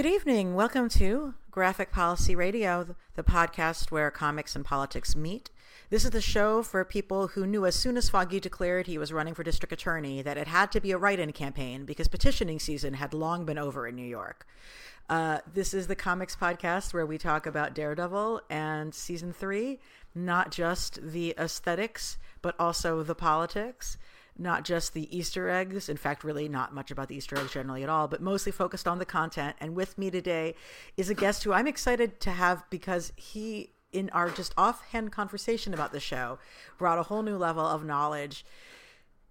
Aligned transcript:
Good 0.00 0.14
evening. 0.14 0.54
Welcome 0.54 0.88
to 0.88 1.34
Graphic 1.50 1.92
Policy 1.92 2.34
Radio, 2.34 2.96
the 3.16 3.22
podcast 3.22 3.90
where 3.90 4.10
comics 4.10 4.56
and 4.56 4.64
politics 4.64 5.14
meet. 5.14 5.50
This 5.90 6.06
is 6.06 6.10
the 6.10 6.22
show 6.22 6.62
for 6.62 6.82
people 6.86 7.26
who 7.26 7.46
knew 7.46 7.66
as 7.66 7.74
soon 7.74 7.98
as 7.98 8.08
Foggy 8.08 8.40
declared 8.40 8.86
he 8.86 8.96
was 8.96 9.12
running 9.12 9.34
for 9.34 9.42
district 9.42 9.74
attorney 9.74 10.22
that 10.22 10.38
it 10.38 10.46
had 10.46 10.72
to 10.72 10.80
be 10.80 10.92
a 10.92 10.96
write 10.96 11.18
in 11.18 11.32
campaign 11.32 11.84
because 11.84 12.08
petitioning 12.08 12.58
season 12.58 12.94
had 12.94 13.12
long 13.12 13.44
been 13.44 13.58
over 13.58 13.86
in 13.86 13.94
New 13.94 14.06
York. 14.06 14.46
Uh, 15.10 15.40
this 15.52 15.74
is 15.74 15.86
the 15.86 15.94
comics 15.94 16.34
podcast 16.34 16.94
where 16.94 17.04
we 17.04 17.18
talk 17.18 17.44
about 17.44 17.74
Daredevil 17.74 18.40
and 18.48 18.94
season 18.94 19.34
three, 19.34 19.80
not 20.14 20.50
just 20.50 20.98
the 21.02 21.34
aesthetics, 21.36 22.16
but 22.40 22.58
also 22.58 23.02
the 23.02 23.14
politics 23.14 23.98
not 24.38 24.64
just 24.64 24.94
the 24.94 25.14
Easter 25.16 25.48
eggs. 25.48 25.88
In 25.88 25.96
fact, 25.96 26.24
really 26.24 26.48
not 26.48 26.74
much 26.74 26.90
about 26.90 27.08
the 27.08 27.16
Easter 27.16 27.36
eggs 27.36 27.52
generally 27.52 27.82
at 27.82 27.88
all, 27.88 28.08
but 28.08 28.20
mostly 28.20 28.52
focused 28.52 28.88
on 28.88 28.98
the 28.98 29.04
content. 29.04 29.56
And 29.60 29.74
with 29.74 29.98
me 29.98 30.10
today 30.10 30.54
is 30.96 31.10
a 31.10 31.14
guest 31.14 31.44
who 31.44 31.52
I'm 31.52 31.66
excited 31.66 32.20
to 32.20 32.30
have 32.30 32.64
because 32.70 33.12
he, 33.16 33.70
in 33.92 34.10
our 34.10 34.30
just 34.30 34.54
offhand 34.56 35.12
conversation 35.12 35.74
about 35.74 35.92
the 35.92 36.00
show, 36.00 36.38
brought 36.78 36.98
a 36.98 37.04
whole 37.04 37.22
new 37.22 37.36
level 37.36 37.64
of 37.64 37.84
knowledge 37.84 38.44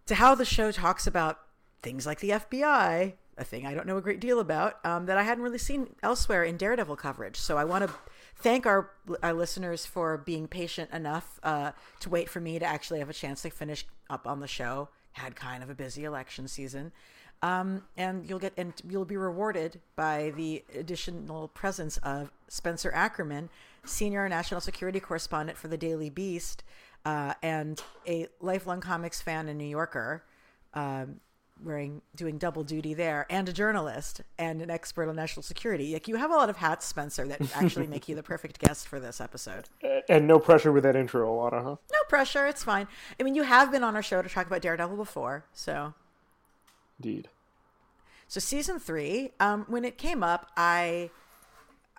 to 0.05 0.16
how 0.16 0.35
the 0.35 0.45
show 0.45 0.71
talks 0.71 1.05
about 1.07 1.40
things 1.81 2.05
like 2.05 2.20
the 2.20 2.31
FBI, 2.31 3.13
a 3.38 3.43
thing 3.43 3.66
I 3.66 3.73
don't 3.73 3.88
know 3.88 3.98
a 3.98 4.02
great 4.02 4.20
deal 4.20 4.40
about, 4.40 4.84
um, 4.85 5.05
that 5.05 5.18
I 5.18 5.23
hadn't 5.23 5.43
really 5.43 5.57
seen 5.57 5.95
elsewhere 6.04 6.43
in 6.43 6.57
Daredevil 6.57 6.98
coverage. 6.98 7.38
So 7.38 7.57
I 7.57 7.63
want 7.63 7.88
to 7.88 7.93
thank 8.39 8.66
our 8.66 8.91
our 9.23 9.34
listeners 9.34 9.85
for 9.85 10.17
being 10.17 10.48
patient 10.48 10.91
enough 10.91 11.39
uh, 11.43 11.71
to 11.99 12.09
wait 12.09 12.29
for 12.29 12.40
me 12.40 12.59
to 12.59 12.65
actually 12.65 12.99
have 12.99 13.09
a 13.09 13.13
chance 13.13 13.41
to 13.43 13.49
finish 13.49 13.85
up 14.09 14.27
on 14.27 14.40
the 14.40 14.48
show 14.48 14.90
had 15.13 15.35
kind 15.35 15.63
of 15.63 15.70
a 15.70 15.76
busy 15.76 16.04
election 16.04 16.48
season. 16.48 16.91
Um, 17.41 17.84
and 17.96 18.27
you'll 18.27 18.40
get 18.40 18.54
and 18.57 18.73
you'll 18.87 19.05
be 19.05 19.15
rewarded 19.15 19.79
by 19.96 20.34
the 20.35 20.63
additional 20.76 21.48
presence 21.49 21.98
of 21.98 22.31
Spencer 22.49 22.91
Ackerman, 22.93 23.49
senior 23.85 24.27
national 24.27 24.59
security 24.59 24.99
correspondent 24.99 25.57
for 25.57 25.70
the 25.70 25.77
Daily 25.77 26.09
Beast, 26.09 26.63
uh, 27.05 27.34
and 27.41 27.81
a 28.05 28.27
lifelong 28.41 28.81
comics 28.81 29.21
fan 29.21 29.48
and 29.48 29.57
New 29.57 29.65
Yorker, 29.65 30.24
um, 30.74 31.21
wearing 31.63 32.02
doing 32.15 32.38
double 32.38 32.63
duty 32.63 32.93
there, 32.93 33.26
and 33.29 33.48
a 33.49 33.54
journalist 33.54 34.21
and 34.38 34.62
an 34.62 34.70
expert 34.70 35.10
on 35.10 35.15
national 35.15 35.43
security. 35.43 35.93
Like 35.93 36.07
you 36.07 36.15
have 36.15 36.32
a 36.32 36.35
lot 36.35 36.49
of 36.49 36.57
hats, 36.57 36.85
Spencer, 36.85 37.27
that 37.27 37.41
actually 37.55 37.88
make 37.88 38.07
you 38.07 38.15
the 38.15 38.24
perfect 38.24 38.60
guest 38.60 38.88
for 38.88 38.99
this 38.99 39.21
episode. 39.21 39.70
And 40.07 40.27
no 40.27 40.40
pressure 40.40 40.71
with 40.71 40.84
that 40.84 40.96
intro, 40.96 41.30
Alana, 41.30 41.63
huh? 41.63 41.76
No 41.91 41.99
pressure. 42.07 42.48
It's 42.48 42.63
fine. 42.63 42.87
I 43.20 43.24
mean, 43.24 43.35
you 43.35 43.43
have 43.43 43.71
been 43.71 43.84
on 43.84 43.96
our 43.96 44.02
show 44.02 44.24
to 44.24 44.30
talk 44.30 44.48
about 44.48 44.62
Daredevil 44.62 44.98
before, 44.98 45.46
so. 45.54 45.93
Indeed. 46.98 47.27
So 48.27 48.40
season 48.40 48.80
three, 48.80 49.32
um, 49.40 49.65
when 49.68 49.85
it 49.85 49.98
came 49.98 50.24
up, 50.24 50.52
I, 50.57 51.12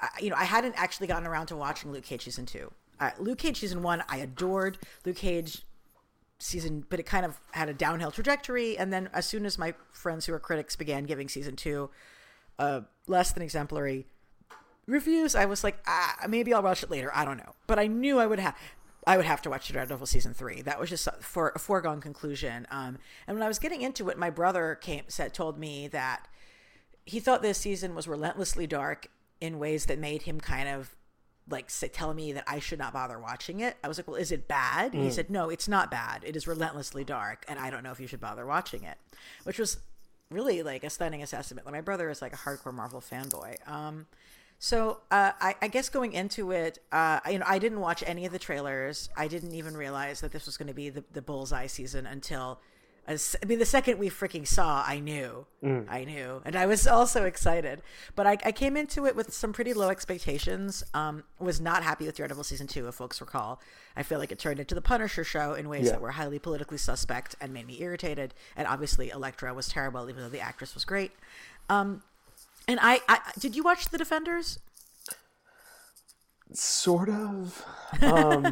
I, 0.01 0.09
you 0.21 0.31
know, 0.31 0.37
I 0.37 0.45
hadn't 0.45 0.75
actually 0.77 1.07
gotten 1.07 1.27
around 1.27 1.47
to 1.47 1.57
watching 1.57 1.93
Luke 1.93 2.05
Cage 2.05 2.25
season 2.25 2.47
two. 2.47 2.73
Uh, 2.99 3.11
Luke 3.19 3.39
Cage 3.39 3.61
season 3.61 3.83
one, 3.83 4.03
I 4.09 4.19
adored. 4.19 4.79
Luke 5.05 5.17
Cage 5.17 5.63
season, 6.41 6.85
but 6.89 6.99
it 6.99 7.05
kind 7.05 7.25
of 7.25 7.39
had 7.53 7.69
a 7.69 7.75
downhill 7.75 8.11
trajectory. 8.11 8.77
And 8.77 8.93
then 8.93 9.09
as 9.13 9.27
soon 9.27 9.47
as 9.47 9.59
my 9.59 9.75
friends 9.93 10.27
who 10.27 10.35
are 10.35 10.41
critics 10.41 10.75
began 10.75 11.05
giving 11.05 11.29
season 11.29 11.55
two 11.55 11.91
uh, 12.59 12.81
less 13.07 13.33
than 13.33 13.43
exemplary 13.43 14.07
reviews, 14.87 15.35
I 15.35 15.45
was 15.45 15.63
like, 15.63 15.79
ah, 15.87 16.17
maybe 16.29 16.53
I'll 16.53 16.63
watch 16.63 16.83
it 16.83 16.91
later. 16.91 17.11
I 17.15 17.25
don't 17.25 17.37
know, 17.37 17.55
but 17.67 17.79
I 17.79 17.87
knew 17.87 18.19
I 18.19 18.27
would 18.27 18.39
have. 18.39 18.57
I 19.07 19.17
would 19.17 19.25
have 19.25 19.41
to 19.43 19.51
watch 19.51 19.73
Daredevil 19.73 20.07
season 20.07 20.35
three. 20.35 20.61
That 20.61 20.79
was 20.79 20.91
just 20.91 21.09
for 21.21 21.53
a 21.55 21.59
foregone 21.59 22.03
conclusion. 22.03 22.67
Um, 22.71 22.99
and 23.27 23.35
when 23.35 23.43
I 23.43 23.49
was 23.49 23.59
getting 23.59 23.81
into 23.81 24.11
it, 24.11 24.19
my 24.19 24.29
brother 24.29 24.75
came 24.75 25.05
said 25.09 25.33
told 25.33 25.59
me 25.59 25.89
that 25.89 26.29
he 27.07 27.19
thought 27.19 27.41
this 27.41 27.57
season 27.57 27.95
was 27.95 28.07
relentlessly 28.07 28.67
dark 28.67 29.09
in 29.41 29.59
ways 29.59 29.87
that 29.87 29.99
made 29.99 30.23
him 30.23 30.39
kind 30.39 30.69
of 30.69 30.95
like 31.51 31.71
say, 31.71 31.89
tell 31.89 32.15
me 32.15 32.33
that 32.33 32.45
I 32.47 32.59
should 32.59 32.79
not 32.79 32.93
bother 32.93 33.19
watching 33.19 33.61
it. 33.61 33.77
I 33.83 33.89
was 33.89 33.99
like, 33.99 34.07
well, 34.07 34.17
is 34.17 34.33
it 34.33 34.49
bad? 34.49 34.93
Mm. 34.93 35.05
He 35.05 35.11
said, 35.11 35.31
no, 35.31 35.51
it's 35.51 35.69
not 35.69 35.91
bad. 35.91 36.23
It 36.25 36.37
is 36.37 36.47
relentlessly 36.47 37.05
dark, 37.05 37.45
and 37.49 37.59
I 37.59 37.71
don't 37.71 37.83
know 37.83 37.93
if 37.93 38.01
you 38.01 38.07
should 38.07 38.21
bother 38.21 38.47
watching 38.47 38.85
it, 38.85 38.97
which 39.45 39.59
was 39.59 39.79
really 40.31 40.63
like 40.63 40.85
a 40.85 40.91
stunning 40.91 41.23
assessment. 41.23 41.67
Like, 41.67 41.75
my 41.75 41.81
brother 41.81 42.09
is 42.09 42.23
like 42.23 42.33
a 42.33 42.37
hardcore 42.37 42.73
Marvel 42.73 43.01
fanboy. 43.01 43.57
Um, 43.69 44.07
so 44.59 45.01
uh, 45.11 45.33
I, 45.41 45.55
I, 45.63 45.69
guess 45.69 45.89
going 45.89 46.13
into 46.13 46.51
it, 46.51 46.79
uh, 46.93 47.21
you 47.31 47.39
know, 47.39 47.47
I 47.49 47.59
didn't 47.59 47.81
watch 47.81 48.05
any 48.07 48.27
of 48.27 48.33
the 48.33 48.39
trailers. 48.39 49.09
I 49.17 49.27
didn't 49.27 49.55
even 49.55 49.75
realize 49.75 50.21
that 50.21 50.33
this 50.33 50.45
was 50.45 50.59
going 50.59 50.69
to 50.69 50.75
be 50.75 50.91
the, 50.91 51.03
the 51.13 51.23
Bullseye 51.23 51.67
season 51.67 52.07
until 52.07 52.61
as, 53.07 53.35
I 53.43 53.47
mean, 53.47 53.59
the 53.59 53.67
second 53.67 53.99
we 53.99 54.09
freaking 54.09 54.47
saw, 54.47 54.85
I 54.87 55.01
knew. 55.01 55.47
Mm. 55.65 55.87
I 55.91 56.05
knew. 56.05 56.43
And 56.45 56.55
I 56.55 56.67
was 56.67 56.87
also 56.87 57.25
excited. 57.25 57.83
But 58.15 58.27
I, 58.27 58.39
I, 58.45 58.53
came 58.53 58.77
into 58.77 59.07
it 59.07 59.17
with 59.17 59.33
some 59.33 59.53
pretty 59.53 59.73
low 59.73 59.89
expectations. 59.89 60.85
Um, 60.95 61.25
was 61.39 61.61
not 61.61 61.83
happy 61.83 62.07
with 62.07 62.17
Daredevil 62.17 62.45
season 62.45 62.67
two, 62.67 62.87
if 62.89 62.95
folks 62.95 63.21
recall. 63.21 63.61
I 63.97 64.03
feel 64.03 64.19
like 64.19 64.31
it 64.31 64.39
turned 64.39 64.61
into 64.61 64.75
the 64.75 64.81
Punisher 64.81 65.25
show 65.25 65.55
in 65.55 65.69
ways 65.69 65.87
yeah. 65.87 65.93
that 65.93 66.01
were 66.01 66.13
highly 66.13 66.39
politically 66.39 66.79
suspect 66.79 67.35
and 67.41 67.53
made 67.53 67.67
me 67.67 67.81
irritated. 67.81 68.35
And 68.57 68.69
obviously, 68.69 69.11
Elektra 69.11 69.53
was 69.55 69.69
terrible, 69.69 70.09
even 70.09 70.23
though 70.23 70.29
the 70.29 70.41
actress 70.41 70.75
was 70.75 70.85
great. 70.85 71.11
Um, 71.69 72.03
and 72.69 72.79
I, 72.81 73.01
I, 73.09 73.19
did 73.39 73.57
you 73.57 73.63
watch 73.63 73.89
The 73.89 73.99
Defenders? 73.99 74.59
Sort 76.53 77.09
of. 77.09 77.65
Um, 78.03 78.43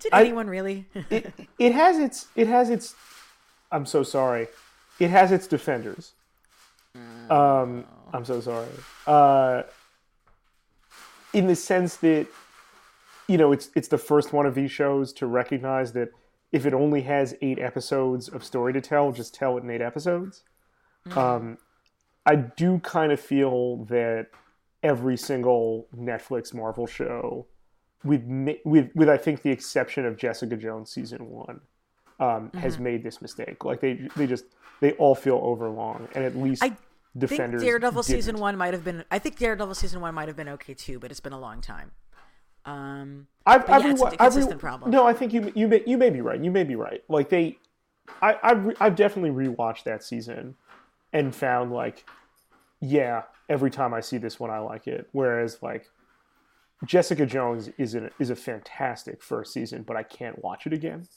did 0.00 0.12
anyone 0.12 0.46
really? 0.46 0.86
it, 1.10 1.32
it 1.58 1.72
has 1.72 1.98
its 1.98 2.28
it 2.36 2.46
has 2.46 2.70
its 2.70 2.94
I'm 3.70 3.86
so 3.86 4.02
sorry. 4.02 4.48
It 4.98 5.10
has 5.10 5.32
its 5.32 5.46
defenders. 5.46 6.12
Um, 7.30 7.84
I'm 8.12 8.24
so 8.24 8.40
sorry. 8.40 8.68
Uh, 9.06 9.62
in 11.32 11.46
the 11.46 11.54
sense 11.54 11.96
that, 11.96 12.26
you 13.28 13.36
know, 13.36 13.52
it's 13.52 13.70
it's 13.76 13.88
the 13.88 13.98
first 13.98 14.32
one 14.32 14.46
of 14.46 14.54
these 14.54 14.72
shows 14.72 15.12
to 15.14 15.26
recognize 15.26 15.92
that 15.92 16.08
if 16.50 16.64
it 16.64 16.72
only 16.72 17.02
has 17.02 17.36
eight 17.42 17.58
episodes 17.58 18.28
of 18.28 18.42
story 18.42 18.72
to 18.72 18.80
tell, 18.80 19.12
just 19.12 19.34
tell 19.34 19.58
it 19.58 19.64
in 19.64 19.70
eight 19.70 19.82
episodes. 19.82 20.42
Mm-hmm. 21.06 21.18
Um, 21.18 21.58
I 22.24 22.36
do 22.36 22.78
kind 22.80 23.12
of 23.12 23.20
feel 23.20 23.84
that 23.84 24.28
every 24.82 25.16
single 25.16 25.86
Netflix 25.96 26.54
Marvel 26.54 26.86
show, 26.86 27.46
with 28.02 28.22
with 28.64 28.90
with 28.94 29.08
I 29.08 29.18
think 29.18 29.42
the 29.42 29.50
exception 29.50 30.06
of 30.06 30.16
Jessica 30.16 30.56
Jones 30.56 30.90
season 30.90 31.28
one, 31.28 31.60
um, 32.20 32.26
mm-hmm. 32.26 32.58
has 32.58 32.78
made 32.78 33.02
this 33.02 33.22
mistake. 33.22 33.64
Like 33.64 33.80
they 33.80 34.08
they 34.16 34.26
just 34.26 34.44
they 34.80 34.92
all 34.92 35.14
feel 35.14 35.40
overlong, 35.42 36.08
and 36.14 36.24
at 36.24 36.36
least 36.36 36.62
I 36.62 36.76
defenders. 37.16 37.60
Think 37.60 37.70
Daredevil 37.70 38.02
didn't. 38.02 38.16
season 38.16 38.38
one 38.38 38.56
might 38.56 38.74
have 38.74 38.84
been. 38.84 39.04
I 39.10 39.18
think 39.18 39.38
Daredevil 39.38 39.74
season 39.74 40.00
one 40.00 40.14
might 40.14 40.28
have 40.28 40.36
been 40.36 40.48
okay 40.50 40.74
too, 40.74 40.98
but 40.98 41.10
it's 41.10 41.20
been 41.20 41.32
a 41.32 41.40
long 41.40 41.60
time. 41.60 41.92
Um, 42.64 43.28
I've, 43.46 43.68
I've, 43.70 43.82
yeah, 43.82 43.92
re- 43.92 44.16
I've 44.18 44.36
re- 44.36 44.54
problem. 44.56 44.90
No, 44.90 45.06
I 45.06 45.12
think 45.12 45.32
you 45.32 45.52
you 45.54 45.68
may, 45.68 45.82
you 45.86 45.96
may 45.96 46.10
be 46.10 46.20
right. 46.20 46.42
You 46.42 46.50
may 46.50 46.64
be 46.64 46.76
right. 46.76 47.02
Like 47.08 47.30
they, 47.30 47.58
I 48.20 48.36
I've, 48.42 48.64
re- 48.64 48.74
I've 48.80 48.96
definitely 48.96 49.30
rewatched 49.30 49.84
that 49.84 50.02
season, 50.04 50.56
and 51.12 51.34
found 51.34 51.72
like, 51.72 52.04
yeah, 52.80 53.22
every 53.48 53.70
time 53.70 53.94
I 53.94 54.00
see 54.00 54.18
this 54.18 54.38
one, 54.38 54.50
I 54.50 54.58
like 54.58 54.86
it. 54.86 55.08
Whereas 55.12 55.62
like. 55.62 55.88
Jessica 56.84 57.26
Jones 57.26 57.70
is 57.76 57.96
a, 57.96 58.08
is 58.20 58.30
a 58.30 58.36
fantastic 58.36 59.20
first 59.20 59.52
season, 59.52 59.82
but 59.82 59.96
I 59.96 60.04
can't 60.04 60.40
watch 60.44 60.64
it 60.64 60.72
again. 60.72 61.08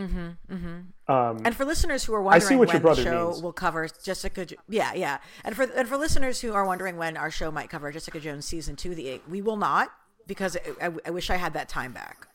Mm-hmm, 0.00 0.54
mm-hmm. 0.54 1.12
Um, 1.12 1.42
and 1.44 1.54
for 1.54 1.66
listeners 1.66 2.04
who 2.04 2.14
are 2.14 2.22
wondering 2.22 2.58
when 2.58 2.68
the 2.68 2.94
show 2.94 3.28
means. 3.28 3.42
will 3.42 3.52
cover 3.52 3.86
Jessica, 4.02 4.46
yeah, 4.66 4.94
yeah, 4.94 5.18
and 5.44 5.54
for 5.54 5.64
and 5.64 5.86
for 5.86 5.98
listeners 5.98 6.40
who 6.40 6.54
are 6.54 6.64
wondering 6.64 6.96
when 6.96 7.18
our 7.18 7.30
show 7.30 7.50
might 7.50 7.68
cover 7.68 7.92
Jessica 7.92 8.18
Jones 8.18 8.46
season 8.46 8.76
two, 8.76 8.94
the 8.94 9.08
eight, 9.08 9.22
we 9.28 9.42
will 9.42 9.56
not 9.58 9.92
because 10.26 10.56
I, 10.80 10.86
I, 10.86 10.90
I 11.06 11.10
wish 11.10 11.28
I 11.28 11.36
had 11.36 11.52
that 11.52 11.68
time 11.68 11.92
back. 11.92 12.28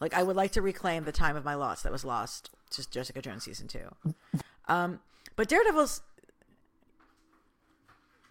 Like 0.00 0.14
I 0.14 0.22
would 0.22 0.36
like 0.36 0.52
to 0.52 0.62
reclaim 0.62 1.04
the 1.04 1.12
time 1.12 1.36
of 1.36 1.44
my 1.44 1.54
loss 1.54 1.82
that 1.82 1.92
was 1.92 2.04
lost 2.04 2.50
to 2.70 2.88
Jessica 2.90 3.20
Jones 3.20 3.44
season 3.44 3.68
two. 3.68 3.94
Um, 4.66 5.00
but 5.36 5.48
Daredevil's, 5.48 6.00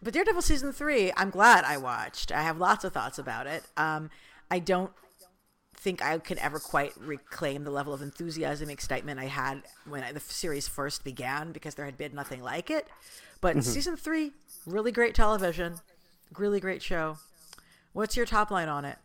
but 0.02 0.14
Daredevil 0.14 0.42
season 0.42 0.72
three, 0.72 1.12
I'm 1.16 1.30
glad 1.30 1.64
I 1.64 1.78
watched. 1.78 2.32
I 2.32 2.42
have 2.42 2.58
lots 2.58 2.84
of 2.84 2.94
thoughts 2.94 3.20
about 3.20 3.46
it. 3.46 3.64
Um, 3.78 4.10
I 4.50 4.60
don't 4.60 4.92
think 5.84 6.02
I 6.02 6.18
could 6.18 6.38
ever 6.38 6.60
quite 6.60 6.94
reclaim 6.98 7.66
the 7.66 7.70
level 7.70 7.94
of 7.94 8.02
enthusiasm, 8.02 8.70
excitement 8.70 9.20
I 9.20 9.26
had 9.26 9.64
when 9.86 10.02
I, 10.02 10.14
the 10.14 10.22
series 10.22 10.66
first 10.66 11.04
began 11.04 11.52
because 11.52 11.76
there 11.76 11.86
had 11.86 11.98
been 11.98 12.16
nothing 12.16 12.42
like 12.42 12.72
it. 12.72 12.88
But 13.42 13.58
mm-hmm. 13.58 13.70
season 13.70 13.98
three, 13.98 14.32
really 14.66 14.94
great 14.94 15.14
television, 15.14 15.76
really 16.38 16.62
great 16.62 16.82
show. 16.82 17.18
What's 17.92 18.16
your 18.16 18.26
top 18.26 18.50
line 18.50 18.70
on 18.70 18.86
it? 18.86 18.98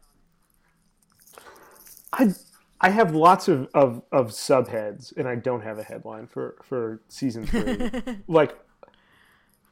I 2.13 2.33
I 2.81 2.91
have 2.91 3.13
lots 3.13 3.49
of, 3.49 3.69
of, 3.75 4.03
of 4.13 4.29
subheads, 4.29 5.15
and 5.17 5.27
I 5.27 5.35
don't 5.35 5.63
have 5.63 5.79
a 5.79 5.83
headline 5.83 6.29
for, 6.29 6.55
for 6.63 7.01
season 7.09 7.45
three. 7.45 7.91
like 8.29 8.57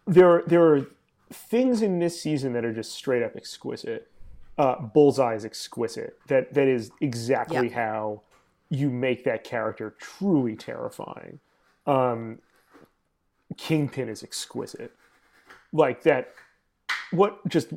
there 0.09 0.43
there 0.49 0.75
are 0.75 0.87
things 1.33 1.83
in 1.83 2.01
this 2.01 2.21
season 2.21 2.53
that 2.55 2.65
are 2.65 2.75
just 2.75 2.93
straight 2.93 3.23
up 3.23 3.37
exquisite 3.37 4.11
uh, 4.59 4.81
Bullseye 4.81 5.35
is 5.35 5.45
exquisite. 5.45 6.19
That 6.29 6.55
that 6.55 6.67
is 6.67 6.91
exactly 7.01 7.69
how 7.69 8.23
you 8.71 8.91
make 8.91 9.25
that 9.25 9.45
character 9.45 9.95
truly 9.99 10.57
terrifying. 10.57 11.41
Um, 11.87 12.39
Kingpin 13.57 14.09
is 14.09 14.23
exquisite. 14.23 14.93
Like 15.73 16.03
that, 16.03 16.33
what 17.11 17.47
just 17.49 17.69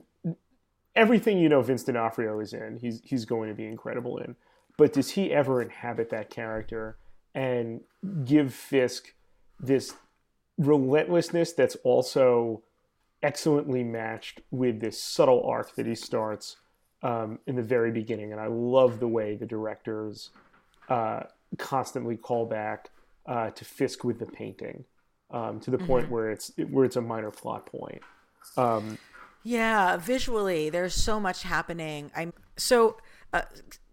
everything 0.95 1.37
you 1.37 1.49
know 1.49 1.61
Vince 1.61 1.83
D'Onofrio 1.83 2.39
is 2.39 2.53
in, 2.53 2.77
he's 2.77 3.01
he's 3.03 3.25
going 3.25 3.49
to 3.49 3.55
be 3.55 3.65
incredible 3.65 4.17
in. 4.17 4.35
But 4.77 4.93
does 4.93 5.11
he 5.11 5.31
ever 5.31 5.61
inhabit 5.61 6.09
that 6.11 6.29
character 6.29 6.97
and 7.35 7.81
give 8.23 8.53
Fisk 8.53 9.13
this 9.59 9.93
relentlessness 10.57 11.51
that's 11.51 11.75
also 11.83 12.63
excellently 13.21 13.83
matched 13.83 14.41
with 14.51 14.79
this 14.79 15.01
subtle 15.01 15.43
arc 15.45 15.75
that 15.75 15.85
he 15.85 15.95
starts 15.95 16.55
um, 17.03 17.39
in 17.47 17.55
the 17.55 17.63
very 17.63 17.91
beginning? 17.91 18.31
And 18.31 18.41
I 18.41 18.47
love 18.47 18.99
the 18.99 19.07
way 19.07 19.35
the 19.35 19.45
directors 19.45 20.29
uh, 20.89 21.23
constantly 21.57 22.17
call 22.17 22.45
back 22.45 22.89
uh, 23.25 23.51
to 23.51 23.65
Fisk 23.65 24.03
with 24.03 24.19
the 24.19 24.25
painting 24.25 24.85
um, 25.31 25.59
to 25.61 25.71
the 25.71 25.77
point 25.77 26.05
mm-hmm. 26.05 26.13
where 26.13 26.31
it's 26.31 26.51
where 26.69 26.85
it's 26.85 26.95
a 26.95 27.01
minor 27.01 27.31
plot 27.31 27.65
point. 27.65 28.01
Um, 28.57 28.97
yeah, 29.43 29.97
visually, 29.97 30.69
there's 30.69 30.93
so 30.93 31.19
much 31.19 31.43
happening. 31.43 32.11
I'm 32.15 32.33
so 32.57 32.97
uh, 33.33 33.43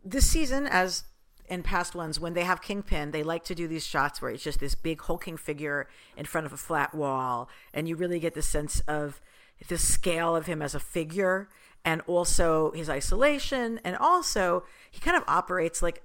this 0.05 0.27
season, 0.27 0.67
as 0.67 1.05
in 1.49 1.63
past 1.63 1.95
ones, 1.95 2.19
when 2.19 2.35
they 2.35 2.43
have 2.43 2.61
Kingpin, 2.61 3.13
they 3.13 3.23
like 3.23 3.45
to 3.45 3.55
do 3.55 3.69
these 3.69 3.87
shots 3.87 4.21
where 4.21 4.31
it's 4.31 4.43
just 4.43 4.59
this 4.59 4.75
big 4.75 5.01
hulking 5.03 5.37
figure 5.37 5.89
in 6.17 6.25
front 6.25 6.47
of 6.47 6.53
a 6.53 6.57
flat 6.57 6.95
wall, 6.95 7.49
and 7.73 7.89
you 7.89 7.95
really 7.97 8.19
get 8.19 8.35
the 8.35 8.43
sense 8.43 8.81
of 8.81 9.21
the 9.69 9.79
scale 9.79 10.35
of 10.35 10.47
him 10.47 10.61
as 10.61 10.75
a 10.75 10.81
figure, 10.81 11.49
and 11.87 12.03
also 12.09 12.73
his 12.73 12.91
isolation, 12.91 13.81
and 13.85 13.97
also 13.97 14.65
he 14.91 15.01
kind 15.01 15.17
of 15.17 15.23
operates 15.29 15.81
like 15.81 16.03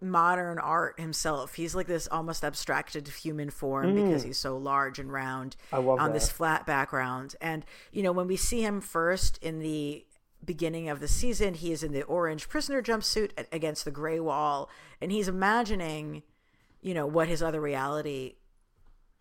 modern 0.00 0.58
art 0.58 1.00
himself. 1.00 1.54
He's 1.54 1.74
like 1.74 1.86
this 1.86 2.06
almost 2.08 2.44
abstracted 2.44 3.08
human 3.08 3.48
form 3.48 3.96
mm. 3.96 4.04
because 4.04 4.22
he's 4.22 4.38
so 4.38 4.58
large 4.58 4.98
and 4.98 5.10
round 5.10 5.56
on 5.72 5.96
that. 5.96 6.12
this 6.12 6.30
flat 6.30 6.66
background. 6.66 7.34
And 7.40 7.64
you 7.90 8.02
know, 8.02 8.12
when 8.12 8.28
we 8.28 8.36
see 8.36 8.62
him 8.62 8.82
first 8.82 9.38
in 9.42 9.60
the 9.60 10.04
beginning 10.44 10.90
of 10.90 11.00
the 11.00 11.08
season, 11.08 11.54
he 11.54 11.72
is 11.72 11.82
in 11.82 11.92
the 11.92 12.02
orange 12.02 12.50
prisoner 12.50 12.82
jumpsuit 12.82 13.30
against 13.50 13.86
the 13.86 13.90
gray 13.90 14.20
wall, 14.20 14.68
and 15.00 15.10
he's 15.10 15.26
imagining, 15.26 16.22
you 16.82 16.92
know, 16.92 17.06
what 17.06 17.28
his 17.28 17.42
other 17.42 17.62
reality 17.62 18.34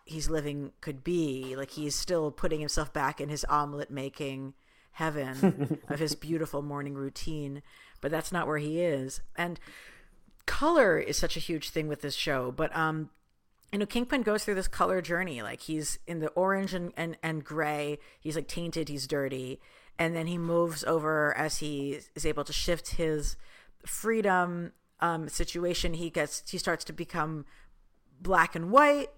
he's 0.04 0.30
living 0.30 0.74
could 0.82 1.02
be. 1.02 1.56
Like 1.56 1.72
he's 1.72 1.96
still 1.96 2.30
putting 2.30 2.60
himself 2.60 2.92
back 2.92 3.22
in 3.22 3.30
his 3.30 3.46
omelet 3.46 3.90
making 3.90 4.54
heaven 4.98 5.80
of 5.88 6.00
his 6.00 6.16
beautiful 6.16 6.64
morning 6.64 6.96
routine, 6.96 7.62
but 8.02 8.10
that's 8.10 8.32
not 8.32 8.48
where 8.48 8.58
he 8.58 8.82
is. 8.82 9.22
And 9.36 9.60
color 10.48 10.98
is 10.98 11.18
such 11.18 11.38
a 11.38 11.42
huge 11.42 11.70
thing 11.70 11.88
with 11.88 12.02
this 12.02 12.16
show, 12.16 12.52
but 12.52 12.76
um 12.76 13.12
you 13.72 13.80
know, 13.80 13.86
Kingpin 13.86 14.22
goes 14.22 14.44
through 14.44 14.56
this 14.56 14.68
color 14.68 15.02
journey. 15.02 15.42
Like 15.42 15.62
he's 15.62 16.00
in 16.08 16.20
the 16.20 16.30
orange 16.30 16.74
and, 16.74 16.94
and, 16.96 17.18
and 17.22 17.44
gray. 17.44 18.00
He's 18.20 18.36
like 18.36 18.48
tainted, 18.48 18.88
he's 18.90 19.08
dirty. 19.08 19.60
And 20.00 20.16
then 20.16 20.26
he 20.26 20.38
moves 20.38 20.84
over 20.86 21.36
as 21.38 21.58
he 21.58 22.00
is 22.16 22.26
able 22.26 22.46
to 22.46 22.54
shift 22.54 22.92
his 22.92 23.36
freedom 23.86 24.72
um, 25.00 25.28
situation. 25.28 25.94
He 25.96 26.10
gets 26.10 26.50
he 26.50 26.58
starts 26.58 26.86
to 26.86 26.94
become 26.94 27.46
black 28.22 28.56
and 28.56 28.72
white, 28.72 29.10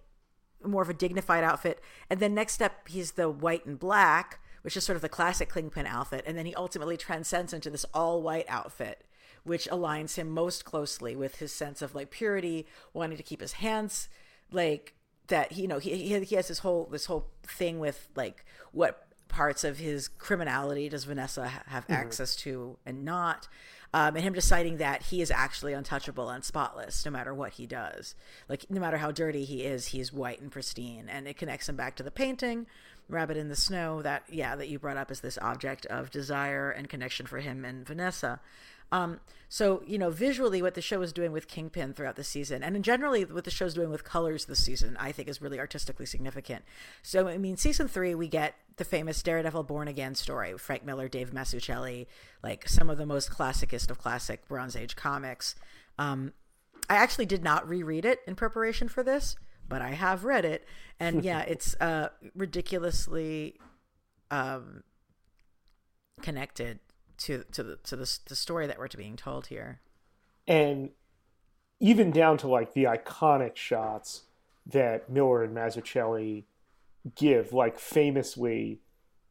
more 0.63 0.81
of 0.81 0.89
a 0.89 0.93
dignified 0.93 1.43
outfit. 1.43 1.79
And 2.09 2.19
then 2.19 2.33
next 2.33 2.53
step, 2.53 2.87
he's 2.87 3.11
the 3.11 3.29
white 3.29 3.65
and 3.65 3.77
black, 3.77 4.39
which 4.61 4.77
is 4.77 4.83
sort 4.83 4.95
of 4.95 5.01
the 5.01 5.09
classic 5.09 5.53
Kingpin 5.53 5.85
outfit. 5.85 6.23
And 6.25 6.37
then 6.37 6.45
he 6.45 6.55
ultimately 6.55 6.97
transcends 6.97 7.53
into 7.53 7.69
this 7.69 7.85
all 7.93 8.21
white 8.21 8.45
outfit 8.47 9.05
which 9.43 9.69
aligns 9.69 10.15
him 10.15 10.29
most 10.29 10.65
closely 10.65 11.15
with 11.15 11.37
his 11.37 11.51
sense 11.51 11.81
of 11.81 11.95
like 11.95 12.11
purity, 12.11 12.65
wanting 12.93 13.17
to 13.17 13.23
keep 13.23 13.41
his 13.41 13.53
hands 13.53 14.09
like 14.51 14.93
that. 15.27 15.55
You 15.57 15.67
know, 15.67 15.79
he 15.79 16.19
he 16.23 16.35
has 16.35 16.47
this 16.47 16.59
whole 16.59 16.87
this 16.91 17.05
whole 17.05 17.31
thing 17.43 17.79
with 17.79 18.09
like 18.15 18.45
what 18.71 19.07
parts 19.27 19.63
of 19.63 19.77
his 19.77 20.07
criminality 20.07 20.89
does 20.89 21.03
Vanessa 21.03 21.47
have 21.47 21.83
mm-hmm. 21.83 21.93
access 21.93 22.35
to 22.37 22.77
and 22.85 23.05
not. 23.05 23.47
Um, 23.91 24.15
and 24.15 24.23
him 24.23 24.33
deciding 24.33 24.77
that 24.77 25.01
he 25.01 25.19
is 25.19 25.31
actually 25.31 25.73
untouchable 25.73 26.29
and 26.29 26.43
spotless 26.43 27.03
no 27.05 27.09
matter 27.09 27.33
what 27.33 27.53
he 27.53 27.65
does. 27.65 28.13
Like, 28.47 28.69
no 28.69 28.79
matter 28.79 28.97
how 28.97 29.09
dirty 29.09 29.45
he 29.45 29.63
is, 29.63 29.87
he's 29.87 30.13
white 30.13 30.39
and 30.39 30.51
pristine. 30.51 31.09
And 31.09 31.27
it 31.27 31.37
connects 31.37 31.67
him 31.67 31.75
back 31.75 31.95
to 31.95 32.03
the 32.03 32.11
painting, 32.11 32.67
Rabbit 33.09 33.37
in 33.37 33.49
the 33.49 33.55
Snow, 33.55 34.01
that, 34.03 34.23
yeah, 34.29 34.55
that 34.55 34.69
you 34.69 34.79
brought 34.79 34.97
up 34.97 35.11
as 35.11 35.19
this 35.19 35.37
object 35.41 35.85
of 35.87 36.11
desire 36.11 36.69
and 36.69 36.87
connection 36.87 37.25
for 37.25 37.39
him 37.39 37.65
and 37.65 37.85
Vanessa. 37.85 38.39
Um, 38.91 39.19
so 39.49 39.83
you 39.85 39.97
know, 39.97 40.09
visually, 40.09 40.61
what 40.61 40.73
the 40.73 40.81
show 40.81 41.01
is 41.01 41.13
doing 41.13 41.31
with 41.31 41.47
Kingpin 41.47 41.93
throughout 41.93 42.15
the 42.15 42.23
season, 42.23 42.63
and 42.63 42.83
generally 42.83 43.25
what 43.25 43.43
the 43.43 43.51
show's 43.51 43.73
doing 43.73 43.89
with 43.89 44.03
colors 44.03 44.45
this 44.45 44.63
season, 44.63 44.97
I 44.99 45.11
think 45.11 45.27
is 45.27 45.41
really 45.41 45.59
artistically 45.59 46.05
significant. 46.05 46.63
So 47.01 47.27
I 47.27 47.37
mean, 47.37 47.57
season 47.57 47.87
three, 47.87 48.15
we 48.15 48.27
get 48.27 48.55
the 48.77 48.85
famous 48.85 49.21
Daredevil 49.21 49.63
Born 49.63 49.87
Again 49.87 50.15
story, 50.15 50.57
Frank 50.57 50.85
Miller, 50.85 51.07
Dave 51.07 51.31
Mazzucchelli, 51.31 52.07
like 52.43 52.67
some 52.67 52.89
of 52.89 52.97
the 52.97 53.05
most 53.05 53.31
classicist 53.31 53.89
of 53.89 53.99
classic 53.99 54.47
Bronze 54.47 54.75
Age 54.75 54.95
comics. 54.95 55.55
Um, 55.97 56.33
I 56.89 56.95
actually 56.95 57.25
did 57.25 57.43
not 57.43 57.67
reread 57.67 58.05
it 58.05 58.21
in 58.25 58.35
preparation 58.35 58.87
for 58.87 59.03
this, 59.03 59.35
but 59.69 59.81
I 59.81 59.91
have 59.91 60.25
read 60.25 60.43
it, 60.43 60.67
and 60.99 61.23
yeah, 61.23 61.41
it's 61.41 61.75
uh, 61.79 62.09
ridiculously 62.35 63.59
um, 64.31 64.83
connected 66.21 66.79
to 67.19 67.43
to 67.51 67.63
the 67.63 67.75
to 67.77 67.95
the, 67.95 68.19
the 68.27 68.35
story 68.35 68.67
that 68.67 68.79
we're 68.79 68.87
being 68.97 69.15
told 69.15 69.47
here. 69.47 69.79
And 70.47 70.89
even 71.79 72.11
down 72.11 72.37
to 72.39 72.47
like 72.47 72.73
the 72.73 72.85
iconic 72.85 73.55
shots 73.55 74.23
that 74.65 75.09
Miller 75.09 75.43
and 75.43 75.55
Mazzucchelli 75.55 76.45
give 77.15 77.53
like 77.53 77.79
famously 77.79 78.81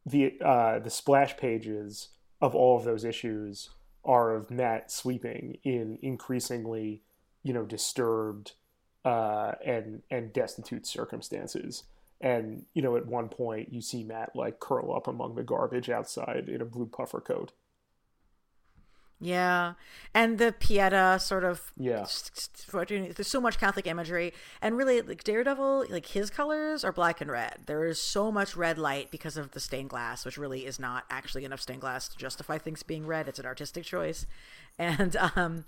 the 0.06 0.38
uh 0.44 0.78
the 0.78 0.90
splash 0.90 1.36
pages 1.36 2.08
of 2.40 2.54
all 2.54 2.78
of 2.78 2.84
those 2.84 3.04
issues 3.04 3.70
are 4.04 4.34
of 4.34 4.50
Matt 4.50 4.90
sweeping 4.90 5.58
in 5.64 5.98
increasingly 6.02 7.02
you 7.42 7.52
know 7.52 7.64
disturbed 7.64 8.52
uh 9.08 9.54
and 9.64 10.02
and 10.10 10.32
destitute 10.32 10.86
circumstances 10.86 11.84
and 12.20 12.64
you 12.74 12.82
know 12.82 12.96
at 12.96 13.06
one 13.06 13.28
point 13.28 13.72
you 13.72 13.80
see 13.80 14.04
Matt 14.04 14.34
like 14.34 14.60
curl 14.60 14.94
up 14.94 15.06
among 15.06 15.34
the 15.34 15.42
garbage 15.42 15.88
outside 15.88 16.48
in 16.48 16.60
a 16.60 16.64
blue 16.64 16.86
puffer 16.86 17.20
coat 17.20 17.52
yeah, 19.20 19.74
and 20.14 20.38
the 20.38 20.52
Pieta 20.52 21.18
sort 21.20 21.42
of 21.42 21.72
yeah. 21.76 22.06
There's 22.70 23.26
so 23.26 23.40
much 23.40 23.58
Catholic 23.58 23.88
imagery, 23.88 24.32
and 24.62 24.76
really, 24.76 25.00
like 25.00 25.24
Daredevil, 25.24 25.86
like 25.90 26.06
his 26.06 26.30
colors 26.30 26.84
are 26.84 26.92
black 26.92 27.20
and 27.20 27.28
red. 27.28 27.62
There 27.66 27.84
is 27.84 28.00
so 28.00 28.30
much 28.30 28.54
red 28.54 28.78
light 28.78 29.10
because 29.10 29.36
of 29.36 29.50
the 29.50 29.60
stained 29.60 29.90
glass, 29.90 30.24
which 30.24 30.38
really 30.38 30.66
is 30.66 30.78
not 30.78 31.04
actually 31.10 31.44
enough 31.44 31.60
stained 31.60 31.80
glass 31.80 32.06
to 32.08 32.16
justify 32.16 32.58
things 32.58 32.84
being 32.84 33.06
red. 33.06 33.26
It's 33.26 33.40
an 33.40 33.46
artistic 33.46 33.82
choice, 33.82 34.24
and 34.78 35.16
um, 35.34 35.64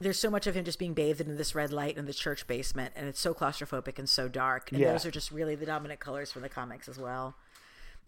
there's 0.00 0.18
so 0.18 0.30
much 0.30 0.46
of 0.46 0.54
him 0.54 0.64
just 0.64 0.78
being 0.78 0.94
bathed 0.94 1.20
in 1.20 1.36
this 1.36 1.54
red 1.54 1.72
light 1.72 1.96
in 1.98 2.06
the 2.06 2.14
church 2.14 2.46
basement, 2.46 2.94
and 2.96 3.06
it's 3.06 3.20
so 3.20 3.34
claustrophobic 3.34 3.98
and 3.98 4.08
so 4.08 4.28
dark. 4.28 4.72
And 4.72 4.80
yeah. 4.80 4.92
those 4.92 5.04
are 5.04 5.10
just 5.10 5.30
really 5.30 5.54
the 5.54 5.66
dominant 5.66 6.00
colors 6.00 6.32
from 6.32 6.42
the 6.42 6.48
comics 6.48 6.88
as 6.88 6.98
well. 6.98 7.36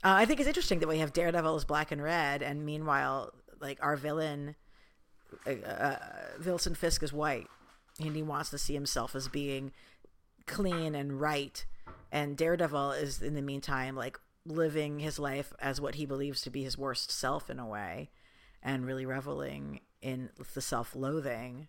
Uh, 0.03 0.15
I 0.17 0.25
think 0.25 0.41
it's 0.41 0.49
interesting 0.49 0.81
that 0.81 0.89
we 0.89 0.99
have 0.99 1.13
Daredevil 1.13 1.55
as 1.55 1.65
black 1.65 1.93
and 1.93 2.03
red, 2.03 2.43
and 2.43 2.65
meanwhile, 2.65 3.33
like 3.61 3.79
our 3.83 3.97
villain 3.97 4.57
uh, 5.47 5.51
uh, 5.51 5.97
Wilson 6.45 6.75
Fisk 6.75 7.03
is 7.03 7.13
white, 7.13 7.47
and 8.01 8.17
he 8.17 8.23
wants 8.23 8.51
to 8.51 8.59
see 8.59 8.75
himself 8.75 9.15
as 9.15 9.29
being 9.29 9.73
clean 10.47 10.95
and 10.95 11.21
right. 11.21 11.65
And 12.11 12.37
Daredevil 12.37 12.93
is, 12.93 13.23
in 13.23 13.35
the 13.35 13.43
meantime, 13.43 13.97
like 13.97 14.19
living 14.45 14.99
his 14.99 15.19
life 15.19 15.53
as 15.61 15.81
what 15.81 15.95
he 15.97 16.07
believes 16.07 16.41
to 16.43 16.51
be 16.51 16.65
his 16.65 16.77
worst 16.77 17.13
self 17.13 17.51
in 17.51 17.59
a 17.59 17.67
way, 17.67 18.11
and 18.63 18.87
really 18.87 19.07
reveling 19.07 19.81
in 20.01 20.31
the 20.55 20.61
self-loathing 20.61 21.69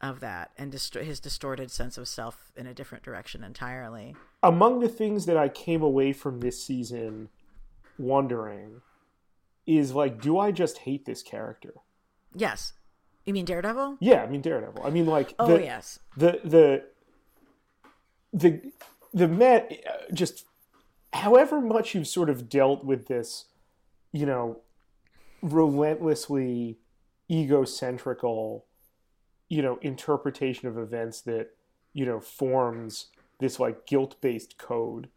of 0.00 0.20
that 0.20 0.50
and 0.56 0.72
dist- 0.72 0.94
his 0.94 1.20
distorted 1.20 1.70
sense 1.70 1.98
of 1.98 2.08
self 2.08 2.52
in 2.56 2.66
a 2.66 2.74
different 2.74 3.04
direction 3.04 3.44
entirely. 3.44 4.16
Among 4.42 4.80
the 4.80 4.88
things 4.88 5.26
that 5.26 5.36
I 5.36 5.48
came 5.48 5.82
away 5.82 6.12
from 6.12 6.40
this 6.40 6.62
season 6.64 7.28
wondering 7.98 8.80
is 9.66 9.92
like, 9.92 10.20
do 10.20 10.38
I 10.38 10.52
just 10.52 10.78
hate 10.78 11.04
this 11.04 11.22
character? 11.22 11.74
Yes. 12.34 12.72
You 13.24 13.34
mean 13.34 13.44
Daredevil? 13.44 13.98
Yeah, 14.00 14.22
I 14.22 14.26
mean 14.26 14.40
Daredevil. 14.40 14.82
I 14.84 14.90
mean 14.90 15.06
like 15.06 15.34
oh 15.38 15.46
the, 15.46 15.62
yes, 15.62 15.98
the 16.16 16.40
the 16.42 16.84
the 18.32 18.72
the 19.12 19.28
Matt 19.28 19.70
uh, 19.86 20.12
just 20.12 20.46
however 21.12 21.60
much 21.60 21.94
you've 21.94 22.08
sort 22.08 22.30
of 22.30 22.48
dealt 22.48 22.84
with 22.84 23.08
this, 23.08 23.46
you 24.12 24.24
know, 24.24 24.60
relentlessly 25.42 26.78
egocentrical, 27.30 28.62
you 29.50 29.60
know, 29.60 29.78
interpretation 29.82 30.66
of 30.68 30.78
events 30.78 31.20
that 31.22 31.50
you 31.92 32.06
know 32.06 32.20
forms 32.20 33.08
this 33.38 33.60
like 33.60 33.86
guilt 33.86 34.16
based 34.22 34.56
code 34.56 35.10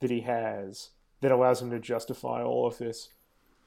that 0.00 0.10
he 0.10 0.22
has 0.22 0.90
that 1.20 1.30
allows 1.30 1.60
him 1.60 1.70
to 1.70 1.78
justify 1.78 2.42
all 2.42 2.66
of 2.66 2.78
this, 2.78 3.10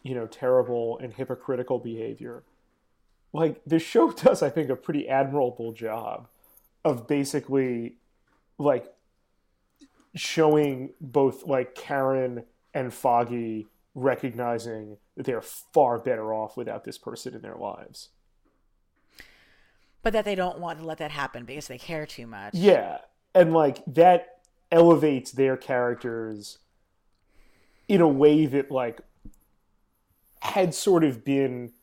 you 0.01 0.15
know, 0.15 0.25
terrible 0.25 0.97
and 0.97 1.13
hypocritical 1.13 1.77
behavior 1.77 2.43
like 3.33 3.61
this 3.65 3.83
show 3.83 4.11
does 4.23 4.41
i 4.41 4.49
think 4.49 4.69
a 4.69 4.75
pretty 4.75 5.09
admirable 5.09 5.73
job 5.73 6.27
of 6.85 7.05
basically 7.05 7.97
like 8.57 8.93
showing 10.15 10.91
both 11.01 11.45
like 11.45 11.75
karen 11.75 12.45
and 12.75 12.93
foggy 12.93 13.67
recognizing 13.95 14.97
that 15.15 15.25
they're 15.25 15.41
far 15.41 15.97
better 15.97 16.33
off 16.33 16.57
without 16.57 16.83
this 16.83 16.97
person 16.97 17.33
in 17.33 17.41
their 17.41 17.55
lives. 17.55 18.09
But 20.05 20.13
that 20.13 20.23
they 20.23 20.35
don't 20.35 20.59
want 20.59 20.77
to 20.77 20.85
let 20.85 20.99
that 20.99 21.09
happen 21.09 21.45
because 21.45 21.67
they 21.67 21.79
care 21.79 22.05
too 22.05 22.27
much. 22.27 22.53
Yeah. 22.53 22.99
And 23.33 23.53
like 23.53 23.83
that 23.87 24.41
elevates 24.71 25.31
their 25.31 25.57
characters 25.57 26.59
in 27.87 28.01
a 28.01 28.07
way 28.07 28.45
that 28.45 28.69
like 28.69 29.01
had 30.41 30.75
sort 30.75 31.03
of 31.03 31.25
been 31.25 31.73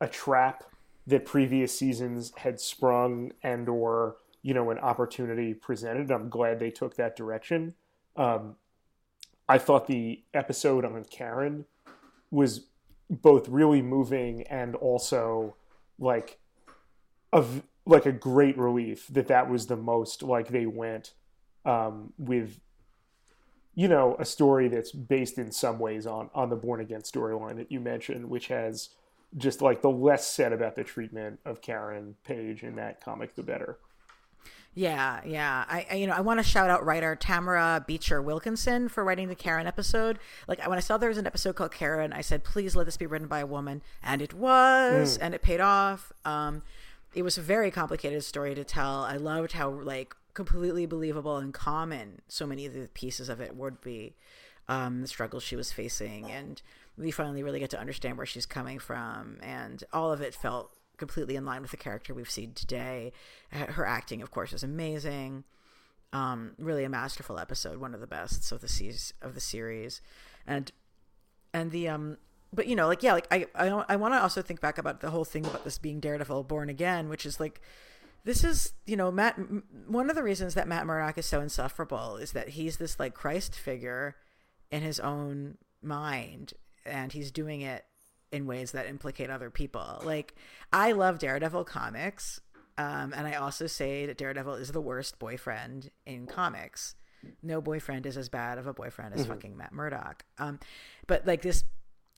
a 0.00 0.06
trap 0.06 0.62
that 1.08 1.24
previous 1.24 1.76
seasons 1.76 2.32
had 2.36 2.60
sprung 2.60 3.32
and 3.42 3.68
or 3.68 4.18
you 4.42 4.54
know 4.54 4.70
an 4.70 4.78
opportunity 4.78 5.54
presented 5.54 6.10
i'm 6.10 6.28
glad 6.28 6.58
they 6.58 6.70
took 6.70 6.96
that 6.96 7.16
direction 7.16 7.74
um, 8.16 8.56
i 9.48 9.58
thought 9.58 9.86
the 9.86 10.22
episode 10.34 10.84
on 10.84 11.04
karen 11.04 11.64
was 12.30 12.66
both 13.08 13.48
really 13.48 13.82
moving 13.82 14.42
and 14.44 14.74
also 14.76 15.56
like 15.98 16.38
a 17.32 17.44
like 17.84 18.06
a 18.06 18.12
great 18.12 18.58
relief 18.58 19.06
that 19.08 19.28
that 19.28 19.48
was 19.48 19.66
the 19.66 19.76
most 19.76 20.22
like 20.22 20.48
they 20.48 20.66
went 20.66 21.12
um, 21.64 22.12
with 22.18 22.60
you 23.74 23.88
know 23.88 24.16
a 24.18 24.24
story 24.24 24.68
that's 24.68 24.92
based 24.92 25.38
in 25.38 25.52
some 25.52 25.78
ways 25.78 26.06
on 26.06 26.30
on 26.34 26.50
the 26.50 26.56
born 26.56 26.80
again 26.80 27.02
storyline 27.02 27.56
that 27.56 27.70
you 27.70 27.80
mentioned 27.80 28.28
which 28.28 28.48
has 28.48 28.90
just 29.36 29.60
like 29.60 29.82
the 29.82 29.90
less 29.90 30.26
said 30.26 30.52
about 30.52 30.74
the 30.76 30.84
treatment 30.84 31.40
of 31.44 31.60
Karen 31.60 32.16
Page 32.24 32.62
in 32.62 32.76
that 32.76 33.00
comic, 33.00 33.34
the 33.34 33.42
better. 33.42 33.78
Yeah, 34.74 35.20
yeah. 35.24 35.64
I, 35.68 35.86
I 35.90 35.94
you 35.96 36.06
know 36.06 36.12
I 36.12 36.20
want 36.20 36.38
to 36.38 36.44
shout 36.44 36.68
out 36.68 36.84
writer 36.84 37.16
Tamara 37.16 37.84
Becher 37.86 38.20
Wilkinson 38.20 38.88
for 38.88 39.04
writing 39.04 39.28
the 39.28 39.34
Karen 39.34 39.66
episode. 39.66 40.18
Like 40.46 40.66
when 40.66 40.76
I 40.76 40.80
saw 40.80 40.98
there 40.98 41.08
was 41.08 41.18
an 41.18 41.26
episode 41.26 41.56
called 41.56 41.72
Karen, 41.72 42.12
I 42.12 42.20
said, 42.20 42.44
please 42.44 42.76
let 42.76 42.84
this 42.84 42.96
be 42.96 43.06
written 43.06 43.26
by 43.26 43.40
a 43.40 43.46
woman, 43.46 43.82
and 44.02 44.20
it 44.20 44.34
was, 44.34 45.16
mm. 45.16 45.22
and 45.22 45.34
it 45.34 45.42
paid 45.42 45.60
off. 45.60 46.12
Um, 46.24 46.62
it 47.16 47.22
was 47.22 47.38
a 47.38 47.42
very 47.42 47.70
complicated 47.70 48.22
story 48.22 48.54
to 48.54 48.62
tell. 48.62 49.02
I 49.02 49.16
loved 49.16 49.52
how 49.52 49.70
like 49.70 50.14
completely 50.34 50.84
believable 50.84 51.38
and 51.38 51.52
common 51.52 52.20
so 52.28 52.46
many 52.46 52.66
of 52.66 52.74
the 52.74 52.88
pieces 52.92 53.30
of 53.30 53.40
it 53.40 53.56
would 53.56 53.80
be. 53.80 54.14
Um, 54.68 55.00
the 55.00 55.06
struggles 55.06 55.44
she 55.44 55.54
was 55.54 55.72
facing 55.72 56.28
and 56.28 56.60
we 56.98 57.10
finally 57.10 57.42
really 57.42 57.60
get 57.60 57.70
to 57.70 57.80
understand 57.80 58.16
where 58.16 58.26
she's 58.26 58.46
coming 58.46 58.78
from, 58.78 59.38
and 59.42 59.84
all 59.92 60.12
of 60.12 60.20
it 60.20 60.34
felt 60.34 60.72
completely 60.96 61.36
in 61.36 61.44
line 61.44 61.62
with 61.62 61.70
the 61.70 61.76
character 61.76 62.14
we've 62.14 62.30
seen 62.30 62.52
today. 62.52 63.12
Her 63.50 63.86
acting, 63.86 64.22
of 64.22 64.30
course, 64.30 64.52
is 64.52 64.62
amazing. 64.62 65.44
Um, 66.12 66.52
really 66.58 66.84
a 66.84 66.88
masterful 66.88 67.38
episode, 67.38 67.78
one 67.78 67.94
of 67.94 68.00
the 68.00 68.06
best 68.06 68.50
of 68.50 68.60
the 68.60 68.68
series 68.68 69.12
of 69.20 69.34
the 69.34 69.40
series, 69.40 70.00
and 70.46 70.72
and 71.52 71.70
the 71.70 71.88
um, 71.88 72.18
but 72.52 72.66
you 72.66 72.76
know, 72.76 72.86
like 72.86 73.02
yeah, 73.02 73.12
like 73.12 73.26
I 73.30 73.46
I 73.54 73.68
I 73.88 73.96
want 73.96 74.14
to 74.14 74.22
also 74.22 74.42
think 74.42 74.60
back 74.60 74.78
about 74.78 75.00
the 75.00 75.10
whole 75.10 75.24
thing 75.24 75.46
about 75.46 75.64
this 75.64 75.78
being 75.78 76.00
Daredevil 76.00 76.44
born 76.44 76.68
again, 76.68 77.08
which 77.08 77.26
is 77.26 77.40
like 77.40 77.60
this 78.24 78.44
is 78.44 78.72
you 78.86 78.96
know 78.96 79.10
Matt. 79.10 79.38
One 79.86 80.10
of 80.10 80.16
the 80.16 80.22
reasons 80.22 80.54
that 80.54 80.68
Matt 80.68 80.86
Murdock 80.86 81.18
is 81.18 81.26
so 81.26 81.40
insufferable 81.40 82.16
is 82.16 82.32
that 82.32 82.50
he's 82.50 82.76
this 82.76 82.98
like 82.98 83.14
Christ 83.14 83.54
figure 83.54 84.16
in 84.70 84.82
his 84.82 84.98
own 85.00 85.58
mind 85.82 86.54
and 86.84 87.12
he's 87.12 87.30
doing 87.30 87.60
it 87.60 87.84
in 88.32 88.46
ways 88.46 88.72
that 88.72 88.86
implicate 88.86 89.30
other 89.30 89.50
people. 89.50 90.02
Like 90.04 90.34
I 90.72 90.92
love 90.92 91.18
Daredevil 91.18 91.64
comics, 91.64 92.40
um, 92.78 93.12
and 93.16 93.26
I 93.26 93.34
also 93.34 93.66
say 93.66 94.06
that 94.06 94.18
Daredevil 94.18 94.54
is 94.54 94.72
the 94.72 94.80
worst 94.80 95.18
boyfriend 95.18 95.90
in 96.04 96.26
comics. 96.26 96.94
No 97.42 97.60
boyfriend 97.60 98.06
is 98.06 98.16
as 98.16 98.28
bad 98.28 98.58
of 98.58 98.66
a 98.66 98.72
boyfriend 98.74 99.14
as 99.14 99.22
mm-hmm. 99.22 99.32
fucking 99.32 99.56
Matt 99.56 99.72
Murdock. 99.72 100.24
Um, 100.38 100.60
but 101.06 101.26
like 101.26 101.42
this, 101.42 101.64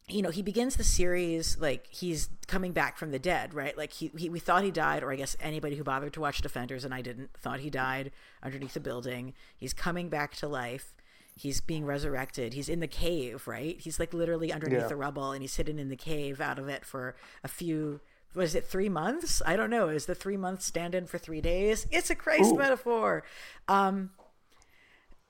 you 0.08 0.22
know, 0.22 0.30
he 0.30 0.42
begins 0.42 0.76
the 0.76 0.84
series 0.84 1.58
like 1.58 1.86
he's 1.90 2.30
coming 2.46 2.72
back 2.72 2.96
from 2.96 3.10
the 3.10 3.18
dead, 3.18 3.54
right? 3.54 3.76
Like 3.76 3.92
he, 3.92 4.10
he 4.16 4.28
we 4.28 4.38
thought 4.38 4.64
he 4.64 4.70
died, 4.70 5.02
or 5.02 5.12
I 5.12 5.16
guess 5.16 5.36
anybody 5.40 5.76
who 5.76 5.84
bothered 5.84 6.12
to 6.14 6.20
watch 6.20 6.40
Defenders 6.40 6.84
and 6.84 6.94
I 6.94 7.02
didn't 7.02 7.30
thought 7.38 7.60
he 7.60 7.70
died 7.70 8.10
underneath 8.42 8.74
the 8.74 8.80
building. 8.80 9.34
He's 9.56 9.72
coming 9.72 10.08
back 10.08 10.34
to 10.36 10.48
life 10.48 10.94
he's 11.38 11.60
being 11.60 11.86
resurrected. 11.86 12.52
He's 12.52 12.68
in 12.68 12.80
the 12.80 12.88
cave, 12.88 13.46
right? 13.46 13.78
He's 13.80 14.00
like 14.00 14.12
literally 14.12 14.52
underneath 14.52 14.80
yeah. 14.80 14.88
the 14.88 14.96
rubble 14.96 15.32
and 15.32 15.42
he's 15.42 15.56
hidden 15.56 15.78
in 15.78 15.88
the 15.88 15.96
cave 15.96 16.40
out 16.40 16.58
of 16.58 16.68
it 16.68 16.84
for 16.84 17.14
a 17.44 17.48
few 17.48 18.00
was 18.34 18.54
it 18.54 18.66
three 18.66 18.90
months? 18.90 19.40
I 19.46 19.56
don't 19.56 19.70
know. 19.70 19.88
Is 19.88 20.06
the 20.06 20.14
three 20.14 20.36
months 20.36 20.66
stand 20.66 20.94
in 20.94 21.06
for 21.06 21.16
three 21.16 21.40
days? 21.40 21.86
It's 21.90 22.10
a 22.10 22.14
Christ 22.14 22.52
Ooh. 22.52 22.58
metaphor. 22.58 23.24
Um, 23.66 24.10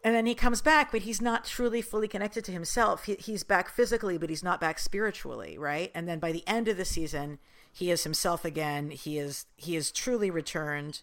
and 0.04 0.14
then 0.14 0.26
he 0.26 0.34
comes 0.34 0.62
back, 0.62 0.92
but 0.92 1.02
he's 1.02 1.20
not 1.20 1.44
truly 1.44 1.82
fully 1.82 2.08
connected 2.08 2.44
to 2.44 2.52
himself. 2.52 3.04
He, 3.04 3.14
he's 3.14 3.42
back 3.42 3.68
physically, 3.68 4.16
but 4.16 4.30
he's 4.30 4.44
not 4.44 4.60
back 4.60 4.78
spiritually, 4.78 5.58
right? 5.58 5.90
And 5.94 6.08
then 6.08 6.18
by 6.18 6.30
the 6.32 6.44
end 6.46 6.68
of 6.68 6.76
the 6.76 6.84
season, 6.84 7.38
he 7.72 7.90
is 7.90 8.04
himself 8.04 8.44
again. 8.44 8.90
He 8.90 9.18
is 9.18 9.46
he 9.56 9.76
is 9.76 9.90
truly 9.90 10.30
returned. 10.30 11.02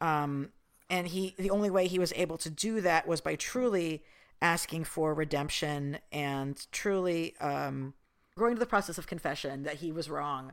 Um, 0.00 0.50
and 0.90 1.08
he 1.08 1.34
the 1.38 1.50
only 1.50 1.70
way 1.70 1.86
he 1.86 1.98
was 1.98 2.12
able 2.16 2.38
to 2.38 2.50
do 2.50 2.80
that 2.82 3.06
was 3.06 3.20
by 3.20 3.34
truly 3.34 4.02
asking 4.40 4.84
for 4.84 5.14
redemption 5.14 5.98
and 6.12 6.66
truly 6.70 7.34
um, 7.40 7.94
going 8.36 8.54
to 8.54 8.60
the 8.60 8.66
process 8.66 8.98
of 8.98 9.06
confession 9.06 9.64
that 9.64 9.76
he 9.76 9.90
was 9.90 10.08
wrong 10.08 10.52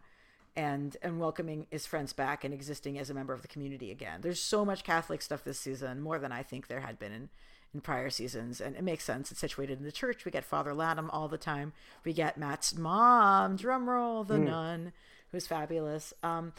and 0.55 0.97
and 1.01 1.19
welcoming 1.19 1.67
his 1.69 1.85
friends 1.85 2.13
back 2.13 2.43
and 2.43 2.53
existing 2.53 2.97
as 2.97 3.09
a 3.09 3.13
member 3.13 3.33
of 3.33 3.41
the 3.41 3.47
community 3.47 3.91
again. 3.91 4.21
There's 4.21 4.41
so 4.41 4.65
much 4.65 4.83
Catholic 4.83 5.21
stuff 5.21 5.43
this 5.43 5.59
season, 5.59 6.01
more 6.01 6.19
than 6.19 6.31
I 6.31 6.43
think 6.43 6.67
there 6.67 6.81
had 6.81 6.97
been 6.97 7.11
in, 7.11 7.29
in 7.75 7.81
prior 7.81 8.09
seasons, 8.09 8.61
and 8.61 8.75
it 8.75 8.83
makes 8.83 9.03
sense. 9.03 9.31
It's 9.31 9.39
situated 9.39 9.77
in 9.77 9.85
the 9.85 9.91
church. 9.91 10.25
We 10.25 10.31
get 10.31 10.45
Father 10.45 10.73
Lantom 10.73 11.09
all 11.11 11.27
the 11.27 11.37
time. 11.37 11.73
We 12.03 12.13
get 12.13 12.37
Matt's 12.37 12.75
mom, 12.75 13.57
drumroll, 13.57 14.25
the 14.25 14.35
mm. 14.35 14.45
nun, 14.45 14.93
who's 15.31 15.45
fabulous. 15.45 16.13
Um, 16.23 16.53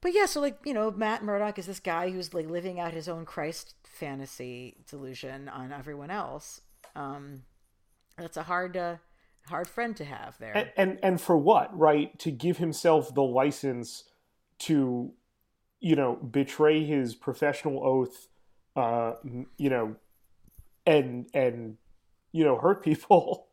but 0.00 0.14
yeah, 0.14 0.26
so 0.26 0.40
like 0.40 0.58
you 0.64 0.72
know, 0.72 0.90
Matt 0.90 1.22
Murdock 1.22 1.58
is 1.58 1.66
this 1.66 1.80
guy 1.80 2.10
who's 2.10 2.32
like 2.32 2.48
living 2.48 2.80
out 2.80 2.94
his 2.94 3.08
own 3.08 3.24
Christ 3.24 3.74
fantasy 3.84 4.76
delusion 4.88 5.48
on 5.48 5.72
everyone 5.72 6.10
else. 6.10 6.62
Um, 6.96 7.42
that's 8.16 8.36
a 8.36 8.44
hard 8.44 8.76
uh, 8.76 8.96
hard 9.46 9.68
friend 9.68 9.96
to 9.96 10.04
have 10.04 10.38
there. 10.38 10.56
And, 10.56 10.70
and 10.76 10.98
and 11.02 11.20
for 11.20 11.36
what, 11.36 11.76
right? 11.76 12.18
To 12.20 12.30
give 12.30 12.56
himself 12.56 13.14
the 13.14 13.22
license 13.22 14.04
to, 14.60 15.12
you 15.80 15.96
know, 15.96 16.16
betray 16.16 16.84
his 16.84 17.14
professional 17.14 17.84
oath, 17.84 18.28
uh, 18.76 19.14
you 19.56 19.68
know, 19.68 19.96
and 20.88 21.26
and 21.34 21.76
you 22.32 22.44
know 22.44 22.58
hurt 22.58 22.82
people, 22.82 23.46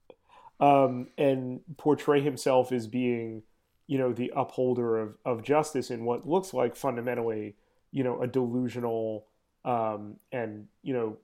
um, 0.60 1.08
and 1.16 1.60
portray 1.78 2.20
himself 2.20 2.72
as 2.72 2.86
being, 2.86 3.42
you 3.86 3.98
know, 3.98 4.12
the 4.12 4.32
upholder 4.34 4.98
of 4.98 5.16
of 5.24 5.42
justice 5.42 5.90
in 5.90 6.04
what 6.04 6.28
looks 6.28 6.52
like 6.52 6.76
fundamentally, 6.76 7.54
you 7.92 8.02
know, 8.02 8.20
a 8.20 8.26
delusional 8.26 9.26
um, 9.64 10.16
and 10.32 10.66
you 10.82 10.92
know 10.92 11.16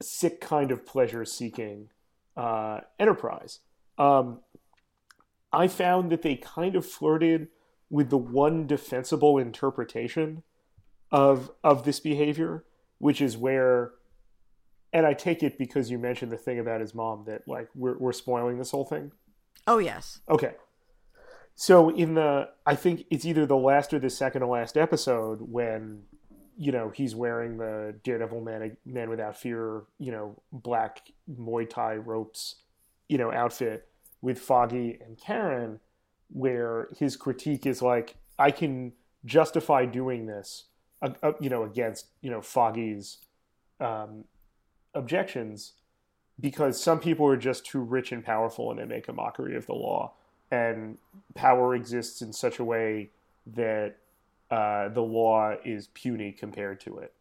sick 0.00 0.40
kind 0.40 0.70
of 0.70 0.86
pleasure 0.86 1.24
seeking 1.24 1.88
uh, 2.36 2.80
enterprise. 2.98 3.60
Um, 3.98 4.40
I 5.52 5.68
found 5.68 6.10
that 6.10 6.22
they 6.22 6.36
kind 6.36 6.76
of 6.76 6.86
flirted 6.86 7.48
with 7.90 8.10
the 8.10 8.18
one 8.18 8.66
defensible 8.66 9.38
interpretation 9.38 10.42
of 11.10 11.50
of 11.62 11.84
this 11.84 11.98
behavior, 11.98 12.64
which 12.98 13.20
is 13.20 13.36
where, 13.36 13.92
and 14.92 15.06
I 15.06 15.14
take 15.14 15.42
it 15.42 15.58
because 15.58 15.90
you 15.90 15.98
mentioned 15.98 16.32
the 16.32 16.36
thing 16.36 16.58
about 16.58 16.80
his 16.80 16.94
mom 16.94 17.24
that 17.26 17.46
like 17.46 17.68
we're 17.74 17.98
we're 17.98 18.12
spoiling 18.12 18.58
this 18.58 18.70
whole 18.70 18.84
thing. 18.84 19.12
Oh 19.66 19.78
yes. 19.78 20.20
Okay. 20.28 20.54
So 21.56 21.88
in 21.90 22.14
the, 22.14 22.48
I 22.66 22.74
think 22.74 23.06
it's 23.10 23.24
either 23.24 23.46
the 23.46 23.56
last 23.56 23.94
or 23.94 24.00
the 24.00 24.10
second 24.10 24.40
to 24.40 24.48
last 24.48 24.76
episode 24.76 25.38
when 25.40 26.02
you 26.56 26.72
know 26.72 26.90
he's 26.90 27.14
wearing 27.14 27.58
the 27.58 27.94
Daredevil 28.04 28.40
man 28.40 28.76
man 28.84 29.10
without 29.10 29.36
fear 29.36 29.82
you 29.98 30.12
know 30.12 30.40
black 30.52 31.00
Muay 31.28 31.68
Thai 31.68 31.96
ropes 31.96 32.56
you 33.08 33.18
know 33.18 33.32
outfit 33.32 33.88
with 34.24 34.38
Foggy 34.38 34.98
and 35.04 35.18
Karen, 35.18 35.80
where 36.30 36.88
his 36.98 37.16
critique 37.16 37.66
is 37.66 37.82
like 37.82 38.16
I 38.38 38.50
can 38.50 38.92
justify 39.24 39.84
doing 39.84 40.26
this 40.26 40.64
uh, 41.04 41.10
uh, 41.22 41.32
you 41.40 41.50
know 41.50 41.62
against 41.62 42.06
you 42.20 42.30
know 42.30 42.40
Foggy's 42.40 43.18
um, 43.80 44.24
objections 44.94 45.74
because 46.40 46.82
some 46.82 46.98
people 46.98 47.26
are 47.26 47.36
just 47.36 47.64
too 47.64 47.80
rich 47.80 48.10
and 48.10 48.24
powerful 48.24 48.70
and 48.70 48.80
they 48.80 48.84
make 48.84 49.06
a 49.06 49.12
mockery 49.12 49.56
of 49.56 49.66
the 49.66 49.74
law 49.74 50.12
and 50.50 50.98
power 51.34 51.74
exists 51.74 52.22
in 52.22 52.32
such 52.32 52.58
a 52.58 52.64
way 52.64 53.10
that 53.46 53.96
uh, 54.50 54.88
the 54.88 55.00
law 55.00 55.54
is 55.64 55.88
puny 55.88 56.32
compared 56.32 56.80
to 56.80 56.98
it. 56.98 57.12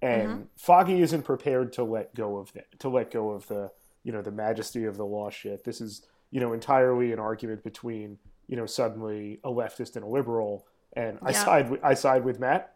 And 0.00 0.28
mm-hmm. 0.28 0.42
Foggy 0.56 1.00
isn't 1.00 1.22
prepared 1.22 1.72
to 1.74 1.84
let 1.84 2.14
go 2.14 2.38
of 2.38 2.52
the, 2.52 2.64
to 2.80 2.88
let 2.88 3.10
go 3.10 3.30
of 3.30 3.46
the 3.48 3.70
you 4.04 4.12
know 4.12 4.22
the 4.22 4.32
majesty 4.32 4.84
of 4.84 4.96
the 4.96 5.04
law 5.04 5.30
shit. 5.30 5.64
This 5.64 5.80
is 5.80 6.06
you 6.30 6.40
know 6.40 6.52
entirely 6.52 7.12
an 7.12 7.20
argument 7.20 7.62
between 7.62 8.18
you 8.48 8.56
know 8.56 8.66
suddenly 8.66 9.38
a 9.44 9.48
leftist 9.48 9.94
and 9.94 10.04
a 10.04 10.08
liberal, 10.08 10.66
and 10.94 11.18
I 11.22 11.32
side 11.32 11.78
I 11.84 11.94
side 11.94 12.24
with 12.24 12.40
Matt. 12.40 12.74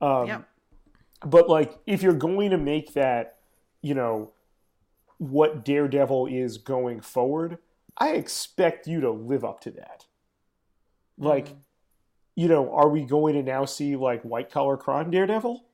Um, 0.00 0.26
But 1.24 1.48
like, 1.48 1.78
if 1.86 2.02
you're 2.02 2.12
going 2.12 2.50
to 2.50 2.58
make 2.58 2.92
that, 2.94 3.38
you 3.82 3.94
know, 3.94 4.32
what 5.18 5.64
Daredevil 5.64 6.26
is 6.26 6.58
going 6.58 7.00
forward, 7.00 7.58
I 7.96 8.10
expect 8.10 8.86
you 8.86 9.00
to 9.00 9.10
live 9.10 9.44
up 9.44 9.60
to 9.60 9.70
that. 9.72 10.06
Like, 11.18 11.48
mm. 11.48 11.56
you 12.34 12.48
know, 12.48 12.70
are 12.72 12.88
we 12.90 13.04
going 13.04 13.34
to 13.34 13.42
now 13.42 13.64
see 13.64 13.96
like 13.96 14.22
white 14.22 14.50
collar 14.50 14.76
crime 14.76 15.10
Daredevil? 15.10 15.64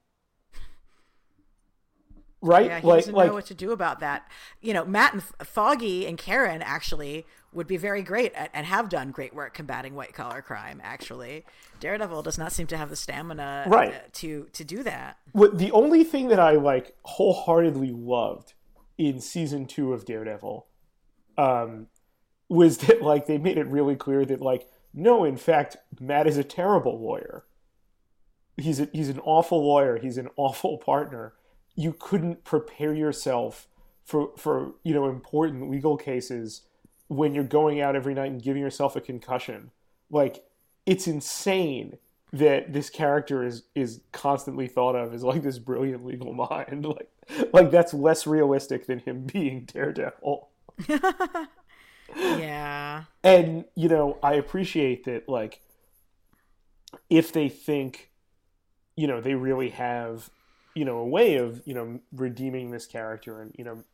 Right? 2.42 2.66
Yeah, 2.66 2.80
he 2.80 2.86
like, 2.86 2.98
doesn't 2.98 3.14
like, 3.14 3.28
know 3.28 3.34
what 3.34 3.46
to 3.46 3.54
do 3.54 3.70
about 3.70 4.00
that. 4.00 4.28
You 4.60 4.74
know, 4.74 4.84
Matt 4.84 5.14
and 5.14 5.22
Foggy 5.22 6.06
and 6.06 6.18
Karen 6.18 6.60
actually 6.60 7.24
would 7.52 7.66
be 7.66 7.76
very 7.76 8.02
great 8.02 8.32
at, 8.34 8.50
and 8.52 8.66
have 8.66 8.88
done 8.88 9.12
great 9.12 9.32
work 9.32 9.54
combating 9.54 9.94
white 9.94 10.12
collar 10.12 10.42
crime. 10.42 10.80
Actually, 10.82 11.44
Daredevil 11.80 12.22
does 12.22 12.38
not 12.38 12.50
seem 12.50 12.66
to 12.68 12.76
have 12.76 12.90
the 12.90 12.96
stamina 12.96 13.64
right. 13.68 13.94
Uh, 13.94 13.98
to 14.14 14.48
to 14.52 14.64
do 14.64 14.82
that. 14.82 15.18
What 15.32 15.58
the 15.58 15.70
only 15.70 16.02
thing 16.02 16.28
that 16.28 16.40
I 16.40 16.52
like 16.52 16.96
wholeheartedly 17.04 17.92
loved 17.92 18.54
in 18.98 19.20
season 19.20 19.66
two 19.66 19.92
of 19.92 20.04
Daredevil 20.04 20.66
um, 21.38 21.86
was 22.48 22.78
that 22.78 23.02
like 23.02 23.26
they 23.26 23.38
made 23.38 23.58
it 23.58 23.66
really 23.68 23.96
clear 23.96 24.24
that 24.24 24.40
like 24.40 24.66
no, 24.94 25.24
in 25.24 25.36
fact, 25.36 25.76
Matt 26.00 26.26
is 26.26 26.36
a 26.36 26.44
terrible 26.44 27.00
lawyer. 27.00 27.44
He's 28.58 28.80
a, 28.80 28.88
he's 28.92 29.08
an 29.08 29.20
awful 29.20 29.64
lawyer. 29.64 29.98
He's 29.98 30.18
an 30.18 30.28
awful 30.36 30.78
partner. 30.78 31.34
You 31.74 31.94
couldn't 31.98 32.44
prepare 32.44 32.94
yourself 32.94 33.68
for 34.04 34.30
for 34.36 34.74
you 34.82 34.94
know 34.94 35.08
important 35.08 35.70
legal 35.70 35.96
cases 35.96 36.62
when 37.08 37.34
you're 37.34 37.44
going 37.44 37.80
out 37.80 37.94
every 37.94 38.14
night 38.14 38.30
and 38.30 38.42
giving 38.42 38.62
yourself 38.62 38.96
a 38.96 39.00
concussion. 39.00 39.70
Like 40.10 40.44
it's 40.86 41.06
insane 41.06 41.98
that 42.32 42.72
this 42.72 42.90
character 42.90 43.44
is 43.44 43.64
is 43.74 44.00
constantly 44.12 44.66
thought 44.66 44.96
of 44.96 45.12
as 45.12 45.22
like 45.22 45.42
this 45.42 45.58
brilliant 45.58 46.04
legal 46.04 46.32
mind. 46.32 46.86
Like 46.92 47.08
like 47.52 47.70
that's 47.70 47.94
less 47.94 48.26
realistic 48.26 48.86
than 48.86 48.98
him 48.98 49.22
being 49.22 49.64
Daredevil. 49.72 50.48
yeah. 52.16 53.04
And 53.22 53.64
you 53.76 53.88
know, 53.88 54.18
I 54.22 54.34
appreciate 54.34 55.04
that 55.04 55.28
like 55.28 55.60
if 57.08 57.32
they 57.32 57.48
think 57.48 58.10
you 58.96 59.06
know, 59.06 59.20
they 59.20 59.34
really 59.34 59.70
have 59.70 60.30
you 60.74 60.84
know 60.84 60.98
a 60.98 61.06
way 61.06 61.36
of, 61.36 61.62
you 61.64 61.74
know, 61.74 62.00
redeeming 62.12 62.70
this 62.70 62.86
character 62.86 63.42
and, 63.42 63.54
you 63.58 63.64
know, 63.64 63.84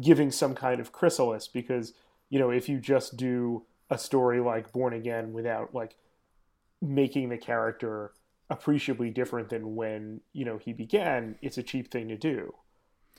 giving 0.00 0.30
some 0.30 0.54
kind 0.54 0.80
of 0.80 0.92
chrysalis 0.92 1.48
because, 1.48 1.94
you 2.28 2.38
know, 2.38 2.50
if 2.50 2.68
you 2.68 2.78
just 2.78 3.16
do 3.16 3.64
a 3.90 3.98
story 3.98 4.40
like 4.40 4.72
Born 4.72 4.92
Again 4.92 5.32
without 5.32 5.74
like 5.74 5.96
making 6.82 7.28
the 7.28 7.38
character 7.38 8.12
appreciably 8.50 9.10
different 9.10 9.48
than 9.48 9.74
when 9.74 10.20
you 10.32 10.44
know 10.44 10.58
he 10.58 10.72
began, 10.72 11.36
it's 11.42 11.58
a 11.58 11.62
cheap 11.62 11.90
thing 11.90 12.08
to 12.08 12.16
do. 12.16 12.54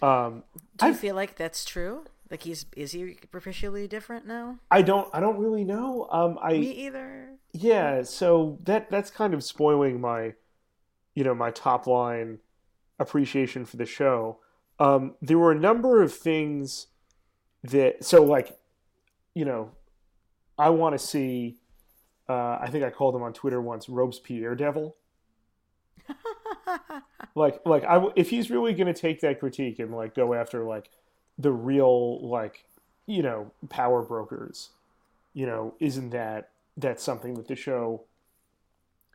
Um, 0.02 0.44
do 0.78 0.88
you 0.88 0.92
I 0.92 0.96
feel 0.96 1.16
like 1.16 1.36
that's 1.36 1.66
true? 1.66 2.06
Like 2.30 2.44
he's 2.44 2.66
is 2.76 2.92
he 2.92 3.18
appreciably 3.24 3.88
different 3.88 4.28
now? 4.28 4.60
I 4.70 4.82
don't. 4.82 5.10
I 5.14 5.20
don't 5.20 5.38
really 5.38 5.64
know. 5.64 6.08
Um, 6.12 6.38
I 6.42 6.54
me 6.54 6.72
either. 6.86 7.30
Yeah, 7.54 8.04
so 8.04 8.60
that 8.64 8.92
that's 8.92 9.10
kind 9.10 9.34
of 9.34 9.44
spoiling 9.44 10.00
my, 10.00 10.34
you 11.16 11.24
know, 11.24 11.34
my 11.34 11.52
top 11.52 11.88
line 11.88 12.40
appreciation 13.00 13.66
for 13.66 13.78
the 13.78 13.86
show. 13.86 14.40
Um, 14.80 15.16
there 15.22 15.38
were 15.38 15.52
a 15.52 15.60
number 15.60 16.02
of 16.02 16.14
things 16.14 16.88
that 17.64 18.04
so 18.04 18.24
like, 18.24 18.58
you 19.34 19.46
know, 19.46 19.72
I 20.58 20.70
want 20.70 20.94
to 20.94 21.00
see 21.00 21.58
uh, 22.30 22.58
I 22.62 22.70
think 22.70 22.84
I 22.84 22.90
called 22.90 23.16
him 23.16 23.24
on 23.24 23.34
Twitter 23.34 23.62
once 23.62 23.88
Robespierre 23.88 24.56
Devil. 24.56 24.96
like, 27.36 27.66
like 27.66 27.84
I, 27.86 28.06
if 28.16 28.30
he's 28.30 28.50
really 28.50 28.74
going 28.74 28.94
to 28.94 29.00
take 29.00 29.22
that 29.22 29.40
critique 29.40 29.80
and 29.80 29.96
like 29.96 30.14
go 30.14 30.34
after 30.34 30.64
like 30.64 30.90
the 31.38 31.52
real 31.52 32.28
like 32.28 32.66
you 33.06 33.24
know 33.24 33.52
power 33.70 34.02
brokers, 34.02 34.70
you 35.34 35.46
know, 35.46 35.74
isn't 35.80 36.10
that 36.10 36.50
that 36.76 37.00
something 37.00 37.36
that 37.36 37.48
the 37.48 37.56
show, 37.56 38.04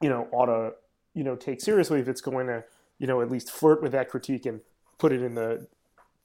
you 0.00 0.08
know, 0.08 0.28
ought 0.32 0.46
to 0.46 0.72
you 1.14 1.24
know 1.24 1.36
take 1.36 1.60
seriously 1.60 2.00
if 2.00 2.08
it's 2.08 2.22
going 2.22 2.46
to 2.46 2.64
you 3.02 3.06
know 3.06 3.20
at 3.20 3.30
least 3.30 3.50
flirt 3.50 3.82
with 3.82 3.92
that 3.92 4.08
critique 4.08 4.46
and 4.46 4.62
put 4.96 5.12
it 5.12 5.20
in 5.20 5.34
the 5.34 5.66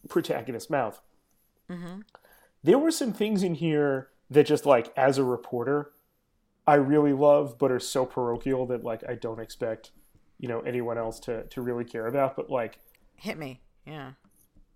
protagonist's 0.08 0.70
mouth. 0.70 1.02
Mm-hmm. 1.70 2.02
There 2.64 2.78
were 2.80 2.92
some 2.92 3.12
things 3.12 3.44
in 3.44 3.56
here 3.56 4.08
that 4.30 4.46
just 4.46 4.66
like 4.66 4.94
as 4.96 5.18
a 5.18 5.24
reporter 5.26 5.92
I 6.68 6.76
really 6.76 7.14
love, 7.14 7.58
but 7.58 7.72
are 7.72 7.80
so 7.80 8.06
parochial 8.06 8.66
that 8.68 8.84
like 8.84 9.02
I 9.08 9.16
don't 9.16 9.40
expect 9.40 9.92
you 10.38 10.50
know 10.50 10.60
anyone 10.60 10.98
else 10.98 11.20
to 11.22 11.44
to 11.46 11.62
really 11.62 11.86
care 11.86 12.08
about. 12.08 12.36
But 12.36 12.50
like, 12.50 12.80
hit 13.16 13.38
me, 13.38 13.62
yeah. 13.86 14.12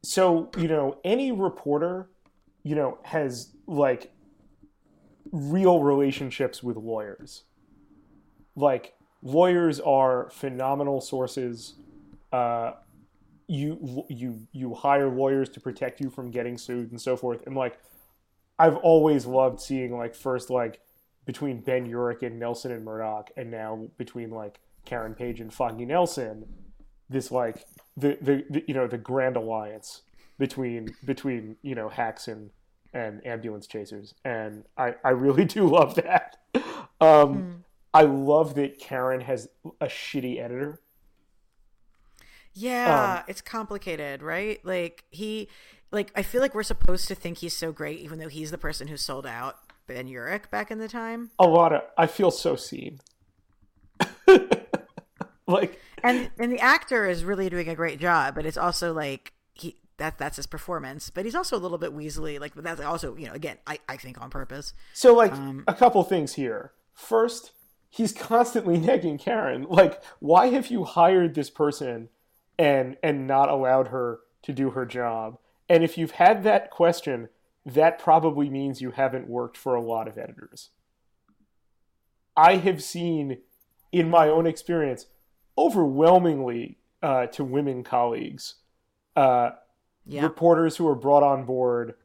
So 0.02 0.50
you 0.58 0.70
know, 0.70 0.98
any 1.04 1.34
reporter, 1.34 2.10
you 2.64 2.76
know, 2.76 2.98
has 3.04 3.52
like 3.68 4.14
real 5.34 5.84
relationships 5.84 6.64
with 6.64 6.78
lawyers. 6.78 7.44
Like 8.56 8.94
lawyers 9.22 9.82
are 9.82 10.30
phenomenal 10.30 11.02
sources. 11.02 11.76
Uh, 12.32 12.74
you 13.48 14.06
you 14.10 14.48
you 14.54 14.74
hire 14.74 15.10
lawyers 15.10 15.50
to 15.50 15.60
protect 15.60 16.00
you 16.00 16.10
from 16.10 16.32
getting 16.32 16.58
sued 16.58 16.92
and 16.92 17.02
so 17.02 17.18
forth. 17.18 17.46
And 17.46 17.56
like, 17.56 17.80
I've 18.58 18.78
always 18.78 19.26
loved 19.26 19.60
seeing 19.60 19.98
like 19.98 20.16
first 20.16 20.50
like 20.50 20.80
between 21.26 21.60
Ben 21.60 21.86
Urich 21.88 22.24
and 22.24 22.40
Nelson 22.40 22.72
and 22.72 22.86
Murdock, 22.86 23.32
and 23.36 23.52
now 23.52 23.88
between 23.98 24.32
like 24.32 24.60
Karen 24.86 25.14
Page 25.14 25.42
and 25.42 25.54
Foggy 25.54 25.86
Nelson, 25.86 26.46
this 27.10 27.30
like 27.30 27.66
the, 27.98 28.18
the, 28.22 28.46
the 28.50 28.64
you 28.68 28.74
know 28.74 28.88
the 28.88 28.98
grand 28.98 29.36
alliance 29.36 30.04
between 30.38 30.96
between 31.06 31.58
you 31.62 31.76
know 31.76 31.90
hacks 31.90 32.28
and 32.28 32.52
and 32.94 33.26
ambulance 33.26 33.68
chasers, 33.68 34.14
and 34.24 34.64
I 34.78 34.96
I 35.04 35.10
really 35.10 35.46
do 35.58 35.68
love 35.68 35.96
that. 35.96 36.38
Um, 36.56 36.62
mm. 37.02 37.58
I 37.94 38.04
love 38.04 38.56
that 38.56 38.80
Karen 38.80 39.22
has 39.22 39.50
a 39.82 39.88
shitty 39.88 40.40
editor. 40.40 40.80
Yeah, 42.54 43.20
um, 43.20 43.24
it's 43.28 43.42
complicated, 43.42 44.22
right? 44.22 44.64
Like 44.66 45.06
he 45.10 45.48
like 45.92 46.12
I 46.16 46.24
feel 46.24 46.42
like 46.42 46.54
we're 46.54 46.64
supposed 46.64 47.08
to 47.08 47.16
think 47.16 47.40
he's 47.40 47.56
so 47.56 47.72
great 47.72 48.00
even 48.00 48.20
though 48.20 48.28
he's 48.28 48.52
the 48.52 48.58
person 48.58 48.88
who 48.88 48.98
sold 48.98 49.26
out 49.26 49.58
Ben 49.88 50.08
Urich 50.08 50.50
back 50.50 50.72
in 50.72 50.80
the 50.80 50.88
time. 50.88 51.32
A 51.40 51.48
lot 51.48 51.74
of 51.74 51.84
I 51.98 52.08
feel 52.08 52.32
so 52.32 52.56
seen. 52.56 53.00
like 55.48 55.80
and 56.04 56.30
and 56.40 56.52
the 56.52 56.60
actor 56.60 57.08
is 57.08 57.24
really 57.24 57.50
doing 57.50 57.68
a 57.70 57.76
great 57.76 58.00
job, 58.00 58.36
but 58.36 58.46
it's 58.46 58.58
also 58.58 58.94
like 58.94 59.34
he 59.54 59.78
that 59.98 60.18
that's 60.18 60.38
his 60.38 60.48
performance. 60.48 61.10
But 61.10 61.26
he's 61.26 61.36
also 61.36 61.56
a 61.56 61.60
little 61.60 61.78
bit 61.78 61.96
weaselly, 61.96 62.40
like 62.40 62.56
but 62.56 62.64
that's 62.64 62.82
also, 62.82 63.16
you 63.16 63.28
know, 63.28 63.34
again, 63.34 63.58
I, 63.68 63.80
I 63.88 63.98
think 63.98 64.20
on 64.22 64.30
purpose. 64.30 64.74
So 64.94 65.14
like 65.14 65.34
um, 65.34 65.64
a 65.68 65.74
couple 65.74 66.04
things 66.04 66.34
here. 66.34 66.74
First, 66.94 67.52
he's 67.90 68.12
constantly 68.12 68.78
nagging 68.80 69.18
Karen. 69.18 69.66
Like, 69.70 70.02
why 70.20 70.48
have 70.48 70.68
you 70.68 70.84
hired 70.84 71.36
this 71.36 71.50
person 71.50 72.10
and 72.62 72.96
and 73.02 73.26
not 73.26 73.50
allowed 73.50 73.88
her 73.88 74.20
to 74.44 74.54
do 74.54 74.72
her 74.72 74.86
job? 74.86 75.40
And 75.68 75.84
if 75.84 75.98
you've 75.98 76.12
had 76.12 76.44
that 76.44 76.70
question, 76.70 77.30
that 77.66 77.98
probably 77.98 78.50
means 78.50 78.82
you 78.82 78.92
haven't 78.92 79.28
worked 79.28 79.58
for 79.58 79.74
a 79.74 79.82
lot 79.82 80.08
of 80.08 80.18
editors. 80.18 80.70
I 82.38 82.58
have 82.58 82.84
seen, 82.84 83.40
in 83.92 84.10
my 84.10 84.28
own 84.28 84.46
experience, 84.46 85.08
overwhelmingly 85.58 86.78
uh, 87.02 87.28
to 87.28 87.44
women 87.44 87.84
colleagues, 87.84 88.56
uh, 89.16 89.52
yeah. 90.06 90.22
reporters 90.22 90.78
who 90.78 90.88
are 90.88 90.96
brought 90.96 91.24
on 91.24 91.46
board 91.46 91.96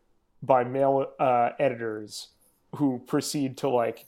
by 0.42 0.64
male 0.64 1.12
uh, 1.19 1.51
editors 1.59 2.29
who 2.77 3.03
proceed 3.07 3.57
to 3.59 3.69
like 3.69 4.07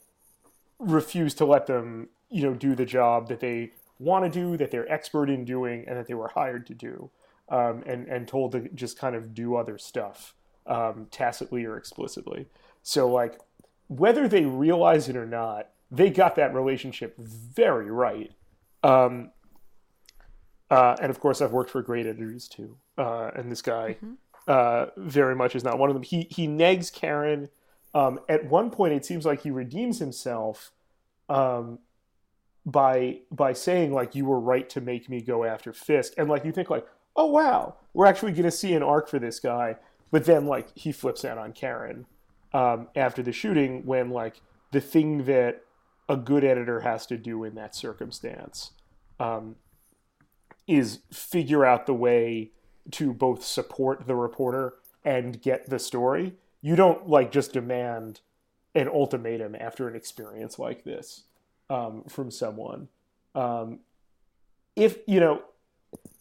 refuse 0.79 1.35
to 1.35 1.45
let 1.45 1.67
them, 1.67 2.09
you 2.31 2.43
know, 2.43 2.55
do 2.55 2.75
the 2.75 2.87
job 2.87 3.29
that 3.29 3.41
they 3.41 3.73
want 3.99 4.25
to 4.25 4.31
do, 4.31 4.57
that 4.57 4.71
they're 4.71 4.91
expert 4.91 5.29
in 5.29 5.45
doing, 5.45 5.85
and 5.87 5.97
that 5.97 6.07
they 6.07 6.15
were 6.15 6.29
hired 6.29 6.67
to 6.67 6.75
do, 6.75 7.11
um, 7.49 7.83
and 7.87 8.07
and 8.09 8.29
told 8.29 8.53
to 8.53 8.69
just 8.75 8.99
kind 8.99 9.15
of 9.17 9.35
do 9.35 9.57
other 9.57 9.79
stuff 9.79 10.35
um, 10.67 11.07
tacitly 11.11 11.65
or 11.65 11.77
explicitly. 11.77 12.47
So, 12.83 13.09
like, 13.09 13.39
whether 13.89 14.29
they 14.29 14.45
realize 14.45 15.09
it 15.09 15.17
or 15.17 15.27
not, 15.27 15.69
they 15.91 16.11
got 16.11 16.37
that 16.37 16.55
relationship 16.55 17.17
very 17.19 17.91
right. 17.91 18.33
Um, 18.83 19.31
uh, 20.71 20.97
and 21.01 21.11
of 21.11 21.21
course, 21.21 21.41
I've 21.41 21.53
worked 21.53 21.71
for 21.71 21.83
great 21.83 22.07
editors 22.07 22.47
too. 22.49 22.77
Uh, 22.97 23.31
and 23.35 23.51
this 23.51 23.63
guy 23.63 23.97
mm-hmm. 24.03 24.13
uh, 24.47 24.87
very 24.97 25.35
much 25.35 25.57
is 25.57 25.65
not 25.65 25.79
one 25.79 25.89
of 25.89 25.95
them. 25.95 26.03
He 26.03 26.29
he 26.31 26.47
negs 26.47 26.93
Karen. 26.93 27.49
Um, 27.95 28.21
at 28.29 28.45
one 28.45 28.71
point, 28.71 28.93
it 28.93 29.05
seems 29.05 29.25
like 29.25 29.43
he 29.43 29.51
redeems 29.51 29.99
himself 29.99 30.73
um, 31.29 31.79
by 32.67 33.21
by 33.31 33.53
saying 33.53 33.93
like 33.93 34.15
you 34.15 34.25
were 34.25 34.41
right 34.41 34.69
to 34.71 34.81
make 34.81 35.09
me 35.09 35.21
go 35.21 35.45
after 35.45 35.73
Fisk, 35.73 36.13
and 36.19 36.29
like 36.29 36.45
you 36.45 36.53
think 36.53 36.71
like 36.71 36.87
oh 37.19 37.27
wow, 37.27 37.75
we're 37.93 38.07
actually 38.07 38.33
going 38.33 38.45
to 38.45 38.51
see 38.51 38.73
an 38.73 38.83
arc 38.83 39.09
for 39.09 39.19
this 39.19 39.41
guy. 39.41 39.77
But 40.11 40.25
then 40.25 40.47
like 40.47 40.75
he 40.77 40.93
flips 40.93 41.25
out 41.25 41.37
on 41.37 41.53
Karen 41.53 42.07
um, 42.55 42.89
after 42.97 43.23
the 43.23 43.33
shooting 43.33 43.85
when 43.85 44.11
like 44.11 44.41
the 44.71 44.81
thing 44.81 45.25
that 45.25 45.63
a 46.09 46.17
good 46.17 46.45
editor 46.45 46.81
has 46.81 47.05
to 47.07 47.19
do 47.19 47.45
in 47.45 47.55
that 47.57 47.75
circumstance 47.75 48.71
um, 49.21 49.57
is 50.67 51.01
figure 51.13 51.67
out 51.67 51.87
the 51.87 51.93
way 51.93 52.53
to 52.93 53.13
both 53.13 53.45
support 53.45 54.07
the 54.07 54.15
reporter 54.15 54.75
and 55.05 55.43
get 55.43 55.69
the 55.69 55.79
story. 55.79 56.35
You 56.63 56.77
don't 56.77 57.09
like 57.09 57.33
just 57.33 57.53
demand 57.53 58.21
an 58.75 58.89
ultimatum 58.89 59.57
after 59.59 59.89
an 59.89 59.97
experience 59.97 60.59
like 60.59 60.85
this 60.85 61.25
um, 61.71 62.05
from 62.09 62.31
someone. 62.31 62.89
Um, 63.35 63.81
if 64.77 64.99
you 65.07 65.21
know 65.21 65.43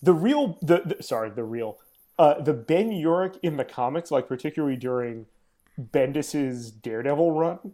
the 0.01 0.13
real, 0.13 0.57
the, 0.61 0.95
the 0.97 1.03
sorry, 1.03 1.29
the 1.29 1.43
real, 1.43 1.77
uh, 2.19 2.41
the 2.41 2.53
Ben 2.53 2.89
Urich 2.89 3.37
in 3.41 3.57
the 3.57 3.65
comics, 3.65 4.11
like 4.11 4.27
particularly 4.27 4.75
during 4.75 5.25
Bendis's 5.77 6.71
Daredevil 6.71 7.31
run, 7.31 7.73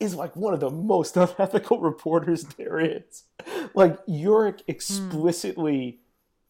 is 0.00 0.14
like 0.14 0.36
one 0.36 0.54
of 0.54 0.60
the 0.60 0.70
most 0.70 1.16
unethical 1.16 1.80
reporters 1.80 2.44
there 2.56 2.80
is. 2.80 3.24
Like 3.74 4.04
Urich 4.06 4.62
explicitly 4.66 6.00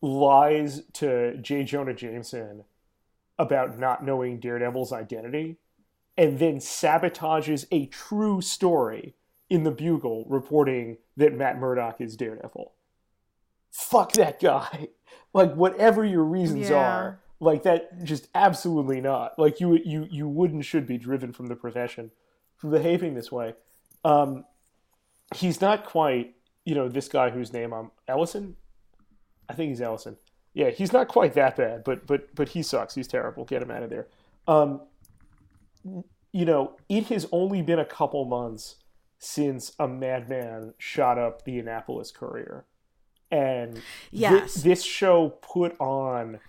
lies 0.00 0.82
to 0.94 1.36
J. 1.38 1.64
Jonah 1.64 1.94
Jameson 1.94 2.64
about 3.38 3.78
not 3.78 4.04
knowing 4.04 4.38
Daredevil's 4.38 4.92
identity 4.92 5.56
and 6.16 6.38
then 6.38 6.56
sabotages 6.56 7.66
a 7.72 7.86
true 7.86 8.40
story 8.40 9.14
in 9.50 9.62
the 9.64 9.70
Bugle 9.70 10.24
reporting 10.28 10.96
that 11.16 11.34
Matt 11.34 11.58
Murdock 11.58 12.00
is 12.00 12.16
Daredevil. 12.16 12.72
Fuck 13.70 14.12
that 14.12 14.40
guy. 14.40 14.88
Like 15.32 15.54
whatever 15.54 16.04
your 16.04 16.22
reasons 16.22 16.70
Yeah. 16.70 16.76
are, 16.76 17.20
like 17.40 17.64
that 17.64 18.04
just 18.04 18.28
absolutely 18.36 19.00
not. 19.00 19.36
Like 19.36 19.58
you 19.60 19.74
you 19.84 20.06
you 20.08 20.28
would 20.28 20.52
and 20.52 20.64
should 20.64 20.86
be 20.86 20.96
driven 20.96 21.32
from 21.32 21.48
the 21.48 21.56
profession 21.56 22.12
for 22.56 22.68
behaving 22.70 23.14
this 23.14 23.32
way. 23.32 23.54
Um 24.04 24.44
he's 25.34 25.60
not 25.60 25.84
quite, 25.86 26.36
you 26.64 26.76
know, 26.76 26.88
this 26.88 27.08
guy 27.08 27.30
whose 27.30 27.52
name 27.52 27.72
I'm 27.72 27.90
Ellison. 28.06 28.54
I 29.48 29.54
think 29.54 29.70
he's 29.70 29.80
Ellison. 29.80 30.16
Yeah, 30.52 30.70
he's 30.70 30.92
not 30.92 31.08
quite 31.08 31.34
that 31.34 31.56
bad, 31.56 31.82
but 31.82 32.06
but 32.06 32.32
but 32.36 32.50
he 32.50 32.62
sucks. 32.62 32.94
He's 32.94 33.08
terrible. 33.08 33.44
Get 33.44 33.60
him 33.60 33.72
out 33.72 33.82
of 33.82 33.90
there. 33.90 34.06
Um, 34.46 34.82
you 36.32 36.44
know, 36.44 36.76
it 36.88 37.06
has 37.06 37.26
only 37.32 37.60
been 37.60 37.80
a 37.80 37.84
couple 37.84 38.24
months 38.24 38.76
since 39.24 39.72
a 39.78 39.88
madman 39.88 40.74
shot 40.78 41.18
up 41.18 41.44
the 41.44 41.58
Annapolis 41.58 42.10
Courier, 42.10 42.66
and 43.30 43.80
Yes. 44.10 44.54
this 44.54 44.84
show 44.84 45.30
put 45.40 45.78
on 45.80 46.40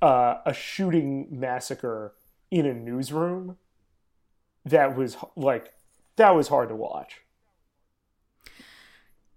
uh, 0.00 0.36
a 0.44 0.54
shooting 0.54 1.26
massacre 1.30 2.14
in 2.50 2.64
a 2.66 2.72
newsroom 2.74 3.58
that 4.64 4.96
was 4.96 5.16
like 5.36 5.74
that 6.16 6.34
was 6.34 6.48
hard 6.48 6.70
to 6.70 6.74
watch. 6.76 7.20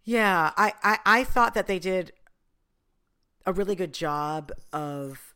Yeah, 0.04 0.52
I, 0.58 0.74
I, 0.82 1.00
I 1.06 1.24
thought 1.24 1.54
that 1.54 1.68
they 1.68 1.78
did 1.78 2.14
a 3.46 3.54
really 3.54 3.76
good 3.76 3.94
job 3.94 4.52
of 4.74 5.36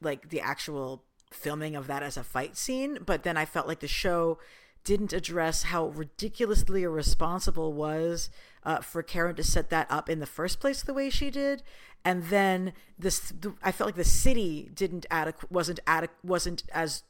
like 0.00 0.28
the 0.30 0.40
actual 0.40 1.04
filming 1.32 1.74
of 1.76 1.86
that 1.86 2.02
as 2.02 2.16
a 2.16 2.24
fight 2.24 2.56
scene, 2.56 2.98
but 3.06 3.22
then 3.22 3.36
I 3.36 3.44
felt 3.44 3.66
like 3.66 3.80
the 3.80 3.88
show 3.88 4.38
didn't 4.84 5.12
address 5.12 5.64
how 5.64 5.88
ridiculously 5.88 6.82
irresponsible 6.82 7.72
was 7.72 8.30
uh, 8.64 8.80
for 8.80 9.02
Karen 9.02 9.36
to 9.36 9.42
set 9.42 9.70
that 9.70 9.86
up 9.90 10.08
in 10.08 10.18
the 10.18 10.26
first 10.26 10.60
place 10.60 10.82
the 10.82 10.94
way 10.94 11.10
she 11.10 11.30
did, 11.30 11.62
and 12.04 12.24
then 12.24 12.72
this 12.98 13.32
I 13.62 13.72
felt 13.72 13.88
like 13.88 13.96
the 13.96 14.04
city 14.04 14.70
didn't 14.74 15.06
adequ- 15.10 15.50
wasn't 15.50 15.80
adequ- 15.86 16.08
wasn't 16.22 16.64
as 16.72 17.04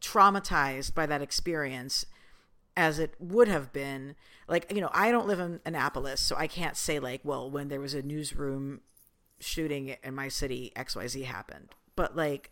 traumatized 0.00 0.94
by 0.94 1.06
that 1.06 1.22
experience 1.22 2.06
as 2.76 2.98
it 2.98 3.14
would 3.18 3.48
have 3.48 3.72
been. 3.72 4.14
Like, 4.48 4.70
you 4.72 4.80
know, 4.80 4.90
I 4.92 5.10
don't 5.10 5.26
live 5.28 5.40
in 5.40 5.60
Annapolis, 5.64 6.20
so 6.20 6.36
I 6.36 6.46
can't 6.46 6.76
say, 6.76 6.98
like, 6.98 7.20
well, 7.24 7.50
when 7.50 7.68
there 7.68 7.80
was 7.80 7.94
a 7.94 8.02
newsroom 8.02 8.80
shooting 9.40 9.96
in 10.02 10.14
my 10.14 10.28
city, 10.28 10.72
XYZ 10.76 11.24
happened. 11.24 11.70
But, 11.96 12.16
like, 12.16 12.50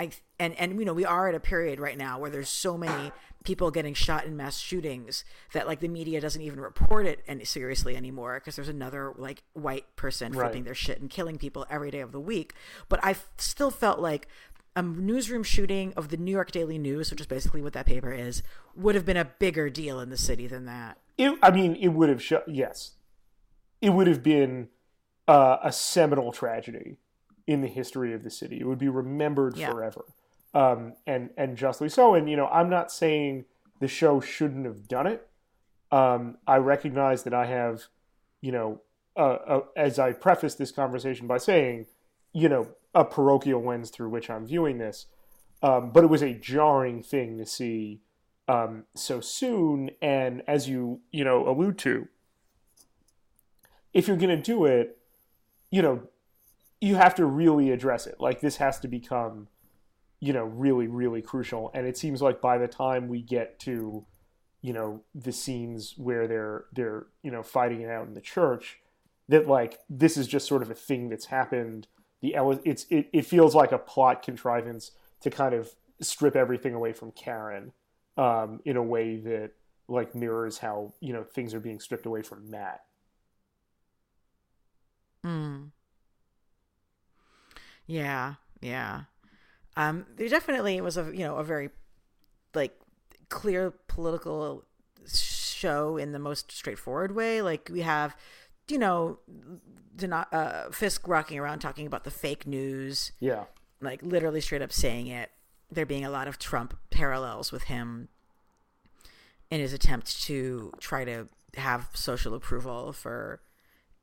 I, 0.00 0.10
and, 0.38 0.58
and, 0.58 0.78
you 0.78 0.86
know, 0.86 0.94
we 0.94 1.04
are 1.04 1.28
at 1.28 1.34
a 1.34 1.40
period 1.40 1.78
right 1.78 1.98
now 1.98 2.18
where 2.18 2.30
there's 2.30 2.48
so 2.48 2.78
many 2.78 3.12
people 3.44 3.70
getting 3.70 3.92
shot 3.92 4.24
in 4.24 4.34
mass 4.34 4.58
shootings 4.58 5.24
that, 5.52 5.66
like, 5.66 5.80
the 5.80 5.88
media 5.88 6.22
doesn't 6.22 6.40
even 6.40 6.58
report 6.58 7.04
it 7.04 7.20
any, 7.28 7.44
seriously 7.44 7.96
anymore 7.96 8.40
because 8.40 8.56
there's 8.56 8.70
another, 8.70 9.12
like, 9.18 9.42
white 9.52 9.94
person 9.96 10.32
Right. 10.32 10.46
flipping 10.46 10.64
their 10.64 10.74
shit 10.74 11.02
and 11.02 11.10
killing 11.10 11.36
people 11.36 11.66
every 11.68 11.90
day 11.90 12.00
of 12.00 12.12
the 12.12 12.20
week. 12.20 12.54
But 12.88 13.00
I 13.02 13.14
still 13.36 13.70
felt 13.70 14.00
like 14.00 14.26
a 14.74 14.80
newsroom 14.80 15.42
shooting 15.42 15.92
of 15.98 16.08
the 16.08 16.16
New 16.16 16.32
York 16.32 16.50
Daily 16.50 16.78
News, 16.78 17.10
which 17.10 17.20
is 17.20 17.26
basically 17.26 17.60
what 17.60 17.74
that 17.74 17.84
paper 17.84 18.12
is, 18.12 18.42
would 18.74 18.94
have 18.94 19.04
been 19.04 19.18
a 19.18 19.26
bigger 19.26 19.68
deal 19.68 20.00
in 20.00 20.08
the 20.08 20.16
city 20.16 20.46
than 20.46 20.64
that. 20.64 20.96
It, 21.18 21.38
I 21.42 21.50
mean, 21.50 21.76
it 21.76 21.88
would 21.88 22.08
have 22.08 22.22
show, 22.22 22.42
yes, 22.46 22.92
it 23.82 23.90
would 23.90 24.06
have 24.06 24.22
been 24.22 24.68
uh, 25.28 25.58
a 25.62 25.72
seminal 25.72 26.32
tragedy 26.32 26.96
in 27.50 27.62
the 27.62 27.66
history 27.66 28.14
of 28.14 28.22
the 28.22 28.30
city. 28.30 28.60
It 28.60 28.64
would 28.64 28.78
be 28.78 28.88
remembered 28.88 29.56
Yeah. 29.56 29.72
forever, 29.72 30.04
um, 30.54 30.94
and 31.04 31.30
and 31.36 31.56
justly 31.56 31.88
so. 31.88 32.14
And 32.14 32.30
you 32.30 32.36
know, 32.36 32.46
I'm 32.46 32.70
not 32.70 32.92
saying 32.92 33.44
the 33.80 33.88
show 33.88 34.20
shouldn't 34.20 34.66
have 34.66 34.86
done 34.86 35.08
it. 35.08 35.28
Um, 35.90 36.38
I 36.46 36.58
recognize 36.58 37.24
that 37.24 37.34
I 37.34 37.46
have, 37.46 37.86
you 38.40 38.52
know, 38.52 38.82
uh, 39.16 39.38
uh, 39.54 39.60
as 39.74 39.98
I 39.98 40.12
preface 40.12 40.54
this 40.54 40.70
conversation 40.70 41.26
by 41.26 41.38
saying, 41.38 41.86
you 42.32 42.48
know, 42.48 42.68
a 42.94 43.04
parochial 43.04 43.64
lens 43.64 43.90
through 43.90 44.10
which 44.10 44.30
I'm 44.30 44.46
viewing 44.46 44.78
this. 44.78 45.06
Um, 45.60 45.90
but 45.90 46.04
it 46.04 46.06
was 46.06 46.22
a 46.22 46.32
jarring 46.34 47.02
thing 47.02 47.36
to 47.38 47.44
see 47.44 48.00
um, 48.46 48.84
so 48.94 49.20
soon. 49.20 49.90
And 50.00 50.42
as 50.46 50.68
you 50.68 51.00
you 51.10 51.24
know 51.24 51.48
allude 51.48 51.78
to, 51.78 52.06
if 53.92 54.06
you're 54.06 54.16
going 54.16 54.36
to 54.36 54.40
do 54.40 54.66
it, 54.66 54.98
you 55.72 55.82
know, 55.82 56.02
you 56.80 56.96
have 56.96 57.14
to 57.16 57.26
really 57.26 57.70
address 57.70 58.06
it. 58.06 58.16
Like 58.18 58.40
this 58.40 58.56
has 58.56 58.78
to 58.80 58.88
become, 58.88 59.48
you 60.18 60.32
know, 60.32 60.44
really 60.44 60.86
really 60.86 61.22
crucial. 61.22 61.70
And 61.74 61.86
it 61.86 61.96
seems 61.96 62.22
like 62.22 62.40
by 62.40 62.58
the 62.58 62.68
time 62.68 63.08
we 63.08 63.22
get 63.22 63.58
to, 63.60 64.04
you 64.62 64.72
know, 64.72 65.02
the 65.14 65.32
scenes 65.32 65.94
where 65.96 66.26
they're 66.26 66.64
they're 66.72 67.06
you 67.22 67.30
know 67.30 67.42
fighting 67.42 67.82
it 67.82 67.90
out 67.90 68.06
in 68.06 68.14
the 68.14 68.20
church, 68.20 68.78
that 69.28 69.46
like 69.46 69.78
this 69.88 70.16
is 70.16 70.26
just 70.26 70.46
sort 70.46 70.62
of 70.62 70.70
a 70.70 70.74
thing 70.74 71.08
that's 71.08 71.26
happened. 71.26 71.86
The 72.20 72.34
it's 72.64 72.86
it, 72.90 73.08
it 73.12 73.26
feels 73.26 73.54
like 73.54 73.72
a 73.72 73.78
plot 73.78 74.22
contrivance 74.22 74.92
to 75.22 75.30
kind 75.30 75.54
of 75.54 75.70
strip 76.00 76.36
everything 76.36 76.74
away 76.74 76.92
from 76.92 77.12
Karen 77.12 77.72
um, 78.16 78.60
in 78.64 78.76
a 78.76 78.82
way 78.82 79.16
that 79.16 79.52
like 79.88 80.14
mirrors 80.14 80.58
how 80.58 80.94
you 81.00 81.12
know 81.12 81.24
things 81.24 81.54
are 81.54 81.60
being 81.60 81.80
stripped 81.80 82.06
away 82.06 82.22
from 82.22 82.50
Matt. 82.50 82.82
Mm. 85.24 85.70
Yeah, 87.90 88.34
yeah. 88.60 89.02
Um, 89.76 90.06
there 90.16 90.28
definitely 90.28 90.80
was 90.80 90.96
a 90.96 91.10
you 91.12 91.24
know 91.24 91.36
a 91.36 91.44
very 91.44 91.70
like 92.54 92.78
clear 93.28 93.72
political 93.88 94.64
show 95.12 95.96
in 95.96 96.12
the 96.12 96.20
most 96.20 96.52
straightforward 96.52 97.16
way. 97.16 97.42
Like 97.42 97.68
we 97.72 97.80
have, 97.80 98.16
you 98.68 98.78
know, 98.78 99.18
Dena- 99.96 100.28
uh, 100.30 100.70
Fisk 100.70 101.08
rocking 101.08 101.40
around 101.40 101.58
talking 101.58 101.88
about 101.88 102.04
the 102.04 102.12
fake 102.12 102.46
news, 102.46 103.10
Yeah, 103.18 103.44
like 103.80 104.02
literally 104.04 104.40
straight 104.40 104.62
up 104.62 104.72
saying 104.72 105.08
it. 105.08 105.30
There 105.72 105.86
being 105.86 106.04
a 106.04 106.10
lot 106.10 106.28
of 106.28 106.38
Trump 106.38 106.78
parallels 106.90 107.50
with 107.50 107.64
him 107.64 108.08
in 109.50 109.58
his 109.58 109.72
attempt 109.72 110.22
to 110.22 110.72
try 110.78 111.04
to 111.04 111.28
have 111.56 111.88
social 111.94 112.34
approval 112.34 112.92
for 112.92 113.40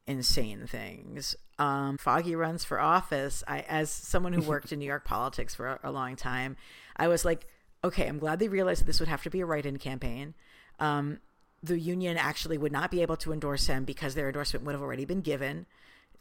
insane 0.06 0.67
things. 0.67 1.38
Um, 1.60 1.98
Foggy 1.98 2.36
runs 2.36 2.63
for 2.63 2.80
office. 2.80 3.43
I, 3.48 3.62
as 3.62 3.89
someone 3.89 4.34
who 4.34 4.41
worked 4.41 4.72
in 4.72 4.80
New 4.80 4.86
York 4.86 5.06
politics 5.06 5.56
for 5.56 5.67
a, 5.67 5.80
a 5.86 5.91
long 5.91 6.15
time, 6.15 6.56
I 6.96 7.08
was 7.08 7.26
like, 7.26 7.48
okay, 7.84 8.08
I'm 8.08 8.20
glad 8.20 8.39
they 8.39 8.48
realized 8.48 8.86
this 8.86 9.00
would 9.00 9.10
have 9.10 9.24
to 9.24 9.30
be 9.30 9.41
a 9.41 9.46
write-in 9.46 9.78
campaign. 9.78 10.34
Um, 10.80 11.20
the 11.63 11.80
union 11.80 12.17
actually 12.17 12.58
would 12.58 12.72
not 12.72 12.91
be 12.91 13.02
able 13.02 13.17
to 13.17 13.34
endorse 13.34 13.67
him 13.67 13.86
because 13.86 14.13
their 14.13 14.28
endorsement 14.28 14.65
would 14.65 14.74
have 14.74 14.82
already 14.82 15.06
been 15.06 15.22
given 15.22 15.65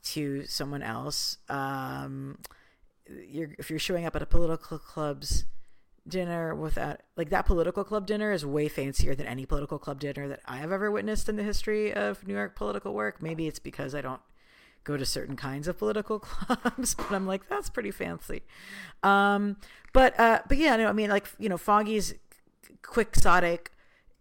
to 0.05 0.47
someone 0.47 0.83
else. 0.83 1.39
Um, 1.49 2.39
you're, 3.29 3.51
if 3.59 3.71
you're 3.71 3.79
showing 3.79 4.07
up 4.07 4.17
at 4.17 4.23
a 4.23 4.27
political 4.27 4.79
club's 4.79 5.45
dinner 6.09 6.55
without 6.55 7.01
like 7.17 7.31
that 7.31 7.47
political 7.47 7.83
club 7.83 8.07
dinner 8.07 8.31
is 8.31 8.47
way 8.47 8.69
fancier 8.69 9.15
than 9.15 9.27
any 9.27 9.45
political 9.45 9.77
club 9.77 9.99
dinner 9.99 10.29
that 10.29 10.41
I 10.47 10.59
have 10.59 10.71
ever 10.71 10.89
witnessed 10.89 11.29
in 11.29 11.35
the 11.35 11.43
history 11.43 11.93
of 11.93 12.27
New 12.27 12.35
York 12.35 12.55
political 12.55 12.95
work. 12.95 13.21
Maybe 13.21 13.47
it's 13.49 13.59
because 13.59 13.95
I 13.95 14.01
don't 14.01 14.21
go 14.87 14.97
to 14.97 15.05
certain 15.05 15.37
kinds 15.37 15.67
of 15.69 15.77
political 15.77 16.19
clubs, 16.21 16.95
but 16.95 17.11
I'm 17.11 17.27
like 17.27 17.49
that's 17.49 17.69
pretty 17.69 17.91
fancy. 17.91 18.43
Um, 19.03 19.57
but 19.93 20.19
uh, 20.19 20.41
but 20.49 20.57
yeah, 20.57 20.77
no, 20.77 20.89
I 20.89 20.93
mean 20.93 21.11
like 21.11 21.27
you 21.39 21.49
know 21.49 21.59
Foggy's 21.59 22.15
quixotic 22.83 23.73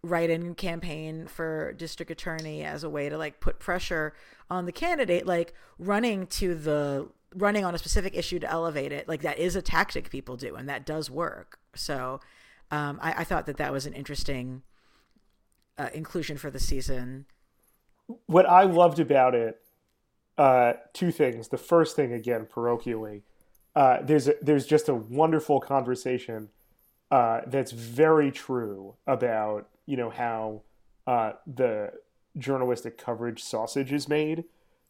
write-in 0.02 0.54
campaign 0.56 1.28
for 1.28 1.74
district 1.74 2.12
attorney 2.12 2.64
as 2.64 2.84
a 2.84 2.90
way 2.90 3.10
to 3.10 3.18
like 3.18 3.40
put 3.40 3.60
pressure 3.60 4.14
on 4.52 4.66
the 4.66 4.72
candidate 4.72 5.26
like 5.26 5.54
running 5.80 6.28
to 6.28 6.54
the 6.54 7.08
running 7.34 7.66
on 7.66 7.74
a 7.74 7.78
specific 7.78 8.16
issue 8.16 8.38
to 8.38 8.50
elevate 8.50 8.92
it 8.92 9.08
like 9.08 9.24
that 9.24 9.40
is 9.40 9.56
a 9.56 9.64
tactic 9.64 10.12
people 10.12 10.38
do 10.38 10.54
and 10.56 10.70
that 10.70 10.86
does 10.86 11.10
work 11.10 11.58
so 11.74 12.20
um, 12.70 13.00
I, 13.02 13.14
I 13.14 13.24
thought 13.24 13.48
that 13.48 13.58
that 13.58 13.74
was 13.74 13.88
an 13.88 13.94
interesting 13.94 14.62
uh, 15.80 15.90
inclusion 15.92 16.38
for 16.38 16.52
the 16.52 16.60
season 16.60 17.26
what 18.28 18.48
I 18.48 18.64
loved 18.64 19.00
about 19.00 19.36
it, 19.36 19.60
uh, 20.38 20.74
two 20.94 21.12
things. 21.12 21.48
The 21.48 21.58
first 21.58 21.96
thing, 21.96 22.14
again, 22.14 22.46
parochially, 22.46 23.22
uh, 23.76 24.00
there's 24.02 24.28
a, 24.28 24.36
there's 24.42 24.66
just 24.66 24.90
a 24.90 24.96
wonderful 24.96 25.60
conversation 25.60 26.50
uh, 27.12 27.42
that's 27.48 27.72
very 27.72 28.32
true 28.32 28.96
about 29.06 29.70
you 29.86 29.98
know 29.98 30.10
how 30.10 30.62
uh, 31.08 31.34
the 31.46 31.92
journalistic 32.38 32.98
coverage 32.98 33.44
sausage 33.44 33.94
is 33.94 34.10
made, 34.10 34.46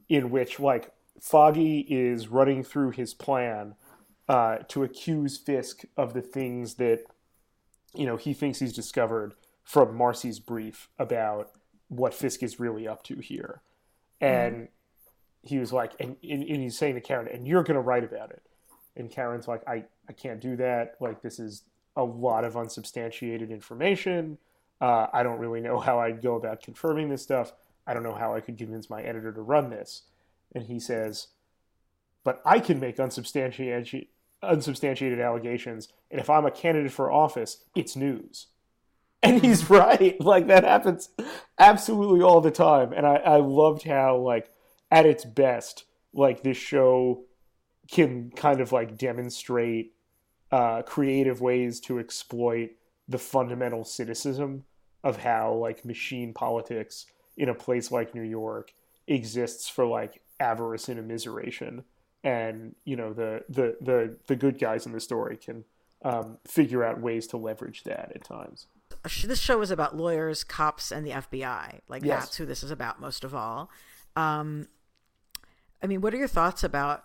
in 0.08 0.30
which 0.30 0.60
like 0.60 0.92
Foggy 1.20 1.80
is 1.82 2.28
running 2.28 2.64
through 2.64 2.92
his 2.92 3.14
plan 3.14 3.76
uh, 4.28 4.58
to 4.70 4.84
accuse 4.84 5.38
Fisk 5.38 5.84
of 5.98 6.14
the 6.14 6.22
things 6.22 6.76
that 6.76 7.04
you 7.94 8.06
know 8.06 8.18
he 8.18 8.34
thinks 8.34 8.60
he's 8.60 8.74
discovered 8.74 9.34
from 9.64 9.96
Marci's 9.96 10.40
brief 10.40 10.90
about 11.00 11.52
what 11.88 12.14
Fisk 12.14 12.44
is 12.44 12.60
really 12.60 12.88
up 12.88 13.04
to 13.04 13.18
here, 13.20 13.62
and 14.22 14.56
mm. 14.56 14.68
He 15.46 15.60
was 15.60 15.72
like, 15.72 15.94
and, 16.00 16.16
and, 16.24 16.44
and 16.44 16.62
he's 16.62 16.78
saying 16.78 16.96
to 16.96 17.02
Karen, 17.02 17.28
and 17.32 17.48
you're 17.48 17.64
going 17.64 17.76
to 17.76 17.82
write 17.82 18.04
about 18.04 18.32
it, 18.32 18.42
and 18.98 19.10
Karen's 19.10 19.48
like, 19.48 19.62
I 19.68 19.86
I 20.08 20.14
can't 20.14 20.40
do 20.40 20.56
that. 20.58 20.96
Like 21.00 21.22
this 21.22 21.40
is 21.40 21.64
a 21.96 22.04
lot 22.04 22.44
of 22.44 22.58
unsubstantiated 22.58 23.52
information. 23.52 24.38
Uh, 24.82 25.08
I 25.14 25.24
don't 25.24 25.40
really 25.40 25.62
know 25.62 25.80
how 25.80 26.00
I'd 26.00 26.22
go 26.22 26.36
about 26.36 26.62
confirming 26.62 27.10
this 27.10 27.24
stuff. 27.24 27.54
I 27.88 27.94
don't 27.94 28.04
know 28.04 28.16
how 28.16 28.34
I 28.34 28.42
could 28.42 28.58
convince 28.58 28.90
my 28.90 29.02
editor 29.02 29.32
to 29.32 29.42
run 29.42 29.70
this. 29.70 30.04
And 30.54 30.66
he 30.66 30.80
says, 30.80 31.28
but 32.24 32.42
I 32.46 32.60
can 32.60 32.80
make 32.80 33.00
unsubstantiated, 33.00 34.08
unsubstantiated 34.42 35.20
allegations. 35.20 35.90
And 36.12 36.20
if 36.20 36.30
I'm 36.30 36.46
a 36.46 36.52
candidate 36.52 36.92
for 36.92 37.12
office, 37.12 37.64
it's 37.76 37.96
news. 37.96 38.48
And 39.24 39.42
he's 39.42 39.70
right. 39.70 40.20
Like 40.20 40.48
that 40.48 40.64
happens 40.64 41.10
absolutely 41.58 42.22
all 42.22 42.42
the 42.42 42.52
time. 42.52 42.92
And 42.92 43.06
I, 43.06 43.16
I 43.16 43.38
loved 43.38 43.84
how, 43.84 44.18
like, 44.18 44.50
at 44.96 45.06
its 45.06 45.26
best, 45.26 45.84
like 46.14 46.42
this 46.42 46.56
show 46.56 47.26
can 47.92 48.32
kind 48.32 48.62
of 48.62 48.72
like 48.72 48.98
demonstrate 48.98 49.94
uh, 50.54 50.84
creative 50.84 51.42
ways 51.42 51.82
to 51.82 52.00
exploit 52.00 52.70
the 53.10 53.18
fundamental 53.18 53.84
cynicism 53.84 54.64
of 55.04 55.18
how 55.18 55.54
like 55.54 55.84
machine 55.84 56.34
politics 56.34 57.08
in 57.36 57.50
a 57.50 57.54
place 57.54 57.92
like 57.92 58.16
New 58.16 58.24
York 58.24 58.72
exists 59.06 59.68
for 59.68 59.86
like 59.86 60.22
avarice 60.40 60.88
and 60.88 60.98
immiseration. 60.98 61.84
And 62.24 62.74
you 62.86 62.96
know 62.96 63.12
the 63.12 63.44
the 63.50 63.76
the, 63.82 64.16
the 64.28 64.36
good 64.38 64.58
guys 64.58 64.86
in 64.86 64.94
the 64.94 65.02
story 65.02 65.36
can 65.36 65.66
um, 66.04 66.38
figure 66.48 66.86
out 66.86 67.02
ways 67.02 67.28
to 67.28 67.38
leverage 67.38 67.84
that 67.84 68.14
at 68.16 68.24
times. 68.24 68.68
This 69.04 69.42
show 69.42 69.62
is 69.62 69.72
about 69.72 69.98
lawyers 69.98 70.46
cops 70.46 70.92
and 70.92 71.06
the 71.06 71.12
fbi 71.12 71.82
like 71.88 72.04
yes. 72.04 72.26
that's 72.26 72.38
who 72.38 72.46
this 72.46 72.64
is 72.64 72.72
about 72.72 73.02
most 73.02 73.26
of 73.26 73.36
all. 73.36 73.70
Um, 74.16 74.68
i 75.82 75.88
mean 75.88 76.02
what 76.02 76.14
are 76.14 76.18
your 76.18 76.28
thoughts 76.28 76.64
about 76.64 77.04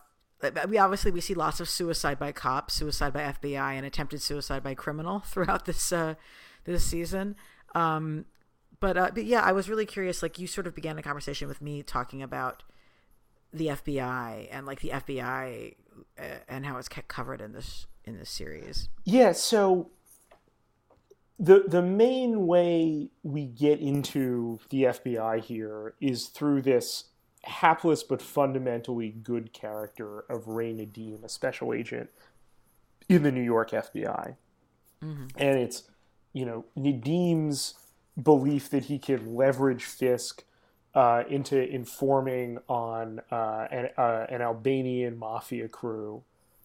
we 0.69 0.79
obviously 0.79 1.11
we 1.11 1.21
see 1.21 1.35
lots 1.35 1.61
of 1.61 1.69
suicide 1.69 2.19
by 2.19 2.33
cops, 2.33 2.75
suicide 2.75 3.13
by 3.13 3.21
FBI, 3.21 3.75
and 3.75 3.85
attempted 3.85 4.23
suicide 4.23 4.63
by 4.63 4.75
criminal 4.75 5.21
throughout 5.27 5.67
this 5.67 5.93
uh, 5.93 6.15
this 6.65 6.85
season. 6.85 7.37
Um, 7.75 8.27
but 8.81 8.97
uh, 8.97 9.11
but 9.15 9.25
yeah, 9.25 9.43
I 9.43 9.53
was 9.53 9.69
really 9.69 9.87
curious. 9.87 10.23
Like 10.23 10.39
you 10.39 10.47
sort 10.47 10.67
of 10.67 10.75
began 10.75 10.99
a 10.99 11.03
conversation 11.03 11.49
with 11.49 11.61
me 11.61 11.83
talking 11.83 12.23
about 12.23 12.63
the 13.53 13.67
FBI 13.67 14.49
and 14.51 14.67
like 14.67 14.81
the 14.81 14.91
FBI 14.91 15.75
uh, 16.19 16.23
and 16.49 16.65
how 16.65 16.79
it's 16.79 16.89
covered 16.89 17.41
in 17.41 17.53
this 17.53 17.87
in 18.05 18.19
this 18.19 18.31
series. 18.31 18.89
Yeah. 19.05 19.33
So 19.33 19.91
the 21.39 21.65
the 21.67 21.83
main 21.83 22.47
way 22.47 23.11
we 23.23 23.47
get 23.47 23.81
into 23.81 24.59
the 24.71 24.85
FBI 24.85 25.41
here 25.41 25.95
is 26.01 26.29
through 26.29 26.63
this 26.63 27.10
hapless 27.42 28.03
but 28.03 28.20
fundamentally 28.20 29.11
good 29.11 29.53
character 29.53 30.20
of 30.29 30.48
Ray 30.48 30.72
Nadeem, 30.72 31.24
a 31.24 31.29
special 31.29 31.72
agent 31.72 32.11
in 33.09 33.22
the 33.22 33.33
New 33.33 33.42
York 33.42 33.70
FBI. 33.70 34.37
Mm-hmm. 35.03 35.26
And 35.37 35.59
it's, 35.59 35.85
you 36.33 36.44
know, 36.44 36.64
Nadeem's 36.76 37.74
belief 38.20 38.68
that 38.70 38.85
he 38.85 38.98
can 38.98 39.35
leverage 39.35 39.85
Fisk 39.85 40.44
uh, 40.94 41.22
into 41.29 41.57
informing 41.72 42.59
on 42.68 43.20
uh, 43.31 43.66
an, 43.70 43.88
uh, 43.96 44.26
an, 44.29 44.42
Albanian 44.42 45.16
mafia 45.16 45.68
crew 45.68 46.22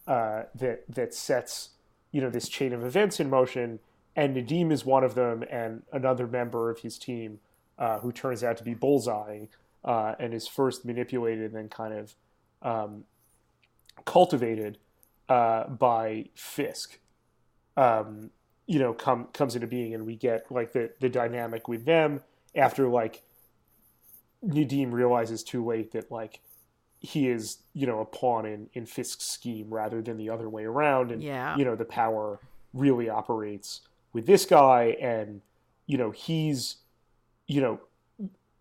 uh, 0.07 0.43
that 0.55 0.83
that 0.89 1.13
sets 1.13 1.69
you 2.11 2.21
know 2.21 2.29
this 2.29 2.49
chain 2.49 2.73
of 2.73 2.83
events 2.83 3.19
in 3.19 3.29
motion, 3.29 3.79
and 4.15 4.35
Nadeem 4.35 4.71
is 4.71 4.83
one 4.83 5.03
of 5.03 5.13
them, 5.13 5.43
and 5.49 5.83
another 5.93 6.25
member 6.25 6.71
of 6.71 6.79
his 6.79 6.97
team 6.97 7.39
uh, 7.77 7.99
who 7.99 8.11
turns 8.11 8.43
out 8.43 8.57
to 8.57 8.63
be 8.63 8.73
Bullseye, 8.73 9.45
uh, 9.86 10.15
and 10.19 10.34
is 10.34 10.48
first 10.48 10.84
manipulated 10.84 11.45
and 11.45 11.56
then 11.56 11.69
kind 11.69 11.93
of 11.93 12.15
um, 12.62 13.04
cultivated 14.04 14.80
uh, 15.30 15.67
by 15.67 16.26
Fisk. 16.36 17.00
Um, 17.78 18.32
you 18.65 18.80
know, 18.80 18.93
come 18.93 19.28
comes 19.32 19.56
into 19.56 19.67
being, 19.67 19.93
and 19.93 20.06
we 20.06 20.15
get 20.15 20.52
like 20.52 20.74
the 20.74 20.91
the 21.00 21.08
dynamic 21.08 21.67
with 21.67 21.86
them 21.86 22.21
after 22.56 22.88
like 22.88 23.21
Nadeem 24.43 24.91
realizes 24.91 25.43
too 25.43 25.63
late 25.63 25.91
that 25.91 26.12
like 26.12 26.41
he 27.00 27.30
is 27.30 27.60
you 27.74 27.86
know 27.86 28.00
a 28.00 28.06
pawn 28.06 28.45
in 28.45 28.69
in 28.74 28.86
Fisk's 28.88 29.26
scheme 29.26 29.67
rather 29.69 30.02
than 30.02 30.17
the 30.17 30.30
other 30.30 30.50
way 30.50 30.65
around, 30.65 31.12
and 31.12 31.21
yeah. 31.21 31.56
you 31.58 31.63
know 31.63 31.76
the 31.76 31.86
power 31.86 32.39
really 32.74 33.08
operates 33.08 33.82
with 34.13 34.26
this 34.26 34.45
guy, 34.45 34.98
and 35.00 35.41
you 35.86 35.98
know 35.98 36.10
he's 36.10 36.78
you 37.45 37.62
know 37.62 37.80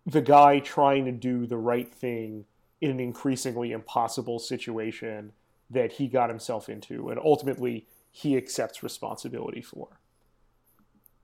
the 0.05 0.21
guy 0.21 0.59
trying 0.59 1.05
to 1.05 1.11
do 1.11 1.45
the 1.45 1.57
right 1.57 1.93
thing 1.93 2.45
in 2.81 2.91
an 2.91 2.99
increasingly 2.99 3.71
impossible 3.71 4.39
situation 4.39 5.31
that 5.69 5.93
he 5.93 6.07
got 6.07 6.29
himself 6.29 6.69
into 6.69 7.09
and 7.09 7.19
ultimately 7.19 7.87
he 8.11 8.37
accepts 8.37 8.83
responsibility 8.83 9.61
for. 9.61 9.99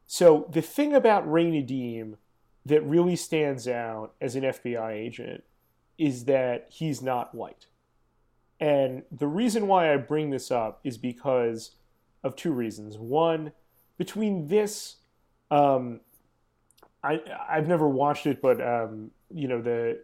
So 0.07 0.49
the 0.51 0.61
thing 0.61 0.93
about 0.93 1.31
Ray 1.31 1.45
Nadeem 1.45 2.15
that 2.65 2.81
really 2.83 3.15
stands 3.15 3.67
out 3.67 4.13
as 4.19 4.35
an 4.35 4.43
FBI 4.43 4.91
agent 4.91 5.43
is 5.97 6.25
that 6.25 6.67
he's 6.69 7.01
not 7.01 7.33
white. 7.33 7.67
And 8.59 9.03
the 9.11 9.27
reason 9.27 9.67
why 9.67 9.93
I 9.93 9.97
bring 9.97 10.29
this 10.29 10.51
up 10.51 10.79
is 10.83 10.97
because 10.97 11.71
of 12.23 12.35
two 12.35 12.51
reasons. 12.51 12.97
One, 12.97 13.51
between 13.97 14.47
this 14.47 14.97
um, 15.49 16.01
I 17.03 17.19
I've 17.49 17.67
never 17.67 17.87
watched 17.87 18.27
it, 18.27 18.41
but 18.41 18.61
um, 18.61 19.11
you 19.33 19.47
know 19.47 19.61
the 19.61 19.99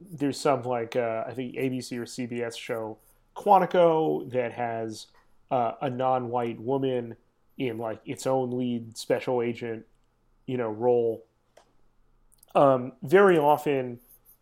there's 0.00 0.38
some 0.38 0.62
like 0.62 0.96
uh, 0.96 1.24
I 1.26 1.32
think 1.32 1.54
ABC 1.54 1.98
or 1.98 2.04
CBS 2.04 2.56
show 2.56 2.98
Quantico 3.36 4.30
that 4.30 4.52
has 4.52 5.06
uh, 5.50 5.72
a 5.80 5.90
non-white 5.90 6.60
woman 6.60 7.16
in 7.56 7.78
like 7.78 8.00
its 8.04 8.26
own 8.26 8.56
lead 8.56 8.96
special 8.96 9.42
agent, 9.42 9.84
you 10.46 10.56
know, 10.56 10.68
role. 10.68 11.24
Um, 12.54 12.92
very 13.02 13.36
often, 13.36 13.98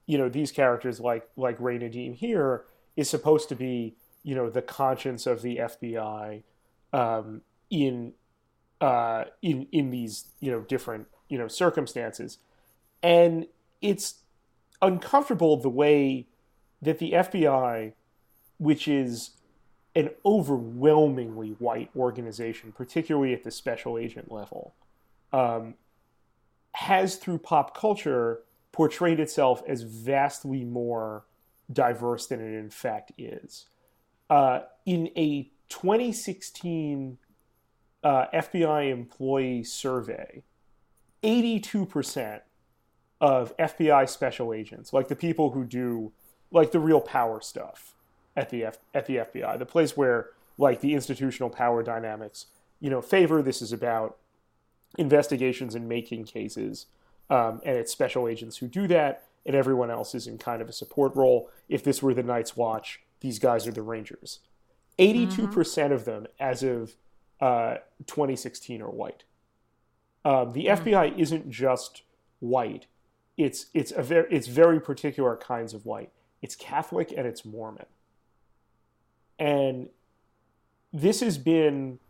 you 0.06 0.18
know, 0.18 0.28
these 0.28 0.52
characters 0.52 1.00
like 1.00 1.28
like 1.36 1.60
Ray 1.60 1.78
Nadeem 1.78 2.14
here 2.14 2.64
is 2.96 3.08
supposed 3.08 3.48
to 3.48 3.54
be, 3.54 3.96
you 4.22 4.34
know, 4.34 4.50
the 4.50 4.62
conscience 4.62 5.26
of 5.26 5.42
the 5.42 5.56
FBI 5.56 6.42
um, 6.92 7.42
in 7.70 8.12
uh, 8.80 9.24
in 9.42 9.66
in 9.72 9.90
these 9.90 10.26
you 10.40 10.50
know 10.50 10.60
different 10.60 11.06
you 11.28 11.38
know 11.38 11.48
circumstances. 11.48 12.38
And 13.02 13.46
it's 13.80 14.16
uncomfortable 14.82 15.56
the 15.56 15.68
way 15.68 16.26
that 16.82 16.98
the 16.98 17.12
FBI 17.12 17.92
which 18.58 18.88
is 18.88 19.30
an 19.94 20.10
overwhelmingly 20.24 21.50
white 21.58 21.90
organization 21.96 22.72
particularly 22.72 23.32
at 23.32 23.44
the 23.44 23.50
special 23.50 23.96
agent 23.96 24.30
level 24.30 24.74
um, 25.32 25.74
has 26.72 27.16
through 27.16 27.38
pop 27.38 27.76
culture 27.76 28.40
portrayed 28.72 29.18
itself 29.18 29.62
as 29.66 29.82
vastly 29.82 30.64
more 30.64 31.24
diverse 31.72 32.26
than 32.26 32.40
it 32.40 32.58
in 32.58 32.70
fact 32.70 33.12
is. 33.16 33.66
Uh, 34.28 34.60
in 34.84 35.08
a 35.16 35.50
2016 35.68 37.18
uh, 38.04 38.26
FBI 38.34 38.90
employee 38.90 39.64
survey 39.64 40.42
82% 41.26 42.40
of 43.20 43.56
FBI 43.56 44.08
special 44.08 44.52
agents, 44.52 44.92
like 44.92 45.08
the 45.08 45.16
people 45.16 45.50
who 45.50 45.64
do 45.64 46.12
like 46.52 46.70
the 46.70 46.78
real 46.78 47.00
power 47.00 47.40
stuff 47.40 47.94
at 48.36 48.50
the 48.50 48.64
F- 48.64 48.78
at 48.94 49.06
the 49.06 49.16
FBI, 49.16 49.58
the 49.58 49.66
place 49.66 49.96
where 49.96 50.30
like 50.56 50.80
the 50.80 50.94
institutional 50.94 51.50
power 51.50 51.82
dynamics, 51.82 52.46
you 52.80 52.90
know, 52.90 53.02
favor. 53.02 53.42
This 53.42 53.60
is 53.60 53.72
about 53.72 54.18
investigations 54.98 55.74
and 55.74 55.88
making 55.88 56.24
cases, 56.24 56.86
um, 57.28 57.60
and 57.64 57.76
it's 57.76 57.90
special 57.90 58.28
agents 58.28 58.58
who 58.58 58.68
do 58.68 58.86
that, 58.86 59.24
and 59.44 59.56
everyone 59.56 59.90
else 59.90 60.14
is 60.14 60.26
in 60.26 60.38
kind 60.38 60.62
of 60.62 60.68
a 60.68 60.72
support 60.72 61.16
role. 61.16 61.50
If 61.68 61.82
this 61.82 62.02
were 62.02 62.14
the 62.14 62.22
Night's 62.22 62.56
Watch, 62.56 63.00
these 63.20 63.38
guys 63.38 63.66
are 63.66 63.72
the 63.72 63.82
Rangers. 63.82 64.40
82% 64.98 65.28
mm-hmm. 65.30 65.92
of 65.92 66.04
them, 66.04 66.26
as 66.38 66.62
of 66.62 66.96
uh, 67.40 67.76
2016, 68.06 68.80
are 68.80 68.90
white. 68.90 69.24
Um, 70.26 70.52
the 70.54 70.66
mm-hmm. 70.66 70.88
FBI 70.88 71.16
isn't 71.16 71.48
just 71.48 72.02
white; 72.40 72.86
it's 73.36 73.66
it's 73.72 73.92
a 73.92 74.02
very 74.02 74.26
it's 74.28 74.48
very 74.48 74.80
particular 74.80 75.36
kinds 75.36 75.72
of 75.72 75.86
white. 75.86 76.10
It's 76.42 76.56
Catholic 76.56 77.14
and 77.16 77.28
it's 77.28 77.44
Mormon, 77.44 77.86
and 79.38 79.88
this 80.92 81.20
has 81.20 81.38
been 81.38 82.00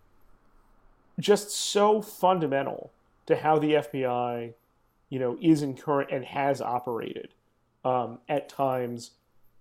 just 1.21 1.51
so 1.51 2.01
fundamental 2.01 2.91
to 3.27 3.37
how 3.37 3.59
the 3.59 3.75
FBI, 3.75 4.55
you 5.11 5.19
know, 5.19 5.37
is 5.43 5.61
in 5.61 5.77
current 5.77 6.11
and 6.11 6.25
has 6.25 6.63
operated 6.63 7.35
um, 7.85 8.19
at 8.31 8.49
times, 8.49 9.11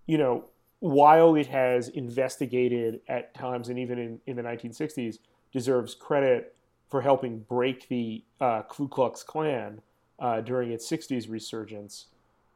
you 0.05 0.17
know, 0.17 0.45
while 0.79 1.35
it 1.35 1.47
has 1.47 1.89
investigated 1.89 3.01
at 3.09 3.33
times 3.33 3.67
and 3.67 3.79
even 3.79 3.99
in, 3.99 4.19
in 4.27 4.35
the 4.37 4.41
1960s, 4.41 5.19
deserves 5.51 5.93
credit 5.93 6.54
for 6.89 7.01
helping 7.01 7.39
break 7.39 7.87
the 7.87 8.23
uh, 8.39 8.61
Ku 8.63 8.87
Klux 8.87 9.23
Klan 9.23 9.81
uh, 10.19 10.41
during 10.41 10.71
its 10.71 10.89
60s 10.89 11.29
resurgence, 11.29 12.05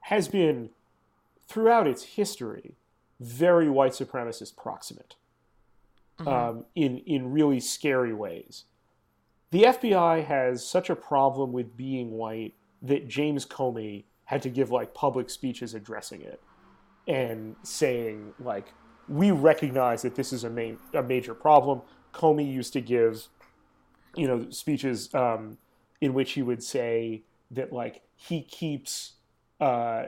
has 0.02 0.28
been 0.28 0.70
throughout 1.48 1.88
its 1.88 2.04
history 2.04 2.76
very 3.20 3.70
white 3.70 3.92
supremacist 3.92 4.56
proximate 4.56 5.16
mm-hmm. 6.20 6.28
um, 6.28 6.66
in, 6.76 7.00
in 7.00 7.32
really 7.32 7.60
scary 7.60 8.14
ways. 8.14 8.66
The 9.52 9.64
FBI 9.64 10.26
has 10.26 10.66
such 10.66 10.90
a 10.90 10.96
problem 10.96 11.52
with 11.52 11.76
being 11.76 12.12
white 12.12 12.54
that 12.82 13.08
James 13.08 13.46
Comey 13.46 14.06
had 14.26 14.42
to 14.44 14.50
give 14.50 14.70
like 14.70 14.94
public 14.94 15.30
speeches 15.30 15.74
addressing 15.74 16.22
it 16.22 16.40
and 17.08 17.56
saying 17.64 18.34
like 18.40 18.72
we 19.08 19.32
recognize 19.32 20.04
that 20.04 20.16
this 20.16 20.32
is 20.32 20.44
a 20.44 20.50
main 20.50 20.78
a 20.94 21.02
major 21.02 21.34
problem. 21.34 21.82
Comey 22.14 22.52
used 22.52 22.74
to 22.74 22.82
give, 22.82 23.28
you 24.20 24.28
know, 24.28 24.50
speeches 24.50 25.14
um, 25.14 25.58
in 26.02 26.14
which 26.14 26.34
he 26.34 26.42
would 26.42 26.62
say 26.62 27.24
that 27.52 27.72
like 27.72 28.02
he 28.16 28.42
keeps 28.42 29.14
uh, 29.62 30.08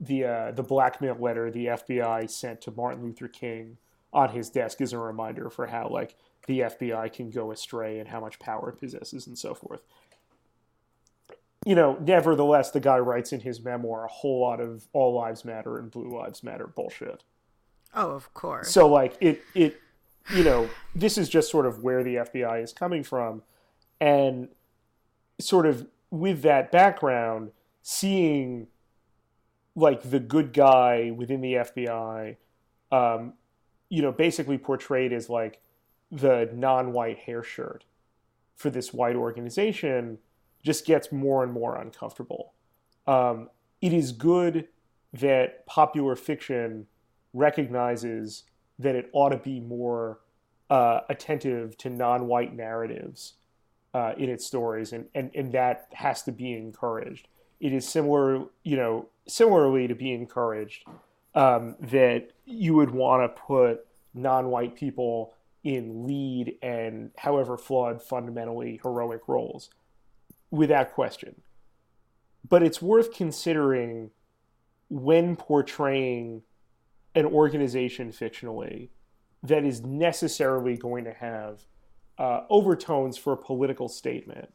the 0.00 0.24
uh, 0.24 0.52
the 0.52 0.62
blackmail 0.62 1.16
letter 1.18 1.50
the 1.50 1.66
FBI 1.66 2.30
sent 2.30 2.60
to 2.62 2.70
Martin 2.70 3.02
Luther 3.02 3.28
King 3.28 3.76
on 4.12 4.30
his 4.30 4.48
desk 4.48 4.80
as 4.80 4.92
a 4.92 4.98
reminder 4.98 5.50
for 5.50 5.66
how 5.66 5.88
like 5.88 6.14
the 6.46 6.60
FBI 6.60 7.12
can 7.12 7.30
go 7.30 7.50
astray 7.50 7.98
and 7.98 8.08
how 8.08 8.20
much 8.20 8.38
power 8.38 8.70
it 8.70 8.78
possesses 8.78 9.26
and 9.26 9.36
so 9.36 9.54
forth. 9.54 9.82
You 11.66 11.74
know, 11.74 11.98
nevertheless, 12.00 12.70
the 12.70 12.80
guy 12.80 12.98
writes 12.98 13.32
in 13.32 13.40
his 13.40 13.60
memoir 13.60 14.04
a 14.04 14.08
whole 14.08 14.40
lot 14.40 14.60
of 14.60 14.86
all 14.92 15.12
lives 15.14 15.44
matter 15.44 15.78
and 15.78 15.90
blue 15.90 16.16
lives 16.16 16.42
matter 16.42 16.68
bullshit. 16.68 17.24
Oh, 17.92 18.12
of 18.12 18.32
course. 18.34 18.70
So 18.70 18.88
like 18.88 19.16
it 19.20 19.42
it 19.54 19.80
you 20.34 20.44
know, 20.44 20.68
this 20.94 21.18
is 21.18 21.28
just 21.28 21.50
sort 21.50 21.66
of 21.66 21.82
where 21.82 22.02
the 22.02 22.16
FBI 22.16 22.62
is 22.62 22.72
coming 22.72 23.02
from 23.02 23.42
and 24.00 24.48
sort 25.40 25.66
of 25.66 25.86
with 26.10 26.42
that 26.42 26.70
background 26.72 27.50
seeing 27.82 28.66
like 29.74 30.02
the 30.10 30.20
good 30.20 30.52
guy 30.52 31.10
within 31.10 31.40
the 31.40 31.54
FBI 31.54 32.36
um, 32.90 33.34
you 33.88 34.02
know, 34.02 34.12
basically 34.12 34.58
portrayed 34.58 35.12
as 35.12 35.28
like 35.28 35.60
the 36.10 36.50
non-white 36.54 37.18
hair 37.18 37.42
shirt 37.42 37.84
for 38.56 38.70
this 38.70 38.92
white 38.92 39.16
organization 39.16 40.18
just 40.62 40.84
gets 40.84 41.12
more 41.12 41.42
and 41.42 41.52
more 41.52 41.76
uncomfortable. 41.76 42.52
Um, 43.06 43.48
it 43.80 43.92
is 43.92 44.12
good 44.12 44.68
that 45.12 45.64
popular 45.66 46.16
fiction 46.16 46.86
recognizes 47.32 48.44
that 48.78 48.94
it 48.94 49.08
ought 49.12 49.30
to 49.30 49.38
be 49.38 49.60
more 49.60 50.20
uh, 50.70 51.00
attentive 51.08 51.76
to 51.78 51.90
non-white 51.90 52.54
narratives 52.54 53.34
uh, 53.94 54.12
in 54.16 54.28
its 54.28 54.44
stories, 54.46 54.92
and, 54.92 55.06
and 55.14 55.30
and 55.34 55.52
that 55.52 55.88
has 55.92 56.22
to 56.22 56.32
be 56.32 56.52
encouraged. 56.52 57.28
It 57.60 57.72
is 57.72 57.88
similar, 57.88 58.44
you 58.62 58.76
know, 58.76 59.08
similarly 59.26 59.88
to 59.88 59.94
be 59.94 60.12
encouraged 60.12 60.84
um, 61.34 61.76
that 61.80 62.30
you 62.44 62.74
would 62.74 62.90
want 62.90 63.22
to 63.22 63.40
put 63.40 63.86
non-white 64.14 64.76
people 64.76 65.34
in 65.64 66.06
lead 66.06 66.56
and 66.62 67.10
however 67.16 67.56
flawed 67.56 68.02
fundamentally 68.02 68.78
heroic 68.82 69.22
roles 69.26 69.70
without 70.50 70.92
question 70.92 71.42
but 72.46 72.62
it's 72.62 72.80
worth 72.80 73.12
considering 73.12 74.10
when 74.88 75.36
portraying 75.36 76.42
an 77.14 77.26
organization 77.26 78.10
fictionally 78.10 78.90
that 79.42 79.64
is 79.64 79.82
necessarily 79.82 80.76
going 80.76 81.04
to 81.04 81.12
have 81.12 81.66
uh, 82.18 82.42
overtones 82.50 83.16
for 83.16 83.32
a 83.32 83.36
political 83.36 83.88
statement 83.88 84.52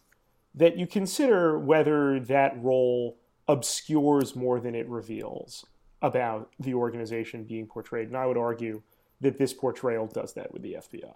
that 0.56 0.78
you 0.78 0.86
consider 0.86 1.58
whether 1.58 2.20
that 2.20 2.62
role 2.62 3.18
obscures 3.48 4.36
more 4.36 4.60
than 4.60 4.76
it 4.76 4.88
reveals 4.88 5.66
about 6.02 6.52
the 6.60 6.74
organization 6.74 7.44
being 7.44 7.66
portrayed 7.66 8.08
and 8.08 8.18
i 8.18 8.26
would 8.26 8.38
argue 8.38 8.82
that 9.24 9.38
this 9.38 9.54
portrayal 9.54 10.06
does 10.06 10.34
that 10.34 10.54
with 10.54 10.62
the 10.62 10.74
FBI 10.74 11.16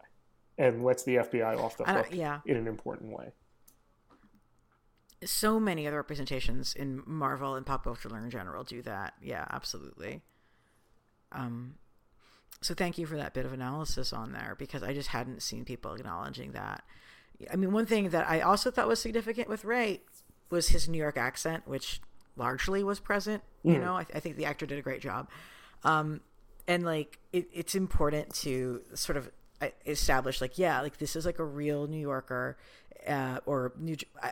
and 0.57 0.83
lets 0.83 1.03
the 1.03 1.17
FBI 1.17 1.59
off 1.59 1.77
the 1.77 1.83
hook 1.83 2.07
yeah. 2.11 2.39
in 2.45 2.57
an 2.57 2.67
important 2.67 3.11
way. 3.11 3.31
So 5.23 5.59
many 5.59 5.85
other 5.87 5.97
representations 5.97 6.73
in 6.73 7.03
Marvel 7.05 7.55
and 7.55 7.65
pop 7.65 7.83
culture 7.83 8.15
in 8.17 8.29
general 8.29 8.63
do 8.63 8.81
that. 8.83 9.13
Yeah, 9.21 9.45
absolutely. 9.49 10.21
Um, 11.31 11.75
so 12.61 12.73
thank 12.73 12.97
you 12.97 13.05
for 13.05 13.17
that 13.17 13.33
bit 13.33 13.45
of 13.45 13.53
analysis 13.53 14.13
on 14.13 14.31
there 14.31 14.55
because 14.57 14.83
I 14.83 14.93
just 14.93 15.09
hadn't 15.09 15.41
seen 15.41 15.65
people 15.65 15.93
acknowledging 15.93 16.53
that. 16.53 16.83
I 17.51 17.55
mean, 17.55 17.71
one 17.71 17.85
thing 17.85 18.09
that 18.09 18.27
I 18.27 18.41
also 18.41 18.71
thought 18.71 18.87
was 18.87 18.99
significant 18.99 19.47
with 19.47 19.63
Ray 19.63 20.01
was 20.49 20.69
his 20.69 20.87
New 20.89 20.97
York 20.97 21.17
accent, 21.17 21.67
which 21.67 22.01
largely 22.35 22.83
was 22.83 22.99
present. 22.99 23.43
Mm. 23.63 23.73
You 23.73 23.79
know, 23.79 23.97
I, 23.97 24.05
I, 24.13 24.19
think 24.19 24.37
the 24.37 24.45
actor 24.45 24.65
did 24.65 24.79
a 24.79 24.81
great 24.81 25.01
job. 25.01 25.29
Um, 25.83 26.21
and 26.67 26.83
like 26.83 27.19
it, 27.31 27.47
it's 27.53 27.75
important 27.75 28.33
to 28.35 28.81
sort 28.93 29.17
of 29.17 29.31
uh, 29.61 29.69
establish 29.85 30.41
like 30.41 30.57
yeah 30.57 30.81
like 30.81 30.97
this 30.97 31.15
is 31.15 31.25
like 31.25 31.39
a 31.39 31.43
real 31.43 31.87
new 31.87 31.99
yorker 31.99 32.57
uh, 33.07 33.39
or 33.45 33.73
new 33.79 33.95
uh, 34.21 34.29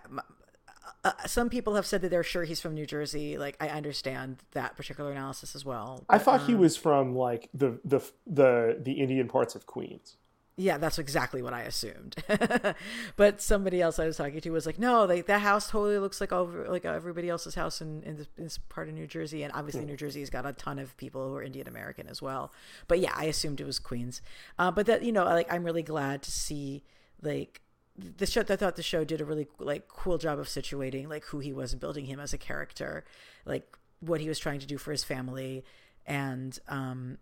uh, 1.04 1.12
some 1.26 1.50
people 1.50 1.76
have 1.76 1.86
said 1.86 2.02
that 2.02 2.10
they're 2.10 2.24
sure 2.24 2.43
he's 2.43 2.62
from 2.62 2.74
New 2.74 2.86
Jersey. 2.86 3.38
Like 3.38 3.58
I 3.60 3.69
understand 3.69 4.38
that 4.52 4.76
particular 4.76 5.12
analysis 5.12 5.56
as 5.56 5.65
well. 5.65 6.04
But, 6.08 6.15
I 6.15 6.17
thought 6.19 6.41
um, 6.41 6.48
he 6.48 6.56
was 6.56 6.78
from 6.78 7.15
like 7.15 7.50
the 7.54 7.80
the 7.84 8.02
the 8.26 8.80
the 8.82 8.93
Indian 8.93 9.28
parts 9.28 9.56
of 9.56 9.65
Queens. 9.65 10.17
Yeah, 10.58 10.78
that's 10.78 11.00
exactly 11.00 11.41
what 11.41 11.54
I 11.54 11.63
assumed. 11.63 12.15
but 13.17 13.41
somebody 13.41 13.82
else 13.82 14.00
I 14.00 14.06
was 14.06 14.15
talking 14.15 14.39
to 14.39 14.50
was 14.52 14.65
like, 14.65 14.80
"No, 14.80 15.04
like 15.04 15.26
that 15.26 15.41
house 15.41 15.69
totally 15.69 15.98
looks 15.98 16.21
like 16.21 16.32
over 16.32 16.69
like 16.69 16.86
everybody 16.86 17.30
else's 17.30 17.56
house 17.56 17.82
in, 17.82 18.02
in 18.04 18.15
this, 18.17 18.28
in 18.38 18.43
this 18.45 18.58
part 18.58 18.88
of 18.88 18.93
New 18.93 19.06
Jersey, 19.06 19.43
and 19.43 19.52
obviously 19.54 19.82
mm. 19.82 19.88
New 19.88 19.98
Jersey 19.98 20.21
has 20.21 20.30
got 20.30 20.45
a 20.45 20.54
ton 20.54 20.80
of 20.80 20.95
people 20.95 21.28
who 21.28 21.36
are 21.36 21.43
Indian 21.43 21.67
American 21.67 22.08
as 22.08 22.21
well." 22.21 22.54
But 22.88 23.00
yeah, 23.00 23.12
I 23.15 23.26
assumed 23.26 23.60
it 23.60 23.65
was 23.65 23.80
Queens. 23.80 24.21
Uh, 24.58 24.71
but 24.71 24.86
that 24.86 25.04
you 25.04 25.12
know, 25.12 25.26
like 25.26 25.52
I'm 25.52 25.65
really 25.65 25.84
glad 25.84 26.21
to 26.21 26.32
see 26.32 26.84
like 27.21 27.62
the 27.97 28.25
show. 28.25 28.41
I 28.41 28.55
thought 28.55 28.75
the 28.75 28.84
show 28.84 29.03
did 29.03 29.21
a 29.21 29.25
really 29.25 29.47
like 29.60 29.88
cool 29.88 30.17
job 30.17 30.39
of 30.39 30.47
situating 30.47 31.08
like 31.08 31.25
who 31.25 31.39
he 31.39 31.53
was 31.53 31.71
and 31.71 31.81
building 31.81 32.05
him 32.05 32.19
as 32.19 32.34
a 32.34 32.38
character, 32.38 33.05
like 33.45 33.77
what 33.99 34.21
he 34.21 34.27
was 34.27 34.39
trying 34.39 34.60
to 34.60 34.67
do 34.67 34.77
for 34.77 34.91
his 34.91 35.03
family, 35.03 35.63
and 36.05 36.60
um, 36.67 37.17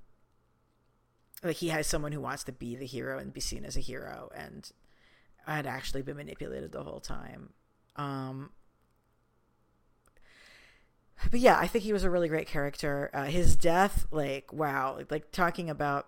like 1.43 1.57
he 1.57 1.69
has 1.69 1.88
someone 1.88 2.12
who 2.12 2.21
wants 2.21 2.43
to 2.45 2.51
be 2.51 2.75
the 2.75 2.86
hero 2.86 3.19
and 3.19 3.33
be 3.33 3.41
seen 3.41 3.65
as 3.65 3.77
a 3.77 3.81
hero. 3.81 4.29
And 4.36 4.71
had 5.45 5.65
actually 5.67 6.01
been 6.01 6.17
manipulated 6.17 6.71
the 6.71 6.83
whole 6.83 6.99
time. 6.99 7.49
Um 7.95 8.51
but 11.31 11.39
yeah 11.39 11.57
i 11.57 11.67
think 11.67 11.83
he 11.86 11.93
was 11.93 12.03
a 12.03 12.09
really 12.09 12.27
great 12.27 12.47
character. 12.47 13.09
Uh, 13.13 13.25
his 13.25 13.55
death 13.55 14.07
like 14.12 14.51
wow. 14.51 14.99
Like 15.09 15.31
talking 15.31 15.69
about 15.69 16.07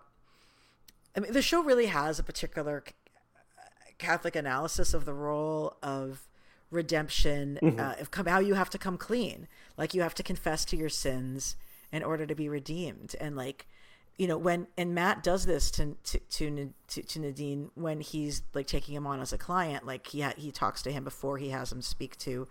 i 1.16 1.20
mean 1.20 1.32
the 1.32 1.42
show 1.42 1.62
really 1.62 1.86
has 1.86 2.18
a 2.18 2.22
particular 2.22 2.82
catholic 3.98 4.36
analysis 4.36 4.94
of 4.94 5.04
the 5.04 5.14
role 5.14 5.76
of 5.82 6.26
redemption 6.70 7.58
mm-hmm. 7.62 7.78
uh, 7.78 7.94
of 8.00 8.10
come, 8.10 8.26
how 8.26 8.38
you 8.38 8.54
have 8.54 8.70
to 8.70 8.78
come 8.78 8.96
clean. 8.96 9.48
Like 9.76 9.94
you 9.94 10.02
have 10.02 10.14
to 10.14 10.22
confess 10.22 10.64
to 10.66 10.76
your 10.76 10.88
sins 10.88 11.56
in 11.92 12.02
order 12.02 12.26
to 12.26 12.34
be 12.34 12.48
redeemed. 12.48 13.14
And 13.20 13.36
like 13.36 13.66
you 14.16 14.26
know 14.26 14.38
when 14.38 14.66
and 14.76 14.94
Matt 14.94 15.22
does 15.22 15.46
this 15.46 15.70
to 15.72 15.96
to 16.04 16.20
to, 16.88 17.02
to 17.02 17.18
Nadeem 17.18 17.70
when 17.74 18.00
he's 18.00 18.42
like 18.54 18.66
taking 18.66 18.94
him 18.94 19.06
on 19.06 19.20
as 19.20 19.32
a 19.32 19.38
client. 19.38 19.86
Like 19.86 20.06
he 20.08 20.20
ha- 20.20 20.34
he 20.36 20.50
talks 20.50 20.82
to 20.82 20.92
him 20.92 21.04
before 21.04 21.38
he 21.38 21.50
has 21.50 21.72
him 21.72 21.82
speak 21.82 22.16
to 22.18 22.48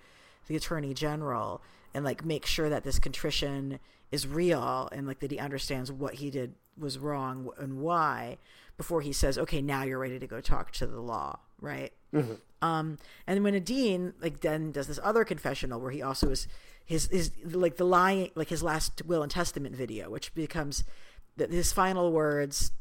the 0.47 0.55
attorney 0.55 0.93
general 0.93 1.61
and 1.93 2.05
like 2.05 2.23
make 2.23 2.45
sure 2.45 2.69
that 2.69 2.83
this 2.83 2.99
contrition 2.99 3.79
is 4.11 4.27
real 4.27 4.87
and 4.91 5.07
like 5.07 5.19
that 5.19 5.31
he 5.31 5.39
understands 5.39 5.91
what 5.91 6.15
he 6.15 6.29
did 6.29 6.53
was 6.77 6.99
wrong 6.99 7.49
and 7.57 7.79
why 7.79 8.37
before 8.77 9.01
he 9.01 9.13
says 9.13 9.37
okay 9.37 9.61
now 9.61 9.83
you're 9.83 9.99
ready 9.99 10.19
to 10.19 10.27
go 10.27 10.41
talk 10.41 10.71
to 10.71 10.85
the 10.85 10.99
law 10.99 11.39
right 11.61 11.93
mm-hmm. 12.13 12.33
um 12.61 12.97
and 13.27 13.43
when 13.43 13.53
Nadeem 13.53 14.13
like 14.21 14.41
then 14.41 14.71
does 14.71 14.87
this 14.87 14.99
other 15.03 15.23
confessional 15.23 15.79
where 15.79 15.91
he 15.91 16.01
also 16.01 16.29
is 16.29 16.47
his 16.83 17.07
his 17.07 17.31
like 17.43 17.77
the 17.77 17.85
lying 17.85 18.31
like 18.35 18.49
his 18.49 18.61
last 18.61 19.05
will 19.05 19.23
and 19.23 19.31
testament 19.31 19.75
video 19.75 20.09
which 20.09 20.33
becomes 20.33 20.83
his 21.37 21.73
final 21.73 22.11
words 22.11 22.71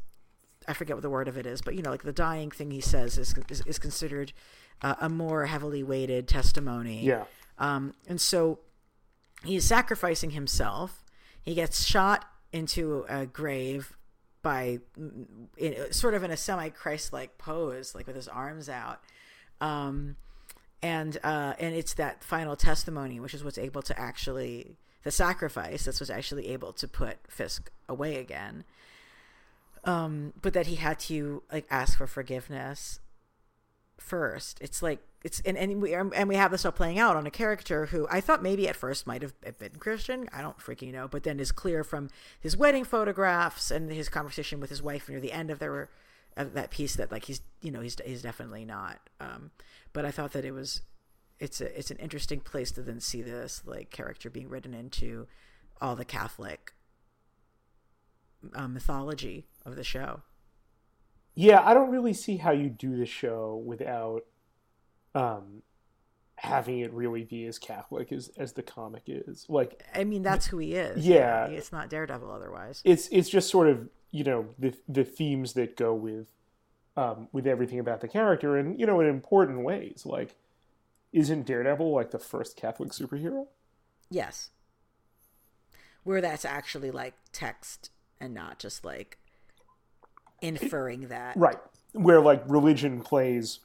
I 0.67 0.73
forget 0.73 0.95
what 0.95 1.03
the 1.03 1.09
word 1.09 1.27
of 1.27 1.37
it 1.37 1.45
is, 1.45 1.61
but 1.61 1.75
you 1.75 1.81
know, 1.81 1.91
like 1.91 2.03
the 2.03 2.13
dying 2.13 2.51
thing 2.51 2.71
he 2.71 2.81
says 2.81 3.17
is 3.17 3.35
is, 3.49 3.61
is 3.65 3.79
considered 3.79 4.33
uh, 4.81 4.95
a 4.99 5.09
more 5.09 5.45
heavily 5.45 5.83
weighted 5.83 6.27
testimony. 6.27 7.03
Yeah. 7.03 7.25
Um, 7.57 7.93
and 8.07 8.19
so 8.19 8.59
he's 9.43 9.65
sacrificing 9.65 10.31
himself. 10.31 11.03
He 11.41 11.53
gets 11.53 11.85
shot 11.85 12.25
into 12.51 13.05
a 13.07 13.25
grave 13.25 13.95
by 14.45 14.77
in, 15.57 15.91
sort 15.91 16.13
of 16.13 16.23
in 16.23 16.29
a 16.29 16.37
semi 16.37 16.69
Christ 16.69 17.11
like 17.11 17.39
pose, 17.39 17.95
like 17.95 18.05
with 18.05 18.15
his 18.15 18.27
arms 18.27 18.69
out. 18.69 19.01
Um, 19.59 20.17
and 20.83 21.17
uh, 21.23 21.53
and 21.57 21.73
it's 21.73 21.95
that 21.95 22.23
final 22.23 22.55
testimony, 22.55 23.19
which 23.19 23.33
is 23.33 23.43
what's 23.43 23.57
able 23.57 23.81
to 23.81 23.99
actually 23.99 24.77
the 25.03 25.09
sacrifice 25.09 25.85
that's 25.85 25.99
what's 25.99 26.11
actually 26.11 26.49
able 26.49 26.73
to 26.73 26.87
put 26.87 27.17
Fisk 27.27 27.71
away 27.89 28.17
again. 28.17 28.65
Um, 29.83 30.33
but 30.43 30.53
that 30.53 30.67
he 30.67 30.75
had 30.75 30.99
to 31.01 31.41
like 31.51 31.65
ask 31.71 31.97
for 31.97 32.05
forgiveness 32.05 32.99
first. 33.97 34.59
It's 34.61 34.81
like 34.81 34.99
it's 35.23 35.41
and 35.41 35.57
and 35.57 35.81
we 35.81 35.93
and 35.93 36.27
we 36.29 36.35
have 36.35 36.51
this 36.51 36.65
all 36.65 36.71
playing 36.71 36.99
out 36.99 37.15
on 37.15 37.25
a 37.25 37.31
character 37.31 37.87
who 37.87 38.07
I 38.09 38.21
thought 38.21 38.43
maybe 38.43 38.67
at 38.67 38.75
first 38.75 39.07
might 39.07 39.21
have 39.21 39.33
been 39.57 39.75
Christian. 39.79 40.29
I 40.31 40.41
don't 40.41 40.57
freaking 40.57 40.93
know, 40.93 41.07
but 41.07 41.23
then 41.23 41.39
is 41.39 41.51
clear 41.51 41.83
from 41.83 42.09
his 42.39 42.55
wedding 42.55 42.83
photographs 42.83 43.71
and 43.71 43.91
his 43.91 44.09
conversation 44.09 44.59
with 44.59 44.69
his 44.69 44.83
wife 44.83 45.09
near 45.09 45.19
the 45.19 45.31
end 45.31 45.49
of 45.49 45.59
their 45.59 45.89
of 46.37 46.53
that 46.53 46.69
piece 46.69 46.95
that 46.95 47.11
like 47.11 47.25
he's 47.25 47.41
you 47.61 47.71
know 47.71 47.81
he's 47.81 47.97
he's 48.05 48.21
definitely 48.21 48.65
not. 48.65 48.99
Um, 49.19 49.51
but 49.93 50.05
I 50.05 50.11
thought 50.11 50.33
that 50.33 50.45
it 50.45 50.51
was 50.51 50.81
it's 51.39 51.61
a 51.61 51.77
it's 51.77 51.91
an 51.91 51.97
interesting 51.97 52.39
place 52.39 52.71
to 52.73 52.81
then 52.81 52.99
see 52.99 53.21
this 53.21 53.63
like 53.65 53.89
character 53.89 54.29
being 54.29 54.49
written 54.49 54.73
into 54.73 55.27
all 55.81 55.95
the 55.95 56.05
Catholic 56.05 56.73
um, 58.53 58.73
mythology 58.73 59.45
of 59.65 59.75
the 59.75 59.83
show. 59.83 60.21
Yeah, 61.35 61.61
I 61.63 61.73
don't 61.73 61.91
really 61.91 62.13
see 62.13 62.37
how 62.37 62.51
you 62.51 62.69
do 62.69 62.97
the 62.97 63.05
show 63.05 63.61
without 63.65 64.25
um, 65.13 65.61
having 66.37 66.79
it 66.79 66.93
really 66.93 67.23
be 67.23 67.45
as 67.45 67.59
Catholic 67.59 68.11
as, 68.11 68.29
as 68.37 68.53
the 68.53 68.63
comic 68.63 69.03
is. 69.07 69.45
Like, 69.49 69.83
I 69.93 70.05
mean, 70.05 70.23
that's 70.23 70.47
who 70.47 70.57
he 70.59 70.75
is. 70.75 71.05
Yeah, 71.05 71.47
it's 71.47 71.71
not 71.71 71.89
Daredevil 71.89 72.31
otherwise. 72.31 72.81
It's 72.85 73.07
it's 73.09 73.29
just 73.29 73.49
sort 73.49 73.67
of 73.67 73.89
you 74.11 74.23
know 74.23 74.47
the 74.57 74.73
the 74.87 75.03
themes 75.03 75.53
that 75.53 75.75
go 75.75 75.93
with 75.93 76.27
um, 76.95 77.27
with 77.33 77.45
everything 77.45 77.79
about 77.79 78.01
the 78.01 78.07
character, 78.07 78.57
and 78.57 78.79
you 78.79 78.85
know 78.85 79.01
in 79.01 79.07
important 79.07 79.63
ways. 79.63 80.03
Like, 80.05 80.35
isn't 81.11 81.45
Daredevil 81.45 81.93
like 81.93 82.11
the 82.11 82.19
first 82.19 82.55
Catholic 82.55 82.91
superhero? 82.91 83.47
Yes. 84.09 84.51
Where 86.03 86.21
that's 86.21 86.45
actually 86.45 86.91
like 86.91 87.15
text 87.31 87.89
and 88.19 88.33
not 88.33 88.59
just 88.59 88.85
like 88.85 89.17
inferring 90.45 91.07
that. 91.07 91.35
Right. 91.37 91.57
Where 91.93 92.21
like 92.21 92.43
religion 92.47 93.01
plays, 93.01 93.59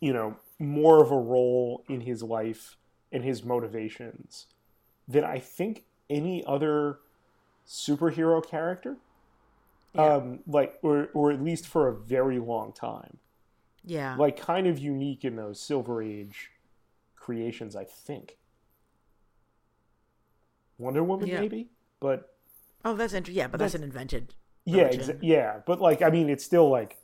you 0.00 0.12
know, 0.12 0.36
more 0.58 1.02
of 1.02 1.10
a 1.10 1.18
role 1.18 1.84
in 1.88 2.02
his 2.02 2.22
life 2.22 2.76
and 3.12 3.24
his 3.24 3.44
motivations 3.44 4.46
than 5.06 5.24
I 5.24 5.38
think 5.38 5.84
any 6.08 6.44
other 6.46 6.98
superhero 7.66 8.46
character. 8.46 8.96
Yeah. 9.94 10.14
Um, 10.14 10.40
like 10.46 10.78
or 10.82 11.08
or 11.14 11.32
at 11.32 11.42
least 11.42 11.66
for 11.66 11.88
a 11.88 11.94
very 11.94 12.38
long 12.38 12.72
time. 12.72 13.18
Yeah. 13.84 14.16
Like 14.16 14.38
kind 14.38 14.66
of 14.66 14.78
unique 14.78 15.24
in 15.24 15.36
those 15.36 15.60
Silver 15.60 16.02
Age 16.02 16.50
creations, 17.14 17.74
I 17.74 17.84
think. 17.84 18.36
Wonder 20.78 21.02
Woman 21.02 21.28
yeah. 21.28 21.40
maybe, 21.40 21.68
but 22.00 22.36
Oh, 22.86 22.94
that's 22.94 23.14
interesting. 23.14 23.38
Yeah, 23.38 23.48
but 23.48 23.58
that's, 23.58 23.72
that's, 23.72 23.82
an 23.82 23.88
invented. 23.88 24.34
Yeah, 24.66 24.88
exa- 24.88 25.18
yeah, 25.22 25.60
but 25.64 25.80
like 25.80 26.02
I 26.02 26.10
mean, 26.10 26.28
it's 26.28 26.44
still 26.44 26.68
like 26.68 26.98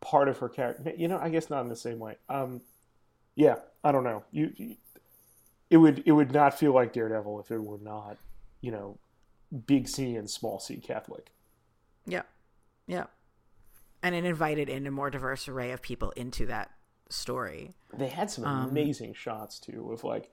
part 0.00 0.28
of 0.28 0.38
her 0.38 0.48
character. 0.48 0.92
You 0.96 1.08
know, 1.08 1.18
I 1.18 1.28
guess 1.28 1.50
not 1.50 1.60
in 1.62 1.68
the 1.68 1.76
same 1.76 1.98
way. 1.98 2.16
Um, 2.28 2.62
yeah, 3.34 3.56
I 3.82 3.90
don't 3.92 4.04
know. 4.04 4.24
You, 4.30 4.52
you, 4.56 4.76
it 5.70 5.76
would 5.78 6.04
it 6.06 6.12
would 6.12 6.32
not 6.32 6.58
feel 6.58 6.72
like 6.72 6.92
Daredevil 6.92 7.40
if 7.40 7.50
it 7.50 7.62
were 7.62 7.78
not, 7.78 8.16
you 8.60 8.70
know, 8.70 8.96
big 9.66 9.88
C 9.88 10.14
and 10.14 10.30
small 10.30 10.60
C 10.60 10.76
Catholic. 10.76 11.32
Yeah, 12.06 12.22
yeah, 12.86 13.06
and 14.02 14.14
it 14.14 14.24
invited 14.24 14.68
in 14.68 14.86
a 14.86 14.90
more 14.92 15.10
diverse 15.10 15.48
array 15.48 15.72
of 15.72 15.82
people 15.82 16.10
into 16.12 16.46
that 16.46 16.70
story. 17.08 17.74
They 17.92 18.08
had 18.08 18.30
some 18.30 18.44
um, 18.44 18.68
amazing 18.68 19.14
shots 19.14 19.58
too, 19.58 19.90
of 19.92 20.04
like, 20.04 20.30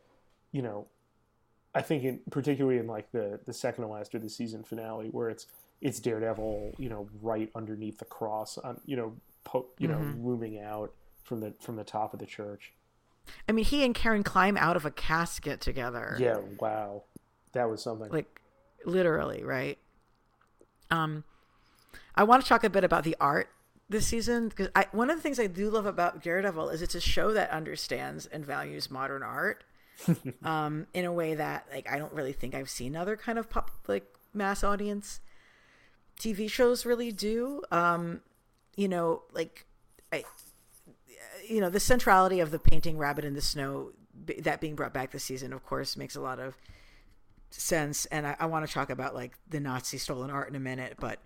you 0.52 0.62
know, 0.62 0.88
I 1.74 1.82
think 1.82 2.04
in 2.04 2.20
particularly 2.30 2.78
in 2.78 2.86
like 2.86 3.12
the 3.12 3.40
the 3.46 3.54
second 3.54 3.84
to 3.84 3.90
last 3.90 4.14
or 4.14 4.20
the 4.20 4.30
season 4.30 4.64
finale 4.64 5.08
where 5.08 5.30
it's 5.30 5.48
it's 5.82 6.00
Daredevil, 6.00 6.76
you 6.78 6.90
know, 6.90 7.08
right 7.22 7.50
underneath 7.56 8.00
the 8.00 8.06
cross, 8.06 8.58
on, 8.58 8.82
you 8.86 8.98
know, 8.98 9.14
po- 9.44 9.68
you 9.78 9.88
mm-hmm. 9.88 10.22
know, 10.22 10.28
looming 10.28 10.60
out 10.60 10.94
from 11.24 11.40
the 11.40 11.54
from 11.60 11.76
the 11.76 11.84
top 11.84 12.14
of 12.14 12.20
the 12.20 12.26
church. 12.26 12.74
I 13.48 13.52
mean, 13.52 13.66
he 13.66 13.86
and 13.86 13.94
Karen 13.94 14.24
climb 14.24 14.58
out 14.58 14.76
of 14.76 14.86
a 14.86 14.92
casket 14.92 15.62
together. 15.62 16.18
Yeah, 16.20 16.40
wow, 16.60 17.04
that 17.54 17.70
was 17.70 17.82
something. 17.82 18.10
Like, 18.12 18.42
literally, 18.86 19.44
right? 19.44 19.78
Um, 20.92 21.24
I 22.16 22.24
want 22.24 22.44
to 22.44 22.50
talk 22.50 22.64
a 22.64 22.70
bit 22.70 22.84
about 22.84 23.04
the 23.04 23.16
art 23.20 23.50
this 23.88 24.08
season 24.08 24.50
because 24.50 24.70
I 24.76 24.88
one 24.92 25.10
of 25.10 25.18
the 25.18 25.22
things 25.22 25.40
I 25.40 25.48
do 25.48 25.70
love 25.70 25.86
about 25.86 26.24
Daredevil 26.24 26.70
is 26.70 26.82
it's 26.82 26.96
a 26.96 27.02
show 27.02 27.34
that 27.34 27.50
understands 27.52 28.26
and 28.26 28.46
values 28.46 28.92
modern 28.92 29.24
art. 29.24 29.64
um, 30.44 30.88
in 30.94 31.04
a 31.04 31.12
way 31.12 31.36
that 31.36 31.68
like 31.74 31.92
I 31.92 32.00
don't 32.00 32.14
really 32.14 32.32
think 32.32 32.56
I've 32.56 32.70
seen 32.70 32.96
other 32.96 33.18
kind 33.18 33.38
of 33.38 33.50
pop 33.50 33.70
like 33.86 34.06
mass 34.34 34.64
audience 34.64 35.20
TV 36.20 36.50
shows 36.50 36.86
really 36.86 37.12
do. 37.12 37.64
Um, 37.72 38.22
you 38.76 38.88
know, 38.88 39.24
like 39.32 39.66
I, 40.12 40.24
you 41.48 41.62
know, 41.62 41.70
the 41.70 41.80
centrality 41.80 42.40
of 42.42 42.52
the 42.52 42.60
painting 42.60 42.98
"Rabbit 42.98 43.26
in 43.26 43.34
the 43.34 43.42
Snow" 43.42 43.92
that 44.40 44.62
being 44.62 44.76
brought 44.76 44.94
back 44.94 45.12
this 45.12 45.24
season, 45.24 45.54
of 45.54 45.66
course, 45.66 45.98
makes 45.98 46.16
a 46.16 46.22
lot 46.22 46.40
of 46.40 46.58
sense. 47.50 48.06
And 48.08 48.28
I, 48.28 48.36
I 48.40 48.46
want 48.46 48.68
to 48.68 48.72
talk 48.72 48.90
about 48.90 49.16
like 49.16 49.34
the 49.50 49.60
Nazi 49.60 49.98
stolen 49.98 50.30
art 50.30 50.50
in 50.50 50.56
a 50.56 50.60
minute, 50.60 50.98
but 51.00 51.20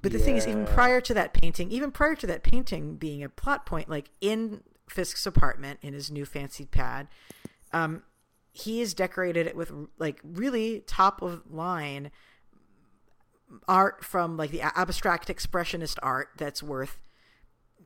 but 0.00 0.12
the 0.12 0.18
yeah. 0.18 0.24
thing 0.24 0.36
is, 0.36 0.46
even 0.46 0.66
prior 0.66 1.00
to 1.00 1.14
that 1.14 1.32
painting, 1.32 1.70
even 1.70 1.90
prior 1.90 2.14
to 2.16 2.26
that 2.26 2.42
painting 2.42 2.96
being 2.96 3.22
a 3.22 3.28
plot 3.28 3.66
point, 3.66 3.88
like 3.88 4.10
in 4.20 4.62
Fisk's 4.88 5.26
apartment 5.26 5.78
in 5.82 5.92
his 5.92 6.10
new 6.10 6.24
fancy 6.24 6.66
pad, 6.66 7.08
um, 7.72 8.02
he 8.52 8.80
is 8.80 8.94
decorated 8.94 9.46
it 9.46 9.56
with 9.56 9.72
like 9.98 10.20
really 10.24 10.80
top 10.86 11.22
of 11.22 11.42
line 11.50 12.10
art 13.68 14.04
from 14.04 14.36
like 14.36 14.50
the 14.50 14.62
abstract 14.62 15.28
expressionist 15.28 15.98
art 16.02 16.30
that's 16.36 16.62
worth 16.62 16.98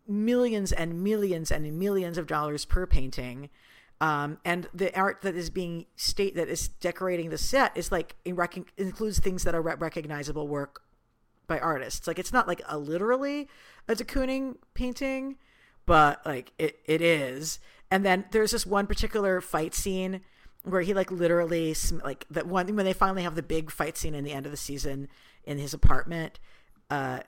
millions 0.09 0.73
and 0.73 1.03
millions 1.03 1.51
and 1.51 1.79
millions 1.79 2.19
of 2.19 2.27
dollars 2.27 2.65
per 2.65 2.87
painting. 2.87 3.51
Um, 4.01 4.39
and 4.45 4.69
the 4.75 4.95
art 4.99 5.23
that 5.23 5.35
is 5.35 5.49
being 5.49 5.87
state 5.97 6.35
that 6.37 6.49
is 6.49 6.69
decorating 6.69 7.31
the 7.31 7.39
set 7.39 7.77
is 7.77 7.91
like 7.91 8.15
rec- 8.27 8.73
includes 8.77 9.19
things 9.19 9.43
that 9.45 9.55
are 9.55 9.63
re- 9.63 9.75
recognizable 9.79 10.47
work 10.47 10.83
by 11.47 11.59
artists. 11.59 12.07
Like 12.07 12.19
it's 12.19 12.33
not 12.33 12.47
like 12.47 12.61
a 12.69 12.79
literally 12.79 13.49
a 13.89 13.95
de 13.95 14.05
Kooning 14.05 14.57
painting, 14.75 15.37
but 15.87 16.25
like 16.27 16.53
it, 16.59 16.79
it 16.85 17.01
is. 17.01 17.59
And 17.91 18.05
then 18.05 18.27
there's 18.33 18.51
this 18.51 18.67
one 18.67 18.87
particular 18.87 19.41
fight 19.41 19.75
scene 19.75 20.21
where 20.63 20.83
he 20.83 20.93
like 20.93 21.11
literally 21.11 21.75
like 22.05 22.27
that 22.31 22.47
one 22.47 22.75
when 22.75 22.85
they 22.85 22.93
finally 22.93 23.23
have 23.23 23.37
the 23.37 23.43
big 23.43 23.71
fight 23.71 23.97
scene 23.97 24.15
in 24.15 24.25
the 24.25 24.33
end 24.33 24.45
of 24.45 24.53
the 24.53 24.59
season 24.59 25.09
in 25.47 25.59
his 25.59 25.73
apartment. 25.73 26.39
Uh, 26.91 27.21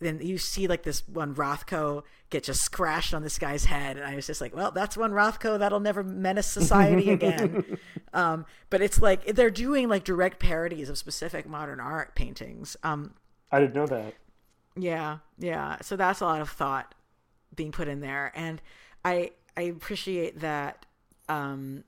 then 0.00 0.20
you 0.22 0.38
see 0.38 0.66
like 0.68 0.82
this 0.84 1.06
one 1.08 1.34
Rothko 1.34 2.04
get 2.30 2.44
just 2.44 2.70
crashed 2.70 3.14
on 3.14 3.22
this 3.22 3.38
guy's 3.38 3.64
head, 3.64 3.96
and 3.96 4.06
I 4.06 4.14
was 4.14 4.26
just 4.26 4.40
like, 4.40 4.54
well, 4.54 4.70
that's 4.70 4.96
one 4.96 5.12
Rothko 5.12 5.58
that'll 5.58 5.80
never 5.80 6.02
menace 6.02 6.46
society 6.46 7.10
again. 7.12 7.78
um, 8.12 8.46
but 8.70 8.80
it's 8.80 9.00
like 9.00 9.26
they're 9.26 9.50
doing 9.50 9.88
like 9.88 10.04
direct 10.04 10.38
parodies 10.38 10.88
of 10.88 10.98
specific 10.98 11.48
modern 11.48 11.80
art 11.80 12.14
paintings. 12.14 12.76
Um, 12.82 13.14
I 13.50 13.60
didn't 13.60 13.74
know 13.74 13.86
that. 13.86 14.14
Yeah, 14.76 15.18
yeah. 15.38 15.78
So 15.82 15.96
that's 15.96 16.20
a 16.20 16.24
lot 16.24 16.40
of 16.40 16.48
thought 16.48 16.94
being 17.54 17.72
put 17.72 17.88
in 17.88 18.00
there, 18.00 18.32
and 18.34 18.62
I 19.04 19.32
I 19.56 19.62
appreciate 19.62 20.40
that 20.40 20.86
um, 21.28 21.82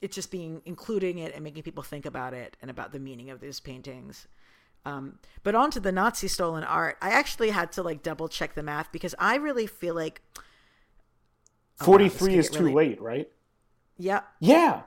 it's 0.00 0.14
just 0.14 0.30
being 0.30 0.62
including 0.64 1.18
it 1.18 1.34
and 1.34 1.42
making 1.42 1.62
people 1.62 1.82
think 1.82 2.06
about 2.06 2.34
it 2.34 2.56
and 2.62 2.70
about 2.70 2.92
the 2.92 2.98
meaning 2.98 3.30
of 3.30 3.40
these 3.40 3.60
paintings. 3.60 4.28
Um, 4.84 5.18
but 5.42 5.54
on 5.54 5.70
to 5.72 5.80
the 5.80 5.92
Nazi 5.92 6.28
stolen 6.28 6.64
art. 6.64 6.96
I 7.02 7.10
actually 7.10 7.50
had 7.50 7.72
to 7.72 7.82
like 7.82 8.02
double 8.02 8.28
check 8.28 8.54
the 8.54 8.62
math 8.62 8.92
because 8.92 9.14
I 9.18 9.36
really 9.36 9.66
feel 9.66 9.94
like 9.94 10.22
oh, 11.80 11.84
43 11.84 12.32
wow, 12.32 12.38
is 12.38 12.50
too 12.50 12.72
late, 12.72 13.00
right? 13.00 13.28
Yeah. 13.96 14.20
Yeah. 14.40 14.82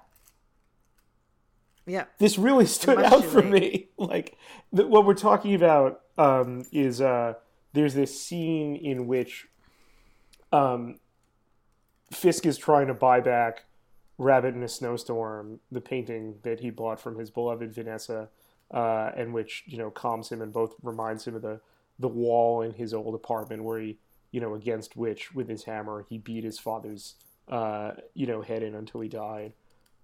Yeah. 1.85 2.05
This 2.19 2.37
really 2.37 2.65
stood 2.65 2.99
out 2.99 3.25
for 3.25 3.41
late. 3.41 3.51
me. 3.51 3.87
Like 4.01 4.35
the, 4.73 4.87
what 4.87 5.05
we're 5.05 5.13
talking 5.13 5.53
about 5.53 6.01
um, 6.17 6.65
is 6.71 7.01
uh, 7.01 7.35
there's 7.73 7.93
this 7.93 8.19
scene 8.19 8.75
in 8.75 9.05
which 9.05 9.47
um, 10.51 10.99
Fisk 12.11 12.47
is 12.47 12.57
trying 12.57 12.87
to 12.87 12.95
buy 12.95 13.19
back 13.19 13.65
Rabbit 14.21 14.53
in 14.53 14.61
a 14.61 14.67
Snowstorm, 14.67 15.59
the 15.71 15.81
painting 15.81 16.35
that 16.43 16.59
he 16.59 16.69
bought 16.69 16.99
from 16.99 17.17
his 17.17 17.31
beloved 17.31 17.73
Vanessa, 17.73 18.29
uh, 18.69 19.11
and 19.17 19.33
which 19.33 19.63
you 19.65 19.79
know 19.79 19.89
calms 19.89 20.31
him 20.31 20.43
and 20.43 20.53
both 20.53 20.75
reminds 20.83 21.25
him 21.25 21.35
of 21.35 21.41
the 21.41 21.59
the 21.97 22.07
wall 22.07 22.61
in 22.61 22.71
his 22.73 22.93
old 22.93 23.15
apartment 23.15 23.63
where 23.63 23.79
he 23.79 23.97
you 24.31 24.39
know 24.39 24.53
against 24.53 24.95
which 24.95 25.33
with 25.33 25.49
his 25.49 25.63
hammer 25.63 26.05
he 26.07 26.19
beat 26.19 26.43
his 26.43 26.59
father's 26.59 27.15
uh, 27.49 27.93
you 28.13 28.27
know 28.27 28.43
head 28.43 28.61
in 28.61 28.75
until 28.75 29.01
he 29.01 29.09
died. 29.09 29.53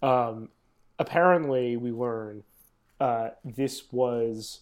Um, 0.01 0.49
apparently, 0.97 1.78
we 1.78 1.91
learn 1.91 2.43
uh, 2.99 3.30
this 3.45 3.84
was 3.91 4.61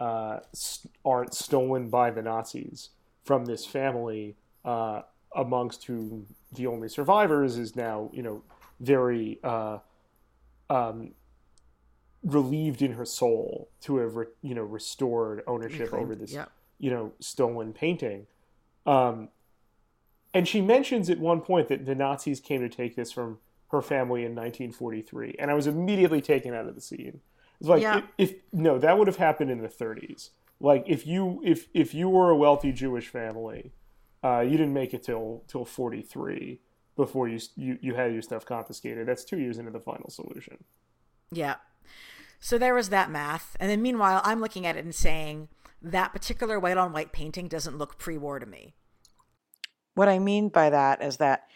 uh, 0.00 0.40
art 1.04 1.32
stolen 1.32 1.90
by 1.90 2.10
the 2.10 2.22
Nazis 2.22 2.90
from 3.24 3.44
this 3.44 3.64
family, 3.64 4.34
uh, 4.64 5.02
amongst 5.36 5.84
whom 5.84 6.26
the 6.52 6.66
only 6.66 6.88
survivors 6.88 7.56
is 7.56 7.76
now, 7.76 8.10
you 8.12 8.22
know, 8.22 8.42
very 8.80 9.38
uh, 9.42 9.78
um, 10.70 11.12
relieved 12.22 12.82
in 12.82 12.92
her 12.92 13.04
soul 13.04 13.70
to 13.82 13.98
have, 13.98 14.16
re- 14.16 14.26
you 14.42 14.54
know, 14.54 14.62
restored 14.62 15.42
ownership 15.46 15.80
Reclaimed, 15.92 16.04
over 16.04 16.14
this, 16.14 16.32
yeah. 16.32 16.46
you 16.78 16.90
know, 16.90 17.12
stolen 17.20 17.72
painting. 17.72 18.26
Um, 18.84 19.28
and 20.34 20.46
she 20.46 20.60
mentions 20.60 21.08
at 21.08 21.18
one 21.18 21.40
point 21.40 21.68
that 21.68 21.86
the 21.86 21.94
Nazis 21.94 22.40
came 22.40 22.60
to 22.60 22.68
take 22.68 22.96
this 22.96 23.10
from 23.12 23.38
her 23.70 23.80
family 23.82 24.20
in 24.20 24.34
1943, 24.34 25.36
and 25.38 25.50
I 25.50 25.54
was 25.54 25.66
immediately 25.66 26.20
taken 26.20 26.54
out 26.54 26.66
of 26.66 26.74
the 26.74 26.80
scene. 26.80 27.20
It's 27.58 27.68
like 27.68 27.82
Yeah. 27.82 28.02
if, 28.18 28.30
if 28.30 28.36
no, 28.52 28.78
that 28.78 28.98
would 28.98 29.06
have 29.06 29.16
happened 29.16 29.50
in 29.50 29.60
the 29.62 29.68
30s. 29.68 30.30
Like 30.60 30.84
if 30.86 31.06
you 31.06 31.40
if 31.44 31.68
if 31.74 31.94
you 31.94 32.08
were 32.08 32.30
a 32.30 32.36
wealthy 32.36 32.72
Jewish 32.72 33.08
family, 33.08 33.72
uh, 34.22 34.40
you 34.40 34.52
didn't 34.52 34.72
make 34.72 34.94
it 34.94 35.02
till 35.02 35.42
till 35.48 35.64
43 35.64 36.60
before 36.96 37.28
you 37.28 37.38
you 37.54 37.78
you 37.80 37.94
had 37.94 38.12
your 38.12 38.22
stuff 38.22 38.44
confiscated. 38.44 39.06
That's 39.06 39.24
two 39.24 39.38
years 39.38 39.58
into 39.58 39.70
the 39.70 39.80
final 39.80 40.10
solution. 40.10 40.64
Yeah. 41.30 41.56
So 42.40 42.58
there 42.58 42.74
was 42.74 42.90
that 42.90 43.10
math. 43.10 43.56
And 43.58 43.70
then 43.70 43.82
meanwhile, 43.82 44.20
I'm 44.24 44.40
looking 44.40 44.66
at 44.66 44.76
it 44.76 44.84
and 44.84 44.94
saying 44.94 45.48
that 45.82 46.12
particular 46.12 46.58
white 46.58 46.76
on 46.76 46.92
white 46.92 47.12
painting 47.12 47.48
doesn't 47.48 47.78
look 47.78 47.98
pre 47.98 48.16
war 48.16 48.38
to 48.38 48.46
me. 48.46 48.74
What 49.94 50.08
I 50.08 50.18
mean 50.18 50.48
by 50.48 50.70
that 50.70 51.02
is 51.02 51.16
that, 51.16 51.48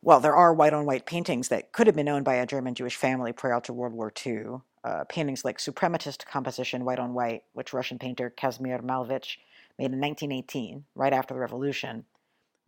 well, 0.00 0.20
there 0.20 0.34
are 0.34 0.54
white 0.54 0.72
on 0.72 0.86
white 0.86 1.04
paintings 1.04 1.48
that 1.48 1.72
could 1.72 1.86
have 1.86 1.96
been 1.96 2.08
owned 2.08 2.24
by 2.24 2.36
a 2.36 2.46
German 2.46 2.74
Jewish 2.74 2.96
family 2.96 3.32
prior 3.32 3.60
to 3.60 3.72
World 3.72 3.92
War 3.92 4.12
II. 4.24 4.60
Uh, 4.84 5.04
paintings 5.08 5.44
like 5.44 5.58
Suprematist 5.58 6.26
Composition 6.26 6.84
White 6.84 6.98
on 6.98 7.14
White, 7.14 7.44
which 7.52 7.72
Russian 7.72 7.98
painter 8.00 8.32
Kazimir 8.36 8.82
Malevich 8.82 9.36
made 9.78 9.92
in 9.92 10.00
1918, 10.00 10.84
right 10.96 11.12
after 11.12 11.34
the 11.34 11.40
revolution. 11.40 12.04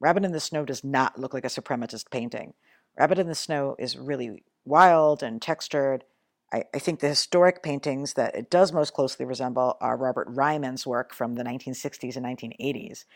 Rabbit 0.04 0.26
in 0.26 0.32
the 0.32 0.40
Snow 0.40 0.66
does 0.66 0.84
not 0.84 1.18
look 1.18 1.32
like 1.32 1.46
a 1.46 1.48
suprematist 1.48 2.10
painting. 2.10 2.52
Rabbit 2.98 3.18
in 3.18 3.26
the 3.26 3.34
Snow 3.34 3.74
is 3.78 3.96
really 3.96 4.44
wild 4.66 5.22
and 5.22 5.40
textured. 5.40 6.04
I, 6.52 6.64
I 6.74 6.78
think 6.78 7.00
the 7.00 7.08
historic 7.08 7.62
paintings 7.62 8.12
that 8.12 8.34
it 8.34 8.50
does 8.50 8.70
most 8.70 8.92
closely 8.92 9.24
resemble 9.24 9.78
are 9.80 9.96
Robert 9.96 10.26
Ryman's 10.28 10.86
work 10.86 11.14
from 11.14 11.36
the 11.36 11.42
1960s 11.42 12.16
and 12.16 12.26
1980s. 12.26 13.06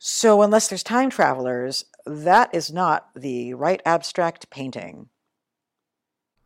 So, 0.00 0.42
unless 0.42 0.66
there's 0.66 0.82
time 0.82 1.10
travelers, 1.10 1.84
that 2.04 2.52
is 2.52 2.72
not 2.72 3.10
the 3.14 3.54
right 3.54 3.80
abstract 3.86 4.50
painting. 4.50 5.10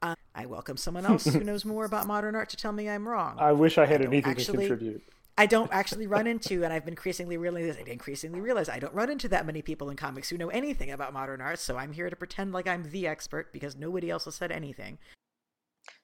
Uh, 0.03 0.17
I 0.35 0.45
welcome 0.45 0.77
someone 0.77 1.07
else 1.11 1.25
who 1.25 1.43
knows 1.43 1.65
more 1.65 1.87
about 1.87 2.07
modern 2.07 2.37
art 2.37 2.51
to 2.51 2.59
tell 2.59 2.73
me 2.73 2.91
I'm 2.91 3.09
wrong. 3.09 3.37
I 3.39 3.53
wish 3.53 3.79
I 3.79 3.87
had 3.87 4.03
don't 4.03 4.13
anything 4.13 4.31
actually- 4.31 4.69
to 4.69 4.77
contribute. 4.77 5.03
I 5.37 5.47
don't 5.47 5.73
actually 5.73 6.07
run 6.07 6.29
into, 6.29 6.63
and 6.63 6.73
I've 6.73 6.87
increasingly 6.87 7.37
realized, 7.37 7.81
increasingly 7.89 8.41
realize 8.41 8.69
I 8.69 8.79
don't 8.79 8.95
run 8.95 9.11
into 9.11 9.29
that 9.29 9.47
many 9.47 9.63
people 9.63 9.91
in 9.91 9.97
comics 9.97 10.29
who 10.29 10.39
know 10.39 10.49
anything 10.49 10.93
about 10.93 11.13
modern 11.13 11.41
art. 11.41 11.59
So 11.59 11.77
I'm 11.77 11.93
here 11.93 12.09
to 12.09 12.15
pretend 12.15 12.53
like 12.53 12.69
I'm 12.69 12.85
the 12.85 13.09
expert 13.09 13.53
because 13.53 13.75
nobody 13.75 14.11
else 14.11 14.27
has 14.27 14.37
said 14.37 14.53
anything. 14.53 14.99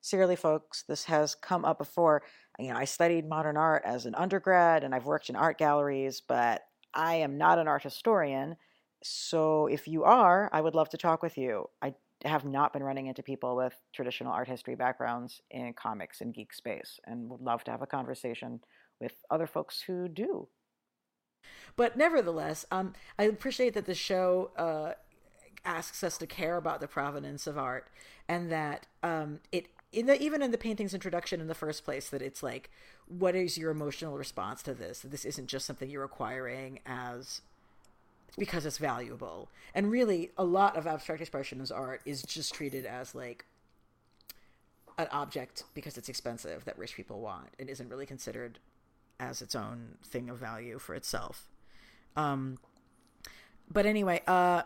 Seriously, 0.00 0.36
folks, 0.36 0.82
this 0.82 1.04
has 1.04 1.36
come 1.36 1.64
up 1.64 1.78
before. 1.78 2.22
You 2.58 2.72
know, 2.72 2.76
I 2.76 2.84
studied 2.84 3.28
modern 3.28 3.56
art 3.56 3.82
as 3.86 4.04
an 4.04 4.16
undergrad 4.16 4.82
and 4.82 4.94
I've 4.94 5.06
worked 5.06 5.28
in 5.28 5.36
art 5.36 5.58
galleries, 5.58 6.20
but 6.26 6.62
I 6.92 7.16
am 7.16 7.38
not 7.38 7.58
an 7.58 7.68
art 7.68 7.84
historian. 7.84 8.56
So 9.04 9.68
if 9.68 9.86
you 9.86 10.04
are, 10.04 10.50
I 10.52 10.60
would 10.60 10.74
love 10.74 10.88
to 10.90 10.98
talk 10.98 11.22
with 11.22 11.38
you. 11.38 11.70
I 11.80 11.94
have 12.24 12.44
not 12.44 12.72
been 12.72 12.82
running 12.82 13.06
into 13.06 13.22
people 13.22 13.56
with 13.56 13.74
traditional 13.94 14.32
art 14.32 14.48
history 14.48 14.74
backgrounds 14.74 15.40
in 15.50 15.72
comics 15.72 16.20
and 16.20 16.34
geek 16.34 16.52
space 16.52 16.98
and 17.06 17.30
would 17.30 17.40
love 17.40 17.64
to 17.64 17.70
have 17.70 17.80
a 17.80 17.86
conversation 17.86 18.60
with 19.00 19.24
other 19.30 19.46
folks 19.46 19.82
who 19.82 20.08
do. 20.08 20.48
But 21.76 21.96
nevertheless, 21.96 22.66
um, 22.70 22.92
I 23.18 23.24
appreciate 23.24 23.74
that 23.74 23.86
the 23.86 23.94
show 23.94 24.50
uh, 24.56 24.92
asks 25.64 26.02
us 26.04 26.18
to 26.18 26.26
care 26.26 26.56
about 26.56 26.80
the 26.80 26.88
provenance 26.88 27.46
of 27.46 27.58
art, 27.58 27.88
and 28.28 28.50
that 28.50 28.86
um, 29.02 29.40
it 29.52 29.68
in 29.92 30.06
the, 30.06 30.20
even 30.22 30.40
in 30.42 30.52
the 30.52 30.58
painting's 30.58 30.94
introduction 30.94 31.40
in 31.40 31.48
the 31.48 31.54
first 31.54 31.84
place, 31.84 32.08
that 32.10 32.22
it's 32.22 32.44
like, 32.44 32.70
what 33.08 33.34
is 33.34 33.58
your 33.58 33.72
emotional 33.72 34.16
response 34.16 34.62
to 34.62 34.74
this? 34.74 35.00
That 35.00 35.10
this 35.10 35.24
isn't 35.24 35.48
just 35.48 35.66
something 35.66 35.90
you're 35.90 36.04
acquiring 36.04 36.78
as 36.86 37.40
because 38.38 38.64
it's 38.64 38.78
valuable, 38.78 39.50
and 39.74 39.90
really, 39.90 40.30
a 40.36 40.44
lot 40.44 40.76
of 40.76 40.86
abstract 40.86 41.22
expressionist 41.22 41.74
art 41.74 42.00
is 42.04 42.22
just 42.22 42.54
treated 42.54 42.86
as 42.86 43.14
like 43.14 43.44
an 44.98 45.08
object 45.10 45.64
because 45.74 45.96
it's 45.96 46.08
expensive 46.08 46.64
that 46.64 46.78
rich 46.78 46.94
people 46.94 47.20
want. 47.20 47.48
It 47.58 47.68
isn't 47.68 47.88
really 47.88 48.06
considered 48.06 48.58
as 49.20 49.42
its 49.42 49.54
own 49.54 49.98
thing 50.02 50.30
of 50.30 50.38
value 50.38 50.78
for 50.78 50.94
itself. 50.94 51.48
Um, 52.16 52.58
but 53.70 53.86
anyway, 53.86 54.22
uh, 54.26 54.62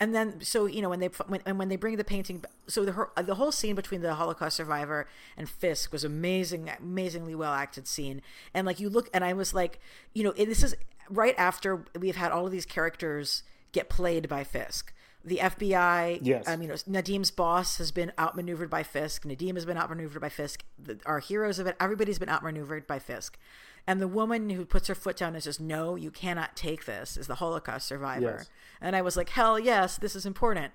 and 0.00 0.14
then 0.14 0.40
so 0.40 0.66
you 0.66 0.80
know 0.80 0.88
when 0.88 1.00
they 1.00 1.08
when 1.26 1.40
and 1.44 1.58
when 1.58 1.68
they 1.68 1.76
bring 1.76 1.96
the 1.96 2.04
painting, 2.04 2.44
so 2.66 2.84
the 2.84 2.92
her- 2.92 3.10
the 3.22 3.34
whole 3.34 3.52
scene 3.52 3.74
between 3.74 4.00
the 4.00 4.14
Holocaust 4.14 4.56
survivor 4.56 5.06
and 5.36 5.48
Fisk 5.48 5.92
was 5.92 6.04
amazing, 6.04 6.70
amazingly 6.80 7.34
well 7.34 7.52
acted 7.52 7.86
scene. 7.86 8.22
And 8.54 8.66
like 8.66 8.80
you 8.80 8.88
look, 8.88 9.08
and 9.12 9.24
I 9.24 9.32
was 9.32 9.54
like, 9.54 9.80
you 10.14 10.24
know, 10.24 10.32
this 10.32 10.62
is 10.62 10.74
right 11.10 11.34
after 11.38 11.84
we've 11.98 12.16
had 12.16 12.32
all 12.32 12.46
of 12.46 12.52
these 12.52 12.66
characters 12.66 13.42
get 13.72 13.88
played 13.88 14.28
by 14.28 14.44
Fisk. 14.44 14.92
The 15.28 15.38
FBI, 15.38 16.18
Yes. 16.22 16.48
um, 16.48 16.62
you 16.62 16.68
know, 16.68 16.74
Nadeem's 16.74 17.30
boss 17.30 17.76
has 17.78 17.90
been 17.92 18.12
outmaneuvered 18.18 18.70
by 18.70 18.82
Fisk. 18.82 19.24
Nadeem 19.24 19.54
has 19.56 19.66
been 19.66 19.76
outmaneuvered 19.76 20.20
by 20.22 20.28
Fisk. 20.30 20.64
The, 20.82 20.98
our 21.04 21.18
heroes 21.18 21.58
of 21.58 21.66
it, 21.66 21.76
everybody's 21.78 22.18
been 22.18 22.28
outmaneuvered 22.30 22.86
by 22.86 22.98
Fisk. 22.98 23.38
And 23.86 24.00
the 24.00 24.08
woman 24.08 24.50
who 24.50 24.64
puts 24.64 24.88
her 24.88 24.94
foot 24.94 25.16
down 25.16 25.34
and 25.34 25.42
says, 25.42 25.60
No, 25.60 25.96
you 25.96 26.10
cannot 26.10 26.56
take 26.56 26.84
this, 26.86 27.16
is 27.16 27.26
the 27.26 27.36
Holocaust 27.36 27.86
survivor. 27.86 28.36
Yes. 28.38 28.50
And 28.80 28.96
I 28.96 29.02
was 29.02 29.16
like, 29.16 29.28
Hell 29.30 29.58
yes, 29.58 29.98
this 29.98 30.16
is 30.16 30.24
important. 30.26 30.72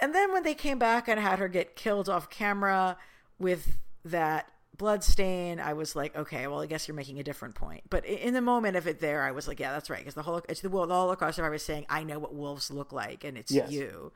And 0.00 0.14
then 0.14 0.32
when 0.32 0.42
they 0.42 0.54
came 0.54 0.78
back 0.78 1.08
and 1.08 1.18
had 1.20 1.38
her 1.38 1.48
get 1.48 1.76
killed 1.76 2.08
off 2.08 2.30
camera 2.30 2.96
with 3.38 3.78
that 4.04 4.46
blood 4.80 5.04
stain, 5.04 5.60
I 5.60 5.74
was 5.74 5.94
like, 5.94 6.16
okay, 6.16 6.46
well, 6.46 6.62
I 6.62 6.66
guess 6.66 6.88
you're 6.88 6.94
making 6.94 7.18
a 7.20 7.22
different 7.22 7.54
point. 7.54 7.82
But 7.90 8.06
in 8.06 8.32
the 8.32 8.40
moment 8.40 8.78
of 8.78 8.86
it 8.86 8.98
there, 8.98 9.22
I 9.22 9.30
was 9.30 9.46
like, 9.46 9.60
yeah, 9.60 9.72
that's 9.72 9.90
right. 9.90 9.98
Because 9.98 10.14
the, 10.14 10.22
whole 10.22 10.40
it's 10.48 10.62
the, 10.62 10.70
the 10.70 10.86
Holocaust 10.86 11.36
survivor 11.36 11.58
saying, 11.58 11.84
I 11.90 12.02
know 12.02 12.18
what 12.18 12.34
wolves 12.34 12.70
look 12.70 12.90
like, 12.90 13.22
and 13.22 13.36
it's 13.36 13.52
Yes. 13.52 13.70
you. 13.70 14.10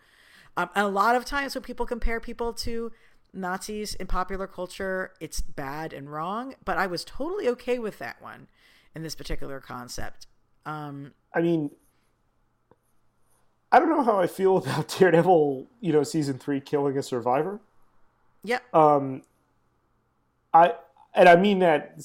Um, 0.56 0.70
and 0.74 0.86
a 0.86 0.88
lot 0.88 1.16
of 1.16 1.26
times 1.26 1.54
when 1.54 1.60
people 1.62 1.84
compare 1.84 2.18
people 2.18 2.54
to 2.54 2.90
Nazis 3.34 3.94
in 3.94 4.06
popular 4.06 4.46
culture, 4.46 5.12
it's 5.20 5.42
bad 5.42 5.92
and 5.92 6.10
wrong. 6.10 6.54
But 6.64 6.78
I 6.78 6.86
was 6.86 7.04
totally 7.04 7.46
okay 7.48 7.78
with 7.78 7.98
that 7.98 8.22
one 8.22 8.48
in 8.94 9.02
this 9.02 9.14
particular 9.14 9.60
concept. 9.60 10.26
Um, 10.64 11.12
I 11.34 11.42
mean, 11.42 11.72
I 13.70 13.78
don't 13.80 13.90
know 13.90 14.02
how 14.02 14.18
I 14.18 14.26
feel 14.28 14.56
about 14.62 14.88
Daredevil, 14.98 15.66
you 15.82 15.92
know, 15.92 16.04
season 16.04 16.38
three 16.38 16.60
killing 16.60 16.96
a 16.96 17.02
survivor. 17.02 17.60
yeah, 18.42 18.60
Um, 18.72 19.22
I 20.54 20.74
and 21.14 21.28
I 21.28 21.36
mean 21.36 21.58
that 21.58 22.00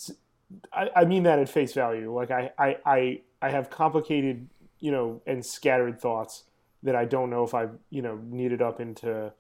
I, 0.73 0.89
I 0.95 1.05
mean 1.05 1.23
that 1.23 1.39
at 1.39 1.49
face 1.49 1.73
value. 1.73 2.13
Like 2.13 2.31
I, 2.31 2.51
I, 2.57 2.77
I, 2.85 3.21
I 3.41 3.49
have 3.49 3.69
complicated, 3.69 4.49
you 4.79 4.91
know, 4.91 5.21
and 5.25 5.45
scattered 5.45 5.99
thoughts 5.99 6.43
that 6.83 6.95
I 6.95 7.05
don't 7.05 7.29
know 7.29 7.43
if 7.43 7.53
I've, 7.53 7.77
you 7.89 8.01
know, 8.01 8.19
kneaded 8.29 8.61
up 8.61 8.79
into, 8.79 9.31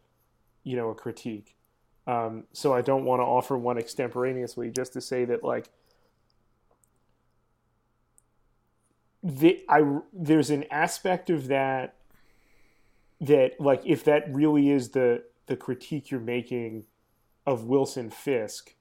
you 0.63 0.75
know, 0.75 0.89
a 0.89 0.95
critique. 0.95 1.55
Um, 2.05 2.45
so 2.53 2.73
I 2.73 2.81
don't 2.81 3.05
want 3.05 3.19
to 3.19 3.23
offer 3.23 3.57
one 3.57 3.77
extemporaneously 3.77 4.71
just 4.71 4.93
to 4.93 5.01
say 5.01 5.25
that 5.25 5.43
like 5.43 5.69
the 9.21 9.63
I 9.69 9.99
there's 10.13 10.49
an 10.49 10.65
aspect 10.71 11.29
of 11.29 11.47
that 11.47 11.95
that 13.21 13.59
like 13.59 13.81
if 13.85 14.03
that 14.05 14.33
really 14.33 14.69
is 14.69 14.89
the 14.89 15.23
the 15.47 15.55
critique 15.55 16.09
you're 16.09 16.19
making 16.19 16.85
of 17.45 17.65
Wilson 17.65 18.09
Fisk, 18.09 18.75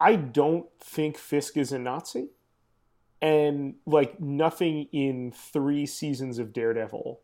I 0.00 0.16
don't 0.16 0.66
think 0.80 1.16
Fisk 1.16 1.56
is 1.56 1.72
a 1.72 1.78
Nazi. 1.78 2.28
And 3.22 3.76
like 3.86 4.20
nothing 4.20 4.88
in 4.92 5.32
three 5.32 5.86
seasons 5.86 6.38
of 6.38 6.52
Daredevil 6.52 7.20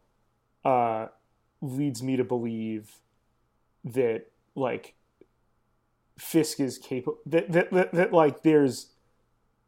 uh, 0.65 1.07
leads 1.61 2.03
me 2.03 2.17
to 2.17 2.25
believe 2.25 2.99
that 3.85 4.27
like 4.55 4.95
Fisk 6.19 6.61
is 6.61 6.79
capable 6.79 7.19
that, 7.27 7.51
that, 7.53 7.71
that, 7.73 7.93
that 7.93 8.13
like 8.13 8.43
there's 8.43 8.93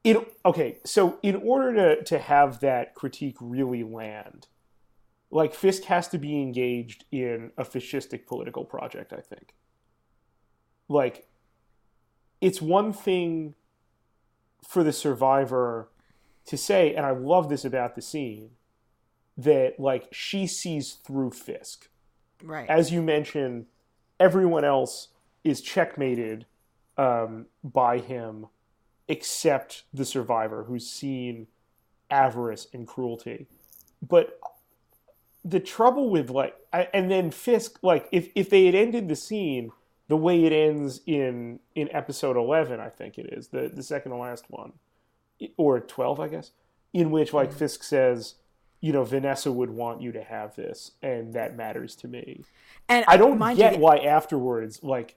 it 0.02 0.16
okay 0.44 0.78
so 0.84 1.18
in 1.22 1.36
order 1.36 1.96
to 1.96 2.04
to 2.04 2.18
have 2.18 2.60
that 2.60 2.94
critique 2.94 3.36
really 3.40 3.82
land 3.82 4.46
like 5.30 5.54
Fisk 5.54 5.84
has 5.84 6.06
to 6.08 6.18
be 6.18 6.40
engaged 6.40 7.04
in 7.10 7.50
a 7.56 7.64
fascistic 7.64 8.26
political 8.26 8.64
project 8.64 9.12
I 9.12 9.20
think 9.20 9.54
like 10.88 11.26
it's 12.40 12.60
one 12.60 12.92
thing 12.92 13.54
for 14.66 14.82
the 14.82 14.92
survivor 14.92 15.88
to 16.46 16.56
say 16.56 16.94
and 16.94 17.06
I 17.06 17.10
love 17.10 17.48
this 17.48 17.64
about 17.64 17.94
the 17.94 18.02
scene 18.02 18.50
that 19.36 19.78
like 19.78 20.08
she 20.12 20.46
sees 20.46 20.92
through 20.92 21.30
Fisk 21.30 21.88
right. 22.44 22.68
as 22.68 22.92
you 22.92 23.02
mentioned, 23.02 23.66
everyone 24.20 24.64
else 24.64 25.08
is 25.42 25.60
checkmated 25.60 26.46
um, 26.96 27.46
by 27.62 27.98
him 27.98 28.46
except 29.08 29.84
the 29.92 30.04
survivor 30.04 30.64
who's 30.64 30.88
seen 30.88 31.46
avarice 32.10 32.68
and 32.72 32.86
cruelty. 32.86 33.46
But 34.06 34.38
the 35.44 35.60
trouble 35.60 36.08
with 36.10 36.30
like, 36.30 36.56
I, 36.72 36.88
and 36.94 37.10
then 37.10 37.30
Fisk, 37.30 37.78
like, 37.82 38.08
if 38.12 38.30
if 38.34 38.50
they 38.50 38.66
had 38.66 38.74
ended 38.74 39.08
the 39.08 39.16
scene 39.16 39.72
the 40.08 40.16
way 40.16 40.44
it 40.44 40.52
ends 40.52 41.00
in 41.06 41.60
in 41.74 41.88
episode 41.94 42.36
eleven, 42.36 42.80
I 42.80 42.88
think 42.88 43.18
it 43.18 43.32
is 43.32 43.48
the 43.48 43.70
the 43.72 43.82
second 43.82 44.12
to 44.12 44.18
last 44.18 44.44
one, 44.48 44.72
or 45.56 45.80
twelve, 45.80 46.20
I 46.20 46.28
guess, 46.28 46.52
in 46.92 47.10
which 47.10 47.32
like 47.32 47.50
Mm-hmm. 47.50 47.58
Fisk 47.58 47.82
says, 47.82 48.34
you 48.80 48.92
know, 48.92 49.04
Vanessa 49.04 49.50
would 49.50 49.70
want 49.70 50.02
you 50.02 50.12
to 50.12 50.22
have 50.22 50.56
this, 50.56 50.92
and 51.02 51.32
that 51.34 51.56
matters 51.56 51.94
to 51.96 52.08
me. 52.08 52.44
And 52.88 53.04
I 53.08 53.16
don't 53.16 53.38
get 53.56 53.74
you, 53.74 53.78
why 53.80 53.96
afterwards, 53.98 54.82
like, 54.82 55.16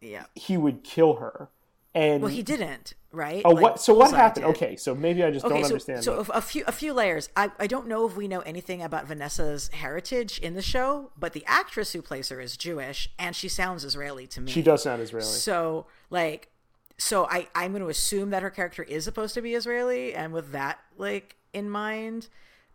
Yeah. 0.00 0.26
he 0.34 0.56
would 0.56 0.84
kill 0.84 1.14
her. 1.16 1.48
And 1.92 2.22
Well, 2.22 2.30
he 2.30 2.42
didn't, 2.42 2.94
right? 3.10 3.42
oh, 3.44 3.50
Like, 3.50 3.62
what? 3.62 3.80
So 3.80 3.94
what 3.94 4.12
happened? 4.12 4.46
Okay, 4.46 4.76
so 4.76 4.94
maybe 4.94 5.24
I 5.24 5.32
just 5.32 5.44
don't 5.44 5.58
so, 5.58 5.64
understand. 5.64 6.04
So 6.04 6.22
that. 6.22 6.36
a 6.36 6.40
few 6.40 6.62
a 6.68 6.72
few 6.72 6.92
layers. 6.92 7.28
I, 7.36 7.50
I 7.58 7.66
don't 7.66 7.88
know 7.88 8.06
if 8.06 8.16
we 8.16 8.28
know 8.28 8.40
anything 8.40 8.80
about 8.80 9.08
Vanessa's 9.08 9.68
heritage 9.72 10.38
in 10.38 10.54
the 10.54 10.62
show, 10.62 11.10
but 11.18 11.32
the 11.32 11.44
actress 11.46 11.92
who 11.92 12.00
plays 12.00 12.28
her 12.28 12.40
is 12.40 12.56
Jewish, 12.56 13.10
and 13.18 13.34
she 13.34 13.48
sounds 13.48 13.84
Israeli 13.84 14.28
to 14.28 14.40
me. 14.40 14.52
she 14.52 14.62
does 14.62 14.84
sound 14.84 15.02
Israeli. 15.02 15.26
So 15.26 15.86
like, 16.10 16.50
so 16.96 17.26
I 17.26 17.48
I'm 17.56 17.72
going 17.72 17.82
to 17.82 17.88
assume 17.88 18.30
that 18.30 18.42
her 18.42 18.50
character 18.50 18.84
is 18.84 19.02
supposed 19.02 19.34
to 19.34 19.42
be 19.42 19.54
Israeli, 19.54 20.14
and 20.14 20.32
with 20.32 20.52
that 20.52 20.78
like 20.96 21.34
in 21.52 21.68
mind, 21.68 22.28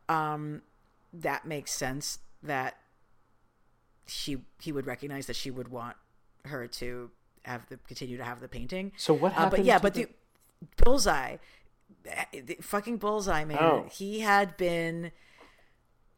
um, 0.09 0.61
that 1.13 1.45
makes 1.45 1.71
sense 1.71 2.19
that 2.43 2.77
she 4.07 4.39
he 4.59 4.73
would 4.73 4.85
recognize 4.85 5.25
that 5.27 5.37
she 5.37 5.49
would 5.49 5.69
want 5.69 5.95
her 6.43 6.67
to 6.67 7.11
have 7.45 7.67
the 7.69 7.77
continue 7.77 8.17
to 8.17 8.23
have 8.23 8.39
the 8.41 8.47
painting. 8.47 8.91
So 8.97 9.13
what 9.13 9.31
Uh, 9.31 9.35
happened? 9.35 9.51
but 9.51 9.65
yeah, 9.65 9.79
but 9.79 9.93
the- 9.93 10.03
the 10.05 10.83
bullseye, 10.83 11.37
the, 12.31 12.57
fucking 12.61 12.97
bullseye 12.97 13.45
man. 13.45 13.57
Oh. 13.59 13.87
He 13.91 14.19
had 14.21 14.57
been 14.57 15.11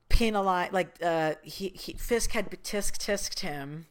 penalized. 0.10 0.74
Like 0.74 0.98
uh, 1.04 1.36
he, 1.44 1.70
he 1.70 1.94
Fisk 1.94 2.32
had 2.32 2.50
tisk 2.64 2.98
tisked 2.98 3.40
him, 3.42 3.88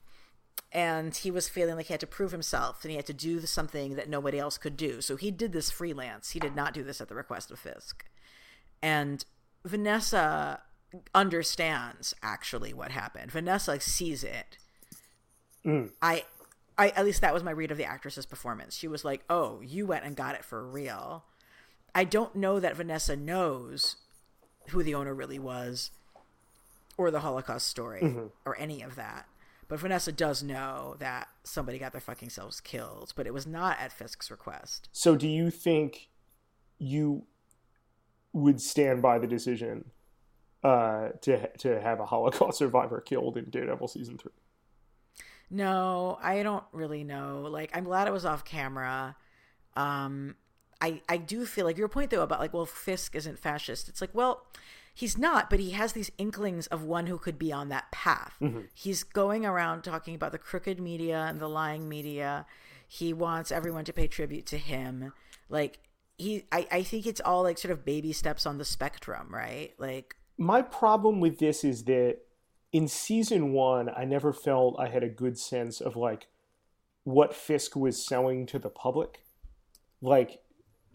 and 0.72 1.14
he 1.16 1.30
was 1.30 1.48
feeling 1.48 1.76
like 1.76 1.86
he 1.86 1.92
had 1.92 2.00
to 2.00 2.06
prove 2.06 2.32
himself, 2.32 2.82
and 2.84 2.90
he 2.90 2.96
had 2.96 3.06
to 3.06 3.14
do 3.14 3.40
something 3.46 3.96
that 3.96 4.08
nobody 4.08 4.38
else 4.38 4.58
could 4.58 4.76
do. 4.76 5.00
So 5.00 5.16
he 5.16 5.30
did 5.30 5.52
this 5.52 5.70
freelance. 5.70 6.30
He 6.30 6.40
did 6.40 6.54
not 6.56 6.72
do 6.74 6.82
this 6.82 7.00
at 7.00 7.08
the 7.08 7.14
request 7.14 7.50
of 7.50 7.58
Fisk, 7.58 8.04
and 8.82 9.24
Vanessa 9.64 10.62
understands 11.14 12.14
actually 12.22 12.72
what 12.72 12.90
happened. 12.92 13.30
Vanessa 13.30 13.78
sees 13.80 14.24
it. 14.24 14.56
I 16.00 16.24
I 16.78 16.88
at 16.90 17.04
least 17.04 17.20
that 17.22 17.34
was 17.34 17.42
my 17.42 17.50
read 17.50 17.70
of 17.70 17.78
the 17.78 17.84
actress's 17.84 18.26
performance. 18.26 18.76
She 18.76 18.88
was 18.88 19.04
like, 19.04 19.22
"Oh, 19.30 19.60
you 19.60 19.86
went 19.86 20.04
and 20.04 20.16
got 20.16 20.34
it 20.34 20.44
for 20.44 20.66
real." 20.66 21.24
I 21.94 22.04
don't 22.04 22.36
know 22.36 22.60
that 22.60 22.76
Vanessa 22.76 23.16
knows 23.16 23.96
who 24.68 24.82
the 24.82 24.94
owner 24.94 25.14
really 25.14 25.38
was 25.38 25.90
or 26.98 27.10
the 27.10 27.20
Holocaust 27.20 27.68
story 27.68 28.02
or 28.44 28.58
any 28.58 28.82
of 28.82 28.96
that. 28.96 29.26
But 29.68 29.80
Vanessa 29.80 30.12
does 30.12 30.42
know 30.42 30.96
that 30.98 31.28
somebody 31.42 31.78
got 31.78 31.92
their 31.92 32.00
fucking 32.00 32.30
selves 32.30 32.60
killed, 32.60 33.12
but 33.16 33.26
it 33.26 33.34
was 33.34 33.46
not 33.46 33.78
at 33.80 33.92
Fisk's 33.92 34.30
request. 34.30 34.88
So 34.92 35.16
do 35.16 35.26
you 35.26 35.50
think 35.50 36.08
you 36.78 37.24
would 38.32 38.60
stand 38.60 39.02
by 39.02 39.18
the 39.18 39.26
decision 39.26 39.86
uh, 40.62 41.08
to 41.22 41.48
to 41.58 41.80
have 41.80 42.00
a 42.00 42.06
Holocaust 42.06 42.58
survivor 42.58 43.00
killed 43.00 43.36
in 43.36 43.50
Daredevil 43.50 43.88
season 43.88 44.18
three? 44.18 44.32
No, 45.50 46.18
I 46.22 46.42
don't 46.42 46.64
really 46.72 47.04
know. 47.04 47.46
Like, 47.48 47.70
I'm 47.76 47.84
glad 47.84 48.08
it 48.08 48.12
was 48.12 48.24
off 48.24 48.44
camera. 48.44 49.16
Um, 49.76 50.34
I 50.80 51.00
I 51.08 51.16
do 51.16 51.46
feel 51.46 51.64
like 51.64 51.78
your 51.78 51.88
point 51.88 52.10
though 52.10 52.22
about 52.22 52.40
like, 52.40 52.52
well, 52.52 52.66
Fisk 52.66 53.14
isn't 53.14 53.38
fascist. 53.38 53.88
It's 53.88 54.00
like, 54.00 54.14
well, 54.14 54.46
he's 54.94 55.16
not, 55.16 55.48
but 55.50 55.60
he 55.60 55.70
has 55.70 55.92
these 55.92 56.10
inklings 56.18 56.66
of 56.68 56.82
one 56.82 57.06
who 57.06 57.18
could 57.18 57.38
be 57.38 57.52
on 57.52 57.68
that 57.68 57.90
path. 57.92 58.34
He's 58.74 59.02
going 59.04 59.44
around 59.46 59.82
talking 59.82 60.14
about 60.14 60.32
the 60.32 60.38
crooked 60.38 60.80
media 60.80 61.26
and 61.28 61.38
the 61.38 61.48
lying 61.48 61.88
media. 61.88 62.46
He 62.88 63.12
wants 63.12 63.52
everyone 63.52 63.84
to 63.84 63.92
pay 63.92 64.06
tribute 64.06 64.46
to 64.46 64.58
him. 64.58 65.12
Like 65.48 65.78
he, 66.18 66.44
I, 66.50 66.66
I 66.70 66.82
think 66.82 67.06
it's 67.06 67.20
all 67.20 67.42
like 67.42 67.58
sort 67.58 67.72
of 67.72 67.84
baby 67.84 68.12
steps 68.12 68.46
on 68.46 68.58
the 68.58 68.64
spectrum, 68.64 69.28
right? 69.30 69.72
Like, 69.78 70.16
My 70.38 70.62
problem 70.62 71.20
with 71.20 71.38
this 71.38 71.62
is 71.62 71.84
that 71.84 72.18
in 72.76 72.88
season 72.88 73.52
one, 73.52 73.88
I 73.88 74.04
never 74.04 74.32
felt 74.34 74.76
I 74.78 74.88
had 74.88 75.02
a 75.02 75.08
good 75.08 75.38
sense 75.38 75.80
of 75.80 75.96
like 75.96 76.26
what 77.04 77.34
Fisk 77.34 77.74
was 77.74 78.04
selling 78.04 78.44
to 78.46 78.58
the 78.58 78.68
public. 78.68 79.22
Like, 80.02 80.42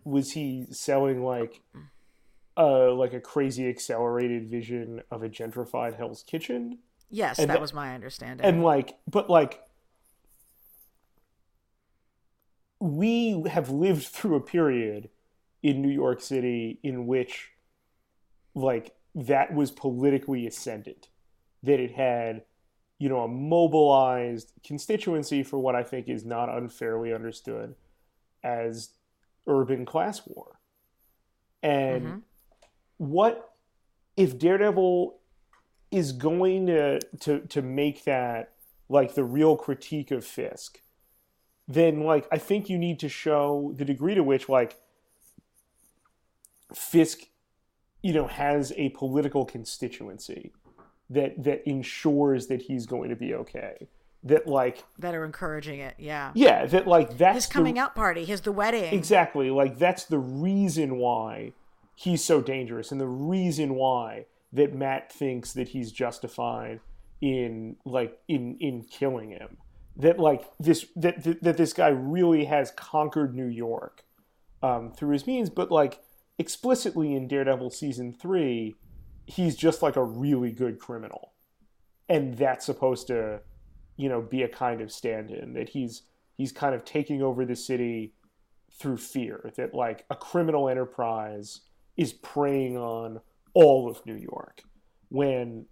was 0.04 0.34
he 0.34 0.68
selling 0.72 1.24
like 1.24 1.62
uh 2.58 2.92
like 2.94 3.14
a 3.14 3.20
crazy 3.20 3.68
accelerated 3.68 4.48
vision 4.48 5.02
of 5.10 5.24
a 5.24 5.30
gentrified 5.30 5.98
Hell's 5.98 6.22
Kitchen? 6.24 6.80
yes, 7.10 7.40
And 7.40 7.50
that 7.50 7.56
that- 7.56 7.62
was 7.62 7.74
my 7.74 7.96
understanding. 7.96 8.46
and 8.46 8.62
like 8.64 8.98
but 9.08 9.30
like 9.30 9.62
we 12.80 13.44
have 13.50 13.70
lived 13.70 14.04
through 14.08 14.36
a 14.36 14.42
period 14.42 15.10
in 15.62 15.82
New 15.82 15.90
York 15.90 16.20
City 16.22 16.80
in 16.84 17.06
which 17.08 17.52
like 18.56 18.96
that 19.14 19.54
was 19.54 19.72
politically 19.72 20.48
ascendant 20.48 21.08
that 21.64 21.80
it 21.80 21.92
had 21.92 22.44
you 23.00 23.10
know 23.10 23.22
a 23.22 23.28
mobilized 23.28 24.54
constituency 24.64 25.44
for 25.44 25.58
what 25.60 25.76
I 25.76 25.84
think 25.84 26.08
is 26.08 26.24
not 26.24 26.50
unfairly 26.50 27.14
understood 27.14 27.76
as 28.44 28.92
urban 29.48 29.86
class 29.86 30.22
war. 30.28 30.60
And 31.64 32.04
mm-hmm. 32.04 32.18
what 32.98 33.54
if 34.18 34.38
Daredevil 34.38 35.20
is 35.90 36.12
going 36.12 36.68
to 36.68 37.00
to 37.22 37.40
to 37.40 37.62
make 37.62 38.04
that 38.06 38.54
like 38.88 39.16
the 39.16 39.24
real 39.24 39.56
critique 39.56 40.12
of 40.12 40.26
Fisk, 40.26 40.82
then 41.68 42.02
like 42.02 42.28
I 42.32 42.38
think 42.38 42.70
you 42.70 42.78
need 42.78 43.00
to 43.00 43.10
show 43.10 43.74
the 43.76 43.86
degree 43.86 44.16
to 44.16 44.24
which 44.24 44.48
like 44.48 44.78
Fisk, 46.74 47.22
you 48.02 48.14
know, 48.14 48.28
has 48.28 48.74
a 48.78 48.90
political 48.90 49.44
constituency 49.46 50.52
that 51.12 51.44
that 51.44 51.68
ensures 51.70 52.48
that 52.48 52.64
he's 52.64 52.86
going 52.86 53.10
to 53.10 53.16
be 53.16 53.34
okay. 53.36 53.88
That 54.24 54.48
like 54.48 54.84
that 55.00 55.16
are 55.16 55.26
encouraging 55.26 55.80
it. 55.80 55.96
Yeah. 55.98 56.32
yeah, 56.34 56.66
that 56.68 56.88
like 56.88 57.18
that's 57.18 57.36
His 57.36 57.48
the- 57.48 57.54
coming 57.54 57.80
out 57.80 57.96
party, 57.96 58.26
his 58.26 58.42
the 58.42 58.52
wedding. 58.52 58.94
Exactly. 58.94 59.50
Like 59.50 59.78
that's 59.78 60.06
the 60.06 60.20
reason 60.20 60.98
why 60.98 61.54
he's 61.96 62.24
so 62.24 62.42
dangerous 62.42 62.92
and 62.92 63.00
the 63.00 63.08
reason 63.08 63.76
why 63.76 64.26
that 64.54 64.74
Matt 64.74 65.12
thinks 65.12 65.54
that 65.54 65.70
he's 65.70 65.92
justified 65.92 66.80
in 67.20 67.76
like 67.86 68.20
in 68.28 68.58
in 68.60 68.84
killing 68.84 69.32
him. 69.32 69.58
That 69.98 70.20
like 70.20 70.44
this 70.60 70.86
that 70.96 71.24
that, 71.24 71.44
that 71.44 71.58
this 71.58 71.74
guy 71.74 71.90
really 71.90 72.46
has 72.46 72.72
conquered 72.72 73.36
New 73.36 73.48
York 73.48 74.04
um, 74.64 74.92
through 74.92 75.14
his 75.14 75.26
means, 75.28 75.50
but 75.50 75.72
like 75.72 76.00
explicitly 76.38 77.16
in 77.16 77.28
Daredevil 77.28 77.70
season 77.72 78.14
3, 78.14 78.76
he's 79.26 79.56
just 79.56 79.82
like 79.82 79.96
a 79.96 80.04
really 80.04 80.52
good 80.52 80.80
criminal. 80.80 81.34
And 82.10 82.38
that's 82.38 82.66
supposed 82.66 83.08
to 83.08 83.42
you 83.98 84.10
know 84.10 84.22
be 84.22 84.42
a 84.44 84.48
kind 84.48 84.82
of 84.82 84.92
stand-in 84.92 85.54
that 85.54 85.70
he's 85.70 86.04
he's 86.36 86.52
kind 86.52 86.74
of 86.74 86.84
taking 86.84 87.22
over 87.22 87.46
the 87.46 87.56
city 87.56 88.14
through 88.74 88.98
fear 88.98 89.52
that 89.58 89.74
like 89.74 90.06
a 90.10 90.16
criminal 90.16 90.68
enterprise 90.68 91.62
is 91.98 92.14
preying 92.14 92.78
on 92.78 93.20
all 93.54 93.90
of 93.90 94.04
New 94.06 94.16
York 94.16 94.64
when 95.10 95.66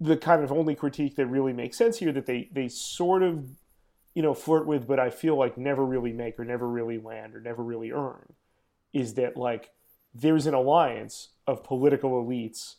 the 0.00 0.16
kind 0.16 0.44
of 0.44 0.52
only 0.52 0.74
critique 0.74 1.16
that 1.16 1.26
really 1.26 1.52
makes 1.52 1.76
sense 1.76 1.98
here 1.98 2.12
that 2.12 2.26
they 2.26 2.48
they 2.52 2.68
sort 2.68 3.22
of 3.22 3.48
you 4.14 4.22
know 4.22 4.34
flirt 4.34 4.66
with 4.66 4.86
but 4.86 5.00
I 5.00 5.10
feel 5.10 5.36
like 5.36 5.58
never 5.58 5.84
really 5.84 6.12
make 6.12 6.38
or 6.38 6.44
never 6.44 6.68
really 6.68 6.98
land 6.98 7.34
or 7.34 7.40
never 7.40 7.64
really 7.64 7.90
earn 7.90 8.34
is 8.92 9.14
that 9.14 9.36
like 9.36 9.70
there's 10.20 10.46
an 10.46 10.54
alliance 10.54 11.28
of 11.46 11.64
political 11.64 12.22
elites 12.22 12.76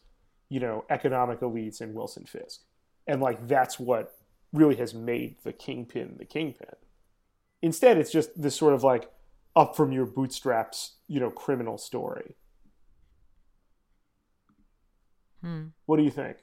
you 0.50 0.60
know 0.60 0.84
economic 0.90 1.40
elites 1.40 1.80
and 1.82 1.94
Wilson 1.94 2.26
Fisk. 2.26 2.62
And 3.08 3.22
like 3.22 3.48
that's 3.48 3.80
what 3.80 4.16
really 4.52 4.76
has 4.76 4.94
made 4.94 5.38
the 5.44 5.54
kingpin 5.54 6.16
the 6.18 6.26
kingpin. 6.26 6.76
Instead 7.62 7.98
it's 7.98 8.12
just 8.12 8.40
this 8.40 8.56
sort 8.56 8.74
of 8.74 8.84
like 8.84 9.10
up 9.56 9.76
from 9.76 9.92
your 9.92 10.06
bootstraps 10.06 10.96
you 11.08 11.20
know 11.20 11.30
criminal 11.30 11.78
story. 11.78 12.36
Hmm. 15.42 15.68
what 15.86 15.96
do 15.96 16.04
you 16.04 16.12
think? 16.12 16.38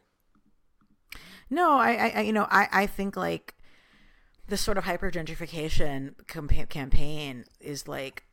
No, 1.51 1.73
I, 1.73 2.13
I, 2.15 2.21
you 2.23 2.33
know, 2.33 2.47
I, 2.51 2.69
I 2.73 2.87
think 2.87 3.17
like 3.17 3.55
this 4.49 4.61
sort 4.61 4.79
of 4.79 4.85
hyper 4.85 5.11
gentrification 5.11 6.15
campa- 6.27 6.69
campaign 6.69 7.45
is 7.61 7.87
like 7.87 8.26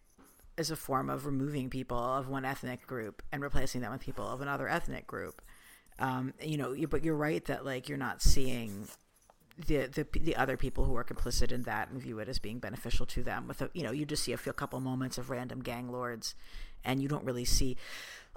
is 0.58 0.70
a 0.72 0.76
form 0.76 1.10
of 1.10 1.26
removing 1.26 1.70
people 1.70 1.98
of 1.98 2.28
one 2.28 2.46
ethnic 2.46 2.86
group 2.86 3.22
and 3.32 3.42
replacing 3.42 3.82
them 3.82 3.92
with 3.92 4.02
people 4.02 4.28
of 4.28 4.42
another 4.42 4.68
ethnic 4.68 5.08
group. 5.08 5.42
Um, 6.00 6.34
you 6.42 6.58
know, 6.58 6.76
but 6.90 7.04
you're 7.04 7.16
right 7.16 7.44
that 7.46 7.66
like 7.66 7.88
you're 7.90 7.98
not 7.98 8.22
seeing 8.22 8.88
the, 9.68 9.86
the 9.88 10.20
the 10.20 10.36
other 10.36 10.58
people 10.58 10.86
who 10.86 10.96
are 10.96 11.04
complicit 11.04 11.52
in 11.52 11.62
that 11.64 11.90
and 11.90 12.02
view 12.02 12.20
it 12.20 12.28
as 12.28 12.40
being 12.40 12.60
beneficial 12.60 13.06
to 13.08 13.24
them. 13.24 13.48
With 13.48 13.62
a, 13.62 13.70
you 13.74 13.84
know, 13.84 13.92
you 13.92 14.06
just 14.06 14.24
see 14.24 14.34
a 14.34 14.38
few 14.38 14.54
couple 14.54 14.80
moments 14.80 15.18
of 15.18 15.30
random 15.30 15.62
gang 15.62 15.92
lords, 15.92 16.34
and 16.84 17.02
you 17.02 17.08
don't 17.08 17.24
really 17.26 17.46
see. 17.46 17.78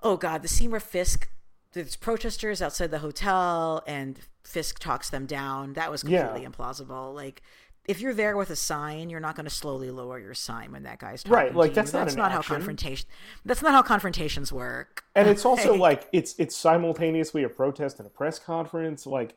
Oh 0.02 0.16
God, 0.18 0.42
the 0.42 0.48
scene 0.48 0.70
where 0.70 0.80
Fisk, 0.80 1.30
there's 1.72 1.96
protesters 1.96 2.60
outside 2.60 2.90
the 2.90 2.98
hotel, 2.98 3.82
and 3.86 4.20
Fisk 4.44 4.78
talks 4.78 5.08
them 5.08 5.24
down. 5.26 5.72
That 5.72 5.90
was 5.90 6.02
completely 6.02 6.42
Yeah. 6.42 6.48
implausible. 6.48 7.14
Like. 7.14 7.42
If 7.88 8.00
you're 8.00 8.14
there 8.14 8.36
with 8.36 8.50
a 8.50 8.56
sign, 8.56 9.10
you're 9.10 9.20
not 9.20 9.36
going 9.36 9.44
to 9.44 9.50
slowly 9.54 9.90
lower 9.90 10.18
your 10.18 10.34
sign 10.34 10.72
when 10.72 10.82
that 10.84 10.98
guy's 10.98 11.22
talking 11.22 11.34
Right, 11.36 11.54
like, 11.54 11.72
that's 11.74 11.92
you. 11.92 11.98
not 11.98 12.04
that's 12.06 12.14
an 12.14 12.18
not 12.20 12.32
how 12.32 12.42
confrontation. 12.42 13.08
That's 13.44 13.62
not 13.62 13.72
how 13.72 13.82
confrontations 13.82 14.52
work. 14.52 15.04
and 15.14 15.28
it's 15.28 15.44
also 15.44 15.74
like 15.88 16.08
it's 16.12 16.34
it's 16.38 16.56
simultaneously 16.56 17.42
a 17.44 17.48
protest 17.48 17.98
and 17.98 18.06
a 18.06 18.10
press 18.10 18.38
conference. 18.38 19.06
Like 19.06 19.34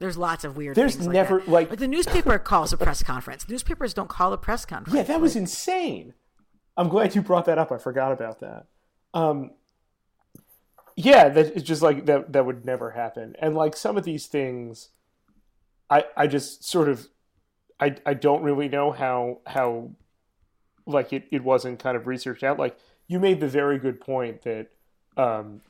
There's 0.00 0.16
lots 0.16 0.44
of 0.44 0.56
weird. 0.56 0.74
There's 0.76 0.94
things 0.96 1.06
like 1.06 1.14
never, 1.14 1.38
that. 1.40 1.48
like- 1.48 1.76
the 1.76 1.86
newspaper 1.88 2.38
calls 2.52 2.72
a 2.72 2.76
press 2.76 3.02
conference. 3.02 3.48
Newspapers 3.48 3.94
don't 3.94 4.08
call 4.08 4.32
a 4.32 4.38
press 4.38 4.64
conference. 4.64 4.96
Yeah, 4.96 5.02
that 5.04 5.20
was 5.20 5.36
insane. 5.36 6.14
I'm 6.76 6.88
glad 6.88 7.14
you 7.14 7.22
brought 7.22 7.44
that 7.44 7.58
up. 7.58 7.70
I 7.72 7.78
forgot 7.78 8.10
about 8.12 8.40
that. 8.40 8.66
Um, 9.14 9.50
yeah, 10.96 11.28
that 11.28 11.46
it's 11.56 11.62
just 11.62 11.82
like 11.82 12.06
that. 12.06 12.32
That 12.32 12.44
would 12.46 12.64
never 12.64 12.90
happen. 12.90 13.34
And 13.38 13.54
like 13.54 13.76
some 13.76 13.96
of 13.96 14.04
these 14.04 14.26
things, 14.26 14.88
I 15.88 16.04
I 16.16 16.26
just 16.26 16.64
sort 16.64 16.88
of, 16.88 17.08
I 17.80 17.96
I 18.06 18.14
don't 18.14 18.42
really 18.42 18.68
know 18.68 18.92
how 18.92 19.40
how, 19.46 19.90
like 20.86 21.12
it 21.12 21.26
it 21.32 21.42
wasn't 21.42 21.78
kind 21.78 21.96
of 21.96 22.06
researched 22.06 22.42
out. 22.44 22.58
Like 22.58 22.76
you 23.08 23.18
made 23.18 23.40
the 23.40 23.48
very 23.48 23.78
good 23.78 24.00
point 24.00 24.42
that, 24.42 24.68
um, 25.16 25.62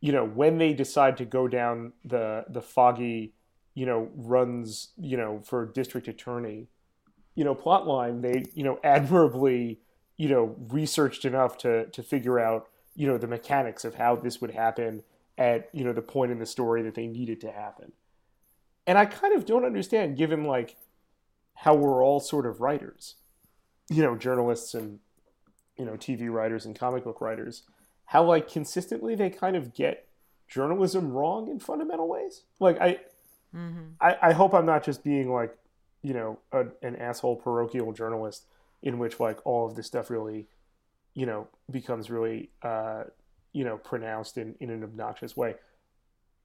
you 0.00 0.12
know, 0.12 0.26
when 0.26 0.58
they 0.58 0.72
decide 0.72 1.16
to 1.18 1.24
go 1.24 1.48
down 1.48 1.92
the 2.04 2.44
the 2.48 2.62
foggy, 2.62 3.34
you 3.74 3.86
know, 3.86 4.10
runs, 4.14 4.90
you 4.96 5.16
know, 5.16 5.40
for 5.44 5.66
district 5.66 6.08
attorney 6.08 6.68
you 7.34 7.44
know 7.44 7.54
plot 7.54 7.86
line 7.86 8.20
they 8.20 8.44
you 8.54 8.62
know 8.62 8.78
admirably 8.84 9.80
you 10.16 10.28
know 10.28 10.54
researched 10.68 11.24
enough 11.24 11.56
to 11.58 11.86
to 11.86 12.02
figure 12.02 12.38
out 12.38 12.68
you 12.94 13.06
know 13.06 13.18
the 13.18 13.26
mechanics 13.26 13.84
of 13.84 13.94
how 13.94 14.16
this 14.16 14.40
would 14.40 14.50
happen 14.50 15.02
at 15.38 15.68
you 15.72 15.84
know 15.84 15.92
the 15.92 16.02
point 16.02 16.30
in 16.30 16.38
the 16.38 16.46
story 16.46 16.82
that 16.82 16.94
they 16.94 17.06
needed 17.06 17.40
to 17.40 17.50
happen 17.50 17.92
and 18.86 18.98
i 18.98 19.04
kind 19.04 19.34
of 19.34 19.46
don't 19.46 19.64
understand 19.64 20.16
given 20.16 20.44
like 20.44 20.76
how 21.62 21.74
we're 21.74 22.04
all 22.04 22.20
sort 22.20 22.46
of 22.46 22.60
writers. 22.60 23.16
You 23.90 24.02
know 24.02 24.16
journalists 24.16 24.74
and 24.74 25.00
you 25.76 25.84
know 25.84 25.94
tv 25.94 26.30
writers 26.30 26.64
and 26.64 26.78
comic 26.78 27.04
book 27.04 27.20
writers 27.20 27.62
how 28.06 28.22
like 28.24 28.46
consistently 28.46 29.14
they 29.14 29.30
kind 29.30 29.56
of 29.56 29.74
get 29.74 30.06
journalism 30.46 31.12
wrong 31.12 31.48
in 31.48 31.58
fundamental 31.58 32.06
ways. 32.08 32.42
Like 32.60 32.78
i 32.80 32.98
I, 34.00 34.16
I 34.22 34.32
hope 34.32 34.54
I'm 34.54 34.66
not 34.66 34.84
just 34.84 35.02
being 35.02 35.32
like, 35.32 35.56
you 36.02 36.12
know, 36.14 36.38
a, 36.52 36.66
an 36.82 36.96
asshole 36.96 37.36
parochial 37.36 37.92
journalist 37.92 38.46
in 38.82 38.98
which 38.98 39.18
like 39.18 39.38
all 39.46 39.66
of 39.66 39.76
this 39.76 39.86
stuff 39.86 40.10
really, 40.10 40.46
you 41.14 41.26
know, 41.26 41.48
becomes 41.70 42.10
really, 42.10 42.50
uh, 42.62 43.04
you 43.52 43.64
know, 43.64 43.78
pronounced 43.78 44.36
in, 44.38 44.54
in 44.60 44.70
an 44.70 44.82
obnoxious 44.82 45.36
way. 45.36 45.54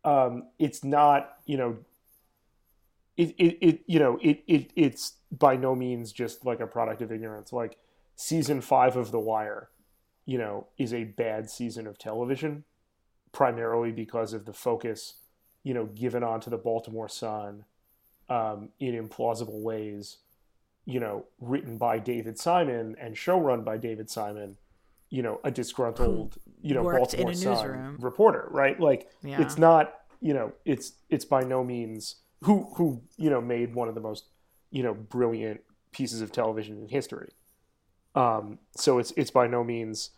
Um, 0.06 0.44
it's 0.60 0.84
not, 0.84 1.38
you 1.46 1.58
know, 1.58 1.78
it, 3.18 3.36
it, 3.38 3.58
it 3.62 3.80
you 3.88 4.00
know, 4.00 4.18
it, 4.22 4.44
it, 4.48 4.72
it's 4.76 5.14
by 5.32 5.56
no 5.56 5.76
means 5.76 6.12
just 6.12 6.46
like 6.46 6.60
a 6.60 6.68
product 6.68 7.02
of 7.02 7.12
ignorance. 7.12 7.52
Like 7.52 7.78
season 8.16 8.62
five 8.62 8.96
of 8.96 9.12
The 9.12 9.20
Wire, 9.20 9.70
you 10.26 10.38
know, 10.38 10.68
is 10.78 10.94
a 10.94 11.04
bad 11.04 11.50
season 11.50 11.88
of 11.88 11.98
television, 11.98 12.64
primarily 13.32 13.92
because 13.92 14.34
of 14.34 14.46
the 14.46 14.54
focus 14.54 15.16
you 15.68 15.74
know, 15.74 15.86
given 15.88 16.24
onto 16.24 16.50
the 16.50 16.58
Baltimore 16.58 17.10
Sun 17.10 17.66
um, 18.30 18.70
in 18.80 18.96
implausible 18.96 19.62
ways, 19.62 20.20
you 20.86 20.98
know, 20.98 21.26
written 21.42 21.78
by 21.78 22.00
David 22.00 22.40
Simon 22.40 22.96
and 23.02 23.16
showrun 23.16 23.66
by 23.66 23.76
David 23.76 24.10
Simon, 24.10 24.56
you 25.10 25.22
know, 25.22 25.42
a 25.44 25.52
disgruntled, 25.52 26.38
you 26.62 26.74
know, 26.74 26.84
worked 26.84 27.18
Baltimore 27.18 27.34
Sun 27.34 27.98
reporter, 28.00 28.48
right? 28.50 28.80
Like, 28.80 29.10
Yeah. 29.24 29.42
it's 29.42 29.58
not, 29.58 29.94
you 30.22 30.34
know, 30.34 30.54
it's 30.64 30.94
it's 31.10 31.26
by 31.26 31.44
no 31.44 31.66
means 31.66 32.16
who 32.44 32.74
who 32.76 33.02
you 33.18 33.30
know 33.30 33.42
made 33.42 33.74
one 33.74 33.88
of 33.88 33.96
the 33.96 34.02
most, 34.02 34.26
you 34.72 34.84
know, 34.84 34.94
brilliant 34.94 35.62
pieces 35.92 36.22
of 36.22 36.32
television 36.32 36.78
in 36.78 36.88
history. 36.88 37.32
Um, 38.16 38.60
so 38.76 39.00
it's 39.00 39.12
it's 39.16 39.32
by 39.32 39.48
no 39.48 39.64
means, 39.64 40.12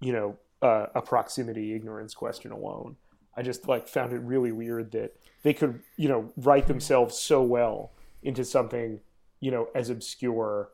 you 0.00 0.12
know, 0.12 0.36
uh, 0.62 0.86
a 0.94 1.02
proximity 1.02 1.74
ignorance 1.74 2.14
question 2.14 2.52
alone. 2.52 2.96
I 3.36 3.42
just 3.42 3.66
like 3.66 3.88
found 3.88 4.12
it 4.12 4.20
really 4.20 4.52
weird 4.52 4.92
that 4.92 5.16
they 5.42 5.52
could, 5.52 5.80
you 5.96 6.08
know, 6.08 6.32
write 6.36 6.66
themselves 6.68 7.18
so 7.18 7.42
well 7.42 7.92
into 8.22 8.44
something, 8.44 9.00
you 9.40 9.50
know, 9.50 9.68
as 9.74 9.90
obscure 9.90 10.70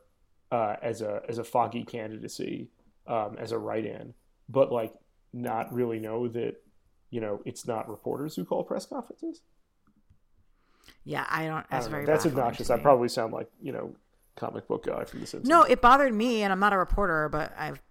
uh, 0.51 0.75
as 0.81 1.01
a 1.01 1.21
as 1.27 1.37
a 1.37 1.43
foggy 1.43 1.83
candidacy, 1.83 2.69
um, 3.07 3.35
as 3.39 3.51
a 3.51 3.57
write-in, 3.57 4.13
but 4.49 4.71
like 4.71 4.93
not 5.33 5.73
really 5.73 5.99
know 5.99 6.27
that, 6.27 6.55
you 7.09 7.21
know, 7.21 7.41
it's 7.45 7.65
not 7.65 7.89
reporters 7.89 8.35
who 8.35 8.45
call 8.45 8.63
press 8.63 8.85
conferences. 8.85 9.41
Yeah, 11.03 11.25
I 11.29 11.45
don't. 11.45 11.57
I 11.57 11.65
That's 11.71 11.85
don't 11.85 11.91
know. 11.91 11.97
very. 11.97 12.05
That's 12.05 12.25
obnoxious. 12.25 12.69
I 12.69 12.79
probably 12.79 13.09
sound 13.09 13.33
like 13.33 13.49
you 13.61 13.71
know, 13.71 13.95
comic 14.35 14.67
book 14.67 14.85
guy 14.85 15.03
from 15.03 15.21
The 15.21 15.27
Simpsons. 15.27 15.49
No, 15.49 15.63
it 15.63 15.81
bothered 15.81 16.13
me, 16.13 16.43
and 16.43 16.51
I'm 16.53 16.59
not 16.59 16.73
a 16.73 16.77
reporter, 16.77 17.29
but 17.29 17.53
I've. 17.57 17.81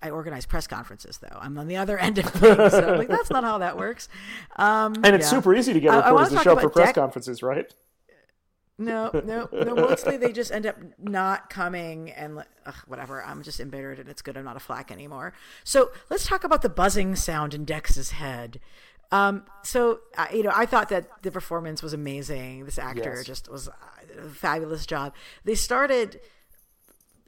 I 0.00 0.10
organize 0.10 0.46
press 0.46 0.68
conferences, 0.68 1.18
though. 1.18 1.36
I'm 1.40 1.58
on 1.58 1.66
the 1.66 1.76
other 1.76 1.98
end 2.06 2.18
of 2.18 2.26
things. 2.26 2.70
So 2.72 2.94
like, 2.96 3.08
that's 3.08 3.30
not 3.30 3.42
how 3.42 3.58
that 3.58 3.76
works. 3.76 4.08
Um, 4.56 4.94
and 5.02 5.14
it's 5.16 5.24
yeah. 5.26 5.30
super 5.30 5.54
easy 5.54 5.72
to 5.72 5.80
get 5.80 5.92
I- 5.92 6.00
I 6.00 6.08
reporters 6.10 6.28
to 6.38 6.38
show 6.44 6.52
up 6.52 6.60
for 6.60 6.70
press 6.70 6.88
Deck- 6.88 6.94
conferences, 6.94 7.42
right? 7.42 7.72
No, 8.80 9.10
no, 9.24 9.48
no. 9.52 9.74
Mostly 9.74 10.16
they 10.16 10.30
just 10.30 10.52
end 10.52 10.64
up 10.64 10.76
not 11.00 11.50
coming 11.50 12.12
and 12.12 12.44
ugh, 12.64 12.74
whatever. 12.86 13.24
I'm 13.24 13.42
just 13.42 13.58
embittered 13.58 13.98
and 13.98 14.08
it's 14.08 14.22
good 14.22 14.36
I'm 14.36 14.44
not 14.44 14.54
a 14.56 14.60
flack 14.60 14.92
anymore. 14.92 15.32
So 15.64 15.90
let's 16.10 16.28
talk 16.28 16.44
about 16.44 16.62
the 16.62 16.68
buzzing 16.68 17.16
sound 17.16 17.54
in 17.54 17.64
Dex's 17.64 18.12
head. 18.12 18.60
Um, 19.10 19.44
so 19.62 20.00
I 20.16 20.32
you 20.34 20.42
know, 20.42 20.52
I 20.54 20.66
thought 20.66 20.88
that 20.90 21.22
the 21.22 21.30
performance 21.30 21.82
was 21.82 21.92
amazing. 21.92 22.64
This 22.66 22.78
actor 22.78 23.14
Yes. 23.16 23.24
just 23.24 23.50
was 23.50 23.68
uh, 23.68 23.72
a 24.26 24.28
fabulous 24.28 24.84
job. 24.86 25.14
They 25.44 25.54
started 25.54 26.20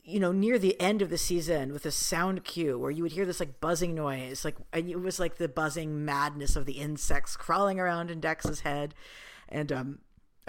you 0.03 0.19
know 0.19 0.33
near 0.33 0.59
the 0.59 0.81
end 0.81 1.03
of 1.03 1.11
the 1.11 1.19
season 1.19 1.73
with 1.73 1.85
a 1.87 1.91
sound 1.91 2.43
cue 2.43 2.79
where 2.79 2.91
you 2.91 3.03
would 3.03 3.13
hear 3.13 3.27
this 3.27 3.39
like 3.39 3.61
buzzing 3.61 3.95
noise 3.95 4.45
like 4.47 4.57
and 4.73 4.89
it 4.89 4.99
was 4.99 5.21
like 5.21 5.37
the 5.37 5.47
buzzing 5.47 6.05
madness 6.05 6.57
of 6.57 6.65
the 6.65 6.73
insects 6.81 7.37
crawling 7.37 7.79
around 7.79 8.11
in 8.11 8.19
dex's 8.19 8.61
head 8.61 8.95
and 9.49 9.71
um 9.71 9.99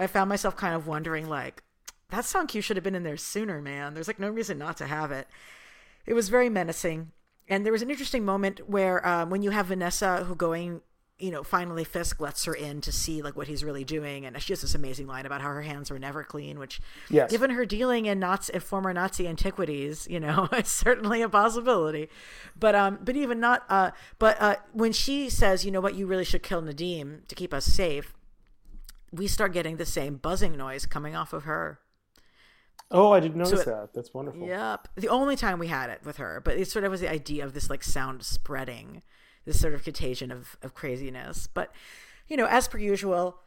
i 0.00 0.06
found 0.06 0.28
myself 0.30 0.56
kind 0.56 0.74
of 0.74 0.86
wondering 0.86 1.28
like 1.28 1.62
that 2.08 2.24
sound 2.24 2.48
cue 2.48 2.62
should 2.62 2.76
have 2.78 2.82
been 2.82 2.94
in 2.94 3.02
there 3.04 3.16
sooner 3.16 3.60
man 3.60 3.92
there's 3.92 4.08
like 4.08 4.18
no 4.18 4.30
reason 4.30 4.56
not 4.58 4.76
to 4.78 4.86
have 4.86 5.12
it 5.12 5.28
it 6.06 6.14
was 6.14 6.30
very 6.30 6.48
menacing 6.48 7.12
and 7.46 7.64
there 7.64 7.72
was 7.72 7.82
an 7.82 7.90
interesting 7.90 8.24
moment 8.24 8.68
where 8.68 9.06
um, 9.06 9.28
when 9.28 9.42
you 9.42 9.50
have 9.50 9.66
vanessa 9.66 10.24
who 10.24 10.34
going 10.34 10.80
you 11.22 11.30
know 11.30 11.42
finally 11.42 11.84
fisk 11.84 12.20
lets 12.20 12.44
her 12.44 12.52
in 12.54 12.80
to 12.80 12.90
see 12.90 13.22
like 13.22 13.36
what 13.36 13.46
he's 13.46 13.62
really 13.64 13.84
doing 13.84 14.26
and 14.26 14.42
she 14.42 14.52
has 14.52 14.60
this 14.60 14.74
amazing 14.74 15.06
line 15.06 15.24
about 15.24 15.40
how 15.40 15.48
her 15.48 15.62
hands 15.62 15.90
were 15.90 15.98
never 15.98 16.24
clean 16.24 16.58
which 16.58 16.80
Yes. 17.08 17.30
given 17.30 17.50
her 17.50 17.64
dealing 17.64 18.06
in 18.06 18.18
Nazi, 18.18 18.52
in 18.52 18.60
former 18.60 18.92
Nazi 18.92 19.28
antiquities, 19.28 20.06
you 20.10 20.18
know, 20.20 20.48
it's 20.52 20.70
certainly 20.72 21.22
a 21.22 21.28
possibility. 21.28 22.08
But 22.58 22.74
um, 22.74 22.98
but 23.02 23.14
even 23.16 23.38
not 23.40 23.64
uh, 23.68 23.92
but 24.18 24.36
uh, 24.40 24.56
when 24.72 24.92
she 24.92 25.30
says, 25.30 25.64
you 25.64 25.70
know 25.70 25.80
what, 25.80 25.94
you 25.94 26.06
really 26.06 26.24
should 26.24 26.42
kill 26.42 26.60
Nadeem 26.62 27.26
to 27.28 27.34
keep 27.34 27.54
us 27.54 27.64
safe, 27.66 28.14
we 29.12 29.26
start 29.26 29.52
getting 29.52 29.76
the 29.76 29.86
same 29.86 30.16
buzzing 30.16 30.56
noise 30.56 30.86
coming 30.86 31.14
off 31.14 31.32
of 31.32 31.44
her. 31.44 31.78
Oh, 32.90 33.12
I 33.12 33.20
didn't 33.20 33.38
notice 33.38 33.60
it- 33.60 33.66
that. 33.66 33.94
That's 33.94 34.12
wonderful. 34.12 34.46
Yep. 34.46 34.88
The 34.96 35.08
only 35.08 35.36
time 35.36 35.58
we 35.58 35.68
had 35.68 35.88
it 35.90 36.00
with 36.04 36.16
her, 36.18 36.42
but 36.44 36.56
it 36.58 36.68
sort 36.68 36.84
of 36.84 36.90
was 36.90 37.00
the 37.00 37.10
idea 37.10 37.44
of 37.44 37.54
this 37.54 37.70
like 37.70 37.82
sound 37.82 38.22
spreading, 38.22 39.02
this 39.44 39.60
sort 39.60 39.74
of 39.74 39.84
contagion 39.84 40.30
of, 40.30 40.56
of 40.62 40.74
craziness. 40.74 41.46
But, 41.46 41.72
you 42.28 42.36
know, 42.36 42.46
as 42.46 42.68
per 42.68 42.78
usual, 42.78 43.38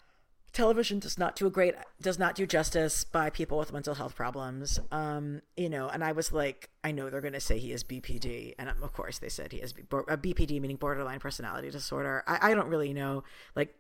television 0.56 1.00
does 1.00 1.18
not 1.18 1.36
do 1.36 1.46
a 1.46 1.50
great 1.50 1.76
does 2.02 2.18
not 2.18 2.34
do 2.34 2.48
justice 2.48 3.04
by 3.04 3.30
people 3.30 3.58
with 3.58 3.74
mental 3.74 3.93
health 3.93 4.16
problems. 4.16 4.80
Um, 4.91 5.41
you 5.58 5.70
know, 5.70 5.89
and 5.89 6.04
I 6.04 6.14
was 6.14 6.32
like, 6.32 6.70
I 6.84 6.91
know 6.91 7.10
they're 7.10 7.22
going 7.22 7.34
to 7.34 7.39
say 7.39 7.60
he 7.60 7.72
has 7.72 7.84
BPD, 7.84 8.56
and 8.58 8.70
of 8.70 8.93
course 8.93 9.20
they 9.20 9.30
said 9.30 9.52
he 9.52 9.60
has 9.60 9.74
uh, 9.74 10.18
BPD, 10.18 10.60
meaning 10.62 10.78
borderline 10.78 11.20
personality 11.20 11.70
disorder. 11.70 12.24
I, 12.26 12.52
I 12.52 12.54
don't 12.56 12.70
really 12.70 12.93
know, 12.93 13.24
like. 13.56 13.76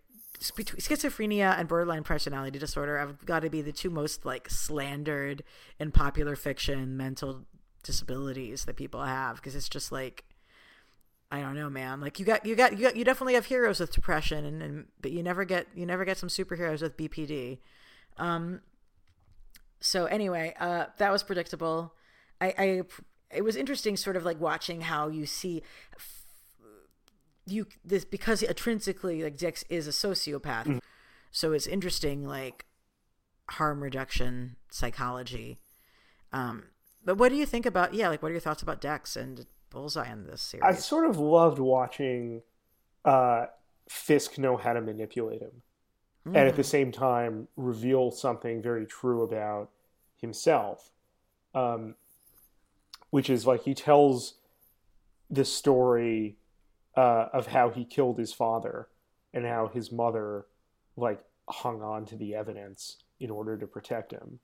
Between 0.57 0.81
schizophrenia 0.81 1.57
and 1.57 1.69
borderline 1.69 2.03
personality 2.03 2.59
disorder 2.59 2.99
have 2.99 3.25
got 3.25 3.39
to 3.43 3.49
be 3.49 3.61
the 3.61 3.71
two 3.71 3.89
most 3.89 4.25
like 4.25 4.49
slandered 4.49 5.45
in 5.79 5.93
popular 5.93 6.35
fiction 6.35 6.97
mental 6.97 7.45
disabilities 7.83 8.65
that 8.65 8.75
people 8.75 9.01
have 9.01 9.37
because 9.37 9.55
it's 9.55 9.69
just 9.69 9.93
like 9.93 10.25
I 11.35 11.41
don't 11.41 11.55
know, 11.55 11.69
man. 11.69 12.01
Like 12.01 12.19
you 12.19 12.25
got 12.25 12.45
you 12.45 12.55
got 12.55 12.73
you 12.73 12.79
got 12.79 12.95
you 12.95 13.03
definitely 13.03 13.33
have 13.35 13.45
heroes 13.45 13.79
with 13.79 13.91
depression 13.91 14.45
and, 14.45 14.61
and 14.61 14.85
but 15.01 15.11
you 15.11 15.21
never 15.23 15.45
get 15.45 15.67
you 15.75 15.85
never 15.85 16.05
get 16.05 16.17
some 16.17 16.29
superheroes 16.29 16.81
with 16.81 16.97
BPD. 16.97 17.59
Um 18.17 18.61
so 19.79 20.05
anyway, 20.05 20.53
uh 20.59 20.85
that 20.97 21.11
was 21.11 21.23
predictable. 21.23 21.93
I 22.41 22.53
I 22.57 22.81
it 23.31 23.43
was 23.43 23.55
interesting 23.55 23.97
sort 23.97 24.15
of 24.15 24.23
like 24.23 24.39
watching 24.39 24.81
how 24.81 25.07
you 25.07 25.25
see 25.25 25.63
you 27.45 27.67
this 27.83 28.05
because 28.05 28.41
intrinsically 28.41 29.23
like 29.23 29.37
Dex 29.37 29.63
is 29.69 29.87
a 29.87 29.91
sociopath. 29.91 30.79
So 31.31 31.51
it's 31.53 31.67
interesting 31.67 32.25
like 32.25 32.65
harm 33.51 33.83
reduction 33.83 34.55
psychology. 34.71 35.59
Um, 36.31 36.63
but 37.03 37.17
what 37.17 37.29
do 37.29 37.35
you 37.35 37.45
think 37.45 37.65
about 37.65 37.93
yeah, 37.93 38.09
like 38.09 38.21
what 38.23 38.29
are 38.29 38.33
your 38.33 38.41
thoughts 38.41 38.63
about 38.63 38.81
Dex 38.81 39.15
and 39.15 39.45
Bullseye 39.69 40.11
in 40.11 40.25
this 40.25 40.41
series? 40.41 40.63
I 40.63 40.73
sort 40.73 41.05
of 41.09 41.17
loved 41.17 41.59
watching 41.59 42.41
uh, 43.03 43.47
Fisk 43.89 44.37
know 44.37 44.57
how 44.57 44.73
to 44.73 44.81
manipulate 44.81 45.41
him, 45.41 45.61
mm. 46.27 46.35
and 46.35 46.47
at 46.47 46.55
the 46.55 46.63
same 46.63 46.91
time 46.91 47.47
reveal 47.55 48.11
something 48.11 48.61
very 48.61 48.85
true 48.85 49.21
about 49.21 49.69
himself, 50.17 50.91
um, 51.53 51.95
which 53.11 53.29
is 53.29 53.45
like 53.45 53.63
he 53.63 53.73
tells 53.73 54.35
the 55.29 55.45
story 55.45 56.37
uh, 56.95 57.27
of 57.33 57.47
how 57.47 57.69
he 57.69 57.85
killed 57.85 58.17
his 58.17 58.33
father 58.33 58.87
and 59.33 59.45
how 59.45 59.67
his 59.67 59.91
mother 59.91 60.45
like 60.97 61.23
hung 61.49 61.81
on 61.81 62.05
to 62.05 62.15
the 62.15 62.33
evidence 62.33 62.97
in 63.19 63.29
order 63.29 63.57
to 63.57 63.67
protect 63.67 64.11
him. 64.11 64.39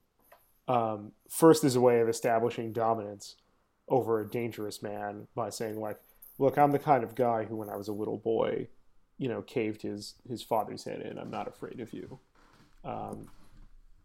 Um, 0.68 1.12
first, 1.30 1.64
as 1.64 1.76
a 1.76 1.82
way 1.82 2.00
of 2.00 2.10
establishing 2.10 2.72
dominance 2.72 3.36
over 3.88 4.22
a 4.22 4.30
dangerous 4.30 4.82
man 4.82 5.28
by 5.36 5.50
saying 5.50 5.80
like, 5.80 6.00
"Look, 6.38 6.58
I'm 6.58 6.72
the 6.72 6.80
kind 6.80 7.04
of 7.04 7.16
guy 7.16 7.46
who, 7.46 7.58
when 7.58 7.70
I 7.70 7.76
was 7.76 7.88
a 7.88 7.94
little 7.94 8.18
boy, 8.18 8.68
you 9.18 9.28
know, 9.28 9.42
caved 9.42 9.82
his 9.82 10.16
his 10.28 10.44
father's 10.44 10.84
head 10.84 11.02
in. 11.02 11.18
I'm 11.18 11.32
not 11.32 11.48
afraid 11.48 11.80
of 11.80 11.94
you, 11.94 12.20
um, 12.84 13.28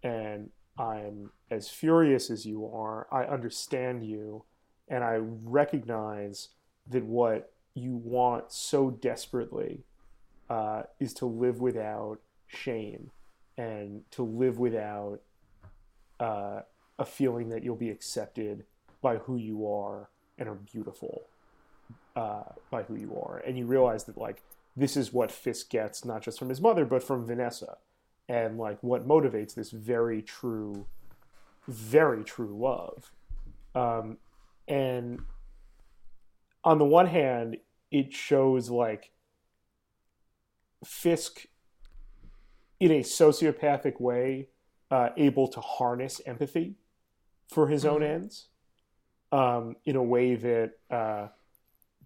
and 0.02 0.50
I'm 0.78 1.30
as 1.50 1.68
furious 1.68 2.30
as 2.30 2.44
you 2.44 2.66
are. 2.66 3.06
I 3.10 3.24
understand 3.24 4.04
you, 4.04 4.44
and 4.88 5.02
I 5.02 5.18
recognize 5.20 6.48
that 6.88 7.04
what 7.04 7.52
you 7.74 7.96
want 7.96 8.52
so 8.52 8.90
desperately 8.90 9.84
uh, 10.48 10.82
is 11.00 11.12
to 11.14 11.26
live 11.26 11.60
without 11.60 12.18
shame 12.46 13.10
and 13.58 14.02
to 14.12 14.22
live 14.22 14.58
without 14.58 15.20
uh, 16.20 16.60
a 16.98 17.04
feeling 17.04 17.48
that 17.50 17.64
you'll 17.64 17.76
be 17.76 17.90
accepted 17.90 18.64
by 19.06 19.18
who 19.18 19.36
you 19.36 19.68
are 19.68 20.10
and 20.36 20.48
are 20.48 20.56
beautiful 20.56 21.28
uh, 22.16 22.42
by 22.72 22.82
who 22.82 22.96
you 22.96 23.16
are. 23.24 23.38
And 23.46 23.56
you 23.56 23.64
realize 23.64 24.02
that, 24.06 24.18
like, 24.18 24.42
this 24.74 24.96
is 24.96 25.12
what 25.12 25.30
Fisk 25.30 25.70
gets, 25.70 26.04
not 26.04 26.22
just 26.22 26.40
from 26.40 26.48
his 26.48 26.60
mother, 26.60 26.84
but 26.84 27.04
from 27.04 27.24
Vanessa. 27.24 27.76
And, 28.28 28.58
like, 28.58 28.78
what 28.82 29.06
motivates 29.06 29.54
this 29.54 29.70
very 29.70 30.22
true, 30.22 30.86
very 31.68 32.24
true 32.24 32.58
love. 32.58 33.12
Um, 33.76 34.18
and 34.66 35.20
on 36.64 36.78
the 36.78 36.84
one 36.84 37.06
hand, 37.06 37.58
it 37.92 38.12
shows, 38.12 38.70
like, 38.70 39.12
Fisk 40.84 41.46
in 42.80 42.90
a 42.90 43.02
sociopathic 43.02 44.00
way 44.00 44.48
uh, 44.90 45.10
able 45.16 45.46
to 45.46 45.60
harness 45.60 46.20
empathy 46.26 46.74
for 47.46 47.68
his 47.68 47.84
own 47.84 48.00
mm-hmm. 48.00 48.24
ends 48.24 48.48
um, 49.32 49.76
in 49.84 49.96
a 49.96 50.02
way 50.02 50.34
that 50.34 50.72
uh, 50.90 51.28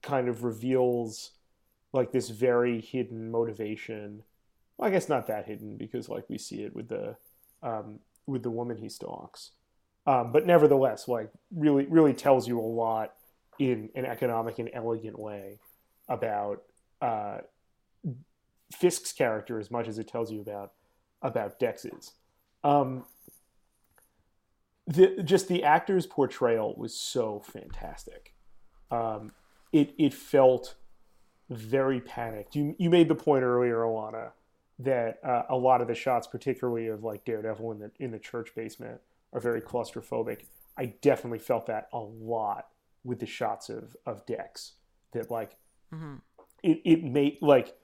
kind 0.03 0.29
of 0.29 0.45
reveals 0.45 1.33
like 1.93 2.13
this 2.13 2.31
very 2.31 2.81
hidden 2.81 3.31
motivation. 3.31 4.23
Well, 4.77 4.89
I 4.89 4.93
guess 4.93 5.09
not 5.09 5.27
that 5.27 5.47
hidden 5.47 5.77
because 5.77 6.09
like 6.09 6.29
we 6.29 6.39
see 6.39 6.63
it 6.63 6.75
with 6.75 6.89
the 6.89 7.17
um, 7.63 7.99
with 8.27 8.43
the 8.43 8.51
woman 8.51 8.77
he 8.77 8.89
stalks, 8.89 9.51
um, 10.07 10.33
but 10.33 10.47
nevertheless, 10.47 11.09
like 11.09 11.31
really 11.55 11.87
really 11.87 12.15
tells 12.15 12.49
you 12.49 12.59
a 12.59 12.63
lot 12.63 13.15
in 13.59 13.91
an 13.95 14.07
economic 14.07 14.59
and 14.59 14.71
elegant 14.73 15.19
way 15.19 15.59
about 16.09 16.63
uh, 17.03 17.39
Fisk's 18.73 19.13
character 19.13 19.59
as 19.59 19.71
much 19.71 19.89
as 19.89 19.99
it 19.99 20.09
tells 20.09 20.33
you 20.33 20.41
about 20.41 20.73
about 21.23 21.59
Dex's. 21.59 22.13
Um, 22.65 23.05
the, 24.91 25.23
just 25.23 25.49
the 25.49 25.63
actor's 25.63 26.07
portrayal 26.07 26.75
was 26.77 26.95
so 26.95 27.41
fantastic. 27.41 28.35
Um, 28.91 29.33
it 29.73 29.95
it 29.99 30.13
felt 30.13 30.75
very 31.49 32.01
panicked. 32.01 32.57
You 32.57 32.75
you 32.79 32.91
made 32.91 33.09
the 33.09 33.15
point 33.15 33.45
earlier, 33.45 33.77
Alana, 33.77 34.33
that 34.81 35.21
uh, 35.25 35.43
a 35.49 35.57
lot 35.57 35.81
of 35.81 35.87
the 35.87 35.95
shots, 35.95 36.27
particularly 36.27 36.89
of 36.89 37.05
like 37.05 37.25
Daredevil 37.25 37.71
in 37.73 37.79
the 37.79 37.91
in 38.01 38.11
the 38.11 38.19
church 38.19 38.53
basement, 38.57 39.01
are 39.33 39.41
very 39.41 39.61
claustrophobic. 39.61 40.41
I 40.77 40.87
definitely 41.03 41.39
felt 41.39 41.67
that 41.67 41.89
a 41.93 42.01
lot 42.01 42.69
with 43.05 43.21
the 43.21 43.27
shots 43.27 43.69
of 43.69 43.97
of 44.07 44.27
Dex. 44.27 44.73
That 45.13 45.31
like 45.31 45.57
mm-hmm. 45.95 46.17
it 46.65 46.81
it 46.85 47.05
made 47.05 47.39
like 47.41 47.77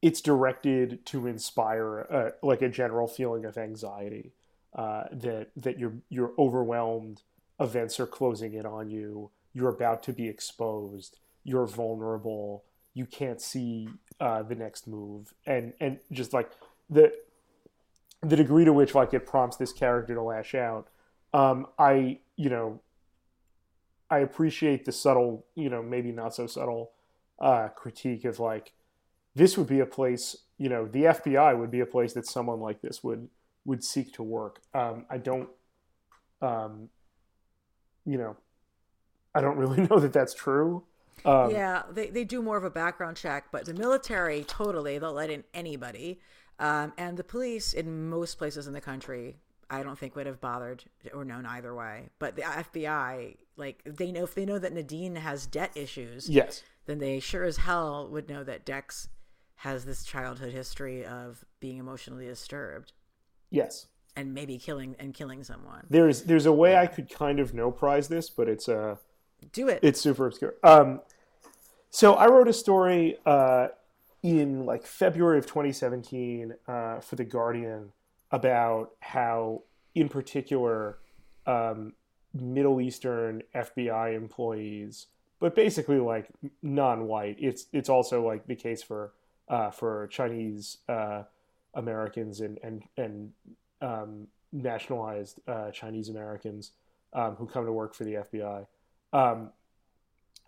it's 0.00 0.22
directed 0.22 1.04
to 1.06 1.26
inspire 1.26 1.98
a, 2.00 2.32
like 2.42 2.62
a 2.62 2.68
general 2.70 3.08
feeling 3.08 3.44
of 3.44 3.58
anxiety 3.58 4.32
uh, 4.74 5.04
that 5.12 5.48
that 5.56 5.78
you're 5.78 5.94
you're 6.08 6.32
overwhelmed 6.38 7.22
events 7.60 8.00
are 8.00 8.06
closing 8.06 8.54
in 8.54 8.66
on 8.66 8.90
you. 8.90 9.30
You're 9.52 9.68
about 9.68 10.02
to 10.04 10.12
be 10.12 10.28
exposed. 10.28 11.18
You're 11.44 11.66
vulnerable. 11.66 12.64
You 12.94 13.06
can't 13.06 13.40
see 13.40 13.88
uh, 14.20 14.42
the 14.42 14.54
next 14.54 14.86
move. 14.86 15.34
And 15.46 15.72
and 15.80 15.98
just 16.12 16.32
like 16.32 16.50
the 16.90 17.12
the 18.22 18.36
degree 18.36 18.64
to 18.64 18.72
which 18.72 18.94
like 18.94 19.12
it 19.14 19.26
prompts 19.26 19.56
this 19.56 19.72
character 19.72 20.14
to 20.14 20.22
lash 20.22 20.54
out 20.54 20.88
um, 21.34 21.66
i 21.78 22.18
you 22.36 22.48
know 22.48 22.80
i 24.10 24.20
appreciate 24.20 24.86
the 24.86 24.92
subtle 24.92 25.44
you 25.54 25.68
know 25.68 25.82
maybe 25.82 26.10
not 26.10 26.34
so 26.34 26.46
subtle 26.46 26.92
uh, 27.38 27.68
critique 27.68 28.24
of 28.24 28.40
like 28.40 28.72
this 29.34 29.58
would 29.58 29.66
be 29.66 29.80
a 29.80 29.86
place, 29.86 30.36
you 30.58 30.68
know, 30.68 30.86
the 30.86 31.04
FBI 31.04 31.58
would 31.58 31.70
be 31.70 31.80
a 31.80 31.86
place 31.86 32.12
that 32.14 32.26
someone 32.26 32.60
like 32.60 32.80
this 32.80 33.02
would 33.02 33.28
would 33.64 33.82
seek 33.82 34.12
to 34.14 34.22
work. 34.22 34.60
Um, 34.74 35.06
I 35.10 35.18
don't, 35.18 35.48
um, 36.42 36.88
you 38.04 38.18
know, 38.18 38.36
I 39.34 39.40
don't 39.40 39.56
really 39.56 39.86
know 39.90 39.98
that 39.98 40.12
that's 40.12 40.34
true. 40.34 40.84
Um, 41.24 41.50
yeah, 41.50 41.82
they, 41.90 42.08
they 42.08 42.24
do 42.24 42.42
more 42.42 42.56
of 42.56 42.64
a 42.64 42.70
background 42.70 43.16
check, 43.16 43.46
but 43.50 43.64
the 43.64 43.74
military 43.74 44.44
totally 44.44 44.98
they'll 44.98 45.12
let 45.12 45.30
in 45.30 45.44
anybody, 45.54 46.20
um, 46.58 46.92
and 46.98 47.16
the 47.16 47.24
police 47.24 47.72
in 47.72 48.08
most 48.10 48.36
places 48.36 48.66
in 48.66 48.74
the 48.74 48.80
country 48.80 49.36
I 49.70 49.82
don't 49.82 49.98
think 49.98 50.16
would 50.16 50.26
have 50.26 50.40
bothered 50.40 50.84
or 51.12 51.24
known 51.24 51.46
either 51.46 51.74
way. 51.74 52.10
But 52.18 52.36
the 52.36 52.42
FBI, 52.42 53.36
like 53.56 53.82
they 53.84 54.12
know 54.12 54.24
if 54.24 54.34
they 54.34 54.44
know 54.44 54.58
that 54.58 54.74
Nadeem 54.74 55.16
has 55.16 55.46
debt 55.46 55.72
issues, 55.74 56.28
yes, 56.28 56.62
then 56.86 56.98
they 56.98 57.20
sure 57.20 57.44
as 57.44 57.58
hell 57.58 58.08
would 58.10 58.28
know 58.28 58.44
that 58.44 58.64
Dex 58.64 59.08
has 59.56 59.84
this 59.84 60.04
childhood 60.04 60.52
history 60.52 61.04
of 61.04 61.44
being 61.60 61.78
emotionally 61.78 62.26
disturbed. 62.26 62.92
Yes. 63.50 63.86
And 64.16 64.32
maybe 64.32 64.58
killing 64.58 64.94
and 64.98 65.12
killing 65.12 65.42
someone. 65.42 65.86
There's 65.90 66.22
there's 66.22 66.46
a 66.46 66.52
way 66.52 66.72
yeah. 66.72 66.82
I 66.82 66.86
could 66.86 67.10
kind 67.10 67.40
of 67.40 67.52
no 67.52 67.70
prize 67.70 68.08
this, 68.08 68.30
but 68.30 68.48
it's 68.48 68.68
a 68.68 68.78
uh, 68.78 68.96
do 69.52 69.68
it. 69.68 69.80
It's 69.82 70.00
super 70.00 70.26
obscure. 70.26 70.54
Um, 70.62 71.00
so 71.90 72.14
I 72.14 72.26
wrote 72.26 72.48
a 72.48 72.52
story 72.52 73.18
uh, 73.26 73.68
in 74.22 74.66
like 74.66 74.86
February 74.86 75.38
of 75.38 75.46
2017 75.46 76.54
uh, 76.66 77.00
for 77.00 77.16
the 77.16 77.24
Guardian 77.24 77.92
about 78.32 78.92
how, 79.00 79.62
in 79.94 80.08
particular, 80.08 80.98
um, 81.46 81.92
Middle 82.32 82.80
Eastern 82.80 83.42
FBI 83.54 84.16
employees, 84.16 85.06
but 85.38 85.54
basically 85.54 85.98
like 85.98 86.28
non-white. 86.62 87.36
It's 87.38 87.66
it's 87.72 87.88
also 87.88 88.26
like 88.26 88.46
the 88.46 88.56
case 88.56 88.82
for 88.82 89.12
uh, 89.48 89.70
for 89.70 90.08
Chinese 90.08 90.78
uh, 90.88 91.24
Americans 91.74 92.40
and 92.40 92.58
and 92.62 92.82
and 92.96 93.32
um, 93.80 94.26
nationalized 94.52 95.40
uh, 95.48 95.70
Chinese 95.70 96.08
Americans 96.08 96.72
um, 97.12 97.36
who 97.36 97.46
come 97.46 97.64
to 97.64 97.72
work 97.72 97.94
for 97.94 98.04
the 98.04 98.14
FBI. 98.14 98.66
Um, 99.12 99.50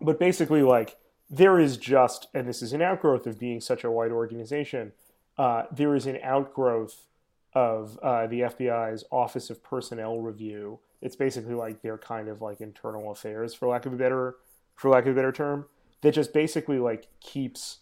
but 0.00 0.18
basically, 0.18 0.62
like 0.62 0.96
there 1.28 1.58
is 1.58 1.76
just, 1.76 2.28
and 2.34 2.48
this 2.48 2.62
is 2.62 2.72
an 2.72 2.82
outgrowth 2.82 3.26
of 3.26 3.38
being 3.38 3.60
such 3.60 3.84
a 3.84 3.90
white 3.90 4.12
organization. 4.12 4.92
Uh, 5.38 5.64
there 5.72 5.94
is 5.94 6.06
an 6.06 6.18
outgrowth 6.22 7.08
of 7.52 7.98
uh, 8.02 8.26
the 8.26 8.40
FBI's 8.40 9.04
Office 9.10 9.50
of 9.50 9.62
Personnel 9.62 10.20
Review. 10.20 10.78
It's 11.00 11.16
basically 11.16 11.54
like 11.54 11.82
their 11.82 11.98
kind 11.98 12.28
of 12.28 12.42
like 12.42 12.60
internal 12.60 13.10
affairs, 13.10 13.54
for 13.54 13.68
lack 13.68 13.86
of 13.86 13.92
a 13.92 13.96
better, 13.96 14.36
for 14.74 14.90
lack 14.90 15.04
of 15.06 15.12
a 15.12 15.14
better 15.14 15.32
term, 15.32 15.66
that 16.02 16.12
just 16.12 16.32
basically 16.32 16.78
like 16.78 17.08
keeps 17.20 17.78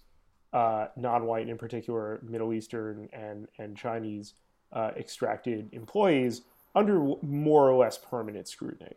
uh, 0.55 0.87
non-white, 0.97 1.49
in 1.49 1.59
particular 1.59 2.21
Middle 2.23 2.53
Eastern 2.53 3.09
and 3.13 3.49
and 3.59 3.77
Chinese 3.77 4.35
uh, 4.73 4.93
extracted 4.97 5.69
employees 5.73 6.43
under 6.77 6.99
more 7.23 7.69
or 7.69 7.77
less 7.77 7.99
permanent 7.99 8.49
scrutiny 8.49 8.95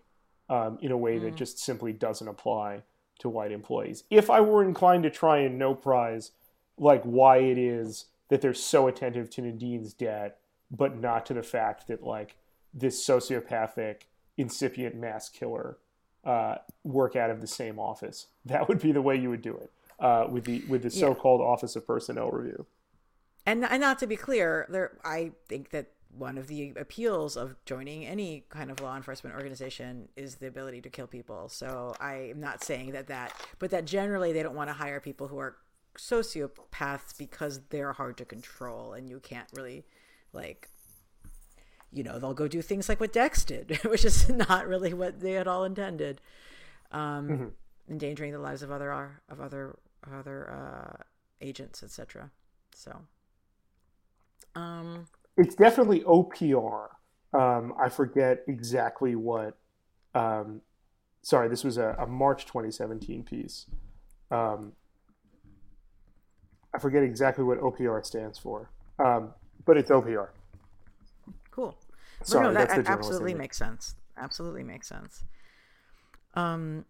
um, 0.50 0.78
in 0.82 0.92
a 0.92 0.98
way 0.98 1.18
mm. 1.18 1.24
that 1.24 1.36
just 1.36 1.60
simply 1.60 1.92
doesn't 1.92 2.28
apply 2.28 2.84
to 3.20 3.28
white 3.28 3.52
employees. 3.52 4.04
If 4.12 4.30
I 4.30 4.40
were 4.40 4.64
inclined 4.64 5.04
to 5.04 5.10
try 5.10 5.40
and 5.40 5.58
no 5.58 5.74
prize 5.74 6.32
like 6.78 7.02
why 7.04 7.38
it 7.38 7.58
is 7.58 8.06
that 8.30 8.42
they're 8.42 8.54
so 8.54 8.88
attentive 8.88 9.30
to 9.32 9.42
Nadeem's 9.42 9.94
debt, 9.94 10.38
but 10.70 11.00
not 11.00 11.26
to 11.26 11.34
the 11.34 11.44
fact 11.44 11.88
that 11.88 12.04
like 12.04 12.36
this 12.72 13.04
sociopathic 13.04 14.02
incipient 14.38 14.96
mass 14.96 15.28
killer 15.28 15.78
uh, 16.24 16.58
work 16.84 17.16
out 17.16 17.32
of 17.32 17.42
the 17.42 17.48
same 17.48 17.80
office, 17.80 18.28
that 18.46 18.68
would 18.68 18.80
be 18.80 18.92
the 18.92 19.02
way 19.02 19.16
you 19.16 19.32
would 19.32 19.42
do 19.42 19.56
it 19.56 19.72
uh, 20.00 20.28
with 20.30 20.46
the 20.46 20.64
with 20.68 20.84
the 20.84 20.92
so-called 20.92 21.42
Office 21.42 21.76
of 21.76 21.86
Personnel 21.86 22.30
Review. 22.30 22.66
And, 23.46 23.64
and 23.64 23.80
not 23.80 24.00
to 24.00 24.08
be 24.08 24.18
clear, 24.18 24.66
there 24.70 24.98
I 25.06 25.32
think 25.48 25.70
that 25.70 25.92
one 26.10 26.38
of 26.38 26.48
the 26.48 26.74
appeals 26.76 27.38
of 27.38 27.56
joining 27.66 28.06
any 28.06 28.46
kind 28.50 28.72
of 28.72 28.82
law 28.82 28.96
enforcement 28.96 29.36
organization 29.36 30.10
is 30.16 30.36
the 30.36 30.48
ability 30.48 30.82
to 30.82 30.90
kill 30.90 31.08
people. 31.08 31.48
So 31.48 31.94
I 32.00 32.30
am 32.32 32.40
not 32.40 32.64
saying 32.64 32.92
that 32.92 33.08
that, 33.08 33.34
but 33.60 33.70
that 33.72 33.86
generally 33.86 34.34
they 34.34 34.44
don't 34.44 34.56
want 34.56 34.70
to 34.70 34.74
hire 34.74 35.00
people 35.00 35.28
who 35.28 35.38
are 35.38 35.58
sociopaths 35.98 37.18
because 37.18 37.62
they're 37.70 37.94
hard 37.94 38.18
to 38.18 38.26
control 38.26 38.94
and 38.94 39.10
you 39.10 39.20
can't 39.20 39.48
really 39.56 39.84
like 40.32 40.70
you 41.92 42.04
know 42.04 42.20
they'll 42.20 42.34
go 42.34 42.48
do 42.48 42.62
things 42.62 42.90
like 42.90 43.00
what 43.00 43.14
Dex 43.14 43.44
did, 43.44 43.80
which 43.86 44.06
is 44.06 44.30
not 44.30 44.68
really 44.68 44.94
what 44.94 45.20
they 45.20 45.34
had 45.34 45.48
all 45.48 45.64
intended, 45.64 46.22
um, 46.92 47.28
mm-hmm. 47.28 47.48
endangering 47.90 48.32
the 48.32 48.40
lives 48.40 48.62
of 48.62 48.72
other 48.72 48.92
of 49.30 49.40
other 49.40 49.78
other 50.12 50.50
uh, 50.50 51.04
agents, 51.42 51.84
etc. 51.84 52.32
So, 52.74 53.02
um, 54.56 55.08
it's 55.38 55.56
definitely 55.56 56.02
OPR. 56.02 56.88
Um, 57.34 57.74
I 57.80 57.90
forget 57.90 58.44
exactly 58.48 59.16
what. 59.16 59.58
Um, 60.16 60.62
sorry, 61.22 61.48
this 61.48 61.64
was 61.64 61.78
a, 61.78 61.96
a, 62.00 62.08
March 62.08 62.46
2017 62.46 63.24
piece. 63.24 63.66
Um, 64.32 64.72
I 66.74 66.80
forget 66.80 67.04
exactly 67.04 67.44
what 67.44 67.60
OPR 67.60 68.04
stands 68.06 68.40
for, 68.40 68.72
um, 68.98 69.34
but 69.66 69.78
it's 69.78 69.92
OPR. 69.92 70.30
Cool. 71.52 71.78
Sorry, 72.24 72.48
no, 72.48 72.54
that 72.54 72.88
absolutely 72.88 73.34
makes 73.34 73.58
sense. 73.58 73.96
Absolutely 74.18 74.64
makes 74.64 74.88
sense. 74.88 75.24
Um, 76.34 76.86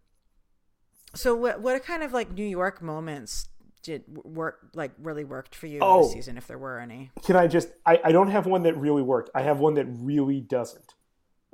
so 1.13 1.35
what 1.35 1.61
what 1.61 1.83
kind 1.83 2.03
of 2.03 2.13
like 2.13 2.31
New 2.31 2.45
York 2.45 2.81
moments 2.81 3.49
did 3.83 4.03
work 4.07 4.59
like 4.73 4.91
really 4.99 5.23
worked 5.23 5.55
for 5.55 5.67
you 5.67 5.79
oh, 5.81 6.03
this 6.03 6.13
season, 6.13 6.37
if 6.37 6.47
there 6.47 6.57
were 6.57 6.79
any? 6.79 7.11
Can 7.23 7.35
I 7.35 7.47
just? 7.47 7.69
I, 7.85 7.99
I 8.03 8.11
don't 8.11 8.29
have 8.29 8.45
one 8.45 8.63
that 8.63 8.77
really 8.77 9.01
worked. 9.01 9.29
I 9.33 9.41
have 9.41 9.59
one 9.59 9.75
that 9.75 9.85
really 9.87 10.41
doesn't. 10.41 10.93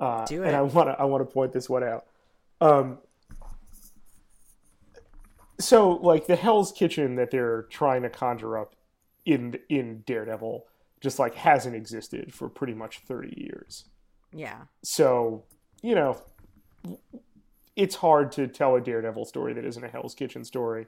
Uh, 0.00 0.24
Do 0.26 0.42
it. 0.42 0.48
And 0.48 0.56
I 0.56 0.62
want 0.62 0.88
to 0.88 1.00
I 1.00 1.04
want 1.04 1.26
to 1.26 1.32
point 1.32 1.52
this 1.52 1.68
one 1.68 1.84
out. 1.84 2.06
Um, 2.60 2.98
so 5.60 5.92
like 5.92 6.26
the 6.26 6.36
Hell's 6.36 6.72
Kitchen 6.72 7.14
that 7.16 7.30
they're 7.30 7.62
trying 7.70 8.02
to 8.02 8.10
conjure 8.10 8.58
up 8.58 8.74
in 9.24 9.58
in 9.68 10.02
Daredevil 10.06 10.66
just 11.00 11.18
like 11.18 11.34
hasn't 11.34 11.76
existed 11.76 12.32
for 12.32 12.48
pretty 12.48 12.74
much 12.74 13.00
30 13.00 13.34
years. 13.36 13.84
Yeah. 14.32 14.62
So, 14.82 15.44
you 15.82 15.94
know, 15.94 16.20
it's 17.76 17.96
hard 17.96 18.32
to 18.32 18.46
tell 18.46 18.76
a 18.76 18.80
Daredevil 18.80 19.24
story 19.24 19.52
that 19.54 19.64
isn't 19.64 19.82
a 19.82 19.88
Hell's 19.88 20.14
Kitchen 20.14 20.44
story. 20.44 20.86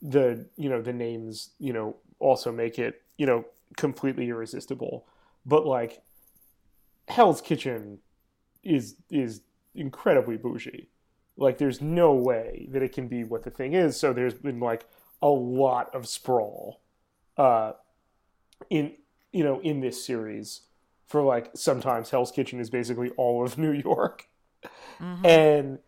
The, 0.00 0.46
you 0.56 0.68
know, 0.68 0.80
the 0.80 0.92
names, 0.92 1.50
you 1.58 1.72
know, 1.72 1.96
also 2.18 2.50
make 2.50 2.78
it, 2.78 3.02
you 3.18 3.26
know, 3.26 3.44
completely 3.76 4.28
irresistible. 4.28 5.06
But 5.44 5.66
like 5.66 6.02
Hell's 7.08 7.40
Kitchen 7.40 7.98
is 8.62 8.96
is 9.10 9.42
incredibly 9.74 10.36
bougie. 10.36 10.88
Like 11.36 11.58
there's 11.58 11.80
no 11.80 12.14
way 12.14 12.68
that 12.70 12.82
it 12.82 12.92
can 12.92 13.08
be 13.08 13.24
what 13.24 13.44
the 13.44 13.50
thing 13.50 13.74
is. 13.74 13.98
So 13.98 14.12
there's 14.12 14.34
been 14.34 14.60
like 14.60 14.86
a 15.20 15.28
lot 15.28 15.94
of 15.94 16.08
sprawl 16.08 16.80
uh 17.36 17.72
in 18.68 18.92
you 19.32 19.42
know, 19.42 19.60
in 19.60 19.80
this 19.80 20.04
series 20.04 20.62
for 21.06 21.22
like 21.22 21.50
sometimes 21.54 22.10
Hell's 22.10 22.30
Kitchen 22.30 22.60
is 22.60 22.70
basically 22.70 23.10
all 23.10 23.44
of 23.44 23.58
New 23.58 23.72
York. 23.72 24.28
Mm-hmm. 25.00 25.26
And 25.26 25.78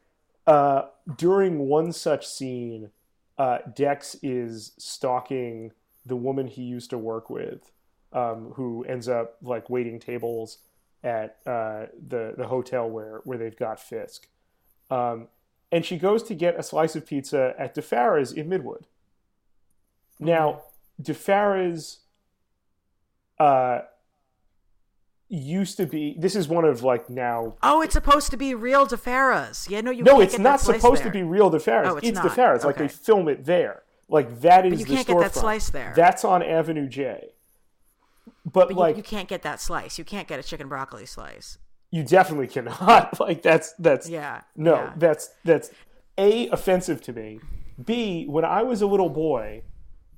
uh, 0.47 0.83
during 1.17 1.59
one 1.61 1.93
such 1.93 2.27
scene, 2.27 2.91
uh, 3.39 3.59
Dex 3.75 4.17
is 4.23 4.73
stalking 4.79 5.73
the 6.07 6.17
woman 6.17 6.47
he 6.47 6.63
used 6.63 6.91
to 6.91 6.99
work 6.99 7.31
with, 7.31 7.71
um, 8.13 8.53
who 8.55 8.85
ends 8.85 9.09
up 9.09 9.37
like 9.43 9.71
waiting 9.71 9.99
tables 9.99 10.59
at 11.03 11.39
uh, 11.47 11.87
the 12.09 12.35
the 12.37 12.47
hotel 12.47 12.89
where 12.89 13.21
where 13.25 13.39
they've 13.39 13.57
got 13.57 13.81
Fisk. 13.81 14.29
Um, 14.91 15.29
and 15.73 15.85
she 15.85 15.99
goes 15.99 16.23
to 16.25 16.35
get 16.35 16.59
a 16.59 16.63
slice 16.63 16.95
of 16.95 17.07
pizza 17.07 17.55
at 17.59 17.75
Di 17.75 17.81
Fara's 17.81 18.33
in 18.33 18.49
Midwood. 18.49 18.85
Now. 20.21 20.63
Di 21.03 21.13
Fara's 21.13 21.99
uh, 23.41 23.81
used 25.35 25.77
to 25.77 25.87
be. 25.87 26.17
This 26.19 26.37
is 26.37 26.49
one 26.49 26.65
of 26.65 26.83
like 26.83 27.11
now. 27.11 27.57
Oh, 27.63 27.81
it's 27.83 27.95
supposed 27.95 28.31
to 28.31 28.37
be 28.37 28.55
real 28.55 28.87
Di 28.87 28.97
Fara's. 28.97 29.67
Yeah, 29.69 29.81
no, 29.81 29.91
you. 29.91 30.03
No, 30.03 30.21
it's 30.21 30.39
not 30.39 30.61
supposed 30.61 31.03
there. 31.03 31.11
to 31.11 31.19
be 31.19 31.23
real 31.23 31.51
Di 31.51 31.59
Fara's. 31.59 31.93
Oh, 31.93 31.97
it's 31.97 32.09
it's 32.09 32.21
Di 32.21 32.29
Fara's. 32.29 32.65
Okay. 32.65 32.67
Like 32.67 32.79
they 32.79 32.89
film 32.89 33.29
it 33.29 33.45
there. 33.45 33.83
Like 34.09 34.41
that 34.41 34.67
is. 34.67 34.73
But 34.73 34.79
you 34.79 34.85
the 34.85 34.95
can't 34.95 35.07
get 35.07 35.19
that 35.21 35.35
slice 35.35 35.71
there. 35.71 35.93
That's 35.97 36.25
on 36.25 36.43
Avenue 36.43 36.89
J. 36.89 37.31
But, 38.45 38.69
but 38.69 38.73
like 38.77 38.97
you, 38.97 38.99
you, 38.99 39.03
can't 39.03 39.29
get 39.29 39.43
that 39.43 39.61
slice. 39.61 39.99
You 39.99 40.05
can't 40.05 40.29
get 40.29 40.39
a 40.39 40.43
chicken 40.43 40.69
broccoli 40.69 41.07
slice. 41.07 41.59
You 41.91 42.03
definitely 42.03 42.49
cannot. 42.49 43.19
like 43.21 43.43
that's 43.43 43.73
that's 43.79 44.09
yeah. 44.09 44.43
No, 44.57 44.75
yeah. 44.75 44.93
that's 44.97 45.31
that's 45.45 45.71
a 46.19 46.49
offensive 46.49 47.01
to 47.03 47.13
me. 47.13 47.41
B 47.83 48.27
when 48.27 48.45
I 48.45 48.63
was 48.63 48.83
a 48.83 48.87
little 48.87 49.09
boy, 49.09 49.63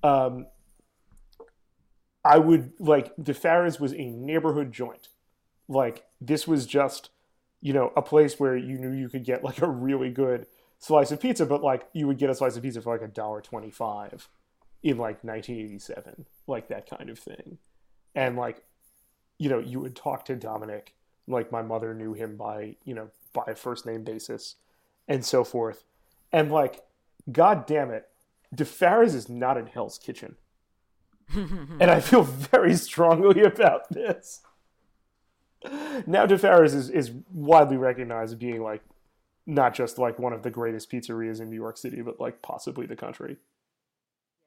um, 0.03 0.47
I 2.27 2.39
would 2.39 2.73
like 2.79 3.13
Di 3.23 3.33
Fara's 3.33 3.81
was 3.81 3.93
a 3.93 4.07
neighborhood 4.07 4.73
joint. 4.73 5.09
Like 5.69 6.05
this 6.21 6.47
was 6.47 6.67
just, 6.67 7.11
you 7.61 7.73
know, 7.73 7.93
a 7.97 8.03
place 8.03 8.39
where 8.39 8.57
you 8.57 8.79
knew 8.79 8.93
you 8.93 9.09
could 9.09 9.25
get 9.25 9.45
like 9.45 9.63
a 9.63 9.69
really 9.69 10.11
good 10.11 10.47
slice 10.79 11.11
of 11.11 11.21
pizza, 11.21 11.47
but 11.47 11.63
like 11.63 11.89
you 11.93 12.07
would 12.07 12.19
get 12.19 12.31
a 12.31 12.35
slice 12.35 12.57
of 12.57 12.63
pizza 12.63 12.81
for 12.83 12.93
like 12.93 13.09
a 13.09 13.13
dollar 13.13 13.41
twenty 13.41 13.71
five 13.71 14.29
in 14.83 14.99
like 14.99 15.25
1987, 15.25 16.27
like 16.47 16.69
that 16.69 16.89
kind 16.89 17.11
of 17.11 17.19
thing. 17.19 17.59
And 18.15 18.37
like, 18.37 18.63
you 19.39 19.49
know, 19.49 19.59
you 19.59 19.81
would 19.81 19.97
talk 19.97 20.25
to 20.27 20.37
Dominic, 20.37 20.95
like 21.27 21.51
my 21.51 21.63
mother 21.63 21.93
knew 21.93 22.13
him 22.13 22.37
by, 22.37 22.77
you 22.85 22.95
know, 22.95 23.11
by 23.33 23.45
a 23.49 23.55
first 23.57 23.85
name 23.85 24.05
basis 24.05 24.57
and 25.09 25.25
so 25.25 25.43
forth. 25.43 25.85
And 26.33 26.53
like, 26.53 26.85
god 27.31 27.67
damn 27.67 27.91
it, 27.91 28.09
Di 28.55 28.65
Fara's 28.65 29.15
is 29.15 29.29
not 29.29 29.57
in 29.57 29.67
Hell's 29.67 29.99
Kitchen. 29.99 30.37
And 31.35 31.91
I 31.91 32.01
feel 32.01 32.23
very 32.23 32.75
strongly 32.75 33.43
about 33.43 33.91
this. 33.91 34.41
Now 36.07 36.27
Di 36.27 36.37
Fara's 36.37 36.75
is, 36.75 36.91
is 36.91 37.11
widely 37.33 37.77
recognized 37.77 38.33
as 38.33 38.39
being 38.39 38.63
like 38.63 38.83
not 39.47 39.75
just 39.75 39.99
like 39.99 40.19
one 40.19 40.33
of 40.33 40.43
the 40.43 40.51
greatest 40.51 40.91
pizzerias 40.91 41.41
in 41.41 41.51
New 41.51 41.57
York 41.57 41.77
City, 41.79 42.03
but 42.03 42.21
like 42.21 42.43
possibly 42.43 42.87
the 42.87 42.97
country. 42.97 43.37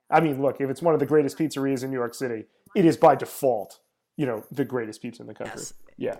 I 0.09 0.19
mean, 0.19 0.41
look, 0.41 0.59
if 0.59 0.69
it's 0.69 0.81
one 0.81 0.93
of 0.93 0.99
the 0.99 1.05
greatest 1.05 1.37
pizzerias 1.37 1.83
in 1.83 1.91
New 1.91 1.97
York 1.97 2.13
City, 2.13 2.45
it 2.75 2.85
is 2.85 2.97
by 2.97 3.15
default, 3.15 3.79
you 4.17 4.25
know, 4.25 4.43
the 4.51 4.65
greatest 4.65 5.01
pizza 5.01 5.21
in 5.21 5.27
the 5.27 5.33
country. 5.33 5.55
Yes. 5.57 5.73
Yeah. 5.97 6.17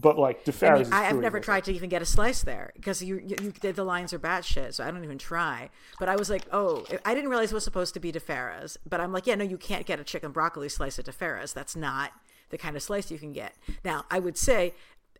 But 0.00 0.18
like 0.18 0.44
Di 0.44 0.52
Fara's, 0.52 0.90
I, 0.90 1.00
mean, 1.00 1.16
I've 1.16 1.20
never 1.20 1.40
tried 1.40 1.64
to 1.64 1.72
even 1.72 1.90
get 1.90 2.00
a 2.00 2.06
slice 2.06 2.42
there 2.42 2.72
because 2.74 3.02
you, 3.02 3.16
you, 3.18 3.36
you, 3.42 3.72
the 3.72 3.84
lines 3.84 4.12
are 4.12 4.18
batshit, 4.18 4.74
so 4.74 4.84
I 4.84 4.90
don't 4.90 5.04
even 5.04 5.18
try. 5.18 5.68
But 5.98 6.08
I 6.08 6.16
was 6.16 6.30
like, 6.30 6.46
oh, 6.52 6.86
I 7.04 7.14
didn't 7.14 7.28
realize 7.28 7.50
it 7.50 7.54
was 7.54 7.64
supposed 7.64 7.94
to 7.94 8.00
be 8.00 8.10
Di 8.10 8.18
Fara's. 8.18 8.78
But 8.88 9.00
I'm 9.00 9.12
like, 9.12 9.26
yeah, 9.26 9.34
no, 9.34 9.44
you 9.44 9.58
can't 9.58 9.84
get 9.84 10.00
a 10.00 10.04
chicken 10.04 10.32
broccoli 10.32 10.68
slice 10.68 10.98
at 10.98 11.04
Di 11.04 11.12
Fara's. 11.12 11.52
That's 11.52 11.76
not 11.76 12.12
the 12.48 12.58
kind 12.58 12.76
of 12.76 12.82
slice 12.82 13.10
you 13.10 13.18
can 13.18 13.32
get. 13.32 13.54
Now, 13.84 14.04
I 14.10 14.20
would 14.20 14.38
say 14.38 14.74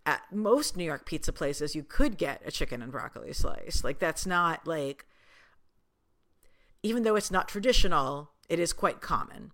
at 0.07 0.23
most 0.33 0.77
New 0.77 0.85
York 0.85 1.05
pizza 1.05 1.33
places, 1.33 1.75
you 1.75 1.83
could 1.83 2.17
get 2.17 2.43
a 2.45 2.51
chicken 2.51 2.83
and 2.83 2.91
broccoli 2.91 3.33
slice. 3.33 3.83
Like 3.85 3.99
that's 3.99 4.27
not 4.27 4.67
like, 4.67 5.07
even 6.83 7.03
though 7.03 7.17
it's 7.17 7.31
not 7.31 7.49
traditional, 7.49 8.31
it 8.49 8.59
is 8.59 8.73
quite 8.73 9.01
common. 9.01 9.53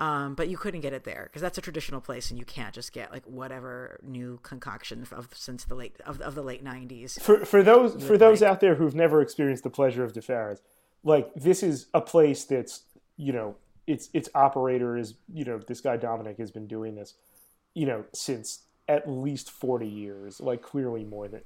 Um, 0.00 0.34
but 0.34 0.48
you 0.48 0.56
couldn't 0.56 0.80
get 0.80 0.94
it 0.94 1.04
there 1.04 1.24
because 1.24 1.42
that's 1.42 1.58
a 1.58 1.60
traditional 1.60 2.00
place, 2.00 2.30
and 2.30 2.38
you 2.38 2.46
can't 2.46 2.74
just 2.74 2.94
get 2.94 3.12
like 3.12 3.24
whatever 3.26 4.00
new 4.02 4.40
concoction 4.42 5.06
of 5.12 5.28
since 5.34 5.64
the 5.64 5.74
late 5.74 5.96
of, 6.06 6.22
of 6.22 6.34
the 6.34 6.42
late 6.42 6.64
'90s. 6.64 7.20
For 7.20 7.44
for 7.44 7.62
those 7.62 8.02
for 8.02 8.16
those 8.16 8.40
like. 8.40 8.50
out 8.50 8.60
there 8.60 8.76
who've 8.76 8.94
never 8.94 9.20
experienced 9.20 9.62
the 9.62 9.70
pleasure 9.70 10.02
of 10.02 10.14
Di 10.14 10.22
Fara's, 10.22 10.62
like 11.04 11.30
this 11.34 11.62
is 11.62 11.88
a 11.92 12.00
place 12.00 12.44
that's 12.44 12.84
you 13.18 13.34
know 13.34 13.56
its 13.86 14.08
its 14.14 14.30
operator 14.34 14.96
is 14.96 15.16
you 15.30 15.44
know 15.44 15.58
this 15.58 15.82
guy 15.82 15.98
Dominic 15.98 16.38
has 16.38 16.50
been 16.50 16.66
doing 16.66 16.94
this, 16.94 17.14
you 17.74 17.84
know 17.84 18.06
since 18.14 18.60
at 18.88 19.08
least 19.08 19.50
40 19.50 19.86
years, 19.86 20.40
like 20.40 20.62
clearly 20.62 21.04
more 21.04 21.28
than 21.28 21.42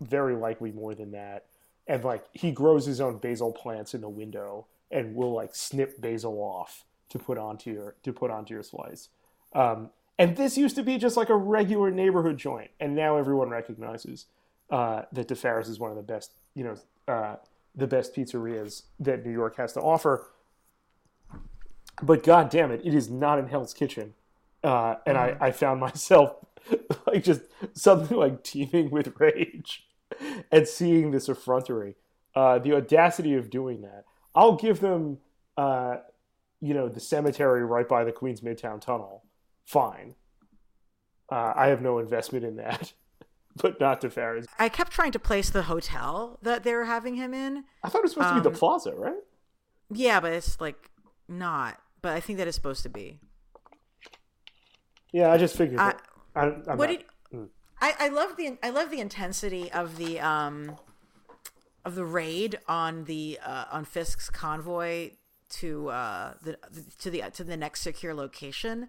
very 0.00 0.34
likely 0.34 0.72
more 0.72 0.94
than 0.94 1.10
that, 1.10 1.44
and 1.86 2.02
like 2.02 2.24
he 2.32 2.50
grows 2.50 2.86
his 2.86 2.98
own 2.98 3.18
basil 3.18 3.52
plants 3.52 3.92
in 3.92 4.00
the 4.00 4.08
window 4.08 4.66
and 4.90 5.14
will 5.14 5.34
like 5.34 5.54
snip 5.54 6.00
basil 6.00 6.38
off 6.38 6.86
to 7.10 7.18
put 7.18 7.38
onto 7.38 7.70
your 7.70 7.94
to 8.02 8.12
put 8.12 8.30
onto 8.30 8.54
your 8.54 8.62
slice. 8.62 9.08
Um, 9.52 9.90
and 10.18 10.36
this 10.36 10.56
used 10.58 10.76
to 10.76 10.82
be 10.82 10.98
just 10.98 11.16
like 11.16 11.28
a 11.28 11.36
regular 11.36 11.90
neighborhood 11.90 12.36
joint, 12.38 12.70
and 12.78 12.94
now 12.94 13.16
everyone 13.16 13.50
recognizes 13.50 14.26
uh, 14.70 15.02
that 15.12 15.28
Di 15.28 15.34
Fara's 15.34 15.68
is 15.68 15.78
one 15.78 15.90
of 15.90 15.96
the 15.96 16.02
best, 16.02 16.32
you 16.54 16.64
know, 16.64 16.76
uh, 17.08 17.36
the 17.74 17.86
best 17.86 18.14
pizzerias 18.14 18.82
that 18.98 19.24
New 19.24 19.32
York 19.32 19.56
has 19.56 19.72
to 19.74 19.80
offer. 19.80 20.26
But 22.02 22.22
god 22.22 22.50
damn 22.50 22.70
it, 22.70 22.82
it 22.84 22.94
is 22.94 23.10
not 23.10 23.38
in 23.38 23.48
Hell's 23.48 23.74
Kitchen, 23.74 24.14
uh, 24.62 24.96
and 25.06 25.16
I, 25.16 25.36
I 25.40 25.50
found 25.52 25.80
myself 25.88 26.36
like 27.06 27.24
just 27.24 27.42
something 27.72 28.16
like 28.16 28.44
teeming 28.44 28.90
with 28.90 29.18
rage 29.18 29.86
at 30.52 30.68
seeing 30.68 31.10
this 31.10 31.28
effrontery. 31.28 31.96
Uh, 32.34 32.58
the 32.60 32.72
audacity 32.72 33.34
of 33.34 33.50
doing 33.50 33.82
that. 33.82 34.04
I'll 34.36 34.54
give 34.54 34.78
them 34.78 35.18
uh, 35.56 35.96
you 36.60 36.74
know, 36.74 36.88
the 36.88 37.00
cemetery 37.00 37.64
right 37.64 37.88
by 37.88 38.04
the 38.04 38.12
Queens 38.12 38.40
Midtown 38.40 38.80
Tunnel, 38.80 39.24
fine. 39.64 40.14
Uh, 41.30 41.52
I 41.56 41.68
have 41.68 41.80
no 41.80 41.98
investment 41.98 42.44
in 42.44 42.56
that, 42.56 42.92
but 43.56 43.80
not 43.80 44.00
Di 44.00 44.08
Fara's. 44.08 44.46
I 44.58 44.68
kept 44.68 44.92
trying 44.92 45.12
to 45.12 45.18
place 45.18 45.50
the 45.50 45.62
hotel 45.62 46.38
that 46.42 46.64
they 46.64 46.74
were 46.74 46.84
having 46.84 47.14
him 47.14 47.32
in. 47.34 47.64
I 47.82 47.88
thought 47.88 47.98
it 47.98 48.02
was 48.04 48.12
supposed 48.12 48.28
to 48.30 48.34
be 48.40 48.46
Um, 48.46 48.52
the 48.52 48.58
Plaza, 48.58 48.92
right? 48.94 49.14
Yeah, 49.92 50.20
but 50.20 50.32
it's 50.32 50.60
like 50.60 50.90
not. 51.28 51.78
But 52.02 52.12
I 52.12 52.20
think 52.20 52.38
that 52.38 52.48
it's 52.48 52.56
supposed 52.56 52.82
to 52.84 52.88
be. 52.88 53.20
Yeah, 55.12 55.30
I 55.32 55.38
just 55.38 55.56
figured. 55.56 55.80
I-. 55.80 55.94
I, 56.34 56.42
I'm 56.68 56.78
what 56.78 56.90
not- 56.90 56.98
did 56.98 57.04
I, 57.82 57.94
I 57.98 58.08
love 58.08 58.36
the 58.36 58.58
I 58.62 58.70
love 58.70 58.90
the 58.90 59.00
intensity 59.00 59.72
of 59.72 59.96
the 59.96 60.20
um 60.20 60.76
of 61.84 61.94
the 61.94 62.04
raid 62.04 62.58
on 62.68 63.04
the 63.04 63.38
uh, 63.44 63.64
on 63.72 63.84
Fisk's 63.84 64.28
convoy 64.30 65.12
to 65.50 65.88
uh 65.88 66.34
the 66.42 66.56
to 66.98 67.10
the 67.10 67.22
to 67.32 67.44
the 67.44 67.56
next 67.56 67.82
secure 67.82 68.14
location. 68.14 68.88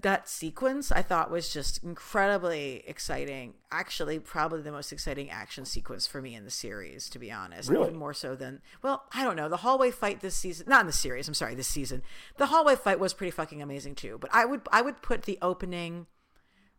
That 0.00 0.30
sequence 0.30 0.90
I 0.90 1.02
thought 1.02 1.30
was 1.30 1.52
just 1.52 1.82
incredibly 1.84 2.82
exciting. 2.86 3.54
Actually, 3.70 4.18
probably 4.18 4.62
the 4.62 4.72
most 4.72 4.92
exciting 4.92 5.28
action 5.28 5.66
sequence 5.66 6.06
for 6.06 6.22
me 6.22 6.34
in 6.34 6.44
the 6.44 6.50
series, 6.50 7.10
to 7.10 7.18
be 7.18 7.30
honest. 7.30 7.68
Really? 7.68 7.88
Even 7.88 7.98
more 7.98 8.14
so 8.14 8.34
than 8.34 8.62
well, 8.82 9.04
I 9.12 9.24
don't 9.24 9.36
know. 9.36 9.50
The 9.50 9.58
hallway 9.58 9.90
fight 9.90 10.20
this 10.20 10.36
season, 10.36 10.66
not 10.68 10.80
in 10.80 10.86
the 10.86 10.92
series. 10.92 11.28
I'm 11.28 11.34
sorry, 11.34 11.54
this 11.54 11.68
season. 11.68 12.02
The 12.38 12.46
hallway 12.46 12.76
fight 12.76 12.98
was 12.98 13.12
pretty 13.12 13.32
fucking 13.32 13.60
amazing 13.60 13.94
too. 13.94 14.16
But 14.18 14.30
I 14.32 14.46
would 14.46 14.62
I 14.72 14.80
would 14.80 15.02
put 15.02 15.24
the 15.24 15.38
opening 15.42 16.06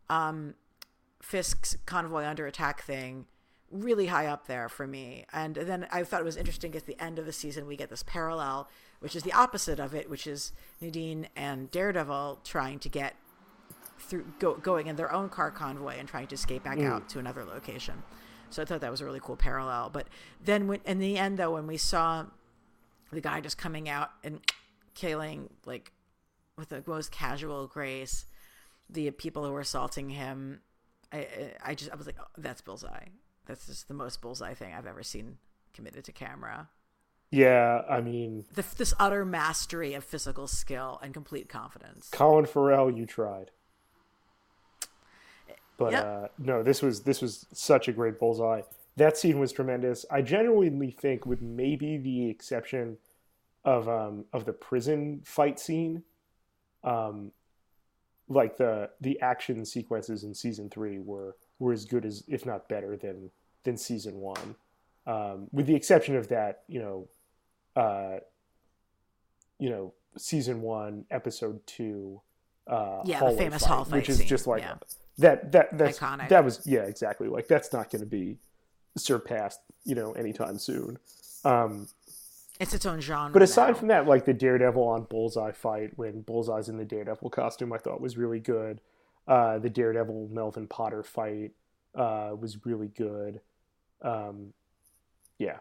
um, 0.10 0.56
Fisk's 1.22 1.78
convoy 1.86 2.26
under 2.26 2.48
attack 2.48 2.82
thing 2.82 3.28
really 3.72 4.08
high 4.08 4.28
up 4.28 4.48
there 4.48 4.70
for 4.70 4.86
me. 4.86 5.26
And 5.34 5.56
then 5.56 5.88
I 5.92 6.04
thought 6.04 6.22
it 6.22 6.26
was 6.26 6.38
interesting 6.38 6.76
at 6.76 6.86
the 6.86 7.02
end 7.02 7.20
of 7.20 7.26
the 7.26 7.32
season 7.32 7.66
we 7.66 7.76
get 7.76 7.90
this 7.90 8.04
parallel, 8.04 8.70
which 9.00 9.16
is 9.16 9.24
the 9.24 9.34
opposite 9.34 9.80
of 9.80 9.94
it, 9.94 10.10
which 10.10 10.28
is 10.28 10.52
Nadeem 10.82 11.26
and 11.36 11.72
Daredevil 11.72 12.40
trying 12.44 12.80
to 12.80 12.90
get 12.90 13.16
through 14.00 14.26
go, 14.40 14.56
going 14.56 14.88
in 14.88 14.96
their 14.96 15.12
own 15.12 15.30
car 15.30 15.52
convoy 15.52 15.96
and 15.98 16.08
trying 16.08 16.28
to 16.28 16.36
escape 16.36 16.64
back 16.64 16.80
out 16.80 17.04
mm. 17.04 17.08
to 17.10 17.20
another 17.20 17.44
location. 17.44 18.04
So 18.50 18.62
I 18.62 18.66
thought 18.66 18.82
that 18.82 18.92
was 18.92 19.02
a 19.02 19.06
really 19.06 19.22
cool 19.22 19.38
parallel. 19.38 19.90
But 19.90 20.08
then 20.44 20.68
when 20.68 20.82
in 20.86 21.00
the 21.00 21.18
end 21.18 21.38
though 21.38 21.54
when 21.54 21.68
we 21.68 21.78
saw 21.78 22.26
the 23.12 23.22
guy 23.22 23.40
just 23.42 23.58
coming 23.58 23.88
out 23.88 24.10
and 24.24 24.42
killing 24.94 25.50
like 25.66 25.92
with 26.58 26.70
the 26.70 26.84
most 26.86 27.12
casual 27.12 27.68
grace 27.68 28.26
the 28.90 29.10
people 29.12 29.46
who 29.46 29.52
were 29.52 29.62
assaulting 29.62 30.10
him 30.10 30.60
I, 31.12 31.18
I- 31.18 31.54
I 31.66 31.76
just 31.76 31.92
I 31.92 31.96
was 31.96 32.06
like, 32.06 32.18
oh, 32.20 32.28
that's 32.38 32.62
bullseye. 32.62 33.06
That's 33.46 33.68
just 33.68 33.88
the 33.88 33.94
most 33.94 34.22
bullseye 34.22 34.54
thing 34.54 34.74
I've 34.74 34.86
ever 34.86 35.04
seen 35.04 35.38
committed 35.74 36.04
to 36.06 36.12
camera. 36.12 36.70
Yeah, 37.32 37.84
I 37.90 38.02
mean, 38.02 38.46
The, 38.54 38.66
this 38.78 38.94
utter 39.00 39.24
mastery 39.24 39.94
of 39.94 40.04
physical 40.04 40.48
skill 40.48 41.00
and 41.02 41.14
complete 41.14 41.48
confidence. 41.48 42.10
Colin 42.12 42.46
Farrell, 42.46 42.92
you 42.92 43.06
tried. 43.06 43.52
But 45.78 45.94
Yep. 45.94 46.06
uh, 46.06 46.28
no, 46.38 46.62
this 46.62 46.82
was 46.82 47.02
this 47.04 47.22
was 47.22 47.48
such 47.54 47.88
a 47.88 47.92
great 47.92 48.20
bullseye. 48.20 48.62
That 48.98 49.18
scene 49.18 49.40
was 49.40 49.52
tremendous. 49.52 50.06
I 50.12 50.22
genuinely 50.22 50.92
think, 50.92 51.26
with 51.26 51.42
maybe 51.42 51.98
the 51.98 52.30
exception 52.30 52.98
of 53.64 53.88
um, 53.90 54.26
of 54.34 54.46
the 54.46 54.54
prison 54.54 55.22
fight 55.24 55.58
scene, 55.60 56.04
um, 56.84 57.32
like 58.28 58.58
the 58.58 58.92
the 59.00 59.20
action 59.22 59.66
sequences 59.66 60.24
in 60.24 60.36
season 60.36 60.70
three 60.70 61.00
were 61.00 61.36
were 61.62 61.72
as 61.72 61.86
good 61.86 62.06
as, 62.06 62.24
if 62.28 62.46
not 62.46 62.68
better 62.68 62.98
than 62.98 63.30
than 63.64 63.78
season 63.78 64.20
one. 64.20 64.56
Um, 65.06 65.48
with 65.52 65.68
the 65.68 65.76
exception 65.76 66.16
of 66.16 66.28
that, 66.30 66.64
you 66.68 66.80
know, 66.80 67.08
uh, 67.82 68.20
you 69.60 69.70
know, 69.70 69.94
season 70.18 70.62
one, 70.62 71.06
episode 71.12 71.66
two. 71.68 72.20
Uh, 72.68 73.02
Yeah, 73.06 73.20
the 73.20 73.38
famous 73.38 73.62
fight, 73.62 73.70
hall 73.70 73.86
fight 73.86 73.98
which 73.98 74.10
is 74.10 74.18
scene, 74.18 74.28
just 74.28 74.48
like 74.48 74.64
yeah. 74.64 74.76
that. 75.20 75.52
That 75.52 75.78
that's 75.78 76.00
Iconic. 76.00 76.30
that 76.30 76.44
was 76.44 76.66
yeah, 76.66 76.82
exactly. 76.82 77.28
Like 77.28 77.48
that's 77.48 77.72
not 77.72 77.92
going 77.92 78.02
to 78.02 78.08
be 78.08 78.38
surpassed, 78.98 79.60
you 79.86 79.94
know, 79.96 80.14
anytime 80.14 80.58
soon. 80.58 80.98
Um, 81.46 81.88
It's 82.60 82.74
its 82.74 82.86
own 82.86 83.02
genre. 83.02 83.32
but 83.34 83.42
aside 83.44 83.70
now. 83.70 83.74
from 83.76 83.88
that, 83.90 84.08
like 84.08 84.26
the 84.26 84.34
Daredevil 84.34 84.84
on 84.84 85.04
Bullseye 85.04 85.52
fight 85.52 85.92
when 85.96 86.22
Bullseye's 86.22 86.70
in 86.70 86.78
the 86.78 86.86
Daredevil 86.86 87.30
costume, 87.30 87.72
I 87.72 87.78
thought 87.78 88.02
was 88.02 88.18
really 88.18 88.40
good. 88.40 88.82
Uh, 89.28 89.60
the 89.60 89.70
Daredevil 89.70 90.30
Melvin 90.32 90.68
Potter 90.68 91.04
fight 91.04 91.52
uh, 91.96 92.32
was 92.40 92.66
really 92.66 92.88
good. 92.88 93.42
Um, 94.02 94.54
yeah, 95.38 95.58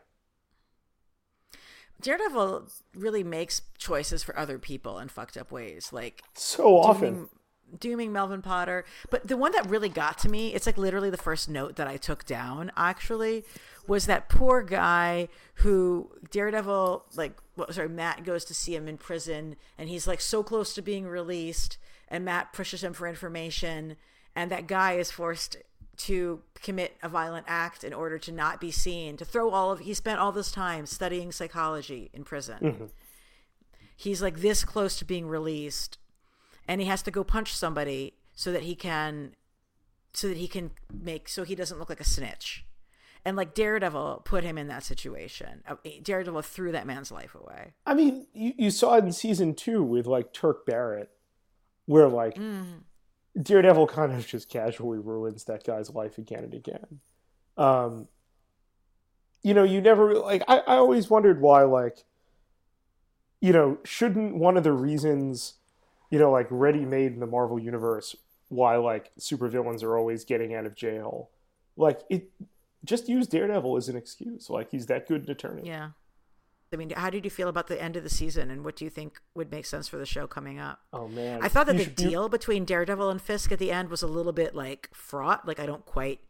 Daredevil 2.00 2.68
really 2.94 3.22
makes 3.22 3.62
choices 3.78 4.22
for 4.22 4.38
other 4.38 4.58
people 4.58 4.98
in 4.98 5.08
fucked 5.08 5.36
up 5.36 5.50
ways, 5.50 5.92
like 5.92 6.22
so 6.34 6.76
often. 6.76 7.12
dooming, 7.12 7.28
dooming 7.78 8.12
Melvin 8.12 8.42
Potter. 8.42 8.84
But 9.10 9.28
the 9.28 9.36
one 9.36 9.52
that 9.52 9.68
really 9.68 9.88
got 9.88 10.18
to 10.18 10.28
me, 10.28 10.54
it's 10.54 10.66
like 10.66 10.78
literally 10.78 11.10
the 11.10 11.16
first 11.16 11.48
note 11.48 11.76
that 11.76 11.86
I 11.86 11.96
took 11.96 12.24
down 12.24 12.72
actually, 12.76 13.44
was 13.86 14.06
that 14.06 14.28
poor 14.28 14.62
guy 14.62 15.28
who 15.56 16.10
Daredevil, 16.30 17.06
like, 17.16 17.38
well, 17.56 17.70
sorry, 17.72 17.88
Matt 17.88 18.24
goes 18.24 18.44
to 18.46 18.54
see 18.54 18.74
him 18.74 18.88
in 18.88 18.96
prison 18.96 19.56
and 19.76 19.88
he's 19.88 20.06
like 20.06 20.20
so 20.20 20.42
close 20.42 20.74
to 20.74 20.82
being 20.82 21.06
released 21.06 21.76
and 22.10 22.24
Matt 22.24 22.52
pushes 22.52 22.82
him 22.82 22.92
for 22.92 23.06
information 23.06 23.96
and 24.34 24.50
that 24.50 24.66
guy 24.66 24.92
is 24.92 25.10
forced 25.10 25.56
to 25.96 26.40
commit 26.54 26.96
a 27.02 27.08
violent 27.08 27.44
act 27.48 27.84
in 27.84 27.92
order 27.92 28.18
to 28.18 28.32
not 28.32 28.60
be 28.60 28.70
seen, 28.70 29.16
to 29.18 29.24
throw 29.24 29.50
all 29.50 29.72
of, 29.72 29.80
he 29.80 29.92
spent 29.92 30.18
all 30.18 30.32
this 30.32 30.50
time 30.50 30.86
studying 30.86 31.30
psychology 31.30 32.10
in 32.14 32.24
prison. 32.24 32.58
He's 33.96 34.22
like 34.22 34.40
this 34.40 34.64
close 34.64 34.96
to 34.98 35.04
being 35.04 35.26
released 35.26 35.98
and 36.66 36.80
he 36.80 36.86
has 36.86 37.02
to 37.02 37.10
go 37.10 37.24
punch 37.24 37.54
somebody 37.54 38.14
so 38.34 38.52
that 38.52 38.62
he 38.62 38.74
can 38.74 39.34
so 40.12 40.28
that 40.28 40.36
he 40.36 40.48
can 40.48 40.70
make 40.92 41.28
so 41.28 41.44
he 41.44 41.54
doesn't 41.54 41.78
look 41.78 41.90
like 41.90 42.00
a 42.00 42.04
snitch. 42.04 42.64
And 43.24 43.36
like 43.36 43.52
daredevil 43.54 44.22
put 44.24 44.44
him 44.44 44.56
in 44.56 44.68
that 44.68 44.82
situation. 44.84 45.62
Uh, 45.68 45.74
daredevil 46.02 46.42
threw 46.42 46.72
that 46.72 46.86
man's 46.86 47.12
life 47.12 47.34
away. 47.34 47.74
I 47.84 47.92
mean, 47.92 48.26
you, 48.32 48.54
you 48.56 48.70
saw 48.70 48.94
it 48.94 49.04
in 49.04 49.12
season 49.12 49.54
two 49.54 49.82
with 49.82 50.06
like 50.06 50.32
Turk 50.32 50.64
Barrett, 50.64 51.10
where 51.86 52.08
like 52.08 52.38
Daredevil 53.40 53.86
kind 53.88 54.12
of 54.12 54.26
just 54.26 54.48
casually 54.48 54.98
ruins 54.98 55.44
that 55.44 55.64
guy's 55.64 55.90
life 55.90 56.18
again 56.18 56.44
and 56.44 56.54
again. 56.54 57.00
Um, 57.56 58.08
you 59.42 59.54
know, 59.54 59.62
you 59.62 59.80
never 59.80 60.14
like. 60.14 60.42
I, 60.48 60.58
I 60.58 60.76
always 60.76 61.08
wondered 61.08 61.40
why, 61.40 61.62
like, 61.62 62.04
you 63.40 63.52
know, 63.52 63.78
shouldn't 63.84 64.36
one 64.36 64.56
of 64.56 64.64
the 64.64 64.72
reasons, 64.72 65.54
you 66.10 66.18
know, 66.18 66.30
like 66.30 66.46
ready 66.50 66.84
made 66.84 67.12
in 67.12 67.20
the 67.20 67.26
Marvel 67.26 67.58
universe, 67.58 68.16
why 68.48 68.76
like 68.76 69.12
supervillains 69.18 69.82
are 69.82 69.96
always 69.96 70.24
getting 70.24 70.54
out 70.54 70.66
of 70.66 70.74
jail, 70.74 71.30
like 71.76 72.00
it. 72.10 72.30
Just 72.82 73.10
use 73.10 73.26
Daredevil 73.26 73.76
as 73.76 73.90
an 73.90 73.96
excuse. 73.96 74.48
Like 74.48 74.70
he's 74.70 74.86
that 74.86 75.06
good 75.06 75.24
an 75.24 75.30
attorney. 75.30 75.62
yeah 75.66 75.90
i 76.72 76.76
mean 76.76 76.90
how 76.90 77.10
did 77.10 77.24
you 77.24 77.30
feel 77.30 77.48
about 77.48 77.66
the 77.66 77.80
end 77.82 77.96
of 77.96 78.02
the 78.02 78.10
season 78.10 78.50
and 78.50 78.64
what 78.64 78.76
do 78.76 78.84
you 78.84 78.90
think 78.90 79.20
would 79.34 79.50
make 79.50 79.66
sense 79.66 79.88
for 79.88 79.96
the 79.96 80.06
show 80.06 80.26
coming 80.26 80.58
up 80.58 80.80
Oh 80.92 81.08
man, 81.08 81.40
i 81.42 81.48
thought 81.48 81.66
that 81.66 81.76
You 81.76 81.84
the 81.84 81.90
deal 81.90 82.28
between 82.28 82.64
daredevil 82.64 83.10
and 83.10 83.20
fisk 83.20 83.50
at 83.52 83.58
the 83.58 83.72
end 83.72 83.88
was 83.88 84.02
a 84.02 84.06
little 84.06 84.32
bit 84.32 84.54
like 84.54 84.88
fraught 84.92 85.46
like 85.46 85.58
i 85.58 85.66
don't 85.66 85.84
quite 85.84 86.20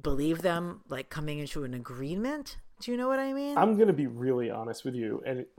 believe 0.00 0.42
them 0.42 0.80
like 0.88 1.10
coming 1.10 1.38
into 1.38 1.64
an 1.64 1.74
agreement 1.74 2.58
do 2.80 2.90
you 2.90 2.96
know 2.96 3.08
what 3.08 3.18
i 3.18 3.32
mean 3.32 3.56
I'm 3.58 3.74
going 3.76 3.88
to 3.88 3.92
be 3.92 4.06
really 4.06 4.50
honest 4.50 4.84
with 4.84 4.94
you, 4.94 5.22
and 5.26 5.40
it, 5.40 5.50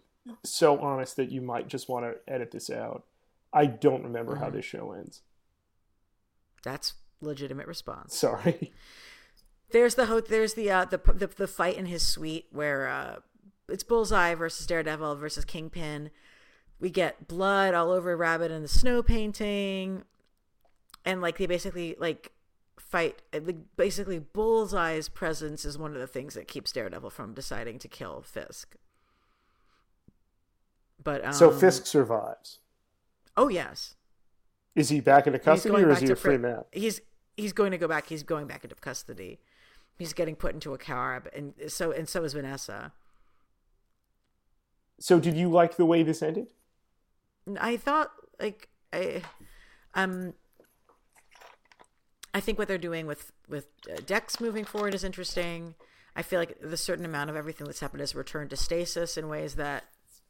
so 0.44 0.80
honest 0.80 1.16
that 1.18 1.32
you 1.32 1.42
might 1.42 1.68
just 1.68 1.90
want 1.90 2.06
to 2.06 2.34
edit 2.34 2.52
this 2.52 2.70
out. 2.70 3.04
I 3.52 3.66
don't 3.66 4.04
remember 4.04 4.34
Mm-hmm. 4.34 4.44
how 4.44 4.50
this 4.52 4.64
show 4.66 4.92
ends. 4.94 5.22
that's 6.64 6.94
legitimate 7.22 7.68
response 7.68 8.16
Sorry. 8.16 8.72
There's 9.72 9.94
the 9.96 10.06
ho- 10.08 10.20
there's 10.22 10.56
the 10.56 10.72
uh 10.72 10.86
the, 10.86 10.98
the 11.14 11.28
the 11.28 11.48
fight 11.48 11.78
in 11.78 11.86
his 11.86 12.02
suite 12.08 12.48
where 12.52 12.88
uh 12.88 13.18
it's 13.72 13.84
Bullseye 13.84 14.36
versus 14.36 14.66
Daredevil 14.68 15.16
versus 15.16 15.46
Kingpin. 15.46 16.10
We 16.80 16.90
get 16.90 17.28
blood 17.28 17.74
all 17.74 17.91
over 17.91 18.16
Rabbit 18.16 18.52
and 18.52 18.64
the 18.64 18.70
snow 18.70 19.04
painting, 19.04 20.04
and 21.06 21.22
like 21.22 21.38
they 21.38 21.46
basically 21.46 21.96
like 22.00 22.32
fight. 22.78 23.22
like, 23.34 23.58
Basically, 23.76 24.20
Bullseye's 24.20 25.10
presence 25.10 25.66
is 25.66 25.78
one 25.78 25.94
of 25.94 26.00
the 26.00 26.08
things 26.08 26.34
that 26.34 26.48
keeps 26.48 26.72
Daredevil 26.72 27.10
from 27.10 27.34
deciding 27.34 27.80
to 27.80 27.88
kill 27.88 28.22
Fisk. 28.22 28.76
But 31.04 31.24
um, 31.26 31.34
So 31.34 31.52
Fisk 31.52 31.86
survives. 31.86 32.60
Oh 33.38 33.48
yes, 33.48 33.96
Is 34.76 34.90
he 34.90 35.00
back 35.00 35.28
into 35.28 35.40
custody 35.40 35.84
or 35.84 35.91
is 35.91 36.00
he 36.00 36.12
a 36.12 36.16
free 36.16 36.38
man? 36.38 36.64
He's 36.72 37.02
he's 37.38 37.54
going 37.54 37.72
to 37.72 37.78
go 37.78 37.88
back. 37.88 38.08
He's 38.08 38.24
going 38.24 38.48
back 38.48 38.64
into 38.64 38.76
custody. 38.76 39.40
He's 39.98 40.14
getting 40.14 40.36
put 40.36 40.54
into 40.54 40.74
a 40.74 40.78
car, 40.78 41.24
and 41.34 41.54
so 41.68 41.91
and 41.91 42.08
so 42.08 42.24
is 42.24 42.34
Vanessa. 42.34 42.91
So 45.00 45.20
did 45.20 45.36
you 45.36 45.50
like 45.50 45.78
the 45.78 45.86
way 45.86 46.04
this 46.04 46.22
ended? 46.22 46.48
I 47.60 47.78
thought 47.78 48.12
like 48.40 48.70
I 48.94 49.24
um 49.96 50.34
I 52.34 52.40
think 52.40 52.60
what 52.60 52.68
they're 52.68 52.78
doing 52.78 53.08
with 53.08 53.32
with 53.48 53.68
uh, 53.92 54.02
Dex 54.06 54.40
moving 54.40 54.66
forward 54.66 54.94
is 54.94 55.04
interesting. 55.04 55.76
I 56.16 56.22
feel 56.22 56.40
like 56.40 56.58
the 56.62 56.78
certain 56.78 57.06
amount 57.06 57.30
of 57.30 57.36
everything 57.36 57.66
that's 57.66 57.80
happened 57.80 58.02
has 58.02 58.14
returned 58.14 58.50
to 58.50 58.58
stasis 58.58 59.18
in 59.18 59.30
ways 59.30 59.56
that 59.56 59.86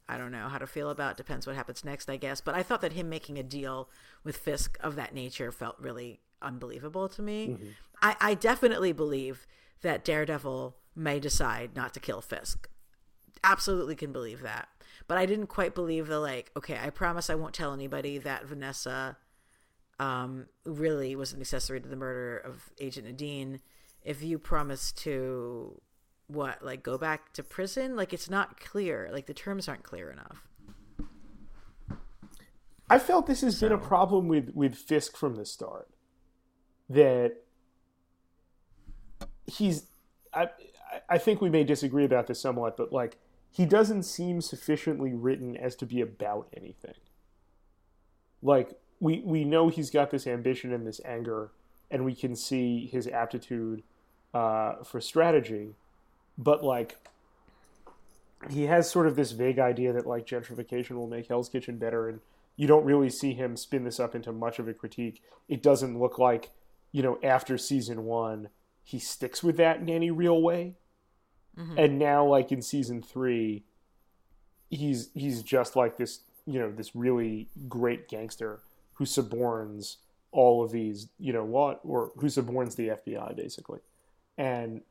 I 0.08 0.18
don't 0.18 0.32
know 0.32 0.48
how 0.48 0.58
to 0.58 0.68
feel 0.68 0.90
about. 0.90 1.18
Depends 1.18 1.46
what 1.46 1.56
happens 1.56 1.86
next, 1.86 2.10
I 2.10 2.18
guess. 2.18 2.42
But 2.42 2.56
I 2.56 2.64
thought 2.64 2.82
that 2.82 2.94
him 2.94 3.10
making 3.10 3.38
a 3.38 3.44
deal 3.44 3.90
with 4.24 4.38
Fisk 4.38 4.78
of 4.82 4.96
that 4.96 5.14
nature 5.14 5.52
felt 5.52 5.76
really 5.80 6.22
unbelievable 6.42 7.10
to 7.10 7.22
me. 7.22 7.50
Mm-hmm. 7.50 7.68
I, 8.02 8.16
I 8.20 8.34
definitely 8.34 8.92
believe 8.92 9.46
that 9.82 10.04
Daredevil 10.04 10.76
may 10.96 11.20
decide 11.20 11.76
not 11.76 11.94
to 11.94 12.00
kill 12.00 12.22
Fisk. 12.22 12.70
Absolutely 13.44 13.96
can 13.96 14.12
believe 14.12 14.42
that. 14.42 14.68
But 15.08 15.18
I 15.18 15.26
didn't 15.26 15.48
quite 15.48 15.74
believe 15.74 16.08
the 16.08 16.20
like, 16.20 16.52
okay, 16.56 16.78
I 16.82 16.90
promise 16.90 17.30
I 17.30 17.36
won't 17.36 17.54
tell 17.54 17.74
anybody 17.74 18.18
that 18.20 18.46
Vanessa 18.46 19.18
um, 20.00 20.48
really 20.66 21.16
was 21.16 21.34
an 21.34 21.42
accessory 21.42 21.82
to 21.82 21.88
the 21.88 21.96
murder 21.96 22.38
of 22.38 22.70
Agent 22.80 23.08
Nadeem. 23.08 23.60
If 24.04 24.24
you 24.24 24.40
promise 24.40 24.92
to 24.94 25.82
what, 26.28 26.64
like 26.64 26.84
go 26.84 26.98
back 26.98 27.34
to 27.34 27.44
prison, 27.44 27.96
like 27.96 28.14
it's 28.14 28.30
not 28.30 28.60
clear. 28.60 29.10
Like 29.12 29.26
the 29.26 29.34
terms 29.34 29.68
aren't 29.68 29.84
clear 29.84 30.12
enough. 30.12 30.48
I 32.90 32.98
felt 32.98 33.28
this 33.28 33.42
has 33.42 33.58
so. 33.58 33.68
been 33.68 33.78
a 33.78 33.82
problem 33.82 34.28
with 34.28 34.52
with 34.56 34.76
Fisk 34.76 35.16
from 35.16 35.36
the 35.36 35.46
start. 35.46 35.90
That 36.90 37.44
he's, 39.46 39.86
I, 40.34 40.50
I 41.08 41.18
think 41.20 41.40
we 41.40 41.50
may 41.50 41.64
disagree 41.64 42.06
about 42.06 42.26
this 42.28 42.42
somewhat, 42.42 42.78
but 42.78 42.92
like 42.92 43.18
he 43.52 43.66
doesn't 43.66 44.04
seem 44.04 44.42
sufficiently 44.42 45.14
written 45.14 45.58
as 45.58 45.76
to 45.78 45.86
be 45.86 46.02
about 46.02 46.48
anything. 46.56 46.96
Like 48.42 48.80
we 49.00 49.22
we 49.26 49.44
know 49.44 49.70
he's 49.70 49.90
got 49.90 50.12
this 50.12 50.28
ambition 50.28 50.74
and 50.74 50.86
this 50.86 51.02
anger, 51.06 51.52
and 51.90 52.06
we 52.06 52.16
can 52.16 52.36
see 52.36 52.88
his 52.88 53.08
aptitude 53.08 53.84
uh, 54.34 54.84
for 54.84 55.02
strategy, 55.02 55.76
but 56.38 56.64
like 56.64 56.98
he 58.50 58.64
has 58.64 58.90
sort 58.90 59.08
of 59.08 59.16
this 59.16 59.32
vague 59.32 59.60
idea 59.60 59.92
that 59.92 60.08
like 60.08 60.26
gentrification 60.26 60.92
will 60.92 61.08
make 61.08 61.28
Hell's 61.28 61.50
Kitchen 61.50 61.78
better, 61.78 62.08
and 62.08 62.22
you 62.56 62.68
don't 62.68 62.86
really 62.86 63.10
see 63.10 63.34
him 63.34 63.58
spin 63.58 63.84
this 63.84 64.00
up 64.00 64.16
into 64.16 64.32
much 64.32 64.60
of 64.60 64.68
a 64.68 64.74
critique. 64.74 65.22
It 65.48 65.62
doesn't 65.62 66.00
look 66.00 66.18
like 66.18 66.52
you 66.92 67.04
know 67.04 67.20
after 67.24 67.58
season 67.58 68.06
one 68.06 68.50
he 68.90 68.98
sticks 68.98 69.44
with 69.44 69.58
that 69.58 69.80
in 69.80 69.88
any 69.88 70.10
real 70.10 70.42
way, 70.42 70.74
mm-hmm. 71.58 71.78
and 71.78 72.00
now 72.00 72.26
like 72.26 72.52
in 72.52 72.62
season 72.62 73.02
three, 73.02 73.64
he's 74.70 75.10
he's 75.14 75.44
just 75.44 75.76
like 75.76 75.98
this 75.98 76.22
you 76.46 76.60
know 76.60 76.72
this 76.72 76.96
really 76.96 77.48
great 77.68 78.08
gangster 78.08 78.60
who 78.94 79.06
suborns 79.06 79.98
all 80.32 80.64
of 80.64 80.72
these, 80.72 81.08
you 81.18 81.34
know 81.34 81.44
what, 81.44 81.80
or 81.84 82.12
who 82.18 82.28
suborns 82.28 82.76
the 82.76 82.90
FBI 82.90 83.36
basically. 83.36 83.80
And 84.38 84.82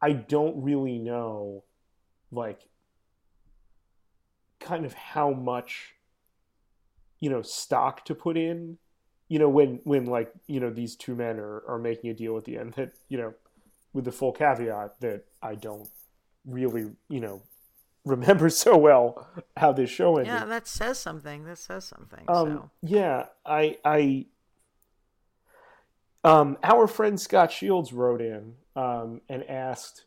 I 0.00 0.12
don't 0.12 0.62
really 0.62 0.98
know, 0.98 1.64
like, 2.30 2.68
kind 4.60 4.84
of 4.84 4.94
how 4.94 5.32
much, 5.32 5.94
you 7.18 7.30
know, 7.30 7.42
stock 7.42 8.04
to 8.04 8.14
put 8.14 8.36
in, 8.36 8.78
you 9.28 9.38
know, 9.38 9.48
when, 9.48 9.80
when 9.84 10.06
like, 10.06 10.32
you 10.46 10.60
know, 10.60 10.70
these 10.70 10.94
two 10.94 11.14
men 11.14 11.38
are, 11.38 11.62
are 11.66 11.78
making 11.78 12.10
a 12.10 12.14
deal 12.14 12.36
at 12.36 12.44
the 12.44 12.56
end 12.58 12.74
that, 12.74 12.92
you 13.08 13.18
know, 13.18 13.34
with 13.92 14.04
the 14.04 14.12
full 14.12 14.32
caveat 14.32 15.00
that 15.00 15.24
I 15.42 15.54
don't 15.54 15.88
really, 16.46 16.90
you 17.08 17.20
know, 17.20 17.42
remember 18.04 18.48
so 18.50 18.76
well 18.76 19.28
how 19.56 19.72
this 19.72 19.90
show 19.90 20.16
ended. 20.16 20.32
Yeah, 20.32 20.44
that 20.44 20.66
says 20.66 20.98
something. 20.98 21.44
That 21.44 21.58
says 21.58 21.84
something. 21.84 22.24
Um, 22.28 22.48
so. 22.48 22.70
Yeah, 22.82 23.26
I, 23.44 23.78
I, 23.84 24.26
um, 26.24 26.58
our 26.62 26.86
friend 26.86 27.20
Scott 27.20 27.52
Shields 27.52 27.92
wrote 27.92 28.20
in 28.20 28.54
um, 28.76 29.20
and 29.28 29.44
asked. 29.48 30.04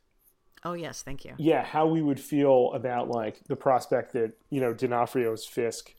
Oh 0.63 0.73
yes, 0.73 1.01
thank 1.01 1.25
you. 1.25 1.33
Yeah, 1.37 1.63
how 1.63 1.87
we 1.87 2.01
would 2.01 2.19
feel 2.19 2.71
about 2.73 3.09
like 3.09 3.43
the 3.47 3.55
prospect 3.55 4.13
that 4.13 4.33
you 4.49 4.61
know 4.61 4.73
D'Onofrio's 4.73 5.45
Fisk, 5.45 5.95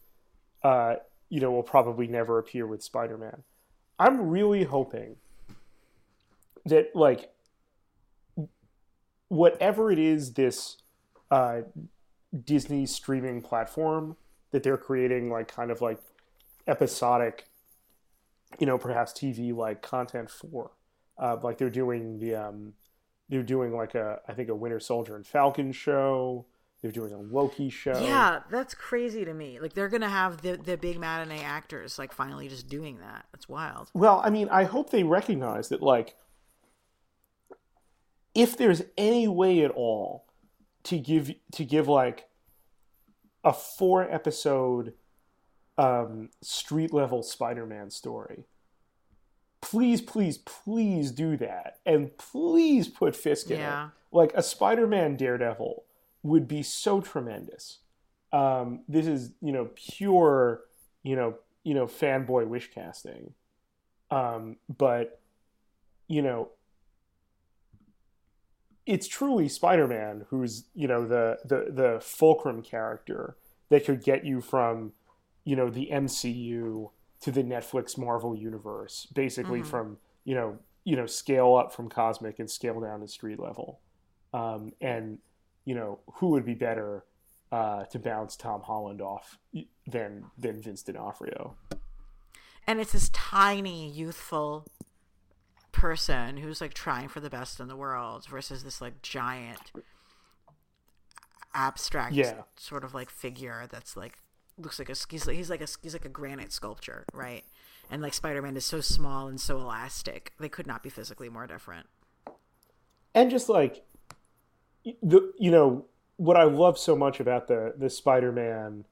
uh, 0.62 0.96
you 1.28 1.40
know, 1.40 1.50
will 1.50 1.64
probably 1.64 2.06
never 2.06 2.38
appear 2.38 2.66
with 2.66 2.82
Spider-Man. 2.82 3.42
I'm 3.98 4.28
really 4.28 4.64
hoping 4.64 5.16
that 6.66 6.94
like 6.94 7.31
whatever 9.32 9.90
it 9.90 9.98
is 9.98 10.34
this 10.34 10.76
uh, 11.30 11.62
Disney 12.44 12.84
streaming 12.84 13.40
platform 13.40 14.16
that 14.50 14.62
they're 14.62 14.76
creating, 14.76 15.30
like 15.30 15.48
kind 15.48 15.70
of 15.70 15.80
like 15.80 15.98
episodic, 16.66 17.46
you 18.58 18.66
know, 18.66 18.76
perhaps 18.76 19.12
TV 19.12 19.54
like 19.56 19.80
content 19.80 20.30
for. 20.30 20.72
Uh, 21.18 21.38
like 21.42 21.56
they're 21.56 21.70
doing 21.70 22.18
the 22.18 22.34
um, 22.34 22.74
they're 23.30 23.42
doing 23.42 23.74
like 23.74 23.94
a 23.94 24.20
I 24.28 24.34
think 24.34 24.50
a 24.50 24.54
Winter 24.54 24.80
Soldier 24.80 25.16
and 25.16 25.26
Falcon 25.26 25.72
show. 25.72 26.44
They're 26.82 26.90
doing 26.90 27.12
a 27.12 27.18
Loki 27.18 27.70
show. 27.70 27.98
Yeah, 28.02 28.40
that's 28.50 28.74
crazy 28.74 29.24
to 29.24 29.32
me. 29.32 29.60
Like 29.60 29.72
they're 29.72 29.88
gonna 29.88 30.10
have 30.10 30.42
the 30.42 30.58
the 30.58 30.76
big 30.76 30.98
matinee 30.98 31.42
actors 31.42 31.98
like 31.98 32.12
finally 32.12 32.48
just 32.48 32.68
doing 32.68 32.98
that. 32.98 33.24
That's 33.32 33.48
wild. 33.48 33.90
Well, 33.94 34.20
I 34.22 34.28
mean, 34.28 34.48
I 34.50 34.64
hope 34.64 34.90
they 34.90 35.04
recognize 35.04 35.70
that 35.70 35.82
like 35.82 36.16
if 38.34 38.56
there's 38.56 38.82
any 38.96 39.28
way 39.28 39.64
at 39.64 39.70
all 39.70 40.26
to 40.84 40.98
give 40.98 41.32
to 41.52 41.64
give 41.64 41.88
like 41.88 42.28
a 43.44 43.52
four 43.52 44.02
episode 44.10 44.94
um, 45.78 46.30
street 46.40 46.92
level 46.92 47.22
Spider-Man 47.22 47.90
story. 47.90 48.44
Please, 49.60 50.00
please, 50.00 50.38
please 50.38 51.12
do 51.12 51.36
that, 51.36 51.78
and 51.86 52.16
please 52.18 52.88
put 52.88 53.14
Fisk 53.14 53.50
in 53.50 53.58
yeah. 53.58 53.86
it. 53.86 53.90
Like 54.10 54.32
a 54.34 54.42
Spider-Man 54.42 55.16
Daredevil 55.16 55.84
would 56.22 56.48
be 56.48 56.62
so 56.62 57.00
tremendous. 57.00 57.78
Um, 58.32 58.80
this 58.88 59.06
is 59.06 59.32
you 59.40 59.52
know 59.52 59.70
pure 59.74 60.62
you 61.02 61.16
know 61.16 61.36
you 61.64 61.74
know 61.74 61.86
fanboy 61.86 62.46
wish 62.46 62.70
casting, 62.72 63.34
um, 64.10 64.56
but 64.76 65.20
you 66.08 66.22
know 66.22 66.48
it's 68.86 69.06
truly 69.06 69.48
Spider-Man 69.48 70.26
who's 70.28 70.64
you 70.74 70.88
know 70.88 71.06
the 71.06 71.38
the 71.44 71.66
the 71.70 72.00
fulcrum 72.00 72.62
character 72.62 73.36
that 73.68 73.84
could 73.84 74.02
get 74.02 74.24
you 74.24 74.40
from 74.40 74.92
you 75.44 75.56
know 75.56 75.70
the 75.70 75.88
MCU 75.92 76.90
to 77.20 77.30
the 77.30 77.42
Netflix 77.42 77.96
Marvel 77.96 78.36
universe, 78.36 79.06
basically 79.14 79.60
mm-hmm. 79.60 79.70
from 79.70 79.98
you 80.24 80.34
know 80.34 80.58
you 80.84 80.96
know 80.96 81.06
scale 81.06 81.54
up 81.54 81.72
from 81.72 81.88
cosmic 81.88 82.38
and 82.38 82.50
scale 82.50 82.80
down 82.80 83.00
to 83.00 83.08
street 83.08 83.38
level, 83.38 83.80
um, 84.34 84.72
and 84.80 85.18
you 85.64 85.74
know 85.74 86.00
who 86.14 86.28
would 86.28 86.44
be 86.44 86.54
better 86.54 87.04
uh, 87.52 87.84
to 87.84 87.98
bounce 87.98 88.36
Tom 88.36 88.62
Holland 88.62 89.00
off 89.00 89.38
than 89.86 90.24
than 90.36 90.60
Vince 90.60 90.82
D'Onofrio. 90.82 91.54
And 92.66 92.80
it's 92.80 92.92
this 92.92 93.08
tiny, 93.10 93.90
youthful 93.90 94.66
person 95.72 96.36
who's 96.36 96.60
like 96.60 96.74
trying 96.74 97.08
for 97.08 97.20
the 97.20 97.30
best 97.30 97.58
in 97.58 97.68
the 97.68 97.76
world 97.76 98.26
versus 98.26 98.62
this 98.62 98.80
like 98.80 99.02
giant 99.02 99.72
abstract 101.54 102.14
yeah. 102.14 102.42
sort 102.56 102.84
of 102.84 102.94
like 102.94 103.10
figure 103.10 103.66
that's 103.70 103.96
like 103.96 104.18
looks 104.58 104.78
like 104.78 104.88
a 104.88 104.94
he's 105.10 105.26
like 105.26 105.36
he's 105.36 105.50
like 105.50 105.60
a 105.60 105.66
he's 105.82 105.92
like 105.92 106.04
a 106.04 106.10
granite 106.10 106.52
sculpture, 106.52 107.04
right? 107.12 107.44
And 107.90 108.00
like 108.00 108.14
Spider-Man 108.14 108.56
is 108.56 108.64
so 108.64 108.80
small 108.80 109.28
and 109.28 109.40
so 109.40 109.58
elastic. 109.58 110.32
They 110.38 110.48
could 110.48 110.66
not 110.66 110.82
be 110.82 110.88
physically 110.88 111.28
more 111.28 111.46
different. 111.46 111.86
And 113.14 113.30
just 113.30 113.48
like 113.48 113.84
the 115.02 115.32
you 115.38 115.50
know 115.50 115.86
what 116.16 116.36
I 116.36 116.44
love 116.44 116.78
so 116.78 116.96
much 116.96 117.20
about 117.20 117.48
the 117.48 117.74
the 117.76 117.90
Spider-Man 117.90 118.84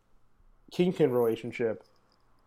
Kingpin 0.73 1.11
relationship 1.11 1.85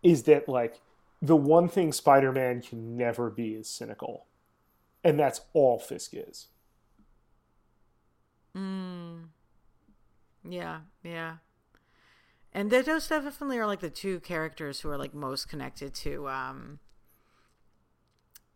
is 0.02 0.24
that 0.24 0.48
like 0.48 0.80
the 1.24 1.36
one 1.36 1.68
thing 1.68 1.92
Spider-Man 1.92 2.62
can 2.62 2.96
never 2.96 3.30
be 3.30 3.54
is 3.54 3.68
cynical, 3.68 4.26
and 5.02 5.18
that's 5.18 5.40
all 5.54 5.78
Fisk 5.78 6.12
is. 6.12 6.48
Mm. 8.56 9.28
Yeah, 10.48 10.80
yeah. 11.02 11.36
And 12.52 12.70
those 12.70 13.08
definitely 13.08 13.58
are 13.58 13.66
like 13.66 13.80
the 13.80 13.90
two 13.90 14.20
characters 14.20 14.80
who 14.80 14.90
are 14.90 14.98
like 14.98 15.14
most 15.14 15.48
connected 15.48 15.94
to 15.94 16.28
um 16.28 16.78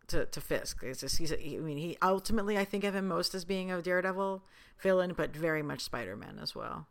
to, 0.09 0.27
to 0.27 0.40
Fisk. 0.40 0.82
It's 0.82 1.01
just, 1.01 1.19
he's, 1.19 1.32
I 1.32 1.36
mean, 1.36 1.78
he 1.78 1.99
ultimately 2.03 2.57
I 2.59 2.65
think 2.65 2.85
of 2.85 2.95
him 2.95 3.09
most 3.09 3.35
as 3.35 3.45
being 3.45 3.73
a 3.73 3.82
Daredevil 3.82 4.45
villain, 4.78 5.15
but 5.16 5.35
very 5.35 5.62
much 5.62 5.81
Spider 5.81 6.16
Man 6.16 6.39
as 6.40 6.55
well. 6.55 6.86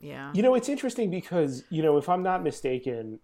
Yeah. 0.00 0.32
You 0.34 0.42
know, 0.42 0.54
it's 0.54 0.68
interesting 0.68 1.10
because 1.10 1.64
you 1.70 1.82
know, 1.82 1.98
if 1.98 2.08
I'm 2.08 2.22
not 2.22 2.42
mistaken, 2.42 3.20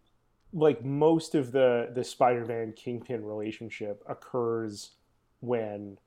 like 0.52 0.84
most 0.84 1.34
of 1.34 1.52
the 1.52 1.90
the 1.94 2.04
Spider-Man 2.04 2.72
Kingpin 2.72 3.24
relationship 3.24 4.02
occurs 4.08 4.92
when 5.40 5.98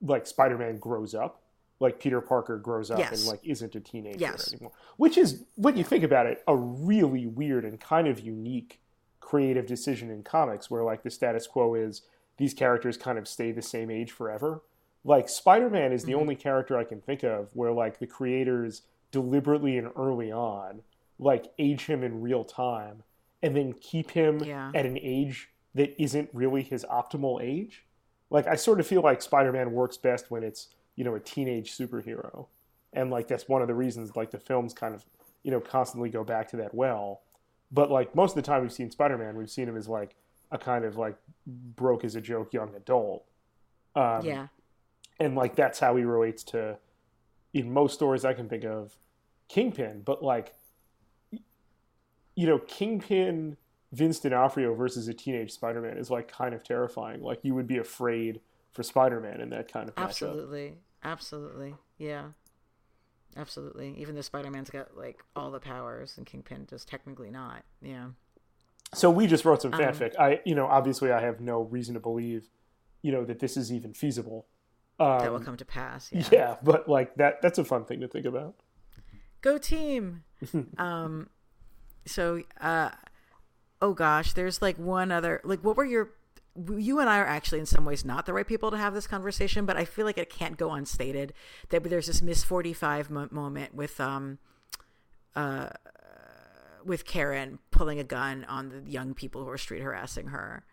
like 0.00 0.26
Spider-Man 0.26 0.78
grows 0.78 1.14
up, 1.14 1.42
like 1.80 1.98
Peter 1.98 2.20
Parker 2.20 2.58
grows 2.58 2.90
up 2.90 2.98
yes. 2.98 3.12
and 3.12 3.28
like 3.28 3.40
isn't 3.42 3.74
a 3.74 3.80
teenager 3.80 4.18
yes. 4.18 4.52
anymore. 4.52 4.72
Which 4.96 5.18
is 5.18 5.44
when 5.56 5.76
you 5.76 5.84
think 5.84 6.04
about 6.04 6.26
it, 6.26 6.42
a 6.46 6.56
really 6.56 7.26
weird 7.26 7.64
and 7.64 7.80
kind 7.80 8.06
of 8.06 8.20
unique 8.20 8.80
creative 9.20 9.66
decision 9.66 10.10
in 10.10 10.22
comics 10.22 10.70
where 10.70 10.84
like 10.84 11.02
the 11.02 11.10
status 11.10 11.46
quo 11.46 11.74
is 11.74 12.02
these 12.36 12.54
characters 12.54 12.96
kind 12.96 13.18
of 13.18 13.26
stay 13.26 13.52
the 13.52 13.62
same 13.62 13.90
age 13.90 14.10
forever. 14.10 14.62
Like 15.02 15.28
Spider-Man 15.28 15.92
is 15.92 16.04
the 16.04 16.12
mm-hmm. 16.12 16.20
only 16.20 16.36
character 16.36 16.78
I 16.78 16.84
can 16.84 17.00
think 17.00 17.22
of 17.22 17.50
where 17.54 17.72
like 17.72 17.98
the 17.98 18.06
creators 18.06 18.82
deliberately 19.10 19.76
and 19.78 19.90
early 19.96 20.32
on, 20.32 20.82
like 21.18 21.46
age 21.58 21.86
him 21.86 22.02
in 22.02 22.20
real 22.20 22.44
time, 22.44 23.02
and 23.44 23.54
then 23.54 23.74
keep 23.74 24.10
him 24.10 24.38
Yeah. 24.42 24.72
at 24.74 24.86
an 24.86 24.98
age 25.00 25.50
that 25.74 26.00
isn't 26.02 26.30
really 26.32 26.62
his 26.62 26.84
optimal 26.86 27.42
age. 27.42 27.84
Like 28.30 28.46
I 28.46 28.56
sort 28.56 28.80
of 28.80 28.86
feel 28.86 29.02
like 29.02 29.20
Spider-Man 29.20 29.72
works 29.72 29.96
best 29.98 30.30
when 30.30 30.42
it's 30.42 30.68
you 30.96 31.04
know 31.04 31.14
a 31.14 31.20
teenage 31.20 31.72
superhero, 31.76 32.46
and 32.92 33.10
like 33.10 33.28
that's 33.28 33.48
one 33.48 33.60
of 33.62 33.68
the 33.68 33.74
reasons 33.74 34.16
like 34.16 34.30
the 34.30 34.38
films 34.38 34.72
kind 34.72 34.94
of 34.94 35.04
you 35.42 35.50
know 35.50 35.60
constantly 35.60 36.08
go 36.08 36.24
back 36.24 36.48
to 36.50 36.56
that 36.56 36.74
well. 36.74 37.20
But 37.70 37.90
like 37.90 38.14
most 38.14 38.30
of 38.36 38.36
the 38.42 38.46
time 38.50 38.62
we've 38.62 38.72
seen 38.72 38.90
Spider-Man, 38.90 39.36
we've 39.36 39.50
seen 39.50 39.68
him 39.68 39.76
as 39.76 39.88
like 39.88 40.14
a 40.50 40.58
kind 40.58 40.84
of 40.84 40.96
like 40.96 41.16
broke 41.46 42.04
as 42.04 42.14
a 42.14 42.20
joke 42.20 42.52
young 42.52 42.74
adult. 42.74 43.24
Um, 43.96 44.24
yeah. 44.24 44.46
and 45.20 45.34
like 45.36 45.54
that's 45.54 45.78
how 45.78 45.94
he 45.96 46.04
relates 46.04 46.42
to 46.44 46.78
in 47.52 47.72
most 47.72 47.94
stories 47.94 48.24
I 48.24 48.32
can 48.34 48.48
think 48.48 48.64
of 48.64 48.96
Kingpin, 49.48 50.02
but 50.04 50.22
like 50.22 50.54
you 52.34 52.46
know, 52.46 52.58
Kingpin 52.58 53.56
Vince 53.92 54.18
D'Onofrio 54.20 54.74
versus 54.74 55.06
a 55.08 55.14
teenage 55.14 55.52
Spider-Man 55.52 55.96
is 55.98 56.10
like 56.10 56.28
kind 56.30 56.54
of 56.54 56.64
terrifying. 56.64 57.22
Like 57.22 57.40
you 57.42 57.54
would 57.54 57.66
be 57.66 57.78
afraid 57.78 58.40
for 58.72 58.82
Spider-Man 58.82 59.40
in 59.40 59.50
that 59.50 59.72
kind 59.72 59.88
of 59.88 59.94
matchup. 59.94 60.04
Absolutely. 60.04 60.74
Absolutely. 61.04 61.74
Yeah. 61.98 62.24
Absolutely. 63.36 63.94
Even 63.98 64.14
though 64.14 64.20
Spider 64.20 64.50
Man's 64.50 64.70
got 64.70 64.96
like 64.96 65.22
all 65.36 65.50
the 65.50 65.60
powers 65.60 66.16
and 66.16 66.26
Kingpin 66.26 66.66
does 66.66 66.84
technically 66.84 67.30
not. 67.30 67.62
Yeah. 67.82 68.06
So 68.92 69.10
we 69.10 69.26
just 69.26 69.44
wrote 69.44 69.62
some 69.62 69.74
Um, 69.74 69.80
fanfic. 69.80 70.14
I, 70.18 70.40
you 70.44 70.54
know, 70.54 70.66
obviously 70.66 71.10
I 71.10 71.20
have 71.20 71.40
no 71.40 71.62
reason 71.62 71.94
to 71.94 72.00
believe, 72.00 72.48
you 73.02 73.10
know, 73.12 73.24
that 73.24 73.40
this 73.40 73.56
is 73.56 73.72
even 73.72 73.92
feasible. 73.92 74.46
That 74.98 75.28
will 75.30 75.36
Um, 75.38 75.44
come 75.44 75.56
to 75.56 75.64
pass. 75.64 76.10
Yeah. 76.12 76.28
yeah, 76.30 76.56
but 76.62 76.88
like 76.88 77.16
that 77.16 77.42
that's 77.42 77.58
a 77.58 77.64
fun 77.64 77.84
thing 77.84 78.00
to 78.00 78.08
think 78.08 78.26
about. 78.26 78.54
Go 79.40 79.58
team. 79.58 80.22
um 80.78 81.28
so 82.06 82.42
uh 82.60 82.90
oh 83.80 83.92
gosh, 83.92 84.32
there's 84.32 84.62
like 84.62 84.78
one 84.78 85.10
other 85.12 85.40
like 85.44 85.60
what 85.60 85.76
were 85.76 85.84
your 85.84 86.10
you 86.76 87.00
and 87.00 87.10
I 87.10 87.18
are 87.18 87.26
actually 87.26 87.58
in 87.58 87.66
some 87.66 87.84
ways 87.84 88.04
not 88.04 88.26
the 88.26 88.32
right 88.32 88.46
people 88.46 88.70
to 88.70 88.76
have 88.76 88.94
this 88.94 89.06
conversation, 89.06 89.66
but 89.66 89.76
I 89.76 89.84
feel 89.84 90.04
like 90.04 90.18
it 90.18 90.30
can't 90.30 90.56
go 90.56 90.72
unstated 90.72 91.32
that 91.70 91.82
there's 91.84 92.06
this 92.06 92.22
Miss 92.22 92.44
45 92.44 93.10
mo- 93.10 93.28
moment 93.30 93.74
with 93.74 94.00
um 94.00 94.38
uh 95.34 95.70
with 96.84 97.06
Karen 97.06 97.58
pulling 97.70 97.98
a 97.98 98.04
gun 98.04 98.44
on 98.44 98.68
the 98.68 98.90
young 98.90 99.14
people 99.14 99.42
who 99.42 99.50
are 99.50 99.58
street 99.58 99.82
harassing 99.82 100.28
her. 100.28 100.64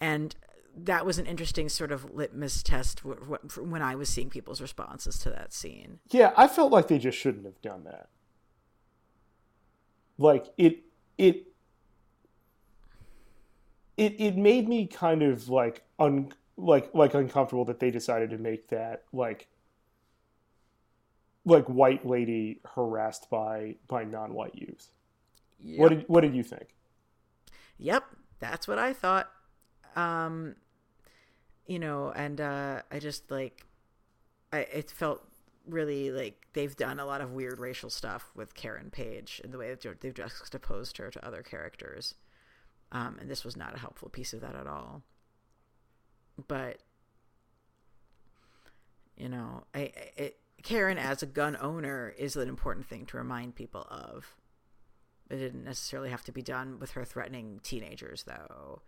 And 0.00 0.36
that 0.76 1.04
was 1.04 1.18
an 1.18 1.26
interesting 1.26 1.68
sort 1.68 1.90
of 1.90 2.14
litmus 2.14 2.62
test 2.62 3.02
w- 3.02 3.18
w- 3.18 3.68
when 3.70 3.82
I 3.82 3.94
was 3.94 4.08
seeing 4.08 4.30
people's 4.30 4.60
responses 4.60 5.18
to 5.20 5.30
that 5.30 5.52
scene. 5.52 5.98
Yeah, 6.10 6.32
I 6.36 6.46
felt 6.46 6.70
like 6.70 6.88
they 6.88 6.98
just 6.98 7.18
shouldn't 7.18 7.46
have 7.46 7.60
done 7.62 7.84
that. 7.84 8.08
Like 10.18 10.46
it 10.58 10.80
it 11.16 11.46
it 13.96 14.20
it 14.20 14.36
made 14.36 14.68
me 14.68 14.86
kind 14.86 15.22
of 15.22 15.48
like 15.48 15.84
un 15.98 16.32
like 16.56 16.90
like 16.94 17.14
uncomfortable 17.14 17.64
that 17.66 17.80
they 17.80 17.90
decided 17.90 18.30
to 18.30 18.38
make 18.38 18.68
that 18.68 19.04
like 19.12 19.48
like 21.44 21.64
white 21.66 22.06
lady 22.06 22.60
harassed 22.74 23.30
by 23.30 23.76
by 23.86 24.04
non-white 24.04 24.54
youth. 24.54 24.90
What 25.76 25.88
did 25.90 26.04
what 26.08 26.20
did 26.20 26.34
you 26.34 26.42
think? 26.42 26.68
Yep, 27.78 28.04
that's 28.40 28.68
what 28.68 28.78
I 28.78 28.92
thought. 28.92 29.30
Um, 29.96 30.56
you 31.66 31.78
know, 31.78 32.12
and 32.14 32.40
uh, 32.40 32.82
I 32.90 32.98
just 32.98 33.30
like, 33.30 33.64
I 34.52 34.58
it 34.60 34.90
felt 34.90 35.26
really 35.66 36.10
like 36.10 36.46
they've 36.58 36.76
done 36.76 36.98
a 36.98 37.06
lot 37.06 37.20
of 37.20 37.30
weird 37.30 37.60
racial 37.60 37.88
stuff 37.88 38.32
with 38.34 38.52
Karen 38.52 38.90
Page 38.90 39.40
in 39.44 39.52
the 39.52 39.58
way 39.58 39.68
that 39.70 39.80
they've- 39.80 40.00
they've 40.00 40.12
juxtaposed 40.14 40.96
her 40.96 41.08
to 41.08 41.24
other 41.24 41.40
characters, 41.40 42.16
um, 42.90 43.16
and 43.20 43.30
this 43.30 43.44
was 43.44 43.56
not 43.56 43.76
a 43.76 43.78
helpful 43.78 44.08
piece 44.08 44.32
of 44.32 44.40
that 44.40 44.56
at 44.56 44.66
all. 44.66 45.04
But 46.48 46.82
you 49.16 49.28
know, 49.28 49.64
I, 49.72 49.78
I 49.80 50.12
it, 50.16 50.40
Karen 50.64 50.98
as 50.98 51.22
a 51.22 51.26
gun 51.26 51.56
owner 51.60 52.08
is 52.18 52.34
an 52.34 52.48
important 52.48 52.86
thing 52.86 53.06
to 53.06 53.16
remind 53.16 53.54
people 53.54 53.86
of. 53.88 54.34
It 55.30 55.36
didn't 55.36 55.62
necessarily 55.62 56.10
have 56.10 56.24
to 56.24 56.32
be 56.32 56.42
done 56.42 56.80
with 56.80 56.92
her 56.92 57.04
threatening 57.04 57.60
teenagers, 57.62 58.24
though. 58.24 58.82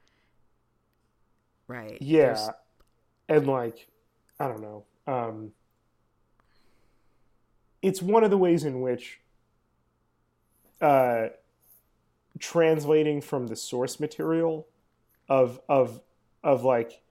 Right? 1.68 2.00
Yeah. 2.02 2.34
There's- 2.34 2.50
And 3.28 3.46
like 3.46 3.86
I 4.40 4.48
don't 4.48 4.60
know. 4.60 4.86
Um 5.06 5.52
it's 7.82 8.02
one 8.02 8.24
of 8.24 8.30
the 8.30 8.38
ways 8.38 8.64
in 8.64 8.80
which 8.80 9.20
uh 10.80 11.28
translating 12.38 13.20
from 13.20 13.46
the 13.46 13.56
source 13.56 14.00
material 14.00 14.66
of 15.28 15.60
of 15.68 16.00
of 16.42 16.64
like 16.64 17.02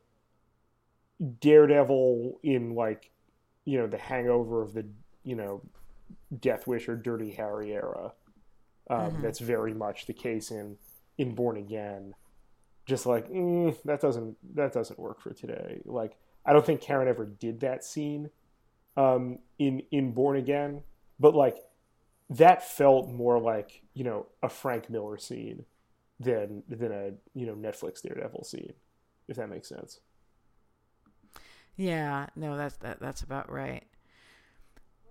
Daredevil 1.41 2.39
in 2.43 2.75
like 2.75 3.11
you 3.65 3.77
know 3.77 3.87
the 3.87 3.97
hangover 3.97 4.61
of 4.61 4.73
the 4.73 4.85
you 5.23 5.35
know 5.35 5.61
Death 6.37 6.67
Wish 6.67 6.87
or 6.87 6.95
Dirty 6.95 7.31
Harry 7.31 7.73
era. 7.73 8.13
Um, 8.89 9.19
That's 9.21 9.39
very 9.39 9.73
much 9.73 10.05
the 10.07 10.13
case 10.13 10.49
in 10.51 10.77
in 11.17 11.35
Born 11.35 11.57
Again. 11.57 12.15
Just 12.85 13.05
like 13.05 13.29
mm, 13.29 13.75
that 13.83 14.01
doesn't 14.01 14.37
that 14.55 14.73
doesn't 14.73 14.97
work 14.97 15.21
for 15.21 15.31
today. 15.31 15.81
Like 15.85 16.17
I 16.45 16.53
don't 16.53 16.65
think 16.65 16.81
Karen 16.81 17.07
ever 17.07 17.25
did 17.25 17.59
that 17.59 17.83
scene 17.83 18.31
um, 18.99 19.39
in 19.57 19.81
in 19.91 20.11
Born 20.11 20.37
Again, 20.37 20.83
but 21.19 21.33
like 21.33 21.57
that 22.29 22.67
felt 22.67 23.09
more 23.09 23.39
like 23.39 23.81
you 23.93 24.03
know 24.03 24.27
a 24.43 24.49
Frank 24.49 24.89
Miller 24.89 25.17
scene 25.17 25.65
than 26.19 26.63
than 26.67 26.91
a 26.91 27.11
you 27.33 27.45
know 27.45 27.55
Netflix 27.55 28.01
Daredevil 28.01 28.43
scene, 28.43 28.73
if 29.29 29.37
that 29.37 29.49
makes 29.49 29.69
sense. 29.69 30.01
Yeah, 31.77 32.27
no, 32.35 32.57
that's 32.57 32.75
that, 32.77 32.99
that's 32.99 33.21
about 33.21 33.49
right. 33.49 33.85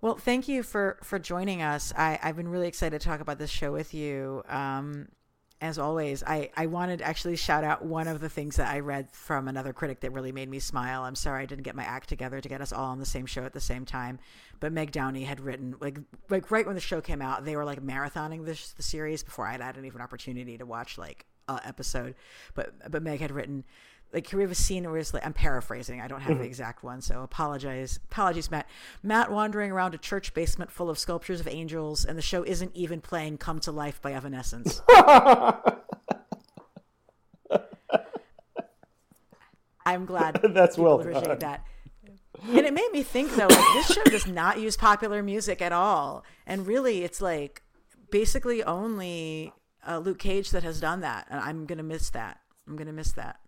Well, 0.03 0.17
thank 0.17 0.49
you 0.49 0.63
for 0.63 0.99
for 1.03 1.19
joining 1.19 1.63
us. 1.63 1.93
I 1.97 2.19
I've 2.23 2.37
been 2.37 2.49
really 2.49 2.69
excited 2.69 3.01
to 3.01 3.09
talk 3.09 3.21
about 3.21 3.39
this 3.39 3.51
show 3.51 3.73
with 3.73 3.95
you. 3.95 4.43
Um, 4.49 5.09
as 5.61 5.79
always, 5.79 6.23
I 6.23 6.51
I 6.57 6.67
wanted 6.67 6.99
to 6.99 7.05
actually 7.05 7.37
shout 7.37 7.65
out 7.65 7.85
one 7.85 8.07
of 8.07 8.21
the 8.21 8.29
things 8.29 8.57
that 8.57 8.73
I 8.73 8.79
read 8.79 9.09
from 9.11 9.49
another 9.49 9.73
critic 9.73 10.01
that 10.01 10.13
really 10.13 10.31
made 10.31 10.49
me 10.49 10.61
smile. 10.61 11.03
I'm 11.03 11.17
sorry 11.17 11.43
I 11.43 11.47
didn't 11.47 11.65
get 11.65 11.75
my 11.75 11.83
act 11.83 12.09
together 12.09 12.41
to 12.41 12.49
get 12.49 12.61
us 12.61 12.73
all 12.73 12.87
on 12.87 12.99
the 12.99 13.07
same 13.07 13.27
show 13.27 13.45
at 13.45 13.53
the 13.53 13.61
same 13.61 13.85
time, 13.85 14.21
but 14.61 14.73
Meg 14.73 14.93
Downey 14.93 15.25
had 15.25 15.41
written 15.41 15.75
like 15.81 15.99
like 16.31 16.51
right 16.51 16.65
when 16.65 16.77
the 16.77 16.81
show 16.81 17.01
came 17.01 17.21
out, 17.21 17.45
they 17.45 17.57
were 17.57 17.65
like 17.65 17.83
marathoning 17.83 18.45
this 18.45 18.73
the 18.73 18.83
series 18.83 19.23
before 19.23 19.47
I'd 19.47 19.61
had 19.61 19.77
even 19.85 20.01
opportunity 20.01 20.57
to 20.59 20.67
watch 20.67 20.97
like 20.97 21.27
a 21.49 21.61
episode. 21.65 22.15
But 22.55 22.91
but 22.91 23.03
Meg 23.03 23.21
had 23.21 23.33
written 23.33 23.65
like 24.13 24.31
we 24.33 24.41
have 24.43 24.51
a 24.51 24.55
scene 24.55 24.89
where 24.89 24.99
it's 24.99 25.13
like 25.13 25.25
I'm 25.27 25.33
paraphrasing. 25.35 26.01
I 26.01 26.09
don't 26.09 26.23
have 26.23 26.39
the 26.39 26.45
exact 26.45 26.83
one, 26.83 27.01
so 27.03 27.23
apologize. 27.23 28.01
Apologies, 28.11 28.51
Matt. 28.51 28.67
Matt 29.03 29.31
wandering 29.31 29.71
around 29.71 29.95
a 29.95 29.99
church 29.99 30.33
basement 30.35 30.71
full 30.71 30.89
of 30.89 30.99
sculptures 30.99 31.41
of 31.41 31.49
angels, 31.49 32.05
and 32.05 32.17
the 32.17 32.23
show 32.23 32.43
isn't 32.43 32.75
even 32.75 33.01
playing 33.01 33.39
"Come 33.39 33.61
to 33.61 33.73
Life" 33.73 34.01
by 34.01 34.13
Evanescence. 34.13 34.81
I'm 39.87 40.05
glad 40.05 40.41
That's 40.55 40.77
well 40.77 41.01
appreciate 41.01 41.25
done. 41.25 41.39
that. 41.39 41.65
And 42.43 42.59
it 42.67 42.73
made 42.75 42.91
me 42.93 43.03
think 43.03 43.35
though, 43.35 43.47
like 43.47 43.73
this 43.75 43.87
show 43.89 44.05
does 44.05 44.27
not 44.27 44.61
use 44.61 44.77
popular 44.77 45.23
music 45.23 45.61
at 45.61 45.73
all, 45.73 46.25
and 46.47 46.67
really, 46.67 47.03
it's 47.03 47.21
like 47.21 47.63
basically 48.11 48.63
only 48.63 49.53
uh, 49.87 49.99
Luke 49.99 50.19
Cage 50.19 50.51
that 50.51 50.63
has 50.63 50.81
done 50.81 51.01
that, 51.01 51.27
and 51.31 51.41
I'm 51.41 51.67
gonna 51.67 51.83
miss 51.83 52.11
that. 52.11 52.39
I'm 52.67 52.77
gonna 52.77 52.93
miss 52.93 53.13
that. 53.13 53.41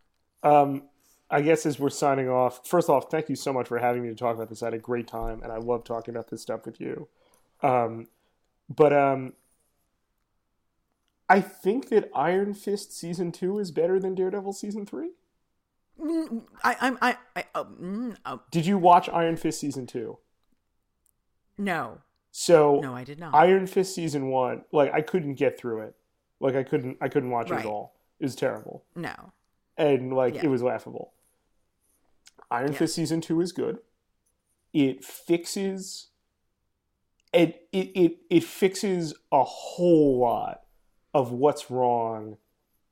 Um, 0.43 0.85
I 1.31 1.43
guess 1.43 1.65
as 1.65 1.79
we're 1.79 1.91
signing 1.91 2.29
off, 2.29 2.67
first 2.67 2.89
off, 2.89 3.11
thank 3.11 3.29
you 3.29 3.37
so 3.37 3.53
much 3.53 3.69
for 3.69 3.79
having 3.79 4.03
me 4.03 4.09
to 4.09 4.15
talk 4.15 4.35
about 4.35 4.49
this. 4.49 4.62
I 4.62 4.67
had 4.67 4.75
a 4.75 4.79
great 4.79 5.07
time, 5.07 5.43
and 5.43 5.53
I 5.53 5.57
love 5.57 5.85
talking 5.85 6.15
about 6.15 6.29
this 6.29 6.43
stuff 6.43 6.67
with 6.67 6.81
you. 6.81 7.09
Um, 7.62 8.09
but 8.69 8.93
um, 8.93 9.35
I 11.29 11.41
think 11.41 11.89
that 11.91 12.11
Iron 12.15 12.55
Fist 12.55 12.97
season 12.97 13.31
two 13.31 13.59
is 13.59 13.71
better 13.71 14.01
than 14.01 14.15
Daredevil 14.17 14.53
season 14.55 14.87
three. 14.87 15.11
I, 16.65 16.77
I'm 16.81 16.99
I, 17.01 17.17
I 17.37 17.45
oh, 17.55 17.67
mm, 17.81 18.17
oh, 18.25 18.41
Did 18.51 18.67
you 18.67 18.79
watch 18.79 19.09
Iron 19.11 19.37
Fist 19.37 19.61
season 19.61 19.87
two? 19.87 20.19
no, 21.59 21.99
So 22.31 22.81
no, 22.81 22.95
I 22.95 23.05
did 23.05 23.21
not. 23.21 23.35
Iron 23.35 23.67
Fist 23.67 23.95
season 23.95 24.29
one, 24.29 24.65
like 24.73 24.93
I 24.93 25.03
couldn't 25.03 25.35
get 25.35 25.59
through 25.59 25.83
it. 25.83 25.95
Like 26.41 26.57
I 26.57 26.62
couldn't, 26.62 26.97
I 27.01 27.09
couldn't 27.09 27.31
watch 27.31 27.51
it 27.51 27.59
at 27.59 27.67
all. 27.67 27.95
It 28.19 28.25
was 28.25 28.35
terrible, 28.35 28.85
no, 28.97 29.33
and 29.81 30.12
like 30.12 30.35
Yeah. 30.36 30.44
it 30.44 30.48
was 30.48 30.62
laughable. 30.62 31.12
Iron 32.51 32.73
Yeah. 32.73 32.78
Fist 32.78 32.94
season 32.94 33.20
two 33.20 33.40
is 33.40 33.52
good. 33.52 33.78
It 34.73 35.05
fixes, 35.05 36.09
it 37.32 37.66
it 37.73 37.89
it 37.97 38.19
it 38.28 38.44
fixes 38.44 39.15
a 39.32 39.43
whole 39.43 40.19
lot 40.19 40.62
of 41.15 41.32
what's 41.32 41.70
wrong 41.70 42.36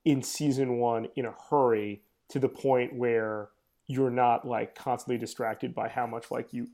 in 0.05 0.23
season 0.23 0.79
one 0.79 1.09
in 1.15 1.25
a 1.27 1.35
hurry 1.51 2.03
to 2.29 2.39
the 2.39 2.49
point 2.49 2.95
where 2.95 3.51
you're 3.87 4.11
not 4.11 4.47
like 4.47 4.75
constantly 4.75 5.19
distracted 5.19 5.75
by 5.75 5.89
how 5.89 6.07
much 6.07 6.31
like 6.31 6.53
you 6.53 6.69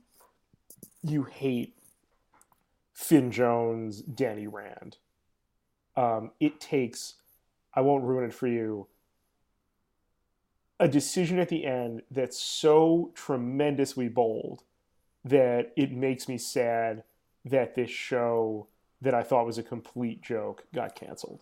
you 1.03 1.23
hate 1.23 1.77
Finn 2.93 3.29
Jones, 3.31 4.01
Danny 4.01 4.47
Rand. 4.47 4.97
Um, 5.97 6.31
it 6.39 6.59
takes, 6.59 7.15
I 7.73 7.81
won't 7.81 8.03
ruin 8.03 8.25
it 8.25 8.33
for 8.33 8.47
you, 8.47 8.87
a 10.79 10.87
decision 10.87 11.39
at 11.39 11.49
the 11.49 11.65
end 11.65 12.01
that's 12.11 12.39
so 12.39 13.11
tremendously 13.15 14.09
bold 14.09 14.63
that 15.23 15.71
it 15.75 15.91
makes 15.91 16.27
me 16.27 16.37
sad 16.37 17.03
that 17.43 17.75
this 17.75 17.89
show 17.89 18.67
that 19.01 19.13
I 19.13 19.23
thought 19.23 19.45
was 19.45 19.57
a 19.57 19.63
complete 19.63 20.21
joke 20.21 20.65
got 20.73 20.95
canceled. 20.95 21.39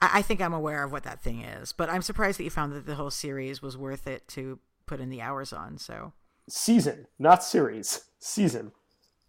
I 0.00 0.22
think 0.22 0.42
I'm 0.42 0.52
aware 0.52 0.84
of 0.84 0.92
what 0.92 1.04
that 1.04 1.22
thing 1.22 1.40
is, 1.40 1.72
but 1.72 1.88
I'm 1.88 2.02
surprised 2.02 2.38
that 2.38 2.44
you 2.44 2.50
found 2.50 2.72
that 2.74 2.86
the 2.86 2.96
whole 2.96 3.10
series 3.10 3.62
was 3.62 3.76
worth 3.76 4.06
it 4.06 4.28
to 4.28 4.58
put 4.84 5.00
in 5.00 5.08
the 5.08 5.22
hours 5.22 5.52
on. 5.52 5.78
So 5.78 6.12
season, 6.48 7.06
not 7.18 7.42
series, 7.42 8.04
season. 8.18 8.72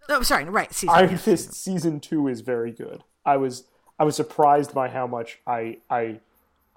Oh, 0.10 0.22
sorry, 0.24 0.44
right. 0.46 0.74
Season. 0.74 0.96
Iron 0.96 1.12
yes, 1.12 1.24
Fist 1.24 1.54
season. 1.54 1.74
season 1.80 2.00
two 2.00 2.28
is 2.28 2.42
very 2.42 2.72
good. 2.72 3.04
I 3.26 3.38
was 3.38 3.64
I 3.98 4.04
was 4.04 4.16
surprised 4.16 4.74
by 4.74 4.90
how 4.90 5.08
much 5.08 5.40
I 5.48 5.78
I 5.90 6.20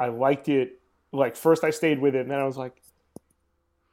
I 0.00 0.08
liked 0.08 0.48
it. 0.48 0.80
Like 1.12 1.36
first 1.36 1.62
I 1.62 1.70
stayed 1.70 2.00
with 2.00 2.16
it, 2.16 2.22
and 2.22 2.30
then 2.30 2.40
I 2.40 2.44
was 2.44 2.56
like, 2.56 2.82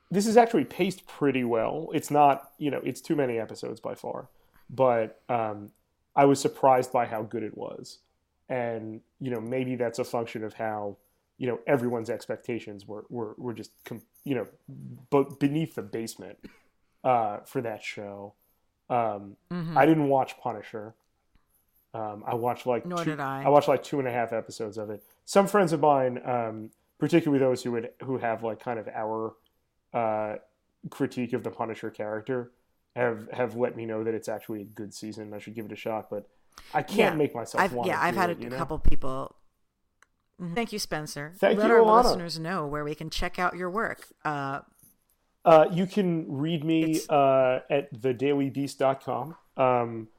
this 0.09 0.25
is 0.25 0.37
actually 0.37 0.65
paced 0.65 1.05
pretty 1.05 1.43
well. 1.43 1.89
It's 1.93 2.09
not 2.09 2.51
you 2.57 2.71
know 2.71 2.81
it's 2.83 3.01
too 3.01 3.15
many 3.15 3.37
episodes 3.37 3.79
by 3.79 3.93
far, 3.93 4.29
but 4.69 5.21
um, 5.29 5.71
I 6.15 6.25
was 6.25 6.39
surprised 6.39 6.91
by 6.91 7.05
how 7.05 7.21
good 7.21 7.43
it 7.43 7.55
was 7.55 7.99
and 8.49 9.01
you 9.19 9.31
know 9.31 9.41
maybe 9.41 9.75
that's 9.75 9.99
a 9.99 10.03
function 10.03 10.43
of 10.43 10.53
how 10.53 10.97
you 11.37 11.47
know 11.47 11.59
everyone's 11.67 12.09
expectations 12.09 12.87
were 12.87 13.05
were, 13.09 13.35
were 13.37 13.53
just 13.53 13.71
you 14.23 14.35
know 14.35 14.47
but 15.09 15.39
beneath 15.39 15.75
the 15.75 15.81
basement 15.81 16.37
uh, 17.03 17.37
for 17.45 17.61
that 17.61 17.83
show. 17.83 18.33
Um, 18.89 19.35
mm-hmm. 19.51 19.77
I 19.77 19.85
didn't 19.85 20.07
watch 20.07 20.37
Punisher. 20.39 20.95
Um, 21.97 22.23
I 22.27 22.35
watched 22.35 22.67
like 22.67 22.85
nor 22.85 22.99
two, 23.03 23.11
did 23.11 23.19
I. 23.19 23.43
I 23.43 23.49
watched 23.49 23.67
like 23.67 23.81
two 23.81 23.97
and 23.97 24.07
a 24.07 24.11
half 24.11 24.31
episodes 24.31 24.77
of 24.77 24.91
it. 24.91 25.03
Some 25.25 25.47
friends 25.47 25.73
of 25.73 25.79
mine, 25.79 26.21
um, 26.23 26.69
particularly 26.99 27.43
those 27.43 27.63
who 27.63 27.71
would 27.71 27.89
who 28.03 28.19
have 28.19 28.43
like 28.43 28.59
kind 28.59 28.77
of 28.77 28.87
our 28.87 29.33
uh, 29.93 30.35
critique 30.91 31.33
of 31.33 31.43
the 31.43 31.49
Punisher 31.49 31.89
character, 31.89 32.51
have 32.95 33.27
have 33.31 33.55
let 33.55 33.75
me 33.75 33.87
know 33.87 34.03
that 34.03 34.13
it's 34.13 34.29
actually 34.29 34.61
a 34.61 34.65
good 34.65 34.93
season. 34.93 35.33
I 35.33 35.39
should 35.39 35.55
give 35.55 35.65
it 35.65 35.71
a 35.71 35.75
shot, 35.75 36.09
but 36.11 36.27
I 36.71 36.83
can't 36.83 36.97
yeah. 36.97 37.15
make 37.15 37.33
myself 37.33 37.63
I've, 37.63 37.73
Yeah, 37.85 37.99
I've 37.99 38.15
had 38.15 38.29
it, 38.29 38.39
a 38.39 38.49
know? 38.49 38.57
couple 38.57 38.77
people. 38.77 39.35
Mm-hmm. 40.39 40.53
Thank 40.53 40.71
you, 40.71 40.77
Spencer. 40.77 41.33
Thank 41.37 41.57
Let 41.57 41.67
you, 41.67 41.73
our 41.73 41.79
Elana. 41.79 42.03
listeners 42.03 42.37
know 42.37 42.67
where 42.67 42.83
we 42.83 42.93
can 42.93 43.09
check 43.09 43.39
out 43.39 43.55
your 43.55 43.71
work. 43.71 44.07
Uh, 44.23 44.59
uh, 45.43 45.65
you 45.71 45.87
can 45.87 46.25
read 46.29 46.63
me 46.63 46.99
uh, 47.09 47.59
at 47.71 47.91
thedailybeast.com. 47.93 49.35
Um, 49.55 50.09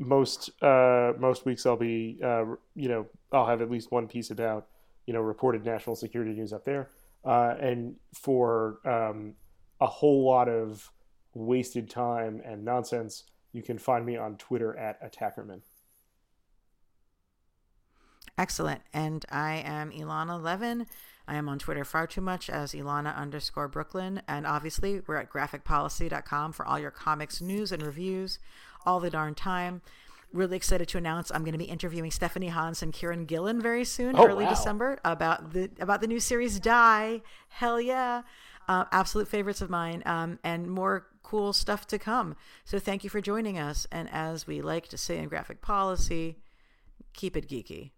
most 0.00 0.50
uh, 0.62 1.12
most 1.18 1.44
weeks 1.44 1.66
I'll 1.66 1.76
be 1.76 2.18
uh, 2.24 2.44
you 2.74 2.88
know 2.88 3.06
I'll 3.32 3.46
have 3.46 3.60
at 3.60 3.70
least 3.70 3.92
one 3.92 4.08
piece 4.08 4.30
about 4.30 4.66
you 5.06 5.12
know 5.12 5.20
reported 5.20 5.64
national 5.64 5.94
security 5.94 6.32
news 6.32 6.52
up 6.52 6.64
there, 6.64 6.90
uh, 7.24 7.54
and 7.60 7.94
for 8.14 8.78
um, 8.84 9.34
a 9.80 9.86
whole 9.86 10.24
lot 10.24 10.48
of 10.48 10.90
wasted 11.34 11.88
time 11.88 12.40
and 12.44 12.64
nonsense, 12.64 13.24
you 13.52 13.62
can 13.62 13.78
find 13.78 14.04
me 14.04 14.16
on 14.16 14.36
Twitter 14.36 14.76
at 14.76 15.00
Attackerman. 15.02 15.60
Excellent. 18.38 18.80
And 18.94 19.26
I 19.30 19.56
am 19.56 19.92
Elana 19.92 20.42
Levin. 20.42 20.86
I 21.28 21.36
am 21.36 21.48
on 21.48 21.58
Twitter 21.58 21.84
far 21.84 22.06
too 22.06 22.22
much 22.22 22.48
as 22.48 22.72
Elana 22.72 23.14
underscore 23.14 23.68
Brooklyn. 23.68 24.22
And 24.26 24.46
obviously, 24.46 25.02
we're 25.06 25.16
at 25.16 25.30
graphicpolicy.com 25.30 26.52
for 26.52 26.66
all 26.66 26.78
your 26.78 26.90
comics 26.90 27.42
news 27.42 27.70
and 27.70 27.82
reviews 27.82 28.38
all 28.86 29.00
the 29.00 29.10
darn 29.10 29.34
time. 29.34 29.82
Really 30.32 30.56
excited 30.56 30.88
to 30.88 30.98
announce 30.98 31.30
I'm 31.30 31.42
going 31.42 31.52
to 31.52 31.58
be 31.58 31.64
interviewing 31.64 32.10
Stephanie 32.10 32.48
Hans 32.48 32.82
and 32.82 32.92
Kieron 32.92 33.26
Gillen 33.26 33.60
very 33.60 33.84
soon, 33.84 34.14
oh, 34.16 34.26
early 34.26 34.44
wow. 34.44 34.50
December, 34.50 34.98
about 35.04 35.52
the 35.52 35.70
about 35.80 36.00
the 36.00 36.06
new 36.06 36.20
series 36.20 36.60
Die. 36.60 37.20
Hell 37.48 37.80
yeah! 37.80 38.22
Uh, 38.68 38.84
absolute 38.92 39.26
favorites 39.26 39.60
of 39.60 39.70
mine, 39.70 40.02
um, 40.06 40.38
and 40.44 40.70
more 40.70 41.08
cool 41.24 41.52
stuff 41.52 41.86
to 41.88 41.98
come. 41.98 42.36
So 42.64 42.78
thank 42.78 43.02
you 43.02 43.10
for 43.10 43.20
joining 43.20 43.58
us. 43.58 43.86
And 43.90 44.08
as 44.12 44.46
we 44.46 44.62
like 44.62 44.86
to 44.88 44.96
say 44.96 45.18
in 45.18 45.28
graphic 45.28 45.60
policy, 45.60 46.38
keep 47.12 47.36
it 47.36 47.48
geeky. 47.48 47.90